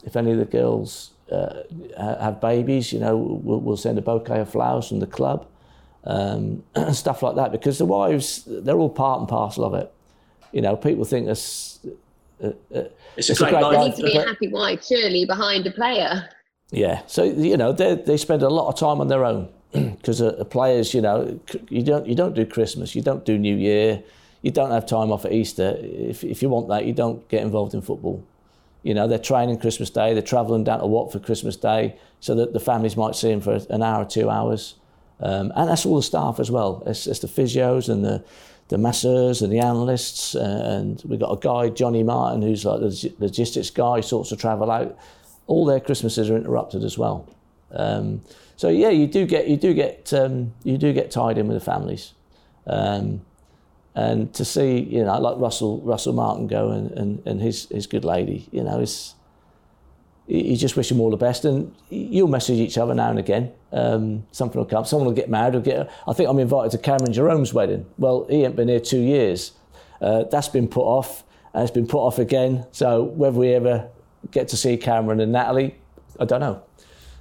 if 0.05 0.17
any 0.17 0.33
of 0.33 0.39
the 0.39 0.45
girls 0.45 1.13
uh, 1.31 1.63
have 1.97 2.41
babies, 2.41 2.93
you 2.93 3.01
know, 3.01 3.17
we'll, 3.17 3.61
we'll, 3.61 3.77
send 3.77 3.99
a 3.99 4.03
bouquet 4.03 4.41
of 4.41 4.51
flowers 4.51 4.89
from 4.89 5.01
the 5.01 5.07
club, 5.07 5.47
um, 6.05 6.63
stuff 6.93 7.23
like 7.23 7.37
that, 7.37 7.53
because 7.53 7.79
the 7.79 7.85
wives, 7.85 8.45
they're 8.47 8.79
all 8.79 8.91
part 8.91 9.21
and 9.21 9.29
parcel 9.29 9.65
of 9.65 9.75
it. 9.75 9.93
You 10.53 10.63
know, 10.63 10.77
people 10.77 11.05
think 11.05 11.29
it's. 11.29 11.81
Uh, 12.43 12.49
uh, 12.75 12.85
it's, 13.17 13.31
it's, 13.31 13.41
a 13.41 13.45
great, 13.45 13.55
a 13.55 13.59
great 13.59 13.63
life. 13.63 13.87
need 13.87 13.97
to 13.97 14.03
be 14.03 14.17
a 14.17 14.27
happy 14.27 14.49
wife, 14.49 14.85
surely, 14.85 15.25
behind 15.25 15.67
a 15.67 15.71
player. 15.71 16.29
Yeah, 16.71 17.03
so 17.07 17.23
you 17.23 17.57
know 17.57 17.73
they 17.73 17.95
they 17.95 18.17
spend 18.17 18.43
a 18.43 18.49
lot 18.49 18.69
of 18.69 18.79
time 18.79 19.01
on 19.01 19.09
their 19.09 19.25
own 19.25 19.49
because 19.97 20.23
uh, 20.23 20.45
players, 20.45 20.95
you 20.95 21.01
know, 21.01 21.39
you 21.69 21.83
don't 21.83 22.07
you 22.07 22.15
don't 22.15 22.35
do 22.35 22.47
Christmas, 22.47 22.95
you 22.95 23.03
don't 23.03 23.25
do 23.25 23.39
New 23.39 23.57
Year, 23.57 24.03
you 24.43 24.51
don't 24.51 24.71
have 24.71 24.87
time 24.87 25.13
off 25.13 25.25
at 25.25 25.33
Easter. 25.33 25.77
If 25.81 26.25
if 26.25 26.43
you 26.43 26.49
want 26.49 26.69
that, 26.69 26.85
you 26.85 26.93
don't 26.93 27.27
get 27.29 27.43
involved 27.43 27.75
in 27.75 27.83
football. 27.83 28.25
You 28.83 28.95
know, 28.95 29.09
they're 29.09 29.19
training 29.19 29.59
Christmas 29.59 29.91
Day, 29.91 30.13
they're 30.13 30.23
travelling 30.23 30.65
down 30.65 30.81
to 30.81 30.87
Watford 30.87 31.25
Christmas 31.25 31.57
Day, 31.57 31.97
so 32.21 32.35
that 32.37 32.53
the 32.53 32.61
families 32.61 32.97
might 32.97 33.17
see 33.17 33.31
them 33.31 33.41
for 33.41 33.61
an 33.71 33.83
hour 33.83 34.03
or 34.03 34.09
two 34.09 34.31
hours, 34.31 34.77
um, 35.21 35.53
and 35.57 35.69
that's 35.69 35.85
all 35.85 35.97
the 35.97 36.03
staff 36.03 36.39
as 36.39 36.51
well. 36.51 36.83
It's, 36.87 37.07
it's 37.07 37.21
the 37.21 37.29
physios 37.29 37.89
and 37.89 38.05
the 38.05 38.25
the 38.69 38.79
masseurs 38.79 39.43
and 39.43 39.53
the 39.53 39.61
analysts, 39.61 40.35
uh, 40.35 40.79
and 40.79 41.03
we've 41.05 41.21
got 41.21 41.33
a 41.33 41.39
guy, 41.39 41.69
Johnny 41.69 42.03
Martin, 42.03 42.43
who's 42.43 42.65
like 42.65 42.81
the 42.81 43.15
logistics 43.19 43.71
guy, 43.71 44.01
sorts 44.01 44.33
of 44.33 44.39
travel 44.39 44.71
out 44.71 44.97
all 45.47 45.65
their 45.65 45.81
Christmases 45.81 46.31
are 46.31 46.37
interrupted 46.37 46.85
as 46.85 46.99
well. 46.99 47.29
Um, 47.71 48.23
so 48.57 48.69
yeah, 48.69 48.89
you 48.89 49.07
do 49.07 49.27
get 49.27 49.49
you 49.49 49.57
do 49.57 49.75
get 49.75 50.13
um, 50.13 50.55
you 50.65 50.79
do 50.79 50.93
get 50.93 51.11
tied 51.11 51.39
in 51.39 51.47
with 51.47 51.59
the 51.59 51.65
families, 51.65 52.15
um, 52.67 53.21
and 53.95 54.33
to 54.35 54.45
see 54.45 54.79
you 54.79 55.05
know 55.05 55.21
like 55.21 55.39
Russell 55.39 55.81
Russell 55.83 56.15
Martin 56.15 56.47
go 56.47 56.71
and, 56.71 56.91
and, 56.93 57.27
and 57.27 57.41
his 57.43 57.69
his 57.69 57.87
good 57.87 58.05
lady, 58.05 58.49
you 58.51 58.65
know, 58.65 58.81
is 58.81 59.15
you 60.27 60.57
just 60.57 60.77
wish 60.77 60.89
them 60.89 61.01
all 61.01 61.11
the 61.11 61.17
best, 61.17 61.45
and 61.45 61.73
you'll 61.89 62.29
message 62.29 62.59
each 62.59 62.79
other 62.79 62.95
now 62.95 63.11
and 63.11 63.19
again. 63.19 63.53
Um, 63.73 64.27
something 64.33 64.59
will 64.59 64.67
come. 64.67 64.85
Someone 64.85 65.07
will 65.07 65.15
get 65.15 65.29
married. 65.29 65.55
Or 65.55 65.61
get. 65.61 65.91
I 66.09 66.13
think 66.15 66.29
I'm 66.29 66.39
invited 66.39 66.73
to 66.73 66.79
Cameron 66.79 67.13
Jerome's 67.13 67.55
wedding. 67.55 67.87
Well, 67.99 68.27
he 68.29 68.45
ain't 68.45 68.57
been 68.57 68.69
here 68.69 68.81
two 68.81 69.01
years. 69.01 69.53
Uh, 70.01 70.25
that's 70.25 70.49
been 70.49 70.67
put 70.67 70.83
off, 70.83 71.25
and 71.55 71.63
it's 71.63 71.71
been 71.71 71.87
put 71.87 72.01
off 72.01 72.19
again. 72.19 72.67
So 72.73 73.03
whether 73.05 73.39
we 73.39 73.53
ever 73.53 73.89
get 74.31 74.49
to 74.49 74.57
see 74.57 74.77
Cameron 74.77 75.21
and 75.21 75.31
Natalie, 75.31 75.77
I 76.19 76.25
don't 76.25 76.41
know. 76.41 76.63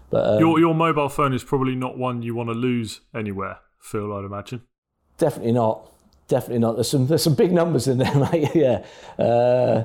But 0.09 0.35
um, 0.35 0.39
your 0.39 0.59
your 0.59 0.75
mobile 0.75 1.09
phone 1.09 1.33
is 1.33 1.43
probably 1.43 1.75
not 1.75 1.97
one 1.97 2.21
you 2.21 2.35
want 2.35 2.49
to 2.49 2.53
lose 2.55 3.01
anywhere, 3.13 3.59
Phil. 3.79 4.13
I'd 4.13 4.25
imagine. 4.25 4.63
Definitely 5.17 5.53
not. 5.53 5.91
Definitely 6.27 6.59
not. 6.59 6.75
There's 6.75 6.89
some 6.89 7.07
there's 7.07 7.23
some 7.23 7.35
big 7.35 7.51
numbers 7.51 7.87
in 7.87 7.97
there, 7.97 8.15
mate. 8.31 8.49
yeah. 8.55 8.85
Uh, 9.17 9.83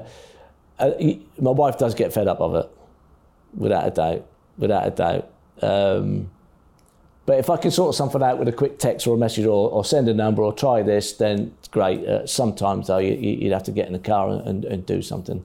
uh, 0.79 0.93
my 1.39 1.51
wife 1.51 1.77
does 1.79 1.95
get 1.95 2.13
fed 2.13 2.27
up 2.27 2.41
of 2.41 2.55
it, 2.55 2.71
without 3.55 3.87
a 3.87 3.91
doubt. 3.91 4.27
Without 4.59 4.87
a 4.87 4.91
doubt. 4.91 5.31
Um, 5.63 6.31
but 7.27 7.39
if 7.39 7.51
I 7.51 7.57
can 7.59 7.71
sort 7.71 7.95
something 7.95 8.23
out 8.23 8.39
with 8.39 8.49
a 8.49 8.53
quick 8.53 8.79
text 8.79 9.07
or 9.07 9.15
a 9.15 9.19
message 9.19 9.45
or, 9.45 9.71
or 9.71 9.85
send 9.85 10.09
a 10.09 10.15
number 10.15 10.43
or 10.43 10.53
try 10.53 10.83
this, 10.83 11.13
then 11.13 11.55
it's 11.59 11.69
great. 11.69 12.05
Uh, 12.05 12.27
sometimes, 12.27 12.89
though, 12.89 12.99
you, 12.99 13.45
would 13.45 13.53
have 13.53 13.63
to 13.65 13.73
get 13.73 13.87
in 13.87 13.93
the 13.93 13.99
car 13.99 14.31
and, 14.31 14.41
and, 14.47 14.65
and 14.65 14.87
do 14.87 15.03
something. 15.03 15.45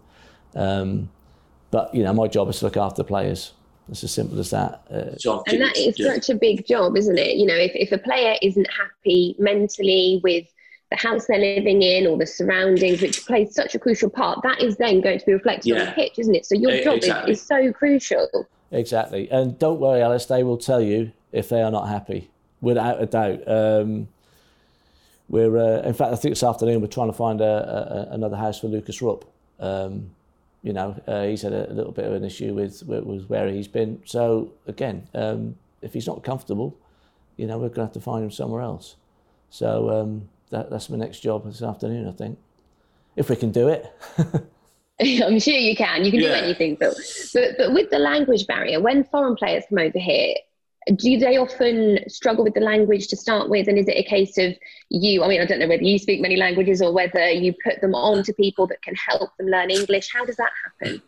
Um, 0.55 1.09
but 1.71 1.93
you 1.93 2.03
know, 2.03 2.13
my 2.13 2.27
job 2.27 2.49
is 2.49 2.59
to 2.59 2.65
look 2.65 2.77
after 2.77 3.03
the 3.03 3.07
players. 3.07 3.51
It's 3.89 4.03
as 4.03 4.11
simple 4.11 4.39
as 4.39 4.49
that. 4.49 4.81
Uh, 4.89 5.41
and 5.47 5.61
that 5.61 5.77
is 5.77 5.95
such 5.97 6.29
a 6.29 6.35
big 6.35 6.65
job, 6.65 6.97
isn't 6.97 7.19
it? 7.19 7.37
You 7.37 7.45
know, 7.45 7.55
if, 7.55 7.71
if 7.75 7.91
a 7.91 7.97
player 7.99 8.35
isn't 8.41 8.67
happy 8.71 9.35
mentally 9.37 10.19
with 10.23 10.47
the 10.89 10.97
house 10.97 11.25
they're 11.27 11.37
living 11.37 11.81
in 11.81 12.07
or 12.07 12.17
the 12.17 12.25
surroundings, 12.25 13.01
which 13.01 13.25
plays 13.25 13.53
such 13.53 13.75
a 13.75 13.79
crucial 13.79 14.09
part, 14.09 14.39
that 14.43 14.61
is 14.61 14.77
then 14.77 15.01
going 15.01 15.19
to 15.19 15.25
be 15.25 15.33
reflected 15.33 15.69
yeah. 15.69 15.79
on 15.79 15.85
the 15.85 15.91
pitch, 15.91 16.17
isn't 16.17 16.33
it? 16.33 16.45
So 16.45 16.55
your 16.55 16.81
job 16.83 16.97
exactly. 16.97 17.33
is, 17.33 17.41
is 17.41 17.47
so 17.47 17.71
crucial. 17.73 18.47
Exactly. 18.71 19.29
And 19.29 19.57
don't 19.59 19.79
worry, 19.79 20.01
Alice, 20.01 20.25
they 20.25 20.43
will 20.43 20.57
tell 20.57 20.81
you 20.81 21.11
if 21.31 21.49
they 21.49 21.61
are 21.61 21.71
not 21.71 21.87
happy, 21.87 22.29
without 22.61 23.01
a 23.01 23.05
doubt. 23.05 23.47
Um, 23.47 24.07
we're, 25.29 25.57
uh, 25.57 25.81
in 25.81 25.93
fact, 25.93 26.11
I 26.11 26.15
think 26.15 26.33
this 26.33 26.43
afternoon 26.43 26.81
we're 26.81 26.87
trying 26.87 27.09
to 27.09 27.17
find 27.17 27.41
a, 27.41 28.07
a, 28.09 28.13
another 28.13 28.35
house 28.35 28.59
for 28.59 28.67
Lucas 28.67 29.01
Rupp. 29.01 29.25
Um, 29.59 30.11
you 30.65 30.73
know, 30.73 30.99
uh, 31.05 31.25
he's 31.25 31.43
had 31.43 31.53
a, 31.53 31.71
a, 31.71 31.73
little 31.73 31.91
bit 31.91 32.05
of 32.05 32.13
an 32.13 32.23
issue 32.23 32.55
with, 32.55 32.81
with, 32.87 33.03
with 33.03 33.29
where 33.29 33.47
he's 33.49 33.67
been. 33.67 34.01
So 34.03 34.51
again, 34.65 35.07
um, 35.13 35.57
if 35.83 35.93
he's 35.93 36.07
not 36.07 36.23
comfortable, 36.23 36.75
you 37.37 37.45
know, 37.45 37.59
we're 37.59 37.67
going 37.67 37.75
to 37.75 37.81
have 37.83 37.91
to 37.91 37.99
find 37.99 38.23
him 38.23 38.31
somewhere 38.31 38.63
else. 38.63 38.95
So 39.51 39.91
um, 39.91 40.27
that, 40.49 40.71
that's 40.71 40.89
my 40.89 40.97
next 40.97 41.19
job 41.19 41.45
this 41.45 41.61
afternoon, 41.61 42.07
I 42.07 42.11
think, 42.13 42.39
if 43.15 43.29
we 43.29 43.35
can 43.35 43.51
do 43.51 43.67
it. 43.67 43.93
I'm 44.99 45.39
sure 45.39 45.53
you 45.53 45.75
can. 45.75 46.03
You 46.03 46.09
can 46.09 46.21
yeah. 46.21 46.29
do 46.29 46.45
anything, 46.45 46.77
But 46.79 46.95
but 47.59 47.71
with 47.71 47.91
the 47.91 47.99
language 47.99 48.47
barrier, 48.47 48.81
when 48.81 49.03
foreign 49.03 49.35
players 49.35 49.65
come 49.69 49.77
over 49.77 49.99
here, 49.99 50.33
do 50.93 51.17
they 51.17 51.37
often 51.37 51.97
struggle 52.07 52.43
with 52.43 52.53
the 52.53 52.59
language 52.59 53.07
to 53.07 53.15
start 53.15 53.49
with 53.49 53.67
and 53.67 53.77
is 53.79 53.87
it 53.87 53.97
a 53.97 54.03
case 54.03 54.37
of 54.37 54.53
you 54.89 55.23
i 55.23 55.27
mean 55.27 55.41
i 55.41 55.45
don't 55.45 55.59
know 55.59 55.67
whether 55.67 55.83
you 55.83 55.97
speak 55.97 56.21
many 56.21 56.35
languages 56.35 56.81
or 56.81 56.93
whether 56.93 57.29
you 57.31 57.53
put 57.63 57.81
them 57.81 57.95
on 57.95 58.23
to 58.23 58.31
people 58.33 58.67
that 58.67 58.81
can 58.83 58.93
help 58.95 59.35
them 59.37 59.47
learn 59.47 59.71
english 59.71 60.11
how 60.13 60.23
does 60.25 60.35
that 60.35 60.51
happen 60.63 61.01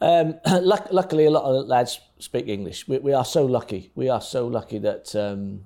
um, 0.00 0.34
luckily 0.64 1.24
a 1.24 1.30
lot 1.30 1.44
of 1.44 1.66
lads 1.66 2.00
speak 2.18 2.46
english 2.46 2.86
we, 2.86 2.98
we, 2.98 3.12
are 3.12 3.24
so 3.24 3.44
lucky 3.44 3.90
we 3.96 4.08
are 4.08 4.20
so 4.20 4.46
lucky 4.46 4.78
that 4.78 5.14
um, 5.16 5.60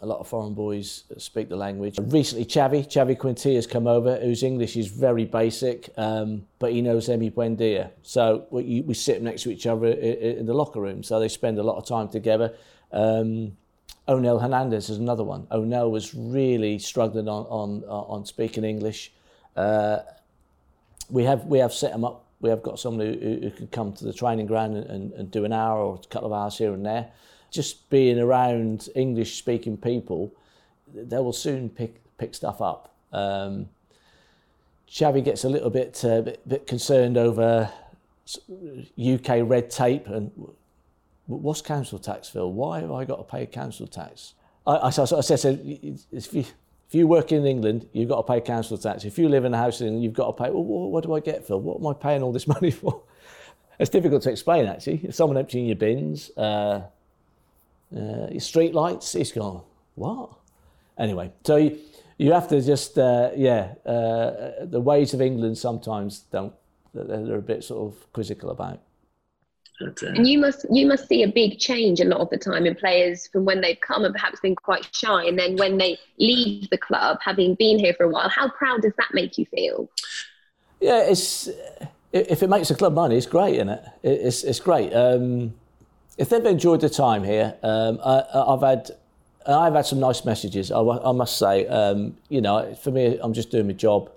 a 0.00 0.06
lot 0.06 0.20
of 0.20 0.28
foreign 0.28 0.54
boys 0.54 1.04
speak 1.16 1.48
the 1.48 1.56
language. 1.56 1.98
Recently, 2.00 2.44
Xavi, 2.44 2.86
Xavi 2.86 3.18
Quintilla 3.18 3.56
has 3.56 3.66
come 3.66 3.86
over, 3.86 4.16
whose 4.16 4.42
English 4.42 4.76
is 4.76 4.86
very 4.86 5.24
basic, 5.24 5.90
um, 5.96 6.46
but 6.58 6.72
he 6.72 6.82
knows 6.82 7.08
Emi 7.08 7.32
Buendia. 7.32 7.90
So 8.02 8.46
we, 8.50 8.82
we 8.82 8.94
sit 8.94 9.22
next 9.22 9.42
to 9.42 9.50
each 9.50 9.66
other 9.66 9.86
in 9.86 10.46
the 10.46 10.54
locker 10.54 10.80
room, 10.80 11.02
so 11.02 11.18
they 11.18 11.28
spend 11.28 11.58
a 11.58 11.62
lot 11.62 11.76
of 11.76 11.86
time 11.86 12.08
together. 12.08 12.54
Um, 12.92 13.56
Onel 14.08 14.40
Hernandez 14.40 14.88
is 14.88 14.98
another 14.98 15.24
one. 15.24 15.46
Onel 15.50 15.90
was 15.90 16.14
really 16.14 16.78
struggling 16.78 17.28
on 17.28 17.44
on 17.46 17.84
on 17.84 18.24
speaking 18.24 18.64
English. 18.64 19.12
Uh, 19.56 20.00
we 21.10 21.24
have 21.24 21.44
we 21.44 21.58
have 21.58 21.72
set 21.72 21.92
him 21.92 22.04
up. 22.04 22.24
We 22.40 22.50
have 22.50 22.62
got 22.62 22.78
someone 22.78 23.06
who, 23.06 23.40
who 23.42 23.50
can 23.50 23.66
come 23.66 23.92
to 23.94 24.04
the 24.04 24.12
training 24.12 24.46
ground 24.46 24.76
and, 24.76 24.86
and, 24.86 25.12
and 25.14 25.30
do 25.30 25.44
an 25.44 25.52
hour 25.52 25.80
or 25.80 26.00
a 26.02 26.06
couple 26.06 26.32
of 26.32 26.32
hours 26.32 26.56
here 26.56 26.72
and 26.72 26.86
there. 26.86 27.08
Just 27.50 27.90
being 27.90 28.18
around 28.18 28.88
English 28.94 29.38
speaking 29.38 29.76
people, 29.76 30.32
they 30.94 31.18
will 31.18 31.32
soon 31.32 31.68
pick 31.68 32.00
pick 32.16 32.34
stuff 32.34 32.60
up. 32.60 32.94
Um, 33.12 33.68
Xavi 34.90 35.22
gets 35.22 35.44
a 35.44 35.48
little 35.48 35.70
bit, 35.70 36.02
uh, 36.04 36.22
bit, 36.22 36.48
bit 36.48 36.66
concerned 36.66 37.18
over 37.18 37.70
UK 38.98 39.40
red 39.42 39.70
tape 39.70 40.06
and 40.06 40.30
what's 41.28 41.60
council 41.60 41.98
tax, 41.98 42.28
Phil? 42.28 42.50
Why 42.50 42.80
have 42.80 42.90
I 42.90 43.04
got 43.04 43.16
to 43.16 43.24
pay 43.24 43.46
council 43.46 43.86
tax? 43.86 44.34
I, 44.66 44.76
I, 44.76 44.86
I 44.88 44.90
said, 44.90 45.60
if 46.10 46.34
you, 46.34 46.40
if 46.40 46.94
you 46.94 47.06
work 47.06 47.32
in 47.32 47.44
England, 47.44 47.88
you've 47.92 48.08
got 48.08 48.26
to 48.26 48.32
pay 48.32 48.40
council 48.40 48.78
tax. 48.78 49.04
If 49.04 49.18
you 49.18 49.28
live 49.28 49.44
in 49.44 49.52
a 49.52 49.58
house 49.58 49.82
in 49.82 50.00
you've 50.00 50.14
got 50.14 50.36
to 50.36 50.42
pay, 50.44 50.50
well, 50.50 50.64
what 50.64 51.04
do 51.04 51.14
I 51.14 51.20
get, 51.20 51.46
Phil? 51.46 51.60
What 51.60 51.80
am 51.80 51.86
I 51.86 51.92
paying 51.92 52.22
all 52.22 52.32
this 52.32 52.46
money 52.56 52.70
for? 52.70 53.02
It's 53.78 53.90
difficult 53.90 54.22
to 54.22 54.30
explain, 54.30 54.66
actually. 54.66 55.00
If 55.04 55.14
someone 55.14 55.36
emptying 55.36 55.66
your 55.66 55.76
bins, 55.76 56.30
uh, 56.36 56.82
uh, 57.96 58.38
street 58.38 58.74
lights, 58.74 59.12
he's 59.12 59.30
gone, 59.30 59.62
what? 59.94 60.30
Anyway, 60.98 61.30
so 61.44 61.56
you, 61.56 61.78
you 62.16 62.32
have 62.32 62.48
to 62.48 62.60
just, 62.60 62.98
uh, 62.98 63.30
yeah, 63.36 63.74
uh, 63.86 64.64
the 64.64 64.80
ways 64.80 65.14
of 65.14 65.20
England 65.20 65.58
sometimes 65.58 66.20
don't, 66.32 66.54
they're 66.94 67.36
a 67.36 67.42
bit 67.42 67.62
sort 67.62 67.92
of 67.92 68.12
quizzical 68.12 68.50
about. 68.50 68.80
But, 69.80 70.02
uh, 70.02 70.08
and 70.08 70.26
you 70.26 70.38
must 70.38 70.66
you 70.70 70.86
must 70.86 71.08
see 71.08 71.22
a 71.22 71.28
big 71.28 71.58
change 71.58 72.00
a 72.00 72.04
lot 72.04 72.20
of 72.20 72.30
the 72.30 72.38
time 72.38 72.66
in 72.66 72.74
players 72.74 73.28
from 73.28 73.44
when 73.44 73.60
they've 73.60 73.80
come 73.80 74.04
and 74.04 74.12
perhaps 74.12 74.40
been 74.40 74.56
quite 74.56 74.88
shy, 74.92 75.24
and 75.24 75.38
then 75.38 75.56
when 75.56 75.78
they 75.78 75.98
leave 76.18 76.68
the 76.70 76.78
club, 76.78 77.18
having 77.22 77.54
been 77.54 77.78
here 77.78 77.94
for 77.94 78.04
a 78.04 78.08
while. 78.08 78.28
How 78.28 78.48
proud 78.48 78.82
does 78.82 78.94
that 78.98 79.14
make 79.14 79.38
you 79.38 79.46
feel? 79.46 79.88
Yeah, 80.80 81.02
it's 81.02 81.48
if 82.12 82.42
it 82.42 82.48
makes 82.48 82.68
the 82.68 82.74
club 82.74 82.94
money, 82.94 83.16
it's 83.16 83.26
great, 83.26 83.54
isn't 83.54 83.68
it? 83.68 83.84
It's 84.02 84.42
it's 84.42 84.60
great. 84.60 84.92
Um, 84.92 85.54
if 86.16 86.28
they've 86.28 86.44
enjoyed 86.44 86.80
the 86.80 86.88
time 86.88 87.22
here, 87.22 87.54
um, 87.62 88.00
I, 88.04 88.24
have 88.34 88.62
had 88.62 88.90
I've 89.46 89.74
had 89.74 89.86
some 89.86 90.00
nice 90.00 90.24
messages. 90.24 90.72
I, 90.72 90.80
I 90.80 91.12
must 91.12 91.38
say, 91.38 91.66
um, 91.68 92.16
you 92.28 92.40
know, 92.40 92.74
for 92.74 92.90
me, 92.90 93.18
I'm 93.22 93.32
just 93.32 93.50
doing 93.50 93.68
my 93.68 93.72
job. 93.72 94.10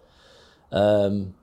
Um, 0.72 1.36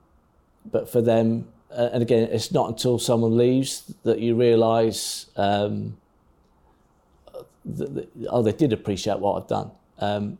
but 0.69 0.89
for 0.89 1.01
them, 1.01 1.47
uh, 1.71 1.89
and 1.93 2.01
again, 2.01 2.29
it's 2.31 2.51
not 2.51 2.69
until 2.69 2.97
someone 2.99 3.37
leaves 3.37 3.93
that 4.03 4.19
you 4.19 4.35
realise 4.35 5.27
um, 5.35 5.97
oh, 8.29 8.41
they 8.41 8.51
did 8.51 8.73
appreciate 8.73 9.19
what 9.19 9.41
I've 9.41 9.47
done. 9.47 9.71
Um, 9.99 10.37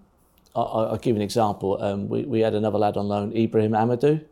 I, 0.55 0.59
will 0.61 0.97
give 0.97 1.15
you 1.15 1.17
an 1.17 1.21
example. 1.21 1.81
Um, 1.81 2.09
we, 2.09 2.23
we 2.23 2.39
had 2.39 2.53
another 2.53 2.77
lad 2.77 2.97
on 2.97 3.07
loan, 3.07 3.35
Ibrahim 3.35 3.71
Amadou, 3.71 4.23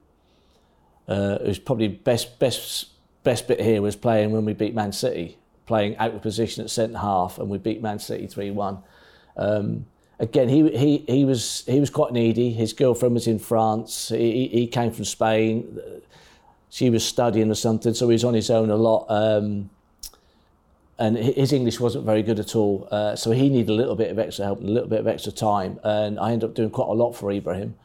uh, 1.07 1.37
who's 1.39 1.59
probably 1.59 1.87
best 1.87 2.39
best 2.39 2.87
best 3.23 3.47
bit 3.47 3.61
here 3.61 3.81
was 3.81 3.95
playing 3.95 4.31
when 4.31 4.45
we 4.45 4.53
beat 4.53 4.73
Man 4.73 4.91
City, 4.91 5.37
playing 5.65 5.97
out 5.97 6.13
of 6.13 6.21
position 6.21 6.63
at 6.63 6.69
centre 6.69 6.97
half, 6.97 7.37
and 7.37 7.49
we 7.49 7.57
beat 7.57 7.81
Man 7.81 7.99
City 7.99 8.27
three 8.27 8.51
one. 8.51 8.79
Um, 9.35 9.85
again, 10.19 10.49
he, 10.49 10.69
he, 10.75 10.97
he, 11.07 11.25
was, 11.25 11.63
he 11.67 11.79
was 11.79 11.89
quite 11.89 12.11
needy. 12.11 12.51
His 12.51 12.73
girlfriend 12.73 13.13
was 13.13 13.27
in 13.27 13.37
France. 13.37 14.09
He, 14.09 14.47
he 14.47 14.67
came 14.67 14.91
from 14.91 15.05
Spain. 15.05 15.79
She 16.69 16.89
was 16.89 17.05
studying 17.05 17.49
or 17.49 17.55
something, 17.55 17.93
so 17.93 18.07
he 18.07 18.13
was 18.13 18.23
on 18.23 18.33
his 18.33 18.49
own 18.49 18.69
a 18.69 18.75
lot. 18.75 19.05
Um, 19.09 19.69
and 20.99 21.15
his 21.15 21.53
English 21.53 21.79
wasn't 21.79 22.05
very 22.05 22.23
good 22.23 22.39
at 22.39 22.55
all. 22.55 22.87
Uh, 22.89 23.15
so 23.15 23.31
he 23.31 23.49
needed 23.49 23.69
a 23.69 23.73
little 23.73 23.95
bit 23.95 24.09
of 24.09 24.17
extra 24.17 24.45
help 24.45 24.59
and 24.59 24.69
a 24.69 24.71
little 24.71 24.89
bit 24.89 24.99
of 24.99 25.07
extra 25.07 25.31
time. 25.31 25.79
And 25.83 26.19
I 26.19 26.31
ended 26.31 26.49
up 26.49 26.55
doing 26.55 26.71
quite 26.71 26.89
a 26.89 26.93
lot 26.93 27.13
for 27.13 27.31
Ibrahim. 27.31 27.75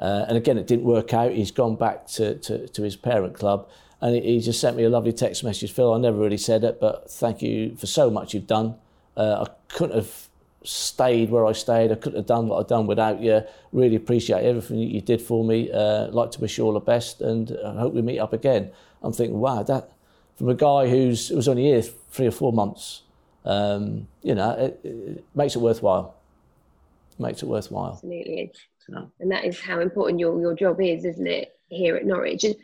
Uh, 0.00 0.24
and 0.26 0.38
again, 0.38 0.56
it 0.56 0.66
didn't 0.66 0.84
work 0.84 1.12
out. 1.12 1.32
He's 1.32 1.50
gone 1.50 1.76
back 1.76 2.06
to, 2.08 2.36
to, 2.36 2.66
to 2.68 2.82
his 2.82 2.96
parent 2.96 3.34
club. 3.34 3.68
And 4.00 4.16
he 4.16 4.40
just 4.40 4.58
sent 4.60 4.76
me 4.76 4.84
a 4.84 4.88
lovely 4.88 5.12
text 5.12 5.44
message. 5.44 5.70
Phil, 5.70 5.92
I 5.92 5.98
never 5.98 6.16
really 6.16 6.38
said 6.38 6.64
it, 6.64 6.80
but 6.80 7.10
thank 7.10 7.42
you 7.42 7.76
for 7.76 7.86
so 7.86 8.10
much 8.10 8.34
you've 8.34 8.46
done. 8.46 8.74
Uh, 9.16 9.46
I 9.46 9.50
couldn't 9.68 9.94
have 9.94 10.28
stayed 10.64 11.30
where 11.30 11.46
I 11.46 11.52
stayed. 11.52 11.92
I 11.92 11.96
couldn't 11.96 12.18
have 12.18 12.26
done 12.26 12.48
what 12.48 12.60
I've 12.60 12.68
done 12.68 12.86
without 12.86 13.20
you. 13.20 13.42
Really 13.72 13.96
appreciate 13.96 14.44
everything 14.44 14.78
you 14.78 15.00
did 15.00 15.20
for 15.20 15.44
me. 15.44 15.70
Uh, 15.70 16.08
like 16.08 16.30
to 16.32 16.40
wish 16.40 16.58
you 16.58 16.64
all 16.64 16.72
the 16.72 16.80
best, 16.80 17.20
and 17.20 17.56
I 17.64 17.80
hope 17.80 17.94
we 17.94 18.02
meet 18.02 18.18
up 18.18 18.32
again. 18.32 18.70
I'm 19.02 19.12
thinking, 19.12 19.38
wow, 19.38 19.62
that 19.62 19.90
from 20.36 20.48
a 20.48 20.54
guy 20.54 20.88
who's 20.88 21.30
was 21.30 21.48
only 21.48 21.64
here 21.64 21.82
three 21.82 22.26
or 22.26 22.30
four 22.30 22.52
months. 22.52 23.02
Um, 23.44 24.06
you 24.22 24.34
know, 24.34 24.50
it, 24.52 24.80
it, 24.84 25.24
makes 25.34 25.56
it 25.56 25.60
worthwhile. 25.60 26.14
Makes 27.18 27.42
it 27.42 27.46
worthwhile. 27.46 27.92
Absolutely, 27.92 28.52
and 29.20 29.30
that 29.30 29.44
is 29.44 29.60
how 29.60 29.80
important 29.80 30.20
your 30.20 30.40
your 30.40 30.54
job 30.54 30.80
is, 30.80 31.04
isn't 31.04 31.26
it? 31.26 31.56
Here 31.68 31.96
at 31.96 32.04
Norwich. 32.04 32.44
And 32.44 32.54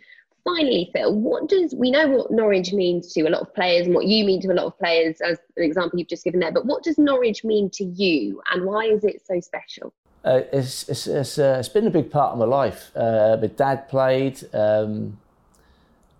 finally, 0.45 0.91
Phil, 0.93 1.15
what 1.15 1.49
does 1.49 1.75
we 1.75 1.91
know 1.91 2.09
what 2.09 2.31
Norwich 2.31 2.73
means 2.73 3.13
to 3.13 3.23
a 3.23 3.31
lot 3.31 3.43
of 3.43 3.55
players 3.55 3.87
and 3.87 3.95
what 3.95 4.07
you 4.07 4.25
mean 4.25 4.41
to 4.43 4.49
a 4.49 4.55
lot 4.55 4.67
of 4.67 4.79
players, 4.79 5.21
as 5.21 5.39
an 5.57 5.65
example 5.65 5.99
you've 5.99 6.09
just 6.09 6.25
given 6.25 6.41
there. 6.41 6.53
But 6.53 6.67
what 6.67 6.83
does 6.83 6.99
Norwich 6.99 7.45
mean 7.45 7.71
to 7.71 7.85
you, 7.85 8.41
and 8.51 8.65
why 8.65 8.85
is 8.85 9.05
it 9.05 9.23
so 9.25 9.41
special? 9.41 9.93
Uh, 10.25 10.43
it's 10.53 10.89
it's 10.89 11.07
it's, 11.07 11.39
uh, 11.39 11.57
it's 11.59 11.69
been 11.69 11.87
a 11.87 11.91
big 11.91 12.11
part 12.11 12.33
of 12.33 12.39
my 12.39 12.45
life. 12.45 12.91
Uh, 12.95 13.37
my 13.41 13.47
dad 13.47 13.89
played. 13.89 14.43
Um, 14.55 15.19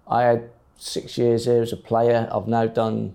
I 0.07 0.23
had 0.23 0.51
six 0.77 1.19
years 1.19 1.45
here 1.45 1.63
as 1.63 1.73
a 1.73 1.77
player. 1.77 2.29
I've 2.33 2.49
now 2.49 2.67
done 2.67 3.15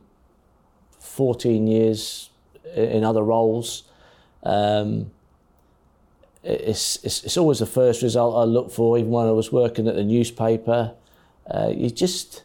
14 0.99 1.67
years 1.67 2.29
in 2.75 3.03
other 3.03 3.23
roles. 3.23 3.83
Um, 4.43 5.11
it's, 6.43 6.97
it's, 7.03 7.23
it's 7.23 7.37
always 7.37 7.59
the 7.59 7.65
first 7.65 8.01
result 8.01 8.35
I 8.35 8.43
look 8.43 8.71
for, 8.71 8.97
even 8.97 9.11
when 9.11 9.27
I 9.27 9.31
was 9.31 9.51
working 9.51 9.87
at 9.87 9.95
the 9.95 10.03
newspaper. 10.03 10.93
Uh, 11.49 11.71
you 11.75 11.89
just, 11.89 12.43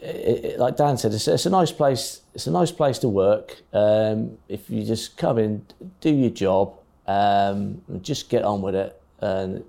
it, 0.00 0.44
it, 0.44 0.58
like 0.58 0.76
Dan 0.76 0.96
said, 0.96 1.12
it's, 1.12 1.28
it's, 1.28 1.46
a 1.46 1.50
nice 1.50 1.72
place. 1.72 2.20
It's 2.34 2.46
a 2.46 2.50
nice 2.50 2.72
place 2.72 2.98
to 3.00 3.08
work. 3.08 3.62
Um, 3.72 4.38
if 4.48 4.70
you 4.70 4.84
just 4.84 5.16
come 5.16 5.38
in, 5.38 5.66
do 6.00 6.10
your 6.10 6.30
job, 6.30 6.74
um, 7.06 7.82
just 8.02 8.28
get 8.28 8.44
on 8.44 8.62
with 8.62 8.74
it, 8.74 9.00
and 9.20 9.64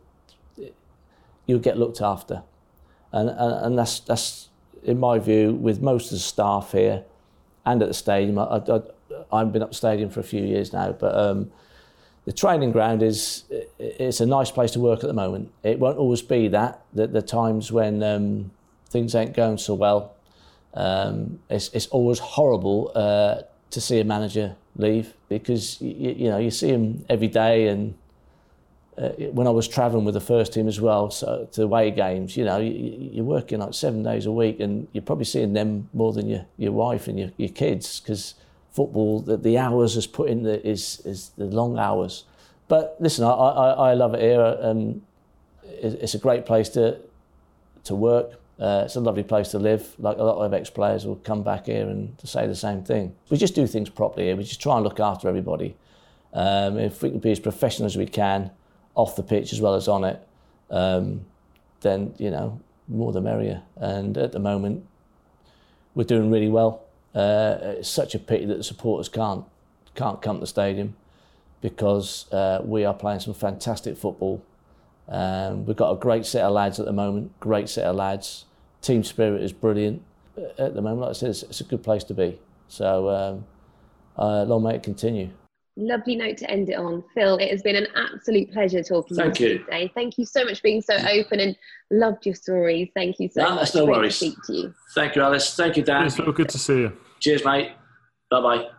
you'll 1.45 1.59
get 1.59 1.78
looked 1.78 2.01
after 2.01 2.43
and, 3.13 3.30
and, 3.30 3.65
and 3.65 3.78
that's, 3.78 3.99
that's, 4.01 4.49
in 4.84 4.99
my 4.99 5.19
view, 5.19 5.53
with 5.53 5.82
most 5.82 6.05
of 6.05 6.11
the 6.11 6.19
staff 6.19 6.71
here 6.74 7.03
and 7.65 7.82
at 7.82 7.88
the 7.88 7.93
stadium. 7.93 8.38
I, 8.39 8.43
I, 8.67 8.82
I've 9.32 9.53
been 9.53 9.61
up 9.61 9.69
the 9.69 9.76
stadium 9.76 10.09
for 10.09 10.19
a 10.19 10.24
few 10.24 10.43
years 10.43 10.74
now, 10.74 10.91
but 10.91 11.15
um, 11.15 11.51
the 12.26 12.34
training 12.34 12.71
ground 12.71 13.03
is 13.03 13.43
it's 13.80 14.21
a 14.21 14.26
nice 14.26 14.49
place 14.49 14.71
to 14.71 14.80
work 14.80 15.03
at 15.03 15.07
the 15.07 15.13
moment. 15.13 15.51
It 15.63 15.80
won't 15.80 15.97
always 15.97 16.21
be 16.21 16.47
that. 16.49 16.82
The, 16.93 17.07
the 17.07 17.21
times 17.21 17.71
when 17.71 18.01
um, 18.01 18.51
things 18.89 19.13
ain't 19.13 19.36
going 19.36 19.57
so 19.57 19.74
well, 19.74 20.15
um, 20.74 21.39
it's, 21.49 21.69
it's 21.69 21.88
always 21.88 22.19
horrible 22.19 22.91
uh, 22.95 23.41
to 23.71 23.82
see 23.82 23.99
a 23.99 24.03
manager 24.05 24.55
leave 24.76 25.13
because 25.30 25.82
you, 25.82 26.11
you 26.11 26.30
know 26.30 26.38
you 26.38 26.49
see 26.49 26.69
him 26.69 27.05
every 27.09 27.28
day 27.28 27.67
and 27.67 27.93
uh, 28.97 29.09
when 29.32 29.47
I 29.47 29.49
was 29.49 29.67
travelling 29.67 30.05
with 30.05 30.13
the 30.13 30.21
first 30.21 30.53
team 30.53 30.67
as 30.67 30.80
well, 30.80 31.09
so 31.09 31.47
to 31.53 31.63
away 31.63 31.89
games, 31.89 32.38
you 32.38 32.45
know, 32.45 32.59
you, 32.59 33.24
are 33.24 33.26
working 33.26 33.59
like 33.59 33.74
seven 33.74 34.03
days 34.03 34.28
a 34.28 34.32
week, 34.32 34.59
and 34.59 34.88
you're 34.93 35.01
probably 35.01 35.26
seeing 35.26 35.53
them 35.53 35.89
more 35.93 36.13
than 36.13 36.30
your, 36.30 36.45
your 36.57 36.74
wife 36.74 37.07
and 37.07 37.17
your, 37.17 37.32
your 37.38 37.49
kids 37.49 37.99
because 37.99 38.36
football, 38.74 39.21
the, 39.21 39.38
the 39.38 39.57
hours 39.57 39.95
is 39.95 40.07
put 40.07 40.30
in 40.30 40.43
the, 40.43 40.65
is 40.67 41.01
is 41.05 41.30
the 41.38 41.45
long 41.45 41.80
hours. 41.80 42.26
But 42.67 42.97
listen, 42.99 43.24
I, 43.24 43.32
I, 43.32 43.69
I 43.91 43.93
love 43.93 44.13
it 44.13 44.21
here, 44.21 44.41
and 44.43 45.01
it's 45.63 46.15
a 46.15 46.19
great 46.19 46.45
place 46.45 46.69
to 46.69 46.97
to 47.86 47.95
work. 47.95 48.39
Uh, 48.59 48.84
it's 48.86 48.95
a 48.95 48.99
lovely 48.99 49.24
place 49.24 49.49
to 49.49 49.59
live. 49.59 49.95
Like 49.99 50.17
a 50.17 50.24
lot 50.24 50.38
of 50.43 50.53
ex 50.53 50.69
players 50.69 51.05
will 51.05 51.17
come 51.17 51.43
back 51.43 51.65
here 51.65 51.88
and 51.88 52.17
to 52.19 52.28
say 52.28 52.47
the 52.47 52.55
same 52.55 52.84
thing. 52.84 53.15
We 53.30 53.38
just 53.38 53.55
do 53.55 53.67
things 53.67 53.89
properly 53.89 54.28
here. 54.28 54.36
We 54.36 54.43
just 54.43 54.61
try 54.61 54.76
and 54.76 54.84
look 54.84 54.99
after 54.99 55.28
everybody. 55.28 55.76
Um, 56.34 56.78
if 56.80 57.01
we 57.01 57.09
can 57.11 57.19
be 57.19 57.32
as 57.32 57.39
professional 57.39 57.86
as 57.86 57.95
we 57.95 58.05
can 58.05 58.51
off 58.95 59.15
the 59.15 59.24
pitch 59.24 59.53
as 59.53 59.61
well 59.61 59.76
as 59.76 59.88
on 59.88 60.03
it, 60.03 60.28
um, 60.69 61.26
then 61.82 62.13
you 62.17 62.32
know 62.32 62.59
more 62.88 63.11
the 63.11 63.21
merrier. 63.21 63.61
And 63.76 64.17
at 64.17 64.32
the 64.32 64.39
moment, 64.39 64.86
we're 65.95 66.03
doing 66.05 66.32
really 66.32 66.49
well. 66.49 66.82
Uh, 67.14 67.57
it's 67.78 67.89
such 67.89 68.16
a 68.16 68.20
pity 68.20 68.45
that 68.45 68.57
the 68.57 68.64
supporters 68.64 69.09
can't 69.09 69.45
can't 69.95 70.22
come 70.22 70.38
to 70.38 70.41
the 70.41 70.47
stadium 70.47 70.95
because 71.61 72.32
uh, 72.32 72.59
we 72.64 72.84
are 72.84 72.93
playing 72.93 73.20
some 73.20 73.34
fantastic 73.34 73.95
football. 73.95 74.43
Um, 75.07 75.66
we've 75.66 75.78
got 75.78 75.91
a 75.91 75.99
great 75.99 76.26
set 76.26 76.43
of 76.43 76.53
lads 76.53 76.80
at 76.80 76.86
the 76.86 76.93
moment. 76.93 77.39
Great 77.39 77.70
set 77.70 77.86
of 77.86 77.95
lads. 77.95 78.45
Team 78.82 79.03
spirit 79.03 79.41
is 79.41 79.53
brilliant 79.53 80.01
at 80.57 80.74
the 80.74 80.82
moment. 80.82 81.01
Like 81.01 81.09
I 81.11 81.14
said, 81.14 81.30
it's, 81.30 81.43
it's 81.43 81.61
a 81.61 81.64
good 81.64 81.84
place 81.84 82.03
to 82.05 82.14
be. 82.14 82.39
So 82.68 83.09
um, 83.09 83.45
uh, 84.18 84.43
long 84.43 84.64
may 84.64 84.76
it 84.76 84.84
continue 84.84 85.30
lovely 85.76 86.16
note 86.16 86.38
to 86.38 86.49
end 86.49 86.70
it 86.70 86.78
on. 86.78 87.03
Phil, 87.14 87.38
it 87.38 87.49
has 87.49 87.61
been 87.61 87.76
an 87.76 87.88
absolute 87.95 88.51
pleasure 88.51 88.84
talking 88.84 89.18
Thank 89.18 89.36
to 89.36 89.43
you 89.43 89.59
today. 89.59 89.91
Thank 89.93 90.18
you 90.18 90.26
so 90.26 90.45
much 90.45 90.57
for 90.57 90.64
being 90.64 90.81
so 90.81 90.95
open 90.95 91.40
and 91.40 91.56
loved 91.91 92.26
your 92.26 92.35
stories. 92.35 92.90
Thank 92.94 93.19
you 93.19 93.30
so 93.30 93.44
no, 93.44 93.49
much. 93.52 93.60
That's 93.60 93.76
no 93.76 93.85
worries. 93.85 94.19
To 94.19 94.26
speak 94.26 94.44
to 94.45 94.53
you. 94.53 94.73
Thank 94.94 95.15
you, 95.15 95.22
Alice. 95.22 95.56
Thank 95.56 95.77
you, 95.77 95.84
Dan. 95.84 96.06
It's 96.06 96.18
so 96.18 96.31
good 96.31 96.49
to 96.49 96.57
see 96.57 96.81
you. 96.81 96.98
Cheers, 97.24 97.45
mate. 97.45 97.72
Bye 98.30 98.41
bye 98.41 98.70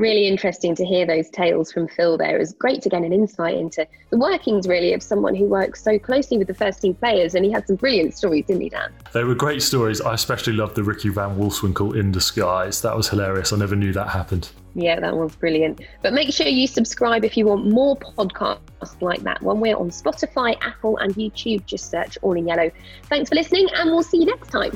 really 0.00 0.26
interesting 0.26 0.74
to 0.74 0.84
hear 0.84 1.06
those 1.06 1.28
tales 1.30 1.70
from 1.70 1.86
Phil 1.86 2.16
there. 2.16 2.34
It 2.34 2.38
was 2.38 2.52
great 2.54 2.82
to 2.82 2.88
get 2.88 3.02
an 3.02 3.12
insight 3.12 3.56
into 3.56 3.86
the 4.10 4.16
workings, 4.16 4.66
really, 4.66 4.92
of 4.94 5.02
someone 5.02 5.34
who 5.34 5.44
works 5.44 5.84
so 5.84 5.98
closely 5.98 6.38
with 6.38 6.48
the 6.48 6.54
first 6.54 6.82
team 6.82 6.94
players. 6.94 7.34
And 7.34 7.44
he 7.44 7.52
had 7.52 7.66
some 7.66 7.76
brilliant 7.76 8.16
stories, 8.16 8.46
didn't 8.46 8.62
he, 8.62 8.70
Dan? 8.70 8.92
They 9.12 9.24
were 9.24 9.34
great 9.34 9.62
stories. 9.62 10.00
I 10.00 10.14
especially 10.14 10.54
loved 10.54 10.74
the 10.74 10.82
Ricky 10.82 11.10
Van 11.10 11.38
Wolfswinkel 11.38 11.96
in 11.96 12.10
disguise. 12.10 12.80
That 12.82 12.96
was 12.96 13.08
hilarious. 13.08 13.52
I 13.52 13.58
never 13.58 13.76
knew 13.76 13.92
that 13.92 14.08
happened. 14.08 14.50
Yeah, 14.74 14.98
that 15.00 15.16
was 15.16 15.36
brilliant. 15.36 15.82
But 16.02 16.12
make 16.12 16.32
sure 16.32 16.46
you 16.46 16.66
subscribe 16.66 17.24
if 17.24 17.36
you 17.36 17.46
want 17.46 17.68
more 17.68 17.96
podcasts 17.96 19.02
like 19.02 19.20
that 19.24 19.42
one. 19.42 19.60
We're 19.60 19.76
on 19.76 19.90
Spotify, 19.90 20.56
Apple, 20.62 20.96
and 20.98 21.14
YouTube. 21.14 21.66
Just 21.66 21.90
search 21.90 22.16
All 22.22 22.36
in 22.36 22.46
Yellow. 22.46 22.70
Thanks 23.04 23.28
for 23.28 23.34
listening, 23.34 23.68
and 23.74 23.90
we'll 23.90 24.02
see 24.02 24.18
you 24.18 24.26
next 24.26 24.48
time. 24.50 24.72